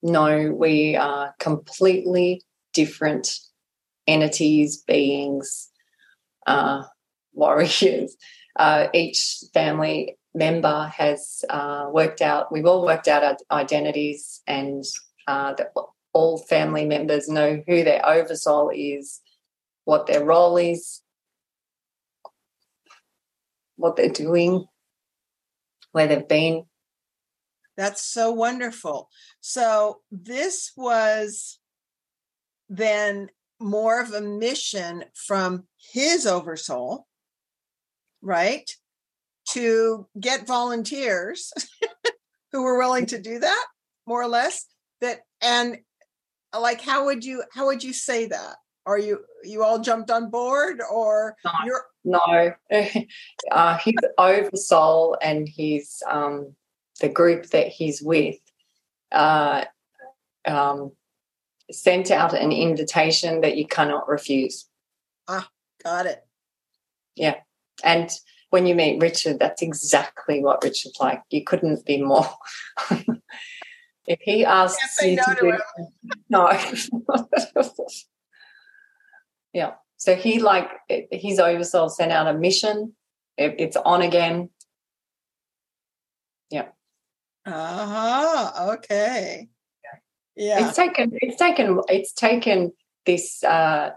no, 0.03 0.53
we 0.53 0.97
are 0.97 1.35
completely 1.39 2.43
different 2.75 3.39
entities, 4.07 4.79
beings, 4.79 5.71
uh, 6.47 6.83
warriors. 7.33 8.17
Uh, 8.57 8.89
each 8.93 9.45
family 9.55 10.19
member 10.35 10.93
has 10.97 11.45
uh, 11.49 11.87
worked 11.91 12.21
out, 12.21 12.53
we've 12.53 12.67
all 12.67 12.85
worked 12.85 13.09
out 13.09 13.23
our 13.23 13.37
identities, 13.61 14.43
and 14.47 14.85
uh, 15.27 15.55
that 15.55 15.73
all 16.13 16.39
family 16.39 16.85
members 16.85 17.29
know 17.29 17.63
who 17.67 17.85
their 17.85 18.07
oversoul 18.07 18.71
is, 18.75 19.21
what 19.85 20.07
their 20.07 20.25
role 20.25 20.57
is, 20.57 21.03
what 23.77 23.97
they're 23.97 24.09
doing, 24.09 24.67
where 25.93 26.07
they've 26.07 26.29
been. 26.29 26.65
That's 27.77 28.03
so 28.03 28.31
wonderful. 28.31 29.09
So 29.41 30.01
this 30.11 30.73
was 30.77 31.59
then 32.69 33.31
more 33.61 34.01
of 34.01 34.13
a 34.13 34.21
mission 34.21 35.05
from 35.15 35.65
his 35.93 36.27
oversoul, 36.27 37.07
right? 38.21 38.71
To 39.51 40.07
get 40.19 40.47
volunteers 40.47 41.53
who 42.53 42.63
were 42.63 42.79
willing 42.79 43.07
to 43.07 43.21
do 43.21 43.39
that, 43.39 43.67
more 44.07 44.23
or 44.23 44.29
less. 44.29 44.67
That 45.01 45.21
and 45.41 45.79
like 46.61 46.81
how 46.81 47.05
would 47.07 47.25
you 47.25 47.43
how 47.53 47.67
would 47.67 47.83
you 47.83 47.93
say 47.93 48.27
that? 48.27 48.57
Are 48.85 48.99
you 48.99 49.21
you 49.45 49.63
all 49.63 49.79
jumped 49.79 50.11
on 50.11 50.31
board 50.31 50.81
or 50.91 51.37
no, 51.45 51.53
you're 51.65 51.85
no. 52.05 52.53
uh, 53.53 53.79
his 53.79 53.95
oversoul 54.19 55.17
and 55.23 55.49
his 55.49 56.03
um 56.11 56.55
the 57.01 57.09
group 57.09 57.47
that 57.51 57.69
he's 57.69 58.03
with 58.03 58.39
uh, 59.13 59.65
um, 60.47 60.93
sent 61.71 62.11
out 62.11 62.35
an 62.35 62.53
invitation 62.53 63.43
that 63.43 63.57
you 63.57 63.67
cannot 63.67 64.09
refuse. 64.09 64.67
Ah, 65.29 65.49
got 65.83 66.07
it. 66.07 66.25
Yeah. 67.15 67.37
And 67.85 68.11
when 68.51 68.67
you 68.67 68.75
meet 68.75 69.01
Richard, 69.01 69.39
that's 69.39 69.63
exactly 69.63 70.43
what 70.43 70.63
Richard's 70.63 70.99
like. 71.01 71.23
You 71.31 71.45
couldn't 71.45 71.85
be 71.87 72.03
more. 72.03 72.29
if 74.07 74.21
he 74.21 74.45
asks 74.45 75.03
you 75.03 75.17
no 75.17 75.23
to 75.23 75.37
do 75.41 75.59
no. 76.29 76.51
yeah. 79.53 79.73
So 79.97 80.17
he 80.17 80.41
like 80.41 80.69
his 80.89 81.39
oversoul 81.39 81.89
sent 81.89 82.13
out 82.13 82.27
a 82.27 82.35
mission. 82.35 82.95
it's 83.37 83.77
on 83.77 84.03
again. 84.03 84.51
Yeah. 86.51 86.69
Uh-huh. 87.47 88.73
Okay. 88.75 89.49
Yeah. 90.35 90.67
It's 90.67 90.77
taken 90.77 91.13
it's 91.15 91.37
taken 91.37 91.81
it's 91.89 92.13
taken 92.13 92.73
this 93.07 93.45
uh 93.45 93.91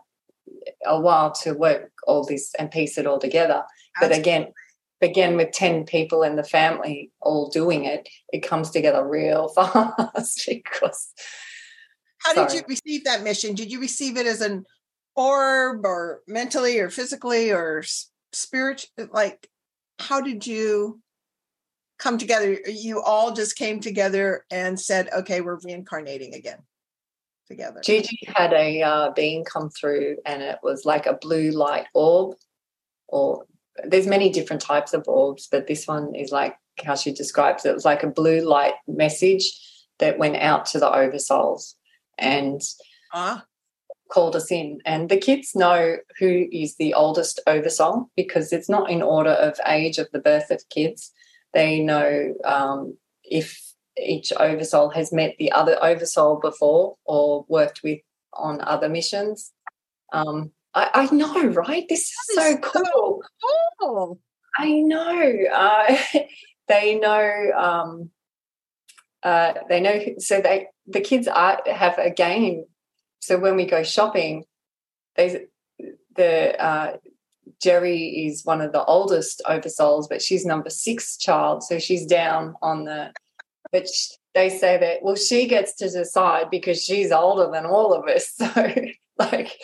a 0.85 0.99
while 0.99 1.31
to 1.31 1.53
work 1.53 1.91
all 2.07 2.25
this 2.25 2.53
and 2.59 2.69
piece 2.69 2.97
it 2.97 3.07
all 3.07 3.19
together. 3.19 3.63
Absolutely. 3.97 4.17
But 4.17 4.19
again, 4.19 4.53
again 5.01 5.35
with 5.35 5.51
10 5.51 5.85
people 5.85 6.23
in 6.23 6.35
the 6.35 6.43
family 6.43 7.11
all 7.21 7.49
doing 7.49 7.85
it 7.85 8.07
it 8.31 8.39
comes 8.39 8.71
together 8.71 9.07
real 9.07 9.47
fast 9.55 10.43
because 10.47 11.13
how 12.25 12.33
did 12.33 12.55
you 12.55 12.63
receive 12.67 13.03
that 13.03 13.23
mission? 13.23 13.53
Did 13.53 13.71
you 13.71 13.79
receive 13.79 14.17
it 14.17 14.25
as 14.25 14.41
an 14.41 14.65
orb 15.15 15.85
or 15.85 16.21
mentally 16.27 16.79
or 16.79 16.89
physically 16.89 17.51
or 17.51 17.83
spirit 18.33 18.87
like 19.11 19.47
how 19.99 20.21
did 20.21 20.45
you 20.45 20.99
come 21.99 22.17
together? 22.17 22.57
You 22.65 23.01
all 23.01 23.31
just 23.33 23.55
came 23.55 23.79
together 23.79 24.43
and 24.49 24.79
said 24.79 25.09
okay 25.15 25.41
we're 25.41 25.59
reincarnating 25.63 26.33
again 26.33 26.59
together. 27.47 27.79
Gigi 27.83 28.19
had 28.27 28.53
a 28.53 28.81
uh, 28.81 29.11
being 29.11 29.45
come 29.45 29.69
through 29.69 30.17
and 30.25 30.41
it 30.41 30.57
was 30.63 30.83
like 30.83 31.05
a 31.05 31.13
blue 31.13 31.51
light 31.51 31.85
orb 31.93 32.35
or 33.07 33.45
there's 33.83 34.07
many 34.07 34.29
different 34.29 34.61
types 34.61 34.93
of 34.93 35.07
orbs, 35.07 35.47
but 35.51 35.67
this 35.67 35.87
one 35.87 36.15
is 36.15 36.31
like 36.31 36.55
how 36.83 36.95
she 36.95 37.11
describes 37.11 37.65
it. 37.65 37.69
It 37.69 37.73
was 37.73 37.85
like 37.85 38.03
a 38.03 38.07
blue 38.07 38.41
light 38.41 38.73
message 38.87 39.59
that 39.99 40.17
went 40.17 40.37
out 40.37 40.65
to 40.67 40.79
the 40.79 40.89
oversouls 40.89 41.73
and 42.17 42.61
uh. 43.13 43.39
called 44.09 44.35
us 44.35 44.51
in. 44.51 44.79
And 44.85 45.09
the 45.09 45.17
kids 45.17 45.55
know 45.55 45.97
who 46.19 46.47
is 46.51 46.75
the 46.77 46.93
oldest 46.93 47.39
oversoul 47.47 48.09
because 48.15 48.51
it's 48.51 48.69
not 48.69 48.89
in 48.89 49.01
order 49.01 49.31
of 49.31 49.59
age 49.67 49.97
of 49.97 50.07
the 50.11 50.19
birth 50.19 50.51
of 50.51 50.67
kids. 50.69 51.11
They 51.53 51.79
know 51.79 52.33
um, 52.43 52.97
if 53.23 53.61
each 53.97 54.33
oversoul 54.33 54.89
has 54.89 55.13
met 55.13 55.35
the 55.39 55.51
other 55.51 55.77
oversoul 55.81 56.39
before 56.39 56.97
or 57.05 57.45
worked 57.47 57.81
with 57.83 57.99
on 58.33 58.59
other 58.61 58.89
missions. 58.89 59.53
Um, 60.11 60.51
I, 60.75 60.89
I 60.93 61.15
know, 61.15 61.45
right? 61.47 61.85
This 61.87 62.01
is 62.01 62.35
so 62.35 62.57
cool. 62.57 63.23
so 63.39 63.47
cool. 63.79 64.19
I 64.57 64.81
know. 64.81 65.33
Uh, 65.53 65.97
they 66.67 66.99
know. 66.99 67.51
Um, 67.57 68.09
uh, 69.23 69.53
they 69.69 69.79
know. 69.79 69.99
So 70.19 70.41
they 70.41 70.67
the 70.85 71.01
kids 71.01 71.27
are 71.27 71.61
have 71.65 71.97
a 71.97 72.11
game. 72.11 72.65
So 73.19 73.39
when 73.39 73.55
we 73.55 73.65
go 73.65 73.83
shopping, 73.83 74.43
they 75.15 75.47
the 76.15 76.61
uh, 76.61 76.97
Jerry 77.61 78.27
is 78.27 78.45
one 78.45 78.61
of 78.61 78.71
the 78.73 78.83
oldest 78.83 79.41
oversouls, 79.45 80.07
but 80.09 80.21
she's 80.21 80.45
number 80.45 80.69
six 80.69 81.17
child, 81.17 81.63
so 81.63 81.79
she's 81.79 82.05
down 82.05 82.55
on 82.61 82.83
the. 82.83 83.11
But 83.71 83.87
they 84.33 84.49
say 84.49 84.77
that 84.77 85.01
well, 85.01 85.15
she 85.15 85.47
gets 85.47 85.75
to 85.77 85.89
decide 85.89 86.49
because 86.51 86.83
she's 86.83 87.11
older 87.11 87.49
than 87.51 87.65
all 87.65 87.93
of 87.93 88.05
us. 88.07 88.33
So 89.17 89.31
like 89.31 89.57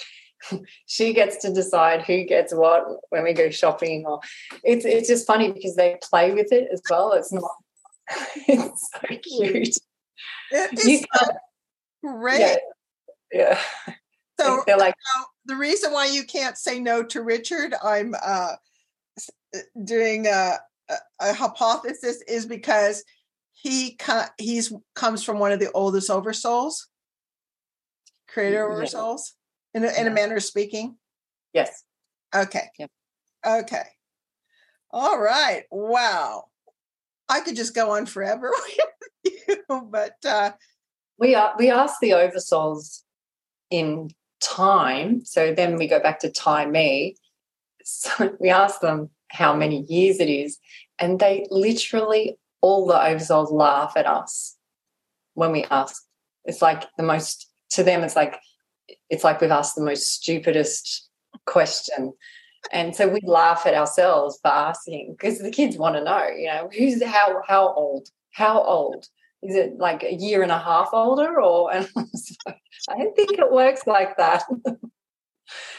she 0.85 1.13
gets 1.13 1.37
to 1.37 1.53
decide 1.53 2.03
who 2.03 2.23
gets 2.23 2.53
what 2.53 2.85
when 3.09 3.23
we 3.23 3.33
go 3.33 3.49
shopping 3.49 4.05
or 4.05 4.19
it's 4.63 4.85
it's 4.85 5.07
just 5.07 5.27
funny 5.27 5.51
because 5.51 5.75
they 5.75 5.97
play 6.01 6.33
with 6.33 6.51
it 6.51 6.67
as 6.71 6.81
well. 6.89 7.13
It's 7.13 7.31
not 7.31 7.51
it's 8.47 8.89
so 8.91 9.07
cute. 9.07 9.77
It's 10.51 11.05
great. 12.03 12.39
Yeah, 12.39 12.57
yeah. 13.31 13.59
so 14.39 14.63
they're 14.65 14.77
like 14.77 14.95
the 15.45 15.55
reason 15.55 15.91
why 15.91 16.07
you 16.07 16.23
can't 16.23 16.57
say 16.57 16.79
no 16.79 17.03
to 17.03 17.21
richard 17.21 17.73
i'm 17.83 18.15
uh 18.23 18.53
doing 19.83 20.27
a, 20.27 20.57
a, 20.89 20.95
a 21.19 21.33
hypothesis 21.33 22.23
is 22.27 22.45
because 22.45 23.03
he 23.53 23.97
he's 24.37 24.73
comes 24.95 25.23
from 25.23 25.39
one 25.39 25.51
of 25.51 25.59
the 25.59 25.71
oldest 25.73 26.09
oversouls 26.09 26.87
creator 28.27 28.67
oversouls 28.67 29.33
in 29.73 29.85
a, 29.85 29.91
in 29.99 30.07
a 30.07 30.11
manner 30.11 30.35
of 30.35 30.43
speaking? 30.43 30.97
Yes. 31.53 31.83
Okay. 32.35 32.69
Okay. 33.45 33.83
All 34.91 35.19
right. 35.19 35.63
Wow. 35.71 36.45
I 37.29 37.39
could 37.41 37.55
just 37.55 37.73
go 37.73 37.91
on 37.91 38.05
forever 38.05 38.51
with 39.23 39.33
you, 39.47 39.89
but 39.89 40.15
uh, 40.25 40.51
we 41.17 41.33
are 41.33 41.53
we 41.57 41.71
ask 41.71 41.95
the 42.01 42.11
oversouls 42.11 43.03
in 43.69 44.09
time. 44.41 45.23
So 45.23 45.53
then 45.53 45.77
we 45.77 45.87
go 45.87 45.99
back 45.99 46.19
to 46.19 46.29
time 46.29 46.71
me. 46.71 47.15
So 47.83 48.35
we 48.39 48.49
ask 48.49 48.81
them 48.81 49.09
how 49.29 49.55
many 49.55 49.85
years 49.87 50.19
it 50.19 50.29
is, 50.29 50.57
and 50.99 51.19
they 51.19 51.47
literally 51.49 52.37
all 52.59 52.85
the 52.85 52.95
oversouls 52.95 53.51
laugh 53.51 53.93
at 53.95 54.05
us 54.05 54.57
when 55.35 55.51
we 55.51 55.63
ask. 55.65 56.03
It's 56.43 56.61
like 56.61 56.83
the 56.97 57.03
most 57.03 57.49
to 57.71 57.83
them. 57.83 58.03
It's 58.03 58.15
like 58.15 58.39
it's 59.09 59.23
like 59.23 59.41
we've 59.41 59.51
asked 59.51 59.75
the 59.75 59.83
most 59.83 60.13
stupidest 60.13 61.09
question. 61.45 62.13
And 62.71 62.95
so 62.95 63.07
we 63.07 63.21
laugh 63.23 63.65
at 63.65 63.73
ourselves 63.73 64.39
for 64.41 64.49
asking 64.49 65.15
because 65.17 65.39
the 65.39 65.51
kids 65.51 65.77
want 65.77 65.95
to 65.95 66.03
know, 66.03 66.27
you 66.27 66.47
know, 66.47 66.69
who's 66.77 67.03
how 67.03 67.41
how 67.47 67.73
old? 67.73 68.09
How 68.31 68.61
old? 68.61 69.07
Is 69.43 69.55
it 69.55 69.77
like 69.77 70.03
a 70.03 70.13
year 70.13 70.43
and 70.43 70.51
a 70.51 70.59
half 70.59 70.89
older 70.93 71.41
or 71.41 71.73
and 71.73 71.89
I 72.47 72.97
don't 72.97 73.15
think 73.15 73.31
it 73.31 73.51
works 73.51 73.87
like 73.87 74.17
that. 74.17 74.43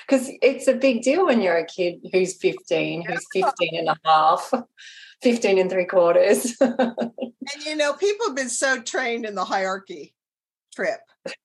Because 0.06 0.28
it's 0.42 0.68
a 0.68 0.74
big 0.74 1.00
deal 1.00 1.24
when 1.24 1.40
you're 1.40 1.56
a 1.56 1.64
kid 1.64 2.00
who's 2.12 2.36
15, 2.36 3.06
who's 3.06 3.24
15 3.32 3.78
and 3.78 3.88
a 3.88 3.96
half, 4.04 4.52
15 5.22 5.58
and 5.58 5.70
three 5.70 5.86
quarters. 5.86 6.54
and 6.60 7.24
you 7.64 7.76
know, 7.76 7.94
people 7.94 8.26
have 8.26 8.36
been 8.36 8.50
so 8.50 8.82
trained 8.82 9.24
in 9.24 9.34
the 9.34 9.46
hierarchy 9.46 10.14
trip 10.74 11.00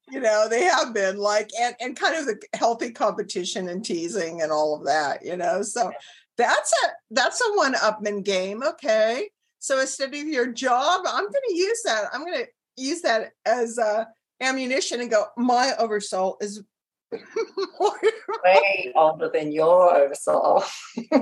you 0.09 0.19
know 0.19 0.47
they 0.49 0.63
have 0.63 0.93
been 0.93 1.17
like 1.17 1.49
and 1.59 1.75
and 1.79 1.95
kind 1.95 2.15
of 2.15 2.25
the 2.25 2.39
healthy 2.55 2.91
competition 2.91 3.69
and 3.69 3.85
teasing 3.85 4.41
and 4.41 4.51
all 4.51 4.75
of 4.75 4.85
that 4.85 5.23
you 5.23 5.35
know 5.35 5.61
so 5.61 5.91
that's 6.37 6.73
a 6.83 6.87
that's 7.11 7.41
a 7.41 7.57
one 7.57 7.73
upman 7.75 8.23
game 8.23 8.61
okay? 8.63 9.29
So 9.59 9.79
instead 9.81 10.13
of 10.13 10.27
your 10.27 10.51
job 10.51 11.01
i'm 11.07 11.23
going 11.23 11.33
to 11.49 11.55
use 11.55 11.81
that 11.85 12.05
i'm 12.13 12.21
going 12.21 12.45
to 12.45 12.47
use 12.77 13.01
that 13.01 13.31
as 13.45 13.77
uh 13.77 14.05
ammunition 14.41 15.01
and 15.01 15.09
go 15.11 15.25
my 15.35 15.73
oversoul 15.79 16.37
is 16.41 16.63
way 17.11 18.93
older 18.95 19.29
than 19.33 19.51
your 19.51 19.95
oversoul 19.95 20.63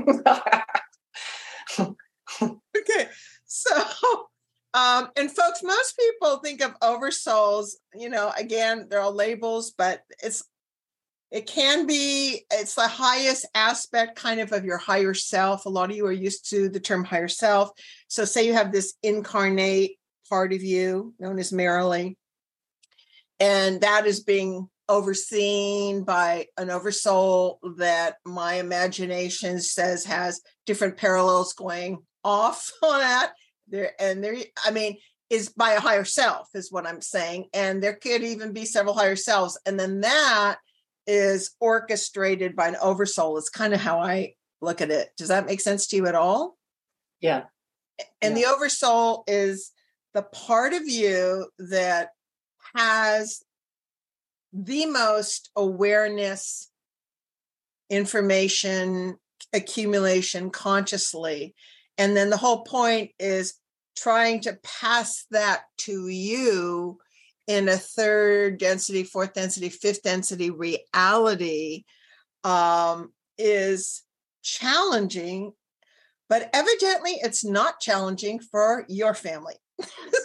okay 1.79 3.07
so 3.45 4.27
um, 4.75 5.07
and 5.15 5.31
folks, 5.31 5.63
most 5.63 5.97
people 5.97 6.39
think 6.39 6.61
of 6.61 6.77
oversouls, 6.81 7.75
you 7.93 8.09
know, 8.09 8.33
again, 8.37 8.87
they're 8.89 8.99
all 8.99 9.15
labels, 9.15 9.71
but 9.71 10.01
it's 10.21 10.43
it 11.31 11.47
can 11.47 11.87
be 11.87 12.45
it's 12.51 12.75
the 12.75 12.87
highest 12.87 13.47
aspect 13.55 14.17
kind 14.17 14.41
of 14.41 14.51
of 14.51 14.65
your 14.65 14.77
higher 14.77 15.13
self. 15.13 15.65
A 15.65 15.69
lot 15.69 15.91
of 15.91 15.95
you 15.95 16.05
are 16.05 16.11
used 16.11 16.49
to 16.49 16.67
the 16.67 16.81
term 16.81 17.05
higher 17.05 17.29
self. 17.29 17.71
So 18.09 18.25
say 18.25 18.45
you 18.45 18.53
have 18.53 18.73
this 18.73 18.95
incarnate 19.01 19.97
part 20.29 20.51
of 20.51 20.61
you 20.61 21.13
known 21.19 21.39
as 21.39 21.53
Marilee, 21.53 22.17
and 23.39 23.79
that 23.79 24.05
is 24.05 24.23
being 24.23 24.67
overseen 24.89 26.03
by 26.03 26.47
an 26.57 26.69
oversoul 26.69 27.59
that 27.77 28.15
my 28.25 28.55
imagination 28.55 29.61
says 29.61 30.03
has 30.03 30.41
different 30.65 30.97
parallels 30.97 31.53
going 31.53 31.99
off 32.25 32.69
on 32.83 32.99
that 32.99 33.31
there 33.67 33.91
and 33.99 34.23
there 34.23 34.35
i 34.65 34.71
mean 34.71 34.97
is 35.29 35.49
by 35.49 35.71
a 35.71 35.79
higher 35.79 36.05
self 36.05 36.47
is 36.53 36.71
what 36.71 36.85
i'm 36.85 37.01
saying 37.01 37.45
and 37.53 37.81
there 37.81 37.95
could 37.95 38.23
even 38.23 38.53
be 38.53 38.65
several 38.65 38.93
higher 38.93 39.15
selves 39.15 39.59
and 39.65 39.79
then 39.79 40.01
that 40.01 40.57
is 41.07 41.51
orchestrated 41.59 42.55
by 42.55 42.67
an 42.67 42.75
oversoul 42.81 43.37
it's 43.37 43.49
kind 43.49 43.73
of 43.73 43.79
how 43.79 43.99
i 43.99 44.33
look 44.65 44.81
at 44.81 44.91
it. 44.91 45.11
Does 45.17 45.29
that 45.29 45.45
make 45.45 45.61
sense 45.61 45.87
to 45.87 45.95
you 45.95 46.07
at 46.07 46.15
all? 46.15 46.57
Yeah. 47.21 47.43
And 48.21 48.37
yeah. 48.37 48.43
the 48.43 48.53
oversoul 48.53 49.23
is 49.27 49.71
the 50.13 50.23
part 50.23 50.73
of 50.73 50.87
you 50.87 51.47
that 51.59 52.09
has 52.75 53.41
the 54.51 54.85
most 54.85 55.51
awareness 55.55 56.69
information 57.89 59.17
accumulation 59.53 60.49
consciously 60.49 61.53
and 61.97 62.15
then 62.15 62.29
the 62.29 62.37
whole 62.37 62.63
point 62.63 63.11
is 63.19 63.55
trying 63.95 64.41
to 64.41 64.57
pass 64.63 65.25
that 65.31 65.63
to 65.77 66.07
you 66.07 66.99
in 67.47 67.69
a 67.69 67.77
third 67.77 68.57
density, 68.57 69.03
fourth 69.03 69.33
density, 69.33 69.69
fifth 69.69 70.01
density 70.03 70.49
reality 70.49 71.85
um, 72.43 73.11
is 73.37 74.03
challenging, 74.41 75.53
but 76.27 76.49
evidently 76.53 77.17
it's 77.21 77.45
not 77.45 77.79
challenging 77.79 78.39
for 78.39 78.85
your 78.89 79.13
family. 79.13 79.55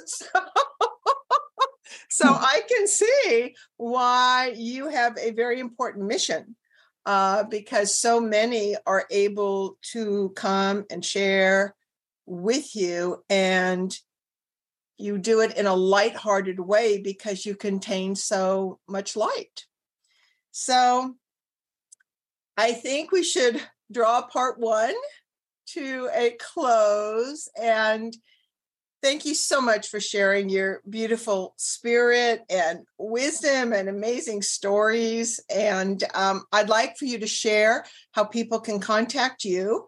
so, 0.07 0.27
so 2.11 2.27
hmm. 2.27 2.45
I 2.45 2.63
can 2.69 2.87
see 2.87 3.55
why 3.77 4.55
you 4.57 4.89
have 4.89 5.17
a 5.19 5.31
very 5.33 5.61
important 5.61 6.07
mission 6.07 6.57
uh, 7.11 7.43
because 7.43 7.93
so 7.93 8.21
many 8.21 8.77
are 8.87 9.05
able 9.11 9.77
to 9.83 10.29
come 10.37 10.85
and 10.93 11.05
share 11.05 11.75
with 12.25 12.77
you 12.77 13.21
and 13.29 13.99
you 14.97 15.19
do 15.19 15.41
it 15.41 15.57
in 15.57 15.67
a 15.67 15.75
light-hearted 15.75 16.61
way 16.61 17.03
because 17.03 17.45
you 17.45 17.57
contain 17.57 18.15
so 18.15 18.79
much 18.87 19.17
light. 19.17 19.67
So 20.53 21.17
I 22.57 22.75
think 22.75 23.11
we 23.11 23.25
should 23.25 23.61
draw 23.91 24.23
part 24.23 24.61
one 24.61 24.95
to 25.71 26.09
a 26.15 26.37
close. 26.39 27.49
And 27.61 28.17
thank 29.03 29.25
you 29.25 29.35
so 29.35 29.61
much 29.61 29.89
for 29.89 30.01
sharing 30.01 30.49
your 30.49 30.83
beautiful 30.89 31.55
spirit 31.57 32.43
and 32.51 32.81
wisdom 32.99 33.73
and 33.73 33.89
amazing 33.89 34.43
stories. 34.43 35.41
And 35.49 36.03
um, 36.15 36.45
I'd 36.53 36.69
like 36.69 36.97
for 36.97 37.07
you 37.07 37.19
to 37.19 37.27
share 37.27 37.85
how 38.13 38.25
people 38.25 38.61
can 38.61 38.81
contact 38.81 39.45
you. 39.45 39.87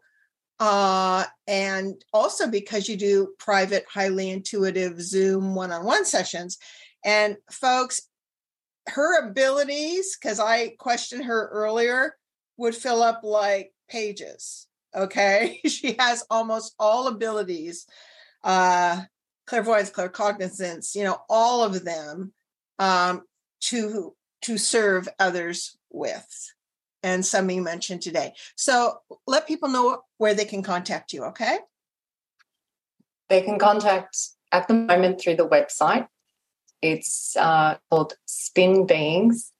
Uh, 0.58 1.24
and 1.46 2.02
also 2.12 2.48
because 2.48 2.88
you 2.88 2.96
do 2.96 3.34
private, 3.38 3.84
highly 3.92 4.30
intuitive 4.30 5.00
Zoom 5.02 5.54
one 5.54 5.72
on 5.72 5.84
one 5.84 6.04
sessions. 6.04 6.58
And 7.04 7.36
folks, 7.50 8.00
her 8.88 9.26
abilities, 9.28 10.16
because 10.20 10.40
I 10.40 10.74
questioned 10.78 11.24
her 11.24 11.48
earlier, 11.48 12.16
would 12.56 12.74
fill 12.74 13.02
up 13.02 13.20
like 13.24 13.72
pages. 13.88 14.68
Okay. 14.94 15.60
she 15.66 15.96
has 15.98 16.24
almost 16.30 16.74
all 16.78 17.08
abilities 17.08 17.86
uh, 18.44 19.02
clairvoyance, 19.46 19.90
claircognizance, 19.90 20.94
you 20.94 21.04
know, 21.04 21.18
all 21.28 21.62
of 21.62 21.84
them 21.84 22.32
um, 22.78 23.22
to 23.60 24.14
to 24.42 24.58
serve 24.58 25.08
others 25.18 25.76
with. 25.90 26.52
And 27.04 27.26
some 27.26 27.50
you 27.50 27.62
mentioned 27.62 28.02
today. 28.02 28.32
So 28.56 28.98
let 29.26 29.48
people 29.48 29.68
know 29.68 30.02
where 30.18 30.34
they 30.34 30.44
can 30.44 30.62
contact 30.62 31.12
you, 31.12 31.24
okay? 31.24 31.58
They 33.28 33.42
can 33.42 33.58
contact 33.58 34.16
at 34.52 34.68
the 34.68 34.74
moment 34.74 35.20
through 35.20 35.36
the 35.36 35.48
website. 35.48 36.06
It's 36.80 37.36
uh, 37.36 37.76
called 37.90 38.14
Spin 38.26 38.86
Beings, 38.86 39.52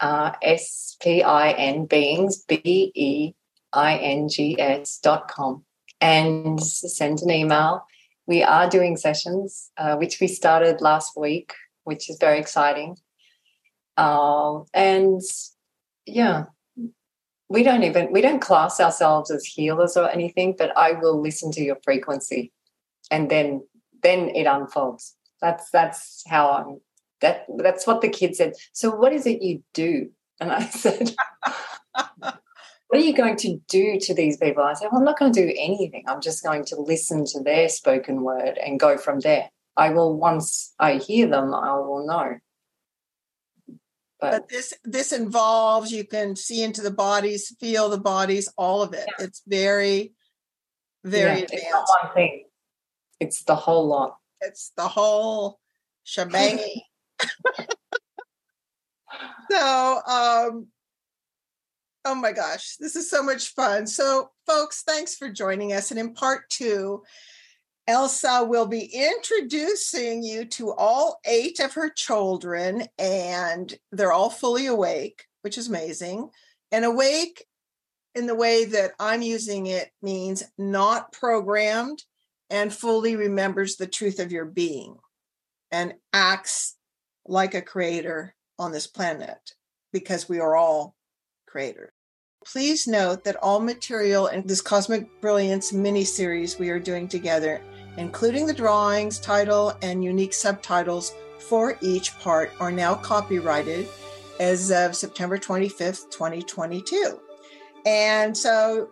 uh, 0.00 0.32
S 0.42 0.96
P 1.00 1.22
I 1.22 1.52
N 1.52 1.86
Beings, 1.86 2.42
B 2.44 2.92
E 2.94 3.34
I 3.72 3.96
N 3.96 4.28
G 4.28 4.58
S 4.58 4.98
dot 5.02 5.28
com. 5.28 5.64
And 6.00 6.62
send 6.62 7.22
an 7.22 7.30
email 7.30 7.86
we 8.26 8.42
are 8.42 8.68
doing 8.68 8.96
sessions, 8.96 9.70
uh, 9.76 9.96
which 9.96 10.18
we 10.20 10.26
started 10.28 10.80
last 10.80 11.12
week, 11.16 11.54
which 11.84 12.10
is 12.10 12.18
very 12.18 12.38
exciting. 12.38 12.96
Uh, 13.96 14.60
and 14.74 15.20
yeah, 16.06 16.44
we 17.48 17.62
don't 17.62 17.84
even 17.84 18.12
we 18.12 18.20
don't 18.20 18.40
class 18.40 18.80
ourselves 18.80 19.30
as 19.30 19.44
healers 19.44 19.96
or 19.96 20.10
anything, 20.10 20.54
but 20.58 20.76
I 20.76 20.92
will 20.92 21.20
listen 21.20 21.52
to 21.52 21.62
your 21.62 21.78
frequency, 21.84 22.52
and 23.10 23.30
then 23.30 23.62
then 24.02 24.30
it 24.30 24.46
unfolds. 24.46 25.14
That's 25.40 25.70
that's 25.70 26.22
how 26.26 26.50
I'm. 26.50 26.80
That 27.20 27.46
that's 27.58 27.86
what 27.86 28.02
the 28.02 28.08
kid 28.08 28.36
said. 28.36 28.54
So 28.72 28.94
what 28.94 29.12
is 29.12 29.26
it 29.26 29.42
you 29.42 29.62
do? 29.72 30.10
And 30.40 30.52
I 30.52 30.64
said, 30.68 31.14
what 32.88 33.00
are 33.00 33.04
you 33.04 33.14
going 33.14 33.36
to 33.36 33.60
do 33.68 33.98
to 34.00 34.14
these 34.14 34.36
people? 34.36 34.62
I 34.62 34.74
said, 34.74 34.88
well, 34.90 35.00
I'm 35.00 35.04
not 35.04 35.18
going 35.18 35.32
to 35.32 35.46
do 35.46 35.54
anything. 35.58 36.04
I'm 36.06 36.20
just 36.20 36.44
going 36.44 36.64
to 36.66 36.80
listen 36.80 37.24
to 37.26 37.42
their 37.42 37.68
spoken 37.68 38.22
word 38.22 38.58
and 38.58 38.78
go 38.78 38.96
from 38.96 39.20
there. 39.20 39.50
I 39.76 39.90
will, 39.90 40.16
once 40.16 40.72
I 40.78 40.94
hear 40.94 41.26
them, 41.26 41.52
I 41.52 41.74
will 41.74 42.06
know. 42.06 42.38
But, 44.18 44.30
but 44.30 44.48
this 44.48 44.72
this 44.82 45.12
involves 45.12 45.92
you 45.92 46.02
can 46.04 46.36
see 46.36 46.62
into 46.62 46.80
the 46.80 46.90
bodies, 46.90 47.54
feel 47.60 47.90
the 47.90 47.98
bodies, 47.98 48.48
all 48.56 48.80
of 48.82 48.94
it. 48.94 49.06
Yeah. 49.06 49.26
It's 49.26 49.42
very, 49.46 50.14
very 51.04 51.40
yeah, 51.40 51.44
advanced. 51.44 51.52
It's 51.52 51.70
not 51.70 51.88
one 52.02 52.14
thing. 52.14 52.44
It's 53.20 53.44
the 53.44 53.56
whole 53.56 53.86
lot. 53.86 54.16
It's 54.40 54.72
the 54.74 54.88
whole 54.88 55.60
shebang. 56.04 56.60
so 59.50 60.00
um 60.08 60.68
Oh 62.08 62.14
my 62.14 62.30
gosh, 62.30 62.76
this 62.76 62.94
is 62.94 63.10
so 63.10 63.20
much 63.20 63.48
fun. 63.48 63.84
So, 63.84 64.30
folks, 64.46 64.84
thanks 64.84 65.16
for 65.16 65.28
joining 65.28 65.72
us. 65.72 65.90
And 65.90 65.98
in 65.98 66.14
part 66.14 66.48
two, 66.50 67.02
Elsa 67.88 68.44
will 68.44 68.66
be 68.66 68.88
introducing 68.94 70.22
you 70.22 70.44
to 70.44 70.72
all 70.72 71.18
eight 71.24 71.58
of 71.58 71.72
her 71.72 71.90
children, 71.90 72.84
and 72.96 73.74
they're 73.90 74.12
all 74.12 74.30
fully 74.30 74.66
awake, 74.66 75.24
which 75.42 75.58
is 75.58 75.66
amazing. 75.66 76.30
And 76.70 76.84
awake 76.84 77.44
in 78.14 78.28
the 78.28 78.36
way 78.36 78.66
that 78.66 78.92
I'm 79.00 79.22
using 79.22 79.66
it 79.66 79.90
means 80.00 80.44
not 80.56 81.10
programmed 81.10 82.04
and 82.50 82.72
fully 82.72 83.16
remembers 83.16 83.74
the 83.74 83.88
truth 83.88 84.20
of 84.20 84.30
your 84.30 84.44
being 84.44 84.94
and 85.72 85.94
acts 86.12 86.76
like 87.26 87.54
a 87.54 87.62
creator 87.62 88.36
on 88.60 88.70
this 88.70 88.86
planet 88.86 89.54
because 89.92 90.28
we 90.28 90.38
are 90.38 90.54
all 90.54 90.94
creators. 91.48 91.90
Please 92.52 92.86
note 92.86 93.24
that 93.24 93.42
all 93.42 93.58
material 93.58 94.28
in 94.28 94.46
this 94.46 94.60
Cosmic 94.60 95.20
Brilliance 95.20 95.72
mini 95.72 96.04
series 96.04 96.60
we 96.60 96.70
are 96.70 96.78
doing 96.78 97.08
together, 97.08 97.60
including 97.96 98.46
the 98.46 98.54
drawings, 98.54 99.18
title, 99.18 99.76
and 99.82 100.04
unique 100.04 100.32
subtitles 100.32 101.12
for 101.40 101.76
each 101.80 102.16
part, 102.20 102.52
are 102.60 102.70
now 102.70 102.94
copyrighted 102.94 103.88
as 104.38 104.70
of 104.70 104.94
September 104.94 105.38
25th, 105.38 106.08
2022. 106.12 107.18
And 107.84 108.36
so 108.36 108.90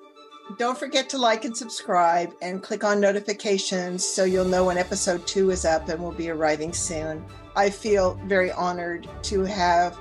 don't 0.59 0.77
forget 0.77 1.09
to 1.11 1.19
like 1.19 1.45
and 1.45 1.57
subscribe 1.57 2.35
and 2.43 2.61
click 2.61 2.83
on 2.83 3.01
notifications 3.01 4.05
so 4.05 4.25
you'll 4.25 4.45
know 4.45 4.65
when 4.65 4.79
episode 4.79 5.29
two 5.29 5.53
is 5.53 5.65
up 5.65 5.89
and 5.89 6.03
will 6.03 6.11
be 6.11 6.29
arriving 6.29 6.73
soon. 6.73 7.25
I 7.55 7.71
feel 7.71 8.21
very 8.27 8.51
honored 8.51 9.09
to 9.23 9.43
have 9.43 9.97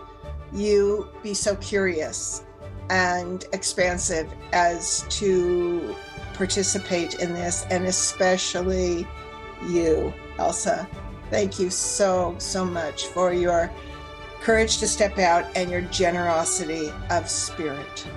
you 0.52 1.08
be 1.22 1.36
so 1.36 1.56
curious 1.58 2.44
and 2.90 3.46
expansive 3.54 4.32
as 4.52 5.06
to 5.10 5.96
participate 6.34 7.16
in 7.16 7.34
this, 7.34 7.66
and 7.70 7.86
especially 7.86 9.08
you, 9.68 10.14
Elsa. 10.38 10.88
Thank 11.30 11.60
you 11.60 11.70
so, 11.70 12.36
so 12.38 12.66
much 12.66 13.08
for 13.08 13.34
your 13.34 13.72
courage 14.42 14.78
to 14.80 14.88
step 14.88 15.18
out 15.20 15.46
and 15.56 15.72
your 15.72 15.82
generosity 15.82 16.92
of 17.10 17.30
spirit. 17.30 18.08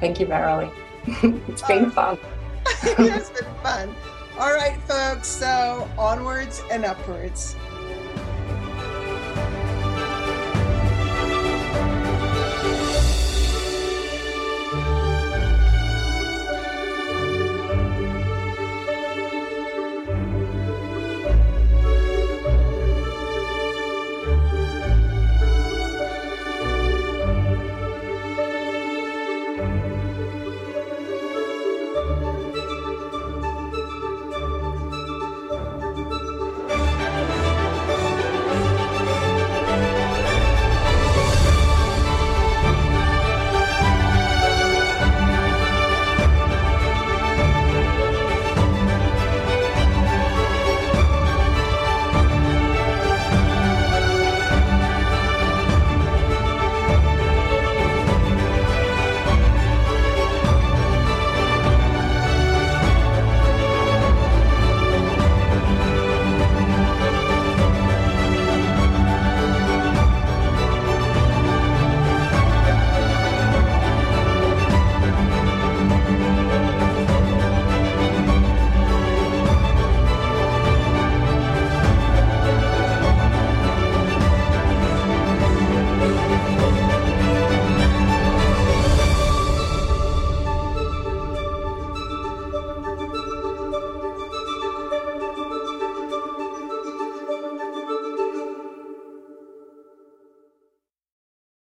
Thank 0.00 0.18
you, 0.18 0.26
Marilee. 0.26 0.72
it's 1.48 1.62
been 1.62 1.90
fun. 1.90 2.18
it 2.82 3.10
has 3.10 3.30
been 3.30 3.52
fun. 3.62 3.94
All 4.38 4.52
right, 4.52 4.80
folks. 4.88 5.28
So 5.28 5.88
onwards 5.96 6.62
and 6.70 6.84
upwards. 6.84 7.54